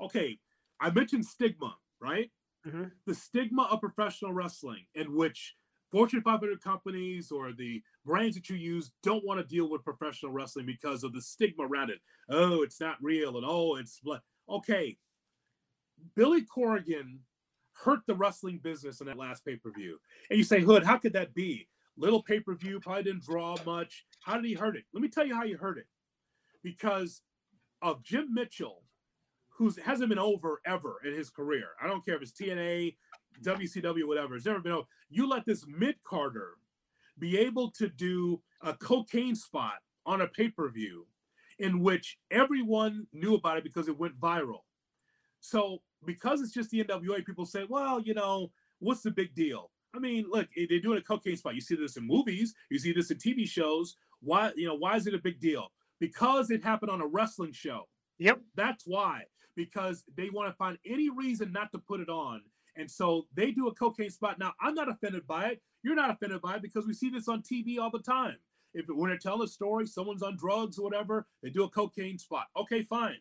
Okay, 0.01 0.38
I 0.80 0.90
mentioned 0.90 1.26
stigma, 1.26 1.76
right? 2.01 2.30
Mhm. 2.66 2.92
The 3.06 3.14
stigma 3.14 3.62
of 3.64 3.80
professional 3.80 4.32
wrestling, 4.32 4.86
in 4.94 5.14
which 5.14 5.56
Fortune 5.90 6.22
500 6.22 6.61
companies 6.61 7.32
or 7.32 7.52
the 7.52 7.82
brands 8.04 8.36
that 8.36 8.48
you 8.48 8.56
use 8.56 8.92
don't 9.02 9.24
want 9.24 9.40
to 9.40 9.46
deal 9.46 9.68
with 9.68 9.82
professional 9.84 10.30
wrestling 10.32 10.66
because 10.66 11.02
of 11.02 11.12
the 11.12 11.20
stigma 11.22 11.66
around 11.66 11.90
it. 11.90 12.00
Oh, 12.28 12.62
it's 12.62 12.80
not 12.80 13.02
real, 13.02 13.36
and 13.36 13.46
oh, 13.46 13.76
it's 13.76 14.00
okay. 14.48 14.98
Billy 16.14 16.42
Corrigan 16.42 17.20
hurt 17.72 18.00
the 18.06 18.14
wrestling 18.14 18.58
business 18.58 19.00
in 19.00 19.06
that 19.06 19.16
last 19.16 19.44
pay 19.44 19.56
per 19.56 19.70
view, 19.70 19.98
and 20.28 20.38
you 20.38 20.44
say, 20.44 20.61
Hood, 20.61 20.84
how 20.84 20.98
could 20.98 21.14
that 21.14 21.34
be? 21.34 21.68
Little 21.96 22.22
pay 22.22 22.40
per 22.40 22.54
view, 22.54 22.80
probably 22.80 23.02
didn't 23.04 23.24
draw 23.24 23.56
much. 23.64 24.06
How 24.20 24.36
did 24.36 24.44
he 24.44 24.54
hurt 24.54 24.76
it? 24.76 24.84
Let 24.92 25.02
me 25.02 25.08
tell 25.08 25.26
you 25.26 25.34
how 25.34 25.44
he 25.44 25.52
hurt 25.52 25.78
it. 25.78 25.86
Because 26.62 27.22
of 27.82 28.02
Jim 28.02 28.32
Mitchell, 28.32 28.84
who 29.61 29.70
hasn't 29.84 30.08
been 30.08 30.18
over 30.18 30.62
ever 30.64 30.96
in 31.04 31.12
his 31.12 31.28
career. 31.28 31.66
I 31.82 31.86
don't 31.86 32.02
care 32.02 32.16
if 32.16 32.22
it's 32.22 32.32
TNA, 32.32 32.96
WCW, 33.42 34.06
whatever. 34.06 34.34
It's 34.34 34.46
never 34.46 34.58
been 34.58 34.72
over. 34.72 34.86
You 35.11 35.28
let 35.28 35.44
this 35.44 35.66
mid 35.68 35.96
carder 36.02 36.52
be 37.18 37.36
able 37.36 37.70
to 37.72 37.86
do 37.86 38.40
a 38.62 38.72
cocaine 38.72 39.34
spot 39.34 39.74
on 40.06 40.22
a 40.22 40.28
pay 40.28 40.48
per 40.48 40.70
view 40.70 41.06
in 41.58 41.80
which 41.80 42.16
everyone 42.30 43.06
knew 43.12 43.34
about 43.34 43.58
it 43.58 43.64
because 43.64 43.86
it 43.86 43.98
went 43.98 44.18
viral. 44.18 44.61
So, 45.40 45.82
because 46.06 46.40
it's 46.40 46.54
just 46.54 46.70
the 46.70 46.82
NWA, 46.82 47.26
people 47.26 47.44
say, 47.44 47.66
well, 47.68 48.00
you 48.00 48.14
know, 48.14 48.52
what's 48.78 49.02
the 49.02 49.11
big 49.11 49.34
deal? 49.34 49.70
I 49.94 49.98
mean, 49.98 50.24
look, 50.30 50.48
they're 50.56 50.80
doing 50.80 50.96
a 50.96 51.02
cocaine 51.02 51.36
spot. 51.36 51.54
You 51.54 51.61
see 51.61 51.76
this 51.76 51.98
in 51.98 52.06
movies, 52.06 52.54
you 52.70 52.78
see 52.78 52.94
this 52.94 53.11
in 53.11 53.18
TV 53.18 53.46
shows. 53.46 53.96
Why, 54.22 54.52
you 54.56 54.66
know, 54.66 54.76
why 54.76 54.96
is 54.96 55.06
it 55.06 55.12
a 55.12 55.18
big 55.18 55.38
deal? 55.38 55.70
Because 55.98 56.50
it 56.50 56.64
happened 56.64 56.90
on 56.90 57.02
a 57.02 57.06
wrestling 57.06 57.52
show. 57.52 57.88
Yep. 58.20 58.40
That's 58.54 58.84
why. 58.86 59.24
Because 59.64 60.04
they 60.16 60.30
want 60.30 60.48
to 60.48 60.56
find 60.56 60.78
any 60.86 61.11
reason 61.11 61.52
not 61.52 61.70
to 61.72 61.78
put 61.78 62.00
it 62.00 62.08
on. 62.08 62.40
And 62.76 62.90
so 62.90 63.26
they 63.34 63.50
do 63.50 63.68
a 63.68 63.74
cocaine 63.74 64.11
spot. 64.11 64.38
Now, 64.38 64.54
I'm 64.61 64.74
not 64.74 64.88
offended 64.88 65.26
by 65.26 65.48
it. 65.48 65.62
You're 65.82 65.94
not 65.94 66.11
offended 66.11 66.40
by 66.40 66.56
it 66.56 66.62
because 66.62 66.86
we 66.86 66.94
see 66.94 67.11
this 67.11 67.28
on 67.28 67.42
TV 67.42 67.78
all 67.78 67.90
the 67.90 67.98
time. 67.98 68.36
If 68.72 68.86
when 68.88 69.11
they're 69.11 69.18
telling 69.18 69.42
a 69.42 69.48
story, 69.48 69.86
someone's 69.86 70.22
on 70.22 70.38
drugs 70.38 70.78
or 70.78 70.84
whatever, 70.84 71.26
they 71.42 71.50
do 71.50 71.64
a 71.64 71.68
cocaine 71.68 72.18
spot. 72.18 72.46
Okay, 72.56 72.82
fine. 72.82 73.18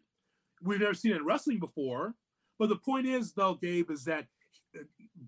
We've 0.64 0.80
never 0.80 0.94
seen 0.94 1.12
it 1.12 1.18
in 1.18 1.26
wrestling 1.26 1.60
before. 1.60 2.16
But 2.58 2.70
the 2.70 2.78
point 2.78 3.06
is, 3.06 3.34
though, 3.34 3.56
Gabe, 3.56 3.92
is 3.92 4.06
that 4.06 4.28
uh, 4.78 4.84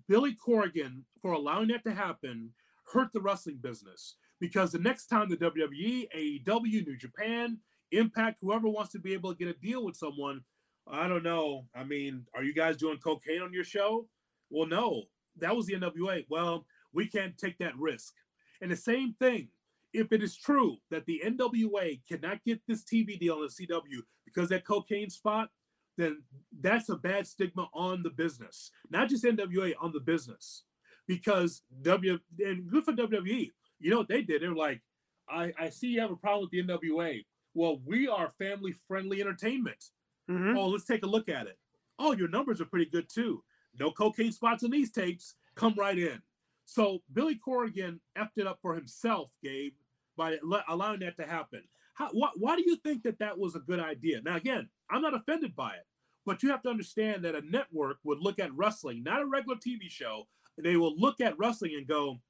Billy 0.08 0.34
Corrigan, 0.34 1.04
for 1.20 1.32
allowing 1.32 1.68
that 1.68 1.84
to 1.84 1.92
happen, 1.92 2.50
hurt 2.92 3.12
the 3.12 3.20
wrestling 3.20 3.58
business. 3.60 4.16
Because 4.40 4.72
the 4.72 4.78
next 4.78 5.06
time 5.06 5.28
the 5.28 5.36
WWE, 5.36 6.06
AEW, 6.16 6.86
New 6.86 6.96
Japan, 6.96 7.58
Impact, 7.92 8.38
whoever 8.40 8.68
wants 8.68 8.92
to 8.92 8.98
be 8.98 9.12
able 9.12 9.32
to 9.32 9.38
get 9.38 9.54
a 9.54 9.58
deal 9.60 9.84
with 9.84 9.96
someone, 9.96 10.42
I 10.90 11.08
don't 11.08 11.22
know. 11.22 11.66
I 11.74 11.84
mean, 11.84 12.26
are 12.34 12.42
you 12.42 12.54
guys 12.54 12.76
doing 12.76 12.98
cocaine 12.98 13.42
on 13.42 13.52
your 13.52 13.64
show? 13.64 14.08
Well, 14.50 14.66
no. 14.66 15.04
That 15.38 15.56
was 15.56 15.66
the 15.66 15.74
NWA. 15.74 16.26
Well, 16.28 16.66
we 16.92 17.06
can't 17.06 17.36
take 17.38 17.58
that 17.58 17.76
risk. 17.78 18.14
And 18.60 18.70
the 18.70 18.76
same 18.76 19.14
thing, 19.18 19.48
if 19.92 20.12
it 20.12 20.22
is 20.22 20.36
true 20.36 20.78
that 20.90 21.06
the 21.06 21.22
NWA 21.24 22.00
cannot 22.08 22.44
get 22.44 22.60
this 22.66 22.84
TV 22.84 23.18
deal 23.18 23.34
on 23.34 23.42
the 23.42 23.66
CW 23.66 24.00
because 24.24 24.48
that 24.48 24.66
cocaine 24.66 25.10
spot, 25.10 25.50
then 25.96 26.22
that's 26.60 26.88
a 26.88 26.96
bad 26.96 27.26
stigma 27.26 27.68
on 27.74 28.02
the 28.02 28.10
business, 28.10 28.70
not 28.90 29.08
just 29.08 29.24
NWA 29.24 29.74
on 29.80 29.92
the 29.92 30.00
business. 30.00 30.64
Because 31.06 31.62
W 31.82 32.18
and 32.38 32.70
good 32.70 32.84
for 32.84 32.92
WWE, 32.92 33.50
you 33.80 33.90
know 33.90 33.98
what 33.98 34.08
they 34.08 34.22
did? 34.22 34.40
They're 34.40 34.54
like, 34.54 34.80
I, 35.28 35.52
I 35.58 35.68
see 35.68 35.88
you 35.88 36.00
have 36.00 36.12
a 36.12 36.16
problem 36.16 36.48
with 36.48 36.66
the 36.66 36.72
NWA. 36.72 37.24
Well, 37.54 37.80
we 37.84 38.08
are 38.08 38.30
family 38.30 38.74
friendly 38.86 39.20
entertainment. 39.20 39.84
Mhm. 40.32 40.56
Oh, 40.56 40.68
let's 40.68 40.84
take 40.84 41.02
a 41.02 41.08
look 41.08 41.28
at 41.28 41.46
it. 41.46 41.58
Oh, 41.98 42.12
your 42.12 42.28
numbers 42.28 42.60
are 42.60 42.66
pretty 42.66 42.90
good 42.90 43.08
too. 43.08 43.44
No 43.78 43.90
cocaine 43.90 44.32
spots 44.32 44.62
in 44.62 44.70
these 44.70 44.90
tapes. 44.90 45.34
Come 45.54 45.74
right 45.76 45.98
in. 45.98 46.22
So 46.64 47.02
Billy 47.12 47.34
Corrigan 47.34 48.00
effed 48.16 48.36
it 48.36 48.46
up 48.46 48.58
for 48.62 48.74
himself, 48.74 49.30
Gabe, 49.42 49.74
by 50.16 50.38
allowing 50.68 51.00
that 51.00 51.16
to 51.16 51.26
happen. 51.26 51.62
How, 51.94 52.08
why, 52.12 52.30
why 52.36 52.56
do 52.56 52.62
you 52.64 52.76
think 52.76 53.02
that 53.02 53.18
that 53.18 53.38
was 53.38 53.54
a 53.54 53.60
good 53.60 53.80
idea? 53.80 54.22
Now, 54.22 54.36
again, 54.36 54.68
I'm 54.90 55.02
not 55.02 55.14
offended 55.14 55.54
by 55.54 55.74
it, 55.74 55.86
but 56.24 56.42
you 56.42 56.50
have 56.50 56.62
to 56.62 56.70
understand 56.70 57.24
that 57.24 57.34
a 57.34 57.42
network 57.42 57.98
would 58.04 58.20
look 58.20 58.38
at 58.38 58.54
wrestling, 58.54 59.02
not 59.02 59.20
a 59.20 59.26
regular 59.26 59.56
TV 59.56 59.90
show. 59.90 60.26
They 60.56 60.76
will 60.76 60.96
look 60.96 61.20
at 61.20 61.38
wrestling 61.38 61.74
and 61.76 61.86
go, 61.86 62.20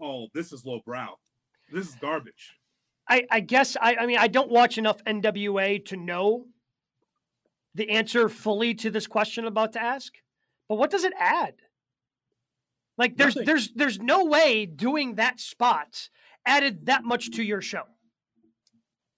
"Oh, 0.00 0.28
this 0.34 0.52
is 0.52 0.64
lowbrow. 0.64 1.18
This 1.72 1.88
is 1.88 1.94
garbage." 1.96 2.58
I, 3.08 3.26
I 3.30 3.40
guess 3.40 3.76
I, 3.80 3.96
I 3.96 4.06
mean 4.06 4.18
I 4.18 4.28
don't 4.28 4.50
watch 4.50 4.78
enough 4.78 5.02
NWA 5.04 5.84
to 5.86 5.96
know 5.96 6.46
the 7.74 7.90
answer 7.90 8.28
fully 8.28 8.74
to 8.74 8.90
this 8.90 9.06
question 9.06 9.44
I'm 9.44 9.48
about 9.48 9.72
to 9.74 9.82
ask. 9.82 10.12
But 10.68 10.76
what 10.76 10.90
does 10.90 11.04
it 11.04 11.12
add? 11.18 11.54
Like 12.98 13.16
there's 13.16 13.36
Nothing. 13.36 13.46
there's 13.46 13.72
there's 13.72 13.98
no 13.98 14.24
way 14.24 14.66
doing 14.66 15.14
that 15.14 15.40
spot 15.40 16.10
added 16.44 16.86
that 16.86 17.04
much 17.04 17.30
to 17.32 17.42
your 17.42 17.62
show. 17.62 17.84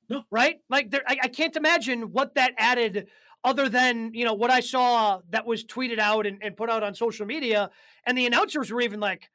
No. 0.08 0.24
Right? 0.30 0.56
Like 0.68 0.90
there 0.90 1.02
I, 1.06 1.16
I 1.24 1.28
can't 1.28 1.56
imagine 1.56 2.12
what 2.12 2.34
that 2.34 2.52
added 2.58 3.08
other 3.44 3.68
than, 3.68 4.12
you 4.14 4.24
know, 4.24 4.34
what 4.34 4.50
I 4.50 4.60
saw 4.60 5.20
that 5.30 5.46
was 5.46 5.64
tweeted 5.64 5.98
out 5.98 6.26
and, 6.26 6.38
and 6.42 6.56
put 6.56 6.70
out 6.70 6.82
on 6.82 6.94
social 6.94 7.26
media. 7.26 7.70
And 8.06 8.16
the 8.16 8.26
announcers 8.26 8.70
were 8.70 8.80
even 8.80 9.00
like, 9.00 9.30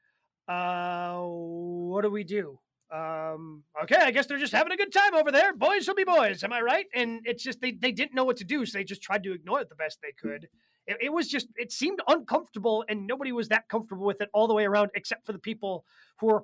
uh, 0.48 1.18
what 1.20 2.04
do 2.04 2.10
we 2.10 2.24
do? 2.24 2.60
Um 2.90 3.64
okay 3.84 3.98
i 3.98 4.12
guess 4.12 4.26
they're 4.28 4.38
just 4.38 4.54
having 4.54 4.72
a 4.72 4.78
good 4.78 4.94
time 4.94 5.14
over 5.14 5.30
there. 5.32 5.54
Boys 5.54 5.88
will 5.88 5.96
be 5.96 6.06
boys 6.06 6.44
am 6.44 6.54
i 6.54 6.62
right? 6.62 6.86
And 6.96 7.22
it's 7.26 7.44
just 7.44 7.60
they, 7.60 7.72
they 7.74 7.92
didn't 7.92 8.14
know 8.16 8.24
what 8.24 8.38
to 8.38 8.46
do 8.46 8.66
so 8.66 8.78
they 8.78 8.84
just 8.86 9.02
tried 9.02 9.24
to 9.24 9.34
ignore 9.34 9.60
it 9.60 9.70
the 9.70 9.76
best 9.76 10.00
they 10.02 10.14
could. 10.14 10.48
It, 10.86 10.98
it 11.02 11.14
was 11.14 11.28
just 11.28 11.48
it 11.58 11.72
seemed 11.72 12.00
uncomfortable 12.08 12.86
and 12.88 13.06
nobody 13.06 13.32
was 13.34 13.50
that 13.50 13.68
comfortable 13.68 14.06
with 14.06 14.22
it 14.22 14.30
all 14.34 14.48
the 14.48 14.54
way 14.54 14.66
around 14.66 14.92
except 14.96 15.26
for 15.26 15.34
the 15.34 15.40
people 15.40 15.84
who 16.22 16.30
are 16.30 16.44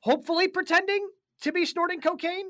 hopefully 0.00 0.48
pretending 0.48 1.08
to 1.42 1.52
be 1.52 1.64
snorting 1.66 2.00
cocaine. 2.00 2.46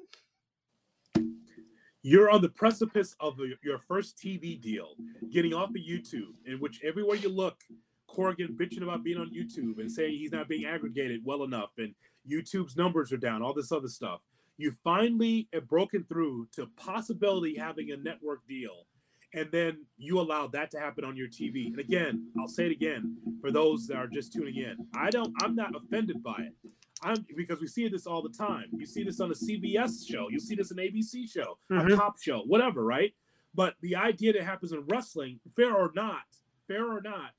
You're 2.02 2.30
on 2.30 2.40
the 2.40 2.48
precipice 2.48 3.16
of 3.18 3.38
your- 3.38 3.58
your 3.64 3.78
first 3.80 4.16
TV 4.16 4.56
deal, 4.60 4.94
getting 5.30 5.52
off 5.52 5.70
of 5.70 5.76
YouTube, 5.76 6.34
in 6.44 6.60
which 6.60 6.80
everywhere 6.84 7.16
you 7.16 7.28
look, 7.28 7.64
Corrigan 8.06 8.56
bitching 8.56 8.82
about 8.82 9.02
being 9.02 9.18
on 9.18 9.28
YouTube 9.30 9.78
and 9.80 9.90
saying 9.90 10.16
he's 10.16 10.30
not 10.30 10.46
being 10.48 10.64
aggregated 10.66 11.24
well 11.24 11.42
enough, 11.42 11.76
and 11.78 11.94
YouTube's 12.30 12.76
numbers 12.76 13.12
are 13.12 13.16
down, 13.18 13.42
all 13.42 13.54
this 13.54 13.72
other 13.72 13.88
stuff. 13.88 14.20
You 14.58 14.72
finally 14.82 15.48
have 15.52 15.68
broken 15.68 16.04
through 16.04 16.48
to 16.52 16.66
possibility 16.76 17.56
having 17.56 17.90
a 17.90 17.96
network 17.96 18.46
deal, 18.48 18.86
and 19.34 19.50
then 19.52 19.84
you 19.98 20.18
allow 20.18 20.46
that 20.48 20.70
to 20.70 20.80
happen 20.80 21.04
on 21.04 21.16
your 21.16 21.28
TV. 21.28 21.66
And 21.66 21.78
again, 21.78 22.30
I'll 22.38 22.48
say 22.48 22.66
it 22.66 22.72
again 22.72 23.16
for 23.40 23.50
those 23.50 23.86
that 23.88 23.96
are 23.96 24.06
just 24.06 24.32
tuning 24.32 24.56
in. 24.56 24.76
I 24.94 25.10
don't 25.10 25.34
I'm 25.42 25.54
not 25.54 25.76
offended 25.76 26.22
by 26.22 26.36
it. 26.38 26.70
I'm 27.02 27.26
because 27.36 27.60
we 27.60 27.66
see 27.66 27.86
this 27.88 28.06
all 28.06 28.22
the 28.22 28.30
time. 28.30 28.66
You 28.72 28.86
see 28.86 29.04
this 29.04 29.20
on 29.20 29.30
a 29.30 29.34
CBS 29.34 30.08
show, 30.10 30.28
you 30.30 30.40
see 30.40 30.54
this 30.54 30.70
an 30.70 30.78
ABC 30.78 31.30
show, 31.30 31.58
mm-hmm. 31.70 31.92
a 31.92 31.96
cop 31.96 32.18
show, 32.18 32.40
whatever, 32.46 32.82
right? 32.84 33.12
But 33.54 33.74
the 33.80 33.96
idea 33.96 34.32
that 34.34 34.42
happens 34.42 34.72
in 34.72 34.84
wrestling, 34.86 35.40
fair 35.54 35.74
or 35.74 35.90
not, 35.94 36.24
fair 36.68 36.90
or 36.90 37.00
not, 37.00 37.32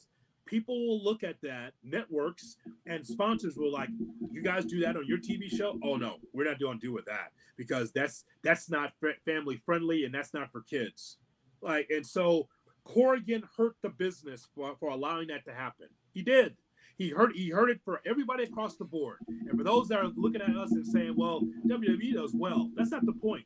people 0.48 0.88
will 0.88 1.04
look 1.04 1.24
at 1.24 1.40
that 1.42 1.74
networks 1.84 2.58
and 2.86 3.06
sponsors 3.06 3.56
will 3.58 3.72
like 3.72 3.90
you 4.32 4.42
guys 4.42 4.66
do 4.66 4.80
that 4.80 4.96
on 4.98 5.06
your 5.06 5.20
tv 5.20 5.50
show 5.50 5.78
oh 5.84 5.96
no 5.96 6.16
we're 6.34 6.46
not 6.46 6.58
doing 6.58 6.80
do 6.80 6.92
with 6.92 7.06
that 7.06 7.32
because 7.58 7.92
that's 7.92 8.24
that's 8.44 8.70
not 8.70 8.94
family 9.26 9.62
friendly 9.66 10.06
and 10.06 10.14
that's 10.14 10.34
not 10.34 10.52
for 10.52 10.62
kids 10.62 11.18
like, 11.62 11.88
and 11.90 12.06
so 12.06 12.48
Corgan 12.86 13.44
hurt 13.58 13.76
the 13.82 13.90
business 13.90 14.48
for, 14.56 14.76
for 14.80 14.90
allowing 14.90 15.28
that 15.28 15.46
to 15.46 15.54
happen. 15.54 15.88
He 16.14 16.22
did. 16.22 16.56
He 16.98 17.10
hurt. 17.10 17.36
He 17.36 17.50
hurt 17.50 17.70
it 17.70 17.80
for 17.86 18.02
everybody 18.08 18.44
across 18.44 18.76
the 18.76 18.86
board. 18.86 19.18
And 19.28 19.56
for 19.58 19.64
those 19.64 19.88
that 19.90 20.00
are 20.00 20.12
looking 20.16 20.42
at 20.42 20.56
us 20.56 20.72
and 20.72 20.86
saying, 20.86 21.14
"Well, 21.16 21.42
WWE 21.68 22.16
does 22.16 22.34
well," 22.34 22.72
that's 22.76 22.90
not 22.90 23.06
the 23.06 23.14
point. 23.14 23.46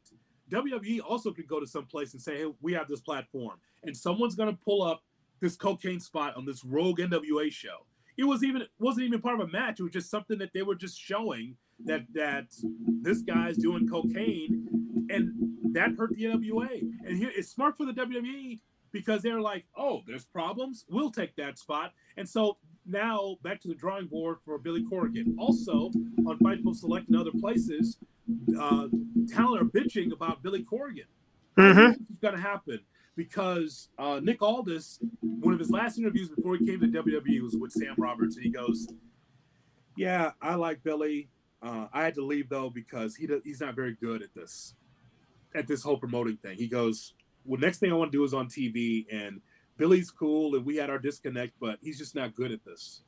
WWE 0.49 1.02
also 1.06 1.32
could 1.32 1.47
go 1.47 1.60
to 1.60 1.68
some 1.68 1.86
place 1.86 2.14
and 2.14 2.22
say, 2.22 2.38
"Hey, 2.38 2.54
we 2.62 2.72
have 2.72 2.88
this 2.88 3.02
platform," 3.02 3.60
and 3.84 3.95
someone's 3.95 4.36
going 4.36 4.56
to 4.56 4.64
pull 4.64 4.84
up 4.84 5.04
this 5.42 5.56
cocaine 5.56 6.00
spot 6.00 6.38
on 6.38 6.46
this 6.46 6.64
rogue 6.64 7.00
NWA 7.00 7.52
show. 7.52 7.86
It 8.18 8.26
was 8.26 8.44
even 8.44 8.64
wasn't 8.80 9.08
even 9.08 9.22
part 9.22 9.39
of 9.39 9.48
a 9.48 9.52
match. 9.52 9.80
It 9.80 9.84
was 9.84 9.92
just 9.92 10.10
something 10.10 10.38
that 10.39 10.52
they 10.54 10.62
were 10.62 10.76
just 10.76 11.00
showing 11.00 11.58
that 11.86 12.06
that 12.14 12.48
this 13.02 13.22
guy's 13.22 13.58
doing 13.58 13.88
cocaine, 13.88 14.68
and 15.10 15.34
that 15.74 15.92
hurt 15.98 16.16
the 16.16 16.26
NWA. 16.26 16.82
And 17.06 17.18
here 17.18 17.32
it's 17.36 17.50
smart 17.50 17.78
for 17.78 17.86
the 17.86 17.94
WWE 17.94 18.60
because 18.92 19.22
they're 19.22 19.42
like, 19.42 19.66
oh, 19.76 20.02
there's 20.06 20.26
problems. 20.26 20.86
We'll 20.89 21.12
take 21.12 21.36
that 21.38 21.58
spot. 21.58 21.94
And 22.18 22.28
so 22.28 22.58
now 22.86 23.38
back 23.42 23.62
to 23.62 23.68
the 23.68 23.76
drawing 23.76 24.08
board 24.08 24.38
for 24.44 24.58
Billy 24.58 24.84
Corgan. 24.84 25.36
Also 25.39 25.92
on 26.28 26.38
Fightful 26.44 26.76
Select 26.76 27.08
and 27.08 27.18
other 27.18 27.32
places, 27.32 27.98
uh, 28.60 28.88
talent 29.34 29.62
are 29.62 29.66
bitching 29.66 30.12
about 30.12 30.44
Billy 30.44 30.64
Corgan. 30.64 31.06
Mm-hmm. 31.58 32.04
It's 32.10 32.20
going 32.20 32.36
to 32.36 32.42
happen 32.42 32.82
because 33.16 33.89
uh, 33.97 34.20
Nick 34.24 34.41
Aldis, 34.41 34.99
one 35.22 35.53
of 35.53 35.59
his 35.59 35.70
last 35.70 35.97
interviews 35.97 36.30
before 36.30 36.55
he 36.55 36.66
came 36.66 36.80
to 36.80 36.88
WWE 36.88 37.41
was 37.41 37.55
with 37.55 37.72
Sam 37.72 37.95
Roberts, 37.97 38.36
and 38.36 38.45
he 38.45 38.51
goes, 38.51 38.88
"Yeah, 39.95 40.32
I 40.41 40.55
like 40.55 40.84
Billy. 40.84 41.30
Uh, 41.62 41.88
I 41.93 42.03
had 42.03 42.16
to 42.16 42.26
leave 42.26 42.49
though 42.49 42.70
because 42.70 43.16
he 43.16 43.28
he's 43.43 43.62
not 43.62 43.76
very 43.76 43.95
good 43.95 44.22
at 44.22 44.34
this." 44.34 44.76
at 45.53 45.68
this 45.68 45.84
whole 45.84 45.97
promoting 45.97 46.38
thing. 46.38 46.57
He 46.57 46.68
goes, 46.68 47.14
"Well, 47.45 47.59
next 47.59 47.80
thing 47.80 47.91
I 47.91 47.95
want 47.95 48.12
to 48.12 48.18
do 48.18 48.24
is 48.24 48.34
on 48.34 48.47
TV, 48.47 49.05
and 49.12 49.41
Billy's 49.78 50.12
cool, 50.12 50.55
and 50.55 50.66
we 50.66 50.76
had 50.76 50.89
our 50.89 50.99
disconnect, 50.99 51.53
but 51.59 51.80
he's 51.82 51.97
just 51.97 52.16
not 52.16 52.36
good 52.36 52.51
at 52.51 52.64
this." 52.64 53.03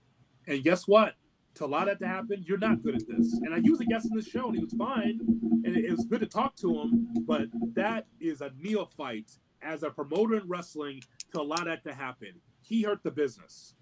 And 0.48 0.64
guess 0.64 0.88
what? 0.88 1.16
To 1.56 1.66
allow 1.66 1.86
that 1.86 2.00
to 2.00 2.08
happen, 2.08 2.44
you're 2.46 2.58
not 2.58 2.82
good 2.82 2.96
at 2.96 3.08
this. 3.08 3.34
And 3.44 3.54
I 3.54 3.58
used 3.58 3.82
a 3.82 3.86
guest 3.86 4.08
in 4.10 4.18
this 4.18 4.28
show, 4.28 4.48
and 4.48 4.56
he 4.56 4.64
was 4.64 4.74
fine, 4.74 5.20
and 5.64 5.78
it, 5.78 5.86
it 5.86 5.92
was 5.92 6.06
good 6.06 6.22
to 6.22 6.26
talk 6.26 6.56
to 6.58 6.82
him. 6.82 7.08
But 7.26 7.48
that 7.76 8.08
is 8.20 8.42
a 8.42 8.52
neophyte 8.58 9.32
as 9.64 9.84
a 9.84 9.90
promoter 9.90 10.38
in 10.38 10.48
wrestling 10.48 11.02
to 11.34 11.42
allow 11.42 11.64
that 11.64 11.84
to 11.84 11.94
happen. 11.94 12.34
He 12.62 12.84
hurt 12.84 13.04
the 13.04 13.12
business. 13.12 13.76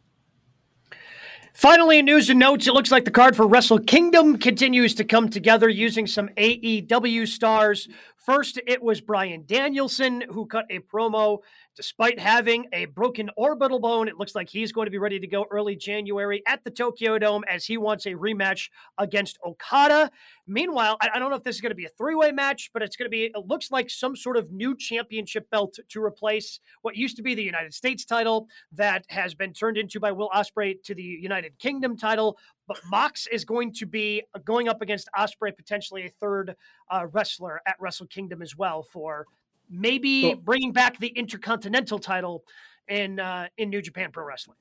Finally, 1.54 2.00
in 2.00 2.06
news 2.06 2.30
and 2.30 2.40
notes, 2.40 2.66
it 2.66 2.74
looks 2.74 2.92
like 2.92 3.04
the 3.04 3.12
card 3.12 3.36
for 3.36 3.46
Wrestle 3.46 3.80
Kingdom 3.80 4.38
continues 4.38 4.96
to 4.96 5.04
come 5.04 5.30
together 5.30 5.68
using 5.68 6.08
some 6.08 6.30
AEW 6.38 7.28
stars. 7.28 7.90
First, 8.26 8.60
it 8.68 8.84
was 8.84 9.02
Bryan 9.02 9.46
Danielson 9.48 10.24
who 10.30 10.46
cut 10.46 10.66
a 10.70 10.80
promo 10.80 11.40
Despite 11.78 12.20
having 12.20 12.66
a 12.74 12.86
broken 12.86 13.30
orbital 13.38 13.80
bone, 13.80 14.10
it 14.10 14.18
looks 14.18 14.36
like 14.36 14.50
he's 14.50 14.74
going 14.74 14.88
to 14.88 14.92
be 14.92 14.98
ready 14.98 15.22
to 15.22 15.28
go 15.28 15.46
early 15.50 15.78
January 15.78 16.44
at 16.46 16.62
the 16.66 16.70
Tokyo 16.70 17.18
Dome 17.18 17.46
as 17.50 17.66
he 17.66 17.78
wants 17.78 18.06
a 18.06 18.10
rematch 18.10 18.70
against 18.98 19.40
Okada. 19.46 20.12
Meanwhile, 20.46 20.98
I, 21.00 21.18
don't 21.18 21.30
know 21.30 21.38
if 21.38 21.44
this 21.46 21.56
is 21.56 21.62
going 21.62 21.72
to 21.72 21.76
be 21.76 21.86
a 21.86 21.90
three 21.98 22.14
way 22.14 22.34
match, 22.34 22.72
but 22.74 22.84
it's 22.84 22.98
going 22.98 23.06
to 23.06 23.10
be, 23.10 23.24
it 23.24 23.48
looks 23.48 23.72
like 23.72 23.90
some 23.90 24.18
sort 24.18 24.36
of 24.36 24.52
new 24.52 24.76
championship 24.76 25.50
belt 25.50 25.80
to 25.88 26.04
replace 26.04 26.60
what 26.82 26.98
used 26.98 27.16
to 27.16 27.24
be 27.24 27.36
the 27.36 27.44
United 27.44 27.74
States 27.74 28.04
title 28.04 28.48
that 28.74 29.06
has 29.08 29.34
been 29.34 29.54
turned 29.54 29.78
into 29.78 30.02
by 30.02 30.12
Will 30.12 30.30
Ospreay 30.36 30.84
to 30.84 30.94
the 30.94 31.02
United 31.02 31.58
Kingdom 31.58 31.96
title. 31.96 32.38
But 32.72 32.90
Mox 32.90 33.28
is 33.28 33.44
going 33.44 33.74
to 33.74 33.86
be 33.86 34.24
going 34.46 34.70
up 34.70 34.82
against 34.82 35.10
Ospreay, 35.18 35.54
potentially 35.56 36.06
a 36.06 36.10
third 36.10 36.56
uh, 36.90 37.08
wrestler 37.12 37.62
at 37.66 37.76
Wrestle 37.82 38.08
Kingdom 38.08 38.42
as 38.42 38.56
well 38.56 38.82
for 38.82 39.26
maybe 39.70 40.32
so, 40.32 40.36
bringing 40.36 40.72
back 40.72 40.98
the 40.98 41.10
Intercontinental 41.10 42.00
title 42.00 42.46
in 42.88 43.20
uh, 43.20 43.48
in 43.58 43.70
New 43.70 43.82
Japan 43.82 44.10
Pro 44.14 44.24
Wrestling. 44.24 44.56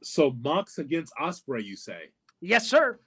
So 0.00 0.30
Mox 0.30 0.78
against 0.78 1.12
Ospreay, 1.20 1.64
you 1.64 1.74
say? 1.74 2.10
Yes, 2.40 2.68
sir. 2.68 3.00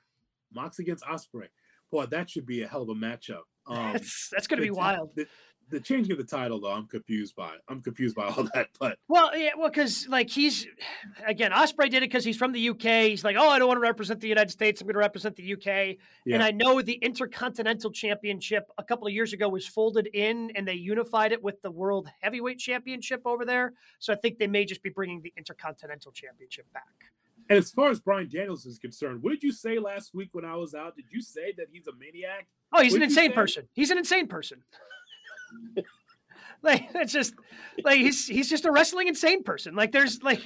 Mox 0.53 0.79
against 0.79 1.05
Ospreay. 1.05 1.47
Boy, 1.89 2.07
that 2.07 2.29
should 2.29 2.45
be 2.45 2.63
a 2.63 2.67
hell 2.67 2.81
of 2.81 2.89
a 2.89 2.95
matchup. 2.95 3.43
Um, 3.65 3.93
that's 3.93 4.27
that's 4.29 4.47
going 4.47 4.59
to 4.59 4.65
be 4.65 4.71
wild. 4.71 5.11
The 5.69 5.79
changing 5.79 6.11
of 6.11 6.17
the 6.19 6.23
title 6.23 6.59
though 6.59 6.71
i'm 6.71 6.87
confused 6.87 7.35
by 7.35 7.51
i'm 7.67 7.81
confused 7.81 8.15
by 8.15 8.27
all 8.37 8.47
that 8.53 8.69
but 8.79 8.97
well 9.07 9.35
yeah 9.35 9.51
well 9.57 9.69
because 9.69 10.07
like 10.07 10.29
he's 10.29 10.67
again 11.25 11.51
ospreay 11.51 11.89
did 11.89 11.97
it 11.97 12.01
because 12.01 12.23
he's 12.23 12.37
from 12.37 12.51
the 12.51 12.69
uk 12.69 12.81
he's 12.81 13.23
like 13.23 13.35
oh 13.39 13.49
i 13.49 13.57
don't 13.57 13.67
want 13.67 13.77
to 13.77 13.81
represent 13.81 14.19
the 14.19 14.27
united 14.27 14.51
states 14.51 14.81
i'm 14.81 14.87
going 14.87 14.93
to 14.93 14.99
represent 14.99 15.35
the 15.35 15.53
uk 15.53 15.65
yeah. 15.65 15.97
and 16.27 16.43
i 16.43 16.51
know 16.51 16.81
the 16.81 16.93
intercontinental 16.93 17.91
championship 17.91 18.69
a 18.77 18.83
couple 18.83 19.07
of 19.07 19.13
years 19.13 19.33
ago 19.33 19.49
was 19.49 19.65
folded 19.65 20.07
in 20.13 20.51
and 20.55 20.67
they 20.67 20.73
unified 20.73 21.31
it 21.31 21.41
with 21.41 21.59
the 21.63 21.71
world 21.71 22.07
heavyweight 22.21 22.59
championship 22.59 23.21
over 23.25 23.43
there 23.43 23.73
so 23.99 24.13
i 24.13 24.15
think 24.15 24.37
they 24.37 24.47
may 24.47 24.65
just 24.65 24.83
be 24.83 24.89
bringing 24.89 25.21
the 25.21 25.33
intercontinental 25.37 26.11
championship 26.11 26.71
back 26.71 27.11
and 27.49 27.57
as 27.57 27.71
far 27.71 27.89
as 27.89 27.99
Bryan 27.99 28.29
Danielson's 28.29 28.79
concerned, 28.79 29.21
what 29.21 29.31
did 29.31 29.43
you 29.43 29.51
say 29.51 29.77
last 29.79 30.13
week 30.13 30.29
when 30.31 30.45
I 30.45 30.55
was 30.55 30.73
out? 30.73 30.95
Did 30.95 31.05
you 31.11 31.21
say 31.21 31.53
that 31.57 31.67
he's 31.71 31.87
a 31.87 31.93
maniac? 31.93 32.47
Oh, 32.71 32.81
he's 32.81 32.93
an 32.93 33.03
insane 33.03 33.33
person. 33.33 33.67
He's 33.73 33.91
an 33.91 33.97
insane 33.97 34.27
person. 34.27 34.63
like 36.61 36.91
that's 36.93 37.13
just 37.13 37.33
like 37.83 37.97
he's 37.97 38.27
he's 38.27 38.49
just 38.49 38.65
a 38.65 38.71
wrestling 38.71 39.07
insane 39.07 39.43
person. 39.43 39.75
Like 39.75 39.91
there's 39.91 40.23
like 40.23 40.41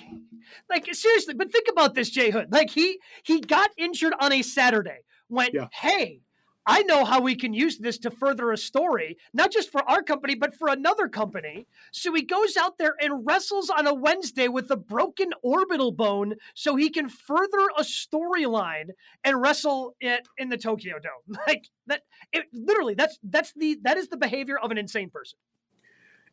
like 0.69 0.93
seriously, 0.93 1.33
but 1.33 1.51
think 1.51 1.67
about 1.69 1.95
this, 1.95 2.09
Jay 2.09 2.31
Hood. 2.31 2.51
Like 2.51 2.69
he 2.69 2.99
he 3.23 3.41
got 3.41 3.69
injured 3.77 4.13
on 4.19 4.31
a 4.33 4.41
Saturday. 4.41 4.99
Went, 5.29 5.53
yeah. 5.53 5.67
hey, 5.73 6.21
I 6.67 6.83
know 6.83 7.05
how 7.05 7.21
we 7.21 7.33
can 7.35 7.53
use 7.53 7.77
this 7.77 7.97
to 7.99 8.11
further 8.11 8.51
a 8.51 8.57
story, 8.57 9.17
not 9.33 9.51
just 9.51 9.71
for 9.71 9.89
our 9.89 10.03
company, 10.03 10.35
but 10.35 10.53
for 10.53 10.67
another 10.67 11.07
company. 11.07 11.65
So 11.93 12.13
he 12.13 12.23
goes 12.23 12.57
out 12.57 12.77
there 12.77 12.93
and 12.99 13.25
wrestles 13.25 13.69
on 13.69 13.87
a 13.87 13.93
Wednesday 13.93 14.49
with 14.49 14.69
a 14.69 14.75
broken 14.75 15.29
orbital 15.41 15.93
bone 15.93 16.35
so 16.53 16.75
he 16.75 16.89
can 16.89 17.07
further 17.07 17.69
a 17.77 17.83
storyline 17.83 18.89
and 19.23 19.41
wrestle 19.41 19.95
it 20.01 20.27
in 20.37 20.49
the 20.49 20.57
Tokyo 20.57 20.95
Dome. 20.99 21.37
Like 21.47 21.69
that 21.85 22.01
it 22.33 22.45
literally 22.51 22.93
that's 22.93 23.17
that's 23.23 23.53
the 23.53 23.77
that 23.83 23.95
is 23.95 24.09
the 24.09 24.17
behavior 24.17 24.57
of 24.57 24.69
an 24.69 24.77
insane 24.77 25.09
person. 25.09 25.39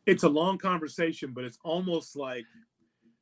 It's 0.05 0.23
a 0.23 0.29
long 0.29 0.57
conversation, 0.57 1.31
but 1.33 1.45
it's 1.45 1.57
almost 1.63 2.17
like 2.17 2.43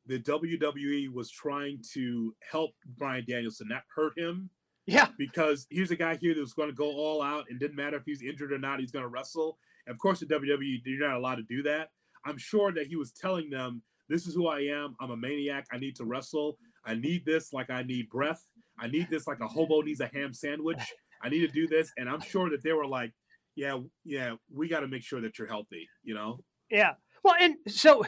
the 0.08 0.18
WWE 0.18 1.14
was 1.14 1.30
trying 1.30 1.84
to 1.94 2.36
help 2.50 2.72
Bryan 2.98 3.26
Danielson, 3.28 3.68
not 3.68 3.84
hurt 3.96 4.18
him 4.18 4.50
yeah. 4.86 5.08
Because 5.18 5.68
here's 5.70 5.92
a 5.92 5.96
guy 5.96 6.16
here 6.16 6.34
that 6.34 6.42
was 6.42 6.54
going 6.54 6.70
to 6.70 6.76
go 6.76 6.92
all 6.92 7.22
out 7.22 7.46
and 7.50 7.60
didn't 7.60 7.76
matter 7.76 7.98
if 7.98 8.04
he's 8.06 8.22
injured 8.22 8.52
or 8.52 8.58
not, 8.58 8.80
he's 8.80 8.92
going 8.92 9.04
to 9.04 9.10
wrestle. 9.10 9.58
And 9.86 9.94
of 9.94 10.00
course, 10.00 10.20
the 10.20 10.26
WWE, 10.26 10.82
you're 10.86 11.08
not 11.08 11.18
allowed 11.18 11.36
to 11.36 11.44
do 11.44 11.64
that. 11.64 11.90
I'm 12.26 12.38
sure 12.38 12.72
that 12.74 12.88
he 12.88 12.96
was 12.96 13.12
telling 13.12 13.50
them, 13.50 13.82
this 14.10 14.28
is 14.28 14.36
who 14.36 14.48
I 14.48 14.62
am. 14.62 14.96
I'm 15.00 15.12
a 15.12 15.18
maniac. 15.18 15.66
I 15.72 15.78
need 15.78 15.96
to 15.98 16.06
wrestle. 16.06 16.58
I 16.86 16.96
need 16.96 17.26
this 17.26 17.54
like 17.54 17.70
I 17.70 17.84
need 17.84 18.10
breath. 18.10 18.44
I 18.80 18.88
need 18.88 19.10
this 19.10 19.28
like 19.28 19.40
a 19.40 19.48
hobo 19.48 19.82
needs 19.82 20.02
a 20.02 20.08
ham 20.08 20.34
sandwich. 20.34 20.82
I 21.22 21.30
need 21.30 21.40
to 21.40 21.48
do 21.48 21.68
this. 21.68 21.92
And 21.98 22.10
I'm 22.10 22.22
sure 22.22 22.50
that 22.50 22.64
they 22.64 22.74
were 22.74 22.88
like, 22.88 23.14
yeah, 23.56 23.80
yeah, 24.04 24.36
we 24.54 24.68
got 24.68 24.82
to 24.82 24.88
make 24.88 25.04
sure 25.04 25.22
that 25.22 25.38
you're 25.38 25.48
healthy, 25.48 25.88
you 26.04 26.14
know? 26.14 26.40
Yeah. 26.70 26.94
Well, 27.24 27.36
and 27.40 27.56
so, 27.68 28.04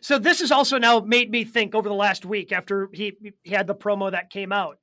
so 0.00 0.18
this 0.18 0.40
has 0.40 0.50
also 0.50 0.78
now 0.78 1.00
made 1.00 1.30
me 1.30 1.44
think 1.44 1.74
over 1.74 1.88
the 1.88 1.94
last 1.94 2.24
week 2.24 2.52
after 2.52 2.88
he 2.92 3.14
he 3.42 3.54
had 3.54 3.66
the 3.66 3.74
promo 3.74 4.10
that 4.10 4.30
came 4.30 4.52
out, 4.52 4.78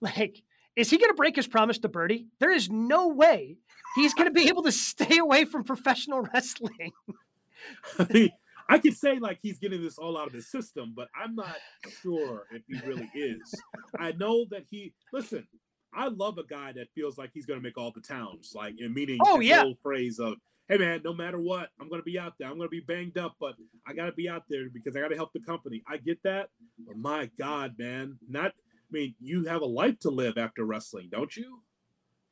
like 0.00 0.42
is 0.76 0.90
he 0.90 0.98
going 0.98 1.10
to 1.10 1.14
break 1.14 1.36
his 1.36 1.46
promise 1.46 1.78
to 1.78 1.88
Birdie? 1.88 2.28
There 2.40 2.50
is 2.50 2.70
no 2.70 3.08
way 3.08 3.58
he's 3.96 4.14
going 4.14 4.28
to 4.28 4.32
be 4.32 4.48
able 4.48 4.62
to 4.62 4.72
stay 4.72 5.18
away 5.18 5.44
from 5.44 5.64
professional 5.64 6.22
wrestling. 6.32 6.92
I, 7.98 8.06
mean, 8.10 8.30
I 8.68 8.78
could 8.78 8.96
say 8.96 9.18
like 9.18 9.38
he's 9.42 9.58
getting 9.58 9.82
this 9.82 9.98
all 9.98 10.16
out 10.16 10.28
of 10.28 10.32
his 10.32 10.50
system, 10.50 10.92
but 10.96 11.08
I'm 11.14 11.34
not 11.34 11.56
sure 12.02 12.44
if 12.52 12.62
he 12.66 12.86
really 12.86 13.10
is. 13.14 13.54
I 13.98 14.12
know 14.12 14.46
that 14.50 14.64
he 14.70 14.94
listen. 15.12 15.46
I 15.94 16.08
love 16.08 16.38
a 16.38 16.44
guy 16.44 16.72
that 16.72 16.88
feels 16.94 17.18
like 17.18 17.30
he's 17.34 17.44
going 17.44 17.60
to 17.60 17.62
make 17.62 17.76
all 17.76 17.92
the 17.94 18.00
towns, 18.00 18.52
like 18.54 18.74
in 18.78 18.94
meaning 18.94 19.18
oh, 19.22 19.40
yeah. 19.40 19.64
old 19.64 19.76
phrase 19.82 20.18
of 20.18 20.36
hey 20.68 20.78
man, 20.78 21.02
no 21.04 21.12
matter 21.12 21.38
what, 21.38 21.68
I'm 21.78 21.88
gonna 21.90 22.02
be 22.02 22.18
out 22.18 22.34
there. 22.38 22.48
I'm 22.48 22.56
gonna 22.56 22.68
be 22.68 22.80
banged 22.80 23.18
up, 23.18 23.34
but 23.38 23.54
I 23.86 23.92
gotta 23.92 24.12
be 24.12 24.28
out 24.28 24.44
there 24.48 24.68
because 24.72 24.96
I 24.96 25.00
gotta 25.00 25.16
help 25.16 25.32
the 25.34 25.40
company. 25.40 25.82
I 25.86 25.98
get 25.98 26.22
that, 26.22 26.48
but 26.86 26.96
my 26.96 27.30
God, 27.38 27.74
man, 27.78 28.18
not 28.28 28.52
I 28.92 28.98
mean, 28.98 29.14
you 29.20 29.44
have 29.44 29.62
a 29.62 29.66
life 29.66 29.98
to 30.00 30.10
live 30.10 30.36
after 30.36 30.64
wrestling, 30.64 31.08
don't 31.10 31.34
you? 31.34 31.60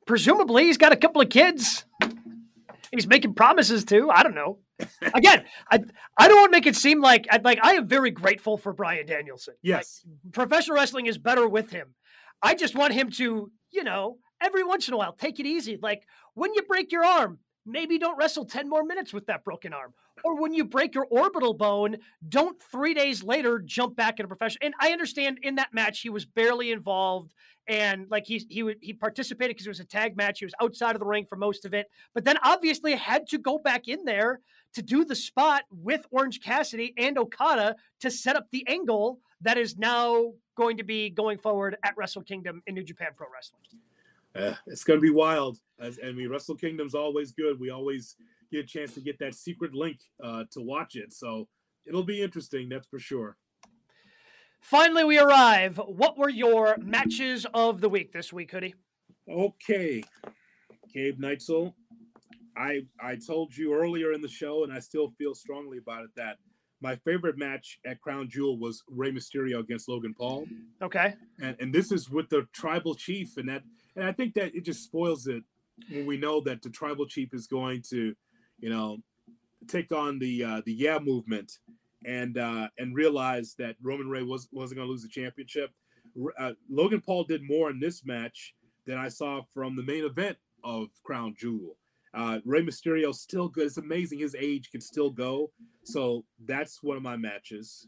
Presumably, 0.07 0.65
he's 0.65 0.77
got 0.77 0.93
a 0.93 0.97
couple 0.97 1.23
of 1.23 1.31
kids. 1.31 1.85
He's 2.93 3.07
making 3.07 3.35
promises 3.35 3.85
to. 3.87 4.11
I 4.11 4.23
don't 4.23 4.35
know. 4.35 4.59
Again, 5.15 5.45
I 5.71 5.81
I 6.19 6.29
don't 6.29 6.37
want 6.37 6.53
to 6.53 6.57
make 6.57 6.67
it 6.67 6.77
seem 6.77 7.01
like 7.01 7.27
I 7.31 7.41
like 7.43 7.61
I 7.63 7.75
am 7.75 7.87
very 7.87 8.11
grateful 8.11 8.59
for 8.59 8.73
Bryan 8.73 9.07
Danielson. 9.07 9.55
Yes. 9.63 10.05
Like, 10.05 10.33
professional 10.33 10.77
wrestling 10.77 11.07
is 11.07 11.17
better 11.17 11.49
with 11.49 11.71
him. 11.71 11.95
I 12.43 12.55
just 12.55 12.75
want 12.75 12.95
him 12.95 13.11
to, 13.13 13.51
you 13.71 13.85
know, 13.85 14.19
every 14.41 14.65
once 14.65 14.89
in 14.89 14.95
a 14.95 14.97
while 14.97 15.13
take 15.13 15.39
it 15.39 15.47
easy. 15.47 15.79
Like 15.81 16.07
when 16.35 16.53
you 16.55 16.63
break 16.63 16.91
your 16.93 17.05
arm, 17.05 17.39
maybe 17.65 17.99
don't 17.99 18.19
wrestle 18.19 18.45
10 18.45 18.69
more 18.69 18.85
minutes 18.85 19.13
with 19.13 19.27
that 19.27 19.45
broken 19.45 19.73
arm. 19.73 19.95
Or 20.25 20.41
when 20.41 20.53
you 20.53 20.65
break 20.65 20.95
your 20.95 21.07
orbital 21.11 21.55
bone, 21.55 21.97
don't 22.29 22.61
three 22.61 22.95
days 22.95 23.23
later 23.23 23.59
jump 23.59 23.97
back 23.97 24.19
in 24.19 24.25
a 24.25 24.29
professional. 24.29 24.67
And 24.67 24.75
I 24.81 24.93
understand 24.93 25.39
in 25.43 25.57
that 25.57 25.73
match 25.73 26.01
he 26.01 26.11
was 26.11 26.25
barely 26.25 26.73
involved 26.73 27.35
and 27.69 28.07
like 28.11 28.27
he 28.27 28.45
he 28.49 28.63
would 28.63 28.79
he 28.81 28.93
participated 28.93 29.55
because 29.55 29.67
it 29.67 29.71
was 29.71 29.81
a 29.81 29.85
tag 29.85 30.17
match. 30.17 30.41
He 30.41 30.45
was 30.45 30.55
outside 30.61 30.97
of 30.97 31.01
the 31.01 31.07
ring 31.07 31.25
for 31.25 31.37
most 31.37 31.65
of 31.65 31.73
it, 31.73 31.89
but 32.15 32.25
then 32.25 32.37
obviously 32.43 32.95
had 32.95 33.27
to 33.29 33.39
go 33.39 33.59
back 33.59 33.87
in 33.87 34.05
there 34.05 34.41
to 34.75 34.83
do 34.83 35.05
the 35.05 35.15
spot 35.15 35.63
with 35.71 36.07
Orange 36.11 36.41
Cassidy 36.41 36.95
and 36.97 37.19
Okada 37.19 37.77
to 38.01 38.11
set 38.11 38.37
up 38.37 38.47
the 38.51 38.67
angle 38.69 39.21
that 39.41 39.57
is 39.57 39.79
now 39.79 40.33
going 40.57 40.77
to 40.77 40.85
be 40.85 41.11
going 41.11 41.39
forward 41.39 41.77
at 41.85 41.97
Wrestle 41.97 42.23
Kingdom 42.23 42.63
in 42.67 42.75
New 42.75 42.83
Japan 42.83 43.11
Pro 43.17 43.27
Wrestling. 43.33 43.63
Uh, 44.35 44.55
it's 44.67 44.85
going 44.85 44.99
to 44.99 45.03
be 45.03 45.11
wild. 45.11 45.59
As, 45.81 45.99
I 46.05 46.13
mean, 46.13 46.29
Wrestle 46.29 46.55
Kingdom's 46.55 46.95
always 46.95 47.33
good. 47.33 47.59
We 47.59 47.71
always 47.71 48.17
get 48.51 48.65
a 48.65 48.67
chance 48.67 48.95
to 48.95 49.01
get 49.01 49.19
that 49.19 49.35
secret 49.35 49.75
link 49.75 49.99
uh, 50.23 50.45
to 50.53 50.61
watch 50.61 50.97
it. 50.97 51.13
So 51.13 51.49
it'll 51.87 52.03
be 52.03 52.23
interesting, 52.23 52.69
that's 52.69 52.87
for 52.87 52.99
sure. 52.99 53.37
Finally, 54.61 55.05
we 55.05 55.19
arrive. 55.19 55.79
What 55.79 56.19
were 56.19 56.29
your 56.29 56.77
matches 56.79 57.47
of 57.55 57.81
the 57.81 57.89
week 57.89 58.13
this 58.13 58.33
week, 58.33 58.51
Hoodie? 58.51 58.75
Okay, 59.29 60.05
Gabe 60.93 61.19
Neitzel. 61.19 61.75
I 62.57 62.83
I 63.01 63.17
told 63.17 63.57
you 63.57 63.73
earlier 63.73 64.13
in 64.13 64.21
the 64.21 64.29
show, 64.29 64.65
and 64.65 64.73
I 64.73 64.81
still 64.81 65.13
feel 65.17 65.35
strongly 65.35 65.79
about 65.79 66.05
it 66.05 66.11
that 66.17 66.37
my 66.83 66.97
favorite 66.97 67.39
match 67.39 67.79
at 67.87 68.01
Crown 68.01 68.29
Jewel 68.29 68.59
was 68.59 68.83
Rey 68.89 69.13
Mysterio 69.13 69.61
against 69.61 69.89
Logan 69.89 70.15
Paul. 70.17 70.47
Okay. 70.83 71.15
And 71.41 71.57
and 71.61 71.73
this 71.73 71.91
is 71.91 72.11
with 72.11 72.29
the 72.29 72.47
tribal 72.53 72.95
chief, 72.95 73.37
and 73.39 73.49
that 73.49 73.63
and 73.97 74.05
I 74.05 74.13
think 74.13 74.35
that 74.35 74.55
it 74.55 74.65
just 74.65 74.85
spoils 74.85 75.27
it 75.27 75.43
when 75.91 76.07
we 76.07 76.17
know 76.17 76.41
that 76.43 76.63
the 76.63 76.71
tribal 76.71 77.07
chief 77.07 77.33
is 77.33 77.47
going 77.47 77.83
to, 77.91 78.15
you 78.61 78.71
know, 78.71 78.99
take 79.69 79.93
on 79.93 80.19
the 80.19 80.45
uh, 80.45 80.63
the 80.65 80.73
yeah 80.73 80.99
movement 80.99 81.59
and 82.05 82.39
uh, 82.39 82.69
and 82.79 82.95
realize 82.95 83.55
that 83.59 83.77
Roman 83.83 84.09
Reigns 84.09 84.29
was 84.29 84.49
wasn't 84.53 84.79
going 84.79 84.89
to 84.89 84.91
lose 84.93 85.03
the 85.03 85.09
championship. 85.09 85.71
Uh, 86.39 86.53
Logan 86.69 87.01
Paul 87.01 87.25
did 87.25 87.43
more 87.43 87.71
in 87.71 87.79
this 87.79 88.05
match 88.05 88.55
than 88.87 88.99
I 88.99 89.09
saw 89.09 89.43
from 89.55 89.77
the 89.77 89.83
main 89.83 90.05
event 90.05 90.37
of 90.65 90.89
Crown 91.05 91.35
Jewel. 91.39 91.77
Uh, 92.13 92.41
Rey 92.45 92.63
Mysterio 92.63 93.15
still 93.15 93.49
good. 93.49 93.67
It's 93.67 93.77
amazing 93.77 94.19
his 94.19 94.35
age 94.39 94.71
can 94.71 94.81
still 94.81 95.11
go. 95.11 95.53
So 95.85 96.25
that's 96.45 96.83
one 96.83 96.97
of 96.97 97.03
my 97.03 97.17
matches. 97.17 97.87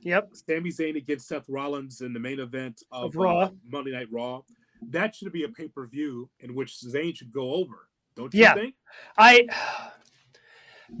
Yep. 0.00 0.30
Sami 0.32 0.70
Zayn 0.70 0.96
against 0.96 1.28
Seth 1.28 1.48
Rollins 1.48 2.00
in 2.00 2.12
the 2.12 2.18
main 2.18 2.40
event 2.40 2.82
of, 2.90 3.04
of 3.04 3.16
Raw. 3.16 3.38
Uh, 3.38 3.50
Monday 3.68 3.92
Night 3.92 4.08
Raw. 4.10 4.40
That 4.88 5.14
should 5.14 5.32
be 5.32 5.44
a 5.44 5.48
pay 5.48 5.68
per 5.68 5.86
view 5.86 6.28
in 6.40 6.56
which 6.56 6.80
Zayn 6.84 7.16
should 7.16 7.32
go 7.32 7.54
over. 7.54 7.88
Don't 8.16 8.34
you 8.34 8.40
yeah. 8.40 8.54
think? 8.54 8.74
I. 9.16 9.46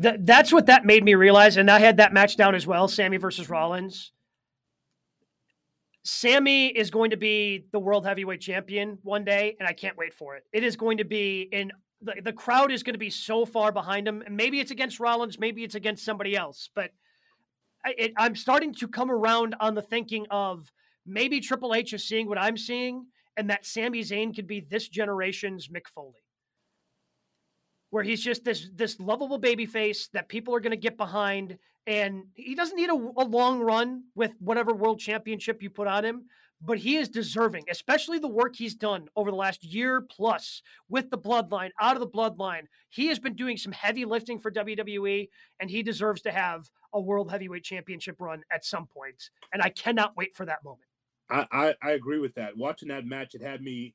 Th- 0.00 0.16
that's 0.20 0.52
what 0.52 0.66
that 0.66 0.84
made 0.84 1.04
me 1.04 1.14
realize, 1.14 1.56
and 1.56 1.70
I 1.70 1.78
had 1.78 1.98
that 1.98 2.12
match 2.12 2.36
down 2.36 2.54
as 2.54 2.66
well. 2.66 2.88
Sami 2.88 3.16
versus 3.16 3.50
Rollins. 3.50 4.12
Sami 6.04 6.66
is 6.66 6.90
going 6.90 7.10
to 7.10 7.16
be 7.16 7.66
the 7.72 7.78
world 7.78 8.04
heavyweight 8.04 8.40
champion 8.40 8.98
one 9.02 9.24
day, 9.24 9.56
and 9.58 9.68
I 9.68 9.72
can't 9.72 9.96
wait 9.96 10.14
for 10.14 10.36
it. 10.36 10.44
It 10.52 10.64
is 10.64 10.76
going 10.76 10.98
to 10.98 11.04
be 11.04 11.48
in 11.52 11.70
the, 12.00 12.20
the 12.20 12.32
crowd 12.32 12.72
is 12.72 12.82
going 12.82 12.94
to 12.94 12.98
be 12.98 13.10
so 13.10 13.46
far 13.46 13.70
behind 13.70 14.08
him. 14.08 14.22
And 14.26 14.36
maybe 14.36 14.58
it's 14.58 14.72
against 14.72 14.98
Rollins, 14.98 15.38
maybe 15.38 15.62
it's 15.62 15.76
against 15.76 16.04
somebody 16.04 16.36
else. 16.36 16.68
But 16.74 16.90
I, 17.84 17.94
it, 17.96 18.12
I'm 18.16 18.34
starting 18.34 18.74
to 18.74 18.88
come 18.88 19.10
around 19.10 19.54
on 19.60 19.74
the 19.74 19.82
thinking 19.82 20.26
of 20.30 20.72
maybe 21.06 21.40
Triple 21.40 21.74
H 21.74 21.92
is 21.92 22.06
seeing 22.06 22.28
what 22.28 22.38
I'm 22.38 22.56
seeing, 22.56 23.06
and 23.36 23.48
that 23.50 23.64
Sami 23.64 24.00
Zayn 24.00 24.34
could 24.34 24.48
be 24.48 24.60
this 24.60 24.88
generation's 24.88 25.68
Mick 25.68 25.86
Foley 25.86 26.21
where 27.92 28.02
he's 28.02 28.24
just 28.24 28.42
this 28.42 28.70
this 28.74 28.98
lovable 28.98 29.38
baby 29.38 29.66
face 29.66 30.08
that 30.14 30.28
people 30.28 30.54
are 30.54 30.60
going 30.60 30.72
to 30.72 30.76
get 30.76 30.96
behind 30.96 31.58
and 31.86 32.24
he 32.34 32.54
doesn't 32.54 32.76
need 32.76 32.88
a, 32.88 32.94
a, 32.94 33.24
long 33.24 33.60
run 33.60 34.04
with 34.14 34.32
whatever 34.38 34.72
world 34.72 34.98
championship 34.98 35.62
you 35.62 35.68
put 35.68 35.86
on 35.86 36.02
him 36.02 36.24
but 36.62 36.78
he 36.78 36.96
is 36.96 37.08
deserving 37.08 37.64
especially 37.70 38.18
the 38.18 38.26
work 38.26 38.56
he's 38.56 38.74
done 38.74 39.08
over 39.14 39.30
the 39.30 39.36
last 39.36 39.62
year 39.62 40.00
plus 40.10 40.62
with 40.88 41.10
the 41.10 41.18
bloodline 41.18 41.70
out 41.80 41.94
of 41.94 42.00
the 42.00 42.08
bloodline. 42.08 42.62
He 42.88 43.08
has 43.08 43.18
been 43.18 43.34
doing 43.34 43.58
some 43.58 43.72
heavy 43.72 44.04
lifting 44.06 44.38
for 44.38 44.50
WWE 44.50 45.28
and 45.60 45.70
he 45.70 45.82
deserves 45.82 46.22
to 46.22 46.32
have 46.32 46.70
a 46.94 47.00
world 47.00 47.30
heavyweight 47.30 47.64
championship 47.64 48.16
run 48.20 48.42
at 48.50 48.64
some 48.64 48.86
point 48.86 49.30
and 49.52 49.60
I 49.60 49.68
cannot 49.68 50.16
wait 50.16 50.34
for 50.34 50.46
that 50.46 50.64
moment. 50.64 50.88
I, 51.28 51.46
I, 51.52 51.74
I 51.82 51.90
agree 51.92 52.20
with 52.20 52.34
that. 52.36 52.56
Watching 52.56 52.88
that 52.88 53.04
match 53.04 53.34
it 53.34 53.42
had 53.42 53.60
me 53.60 53.94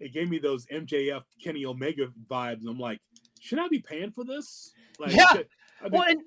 it 0.00 0.12
gave 0.12 0.28
me 0.28 0.38
those 0.38 0.66
MJF 0.66 1.22
Kenny 1.42 1.64
Omega 1.64 2.08
vibes. 2.28 2.66
I'm 2.68 2.78
like 2.78 3.00
should 3.40 3.58
I 3.58 3.68
be 3.68 3.80
paying 3.80 4.10
for 4.10 4.24
this? 4.24 4.72
Like, 4.98 5.12
yeah. 5.12 5.24
I 5.80 5.84
mean, 5.84 5.92
well, 5.92 6.08
and 6.08 6.20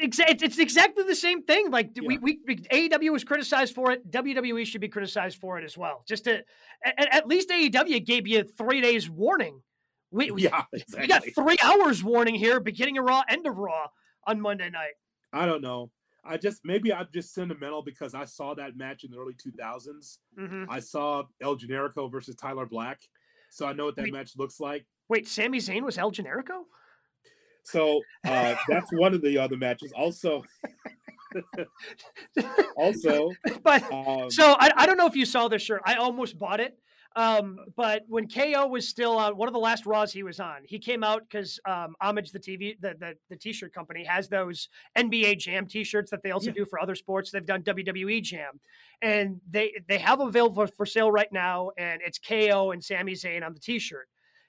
exa- 0.00 0.42
it's 0.42 0.58
exactly 0.58 1.04
the 1.04 1.14
same 1.14 1.42
thing. 1.42 1.70
Like 1.70 1.90
yeah. 1.94 2.06
we, 2.06 2.18
we, 2.18 2.56
AEW 2.56 3.12
was 3.12 3.24
criticized 3.24 3.74
for 3.74 3.92
it. 3.92 4.10
WWE 4.10 4.66
should 4.66 4.80
be 4.80 4.88
criticized 4.88 5.38
for 5.38 5.58
it 5.58 5.64
as 5.64 5.76
well. 5.76 6.04
Just 6.06 6.24
to, 6.24 6.42
at, 6.84 7.14
at 7.14 7.26
least 7.26 7.50
AEW 7.50 8.04
gave 8.04 8.26
you 8.26 8.44
three 8.44 8.80
days 8.80 9.08
warning. 9.08 9.62
We, 10.10 10.30
we, 10.30 10.42
yeah, 10.42 10.62
exactly. 10.72 11.00
we 11.00 11.06
got 11.06 11.22
three 11.34 11.58
hours 11.62 12.02
warning 12.02 12.34
here, 12.34 12.60
beginning 12.60 12.98
of 12.98 13.04
Raw, 13.04 13.22
end 13.28 13.46
of 13.46 13.56
Raw 13.56 13.86
on 14.26 14.40
Monday 14.40 14.70
night. 14.70 14.94
I 15.32 15.46
don't 15.46 15.60
know. 15.60 15.90
I 16.24 16.36
just 16.36 16.62
maybe 16.64 16.92
I'm 16.92 17.06
just 17.12 17.32
sentimental 17.32 17.82
because 17.82 18.14
I 18.14 18.24
saw 18.24 18.54
that 18.54 18.76
match 18.76 19.04
in 19.04 19.10
the 19.10 19.18
early 19.18 19.34
2000s. 19.34 20.18
Mm-hmm. 20.38 20.64
I 20.70 20.80
saw 20.80 21.24
El 21.40 21.56
Generico 21.56 22.10
versus 22.10 22.36
Tyler 22.36 22.66
Black, 22.66 23.00
so 23.50 23.66
I 23.66 23.72
know 23.72 23.86
what 23.86 23.96
that 23.96 24.04
Wait, 24.04 24.12
match 24.12 24.32
looks 24.36 24.60
like. 24.60 24.86
Wait, 25.08 25.26
Sami 25.26 25.58
Zayn 25.58 25.82
was 25.82 25.98
El 25.98 26.12
Generico? 26.12 26.64
So 27.64 28.00
uh, 28.26 28.54
that's 28.68 28.90
one 28.92 29.14
of 29.14 29.22
the 29.22 29.38
other 29.38 29.56
matches. 29.56 29.92
Also, 29.94 30.44
also, 32.76 33.30
but 33.62 33.82
um, 33.92 34.30
so 34.30 34.56
I, 34.58 34.72
I 34.76 34.86
don't 34.86 34.96
know 34.96 35.06
if 35.06 35.16
you 35.16 35.26
saw 35.26 35.48
this 35.48 35.62
shirt. 35.62 35.82
I 35.84 35.94
almost 35.94 36.38
bought 36.38 36.60
it. 36.60 36.78
Um, 37.16 37.58
but 37.74 38.04
when 38.06 38.28
KO 38.28 38.68
was 38.68 38.86
still 38.86 39.16
on 39.16 39.36
one 39.36 39.48
of 39.48 39.52
the 39.52 39.58
last 39.58 39.86
Raws 39.86 40.12
he 40.12 40.22
was 40.22 40.38
on, 40.38 40.58
he 40.64 40.78
came 40.78 41.02
out 41.02 41.22
because 41.28 41.58
um, 41.64 41.96
Homage, 42.00 42.30
the 42.30 42.38
TV, 42.38 42.80
the, 42.80 42.94
the, 42.98 43.14
the 43.28 43.36
t-shirt 43.36 43.72
company, 43.72 44.04
has 44.04 44.28
those 44.28 44.68
NBA 44.96 45.38
Jam 45.38 45.66
t-shirts 45.66 46.10
that 46.10 46.22
they 46.22 46.30
also 46.30 46.50
yeah. 46.50 46.58
do 46.58 46.64
for 46.64 46.80
other 46.80 46.94
sports. 46.94 47.30
They've 47.30 47.44
done 47.44 47.62
WWE 47.62 48.22
Jam, 48.22 48.60
and 49.02 49.40
they 49.50 49.72
they 49.88 49.98
have 49.98 50.20
available 50.20 50.66
for, 50.66 50.86
sale 50.86 51.10
right 51.10 51.32
now, 51.32 51.70
and 51.76 52.00
it's 52.04 52.18
KO 52.18 52.70
and 52.70 52.84
Sami 52.84 53.14
Zayn 53.14 53.44
on 53.44 53.52
the 53.52 53.60
t-shirt 53.60 54.08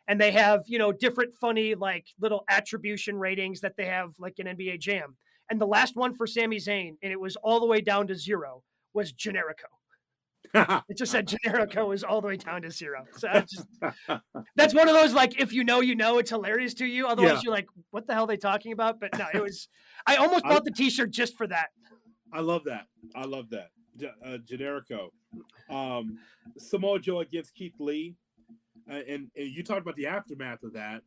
and 0.10 0.19
they 0.19 0.31
have 0.31 0.64
you 0.65 0.77
know 0.77 0.91
different 0.91 1.34
funny 1.40 1.76
like 1.76 2.07
little 2.19 2.44
attribution 2.49 3.18
ratings 3.18 3.61
that 3.61 3.77
they 3.77 3.86
have 3.86 4.10
like 4.19 4.40
an 4.40 4.48
NBA 4.48 4.80
Jam. 4.81 5.15
And 5.49 5.61
the 5.61 5.68
last 5.68 5.95
one 5.95 6.14
for 6.14 6.27
Sami 6.27 6.57
Zayn, 6.57 6.98
and 7.02 7.11
it 7.11 7.19
was 7.19 7.36
all 7.38 7.60
the 7.60 7.65
way 7.65 7.81
down 7.81 8.07
to 8.07 8.15
zero, 8.15 8.64
was 8.94 9.14
Generico. 9.14 9.69
it 10.90 10.98
just 10.98 11.11
said 11.11 11.27
Generico 11.27 11.94
is 11.94 12.03
all 12.03 12.22
the 12.22 12.27
way 12.27 12.38
down 12.38 12.64
to 12.64 12.72
zero. 12.72 13.06
So 13.18 13.27
just, 13.41 13.68
that's 14.56 14.73
one 14.73 14.88
of 14.88 14.95
those 14.95 15.14
like 15.14 15.40
if 15.40 15.53
you 15.53 15.64
know 15.64 15.80
you 15.80 15.95
know 15.95 16.18
it's 16.18 16.31
hilarious 16.31 16.73
to 16.76 16.86
you. 16.86 17.07
Otherwise 17.07 17.34
yeah. 17.36 17.41
you're 17.44 17.53
like, 17.53 17.68
what 17.91 18.07
the 18.07 18.14
hell 18.14 18.23
are 18.23 18.27
they 18.27 18.38
talking 18.38 18.73
about? 18.73 18.99
But 18.99 19.18
no, 19.18 19.27
it 19.34 19.41
was. 19.41 19.69
I 20.07 20.15
almost 20.15 20.44
bought 20.44 20.61
I, 20.61 20.65
the 20.65 20.72
T-shirt 20.72 21.11
just 21.11 21.38
for 21.38 21.48
that. 21.48 21.68
I 22.34 22.41
love 22.41 22.64
that. 22.65 22.88
I 23.15 23.26
love 23.26 23.49
that. 23.52 23.69
Uh, 24.26 24.38
Generico, 24.38 25.10
um, 25.69 26.19
Samoa 26.57 26.99
Joe 26.99 27.19
against 27.19 27.53
Keith 27.53 27.76
Lee 27.80 28.15
and, 28.90 29.28
and, 29.36 29.52
you 29.52 29.64
talked 29.64 29.82
about 29.82 29.95
the 29.95 30.07
aftermath 30.07 30.64
of 30.64 30.74
that. 30.74 31.02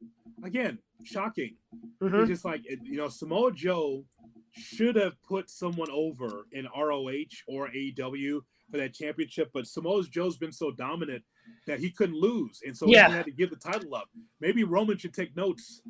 Again, 0.45 0.79
shocking. 1.05 1.57
Mm-hmm. 2.03 2.21
It's 2.21 2.29
just 2.29 2.45
like 2.45 2.63
you 2.65 2.97
know, 2.97 3.09
Samoa 3.09 3.53
Joe 3.53 4.05
should 4.53 4.97
have 4.97 5.21
put 5.23 5.51
someone 5.51 5.91
over 5.91 6.47
in 6.53 6.67
ROH 6.77 7.25
or 7.49 7.69
AEW 7.69 8.41
for 8.71 8.77
that 8.79 8.95
championship, 8.95 9.51
but 9.53 9.67
Samoa 9.67 10.03
Joe's 10.05 10.37
been 10.37 10.53
so 10.53 10.71
dominant 10.71 11.23
that 11.67 11.81
he 11.81 11.91
couldn't 11.91 12.17
lose, 12.17 12.61
and 12.65 12.77
so 12.77 12.87
yeah. 12.87 13.09
he 13.09 13.15
had 13.15 13.25
to 13.27 13.33
give 13.33 13.51
the 13.51 13.57
title 13.57 13.95
up. 13.95 14.09
Maybe 14.41 14.65
Roman 14.65 14.97
should 14.99 15.15
take 15.15 15.37
notes. 15.37 15.83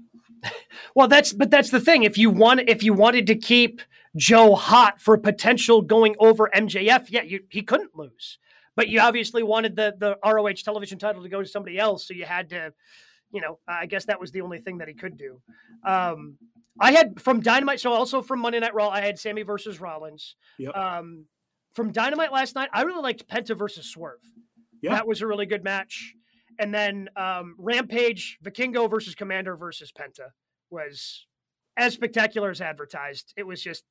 Well, 0.95 1.09
that's 1.09 1.33
but 1.33 1.51
that's 1.51 1.71
the 1.71 1.81
thing. 1.81 2.03
If 2.03 2.19
you 2.19 2.29
want, 2.29 2.69
if 2.69 2.83
you 2.83 2.93
wanted 2.93 3.27
to 3.29 3.35
keep 3.35 3.81
Joe 4.17 4.55
hot 4.55 5.01
for 5.01 5.17
potential 5.17 5.81
going 5.81 6.17
over 6.19 6.51
MJF, 6.55 7.07
yeah, 7.09 7.23
you, 7.23 7.45
he 7.51 7.63
couldn't 7.63 7.97
lose 7.97 8.39
but 8.77 8.89
you 8.89 9.01
obviously 9.01 9.43
wanted 9.43 9.77
the 9.77 9.95
the 9.99 10.17
ROH 10.25 10.63
television 10.65 10.99
title 10.99 11.23
to 11.23 11.29
go 11.29 11.43
to 11.43 11.49
somebody 11.49 11.79
else, 11.79 12.07
so 12.07 12.15
you 12.15 12.25
had 12.25 12.51
to, 12.51 12.73
you 13.33 13.41
know, 13.41 13.59
I 13.69 13.87
guess 13.87 14.07
that 14.07 14.21
was 14.21 14.33
the 14.33 14.41
only 14.41 14.59
thing 14.59 14.79
that 14.79 14.89
he 14.89 14.95
could 14.95 15.17
do. 15.17 15.41
Um, 15.85 16.39
I 16.81 16.93
had 16.93 17.21
from 17.21 17.41
Dynamite, 17.41 17.81
so 17.81 17.93
also 17.93 18.23
from 18.23 18.41
Monday 18.41 18.61
Night 18.61 18.75
Raw, 18.75 18.89
I 18.89 19.01
had 19.01 19.19
Sami 19.19 19.43
versus 19.43 19.81
Rollins. 19.81 20.37
Yep. 20.59 20.77
Um, 20.77 21.27
from 21.75 21.93
Dynamite 21.93 22.33
last 22.33 22.55
night, 22.55 22.69
I 22.73 22.83
really 22.83 23.03
liked 23.03 23.27
Penta 23.29 23.57
versus 23.57 23.87
Swerve. 23.87 24.21
Yeah. 24.83 24.95
That 24.95 25.07
was 25.07 25.23
a 25.23 25.27
really 25.27 25.47
good 25.47 25.65
match. 25.65 26.15
And 26.59 26.75
then 26.75 27.09
um, 27.17 27.57
Rampage, 27.59 28.39
Vikingo 28.45 28.91
versus 28.91 29.15
Commander 29.15 29.57
versus 29.57 29.93
Penta 29.93 30.31
was 30.71 31.27
as 31.77 31.95
spectacular 31.95 32.51
as 32.51 32.61
advertised. 32.61 33.33
It 33.37 33.47
was 33.47 33.63
just 33.63 33.85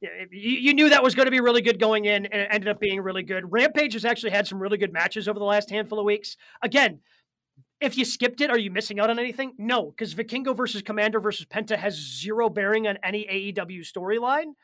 you, 0.00 0.28
you 0.30 0.74
knew 0.74 0.88
that 0.88 1.02
was 1.02 1.14
going 1.14 1.26
to 1.26 1.30
be 1.30 1.40
really 1.40 1.62
good 1.62 1.80
going 1.80 2.04
in, 2.04 2.26
and 2.26 2.42
it 2.42 2.48
ended 2.50 2.68
up 2.68 2.80
being 2.80 3.00
really 3.00 3.22
good. 3.22 3.50
Rampage 3.50 3.94
has 3.94 4.04
actually 4.04 4.30
had 4.30 4.46
some 4.46 4.60
really 4.60 4.78
good 4.78 4.92
matches 4.92 5.28
over 5.28 5.38
the 5.38 5.44
last 5.44 5.70
handful 5.70 5.98
of 5.98 6.04
weeks. 6.04 6.36
Again, 6.62 7.00
if 7.80 7.96
you 7.96 8.04
skipped 8.04 8.40
it, 8.40 8.50
are 8.50 8.58
you 8.58 8.70
missing 8.70 9.00
out 9.00 9.10
on 9.10 9.18
anything? 9.18 9.52
No, 9.58 9.90
because 9.90 10.14
Vikingo 10.14 10.56
versus 10.56 10.82
Commander 10.82 11.20
versus 11.20 11.46
Penta 11.46 11.76
has 11.76 11.94
zero 11.94 12.48
bearing 12.48 12.86
on 12.86 12.98
any 13.02 13.24
AEW 13.24 13.80
storyline, 13.80 14.54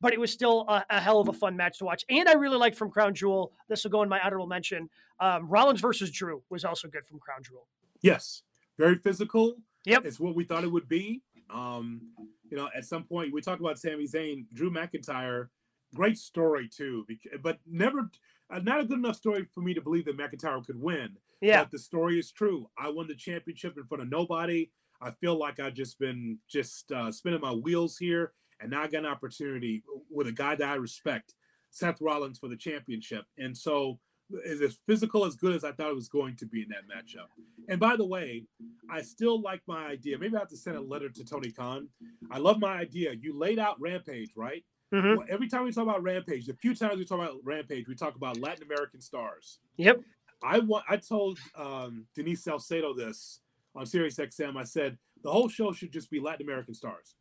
but 0.00 0.12
it 0.12 0.20
was 0.20 0.32
still 0.32 0.64
a, 0.68 0.84
a, 0.88 1.00
hell 1.00 1.20
of 1.20 1.28
a 1.28 1.32
fun 1.32 1.56
match 1.56 1.78
to 1.78 1.84
watch. 1.84 2.04
And 2.08 2.28
I 2.28 2.32
really 2.32 2.56
liked 2.56 2.76
from 2.76 2.90
Crown 2.90 3.14
Jewel. 3.14 3.52
This 3.68 3.84
will 3.84 3.90
go 3.90 4.02
in 4.02 4.08
my 4.08 4.20
honorable 4.20 4.46
mention. 4.46 4.88
Um, 5.20 5.48
Rollins 5.48 5.80
versus 5.80 6.10
Drew 6.10 6.42
was 6.50 6.64
also 6.64 6.88
good 6.88 7.06
from 7.06 7.18
Crown 7.18 7.42
Jewel. 7.42 7.66
Yes, 8.00 8.42
very 8.78 8.96
physical. 8.96 9.54
Yep, 9.84 10.06
it's 10.06 10.20
what 10.20 10.34
we 10.34 10.44
thought 10.44 10.64
it 10.64 10.72
would 10.72 10.88
be. 10.88 11.22
Um, 11.50 12.12
you 12.52 12.58
know, 12.58 12.68
at 12.76 12.84
some 12.84 13.04
point 13.04 13.32
we 13.32 13.40
talk 13.40 13.60
about 13.60 13.78
Sami 13.78 14.06
Zayn, 14.06 14.44
Drew 14.52 14.70
McIntyre, 14.70 15.48
great 15.94 16.18
story 16.18 16.68
too, 16.68 17.06
but 17.42 17.58
never, 17.66 18.10
uh, 18.52 18.58
not 18.58 18.80
a 18.80 18.84
good 18.84 18.98
enough 18.98 19.16
story 19.16 19.46
for 19.54 19.62
me 19.62 19.72
to 19.72 19.80
believe 19.80 20.04
that 20.04 20.18
McIntyre 20.18 20.64
could 20.64 20.78
win. 20.78 21.16
Yeah, 21.40 21.62
but 21.62 21.70
the 21.70 21.78
story 21.78 22.18
is 22.18 22.30
true. 22.30 22.68
I 22.78 22.90
won 22.90 23.08
the 23.08 23.14
championship 23.14 23.78
in 23.78 23.84
front 23.84 24.02
of 24.02 24.10
nobody. 24.10 24.70
I 25.00 25.12
feel 25.12 25.38
like 25.38 25.60
I've 25.60 25.72
just 25.72 25.98
been 25.98 26.40
just 26.46 26.92
uh, 26.92 27.10
spinning 27.10 27.40
my 27.40 27.52
wheels 27.52 27.96
here, 27.96 28.32
and 28.60 28.70
now 28.70 28.82
I 28.82 28.86
got 28.86 28.98
an 28.98 29.06
opportunity 29.06 29.82
with 30.10 30.26
a 30.26 30.32
guy 30.32 30.54
that 30.54 30.68
I 30.68 30.74
respect, 30.74 31.32
Seth 31.70 32.02
Rollins, 32.02 32.38
for 32.38 32.48
the 32.48 32.56
championship. 32.56 33.24
And 33.38 33.56
so 33.56 33.98
is 34.44 34.60
as 34.60 34.78
physical 34.86 35.24
as 35.24 35.34
good 35.34 35.54
as 35.54 35.64
I 35.64 35.72
thought 35.72 35.90
it 35.90 35.94
was 35.94 36.08
going 36.08 36.36
to 36.36 36.46
be 36.46 36.62
in 36.62 36.68
that 36.68 36.88
matchup. 36.88 37.26
And 37.68 37.78
by 37.78 37.96
the 37.96 38.04
way, 38.04 38.44
I 38.90 39.02
still 39.02 39.40
like 39.40 39.62
my 39.66 39.86
idea. 39.86 40.18
Maybe 40.18 40.36
I 40.36 40.40
have 40.40 40.48
to 40.48 40.56
send 40.56 40.76
a 40.76 40.80
letter 40.80 41.08
to 41.08 41.24
Tony 41.24 41.50
Khan. 41.50 41.88
I 42.30 42.38
love 42.38 42.58
my 42.58 42.76
idea. 42.76 43.12
You 43.12 43.38
laid 43.38 43.58
out 43.58 43.80
Rampage, 43.80 44.30
right? 44.36 44.64
Mm-hmm. 44.92 45.16
Well, 45.16 45.26
every 45.28 45.48
time 45.48 45.64
we 45.64 45.72
talk 45.72 45.84
about 45.84 46.02
Rampage, 46.02 46.46
the 46.46 46.54
few 46.54 46.74
times 46.74 46.98
we 46.98 47.04
talk 47.04 47.18
about 47.18 47.36
Rampage, 47.42 47.88
we 47.88 47.94
talk 47.94 48.16
about 48.16 48.38
Latin 48.38 48.64
American 48.64 49.00
stars. 49.00 49.58
Yep. 49.76 50.00
I 50.42 50.58
want. 50.58 50.84
I 50.88 50.96
told 50.96 51.38
um, 51.56 52.06
Denise 52.14 52.44
Salcedo 52.44 52.94
this 52.94 53.40
on 53.74 53.86
Sirius 53.86 54.16
XM. 54.16 54.56
I 54.56 54.64
said 54.64 54.98
the 55.22 55.30
whole 55.30 55.48
show 55.48 55.72
should 55.72 55.92
just 55.92 56.10
be 56.10 56.20
Latin 56.20 56.46
American 56.46 56.74
stars, 56.74 57.14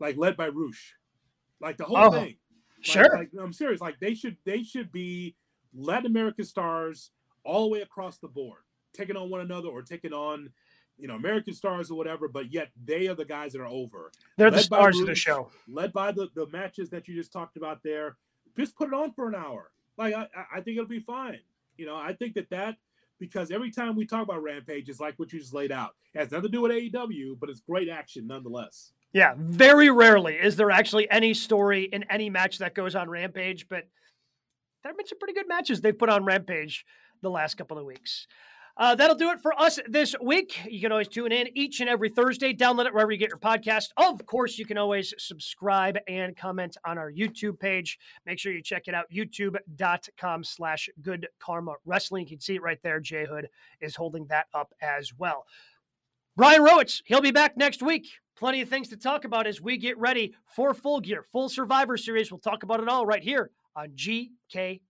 like 0.00 0.16
led 0.16 0.36
by 0.36 0.48
Rush, 0.48 0.94
like 1.60 1.76
the 1.76 1.84
whole 1.84 1.98
oh, 1.98 2.10
thing. 2.10 2.20
Like, 2.22 2.38
sure. 2.80 3.18
Like, 3.18 3.30
I'm 3.38 3.52
serious. 3.52 3.80
Like 3.80 4.00
they 4.00 4.14
should. 4.14 4.36
They 4.44 4.62
should 4.62 4.90
be 4.90 5.36
Latin 5.74 6.06
American 6.06 6.44
stars 6.44 7.10
all 7.44 7.64
the 7.64 7.70
way 7.70 7.80
across 7.80 8.18
the 8.18 8.28
board, 8.28 8.60
taking 8.92 9.16
on 9.16 9.30
one 9.30 9.40
another 9.40 9.68
or 9.68 9.82
taking 9.82 10.12
on, 10.12 10.50
you 10.98 11.06
know, 11.06 11.14
American 11.14 11.54
stars 11.54 11.90
or 11.90 11.96
whatever, 11.96 12.28
but 12.28 12.52
yet 12.52 12.70
they 12.84 13.08
are 13.08 13.14
the 13.14 13.24
guys 13.24 13.52
that 13.52 13.60
are 13.60 13.66
over. 13.66 14.10
They're 14.36 14.50
led 14.50 14.58
the 14.58 14.62
stars 14.62 15.00
of 15.00 15.06
the 15.06 15.14
show. 15.14 15.50
Led 15.68 15.92
by 15.92 16.12
the, 16.12 16.28
the 16.34 16.46
matches 16.48 16.90
that 16.90 17.06
you 17.08 17.14
just 17.14 17.32
talked 17.32 17.56
about 17.56 17.82
there. 17.82 18.16
Just 18.58 18.76
put 18.76 18.88
it 18.88 18.94
on 18.94 19.12
for 19.12 19.28
an 19.28 19.34
hour. 19.34 19.70
Like, 19.96 20.14
I, 20.14 20.26
I 20.54 20.60
think 20.60 20.76
it'll 20.76 20.86
be 20.86 21.00
fine. 21.00 21.40
You 21.76 21.86
know, 21.86 21.96
I 21.96 22.14
think 22.14 22.34
that 22.34 22.50
that, 22.50 22.76
because 23.18 23.50
every 23.50 23.70
time 23.70 23.96
we 23.96 24.06
talk 24.06 24.22
about 24.22 24.42
Rampage, 24.42 24.88
it's 24.88 25.00
like 25.00 25.18
what 25.18 25.32
you 25.32 25.38
just 25.38 25.54
laid 25.54 25.72
out. 25.72 25.94
It 26.14 26.18
has 26.18 26.30
nothing 26.30 26.44
to 26.44 26.48
do 26.48 26.62
with 26.62 26.72
AEW, 26.72 27.38
but 27.38 27.50
it's 27.50 27.60
great 27.60 27.88
action 27.88 28.26
nonetheless. 28.26 28.92
Yeah, 29.12 29.34
very 29.38 29.88
rarely 29.90 30.34
is 30.34 30.56
there 30.56 30.70
actually 30.70 31.10
any 31.10 31.32
story 31.32 31.84
in 31.84 32.04
any 32.10 32.28
match 32.28 32.58
that 32.58 32.74
goes 32.74 32.94
on 32.94 33.08
Rampage, 33.08 33.68
but– 33.68 33.84
there 34.86 34.92
have 34.92 34.98
been 34.98 35.06
some 35.06 35.18
pretty 35.18 35.34
good 35.34 35.48
matches 35.48 35.80
they've 35.80 35.98
put 35.98 36.08
on 36.08 36.24
Rampage 36.24 36.86
the 37.20 37.28
last 37.28 37.56
couple 37.56 37.76
of 37.76 37.84
weeks. 37.84 38.28
Uh, 38.76 38.94
that'll 38.94 39.16
do 39.16 39.30
it 39.30 39.40
for 39.40 39.52
us 39.60 39.80
this 39.88 40.14
week. 40.22 40.60
You 40.64 40.80
can 40.80 40.92
always 40.92 41.08
tune 41.08 41.32
in 41.32 41.48
each 41.58 41.80
and 41.80 41.88
every 41.88 42.08
Thursday. 42.08 42.54
Download 42.54 42.86
it 42.86 42.94
wherever 42.94 43.10
you 43.10 43.18
get 43.18 43.30
your 43.30 43.38
podcast. 43.38 43.86
Of 43.96 44.24
course, 44.26 44.58
you 44.58 44.64
can 44.64 44.78
always 44.78 45.12
subscribe 45.18 45.98
and 46.06 46.36
comment 46.36 46.76
on 46.86 46.98
our 46.98 47.10
YouTube 47.10 47.58
page. 47.58 47.98
Make 48.26 48.38
sure 48.38 48.52
you 48.52 48.62
check 48.62 48.86
it 48.86 48.94
out, 48.94 49.06
youtube.com 49.12 50.44
slash 50.44 50.88
good 51.02 51.26
karma 51.40 51.74
wrestling. 51.84 52.22
You 52.22 52.36
can 52.36 52.40
see 52.40 52.54
it 52.54 52.62
right 52.62 52.78
there. 52.84 53.00
Jay 53.00 53.26
Hood 53.28 53.48
is 53.80 53.96
holding 53.96 54.26
that 54.26 54.46
up 54.54 54.72
as 54.80 55.12
well. 55.18 55.46
Brian 56.36 56.64
Rowitz, 56.64 57.02
he'll 57.06 57.20
be 57.20 57.32
back 57.32 57.56
next 57.56 57.82
week. 57.82 58.06
Plenty 58.38 58.60
of 58.60 58.68
things 58.68 58.88
to 58.90 58.96
talk 58.96 59.24
about 59.24 59.48
as 59.48 59.60
we 59.60 59.78
get 59.78 59.98
ready 59.98 60.36
for 60.54 60.74
Full 60.74 61.00
Gear, 61.00 61.24
full 61.24 61.48
Survivor 61.48 61.96
Series. 61.96 62.30
We'll 62.30 62.38
talk 62.38 62.62
about 62.62 62.78
it 62.78 62.88
all 62.88 63.04
right 63.04 63.24
here 63.24 63.50
Uh, 63.76 63.80
on 63.80 63.88
GKW. 63.90 64.80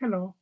Hello. 0.00 0.34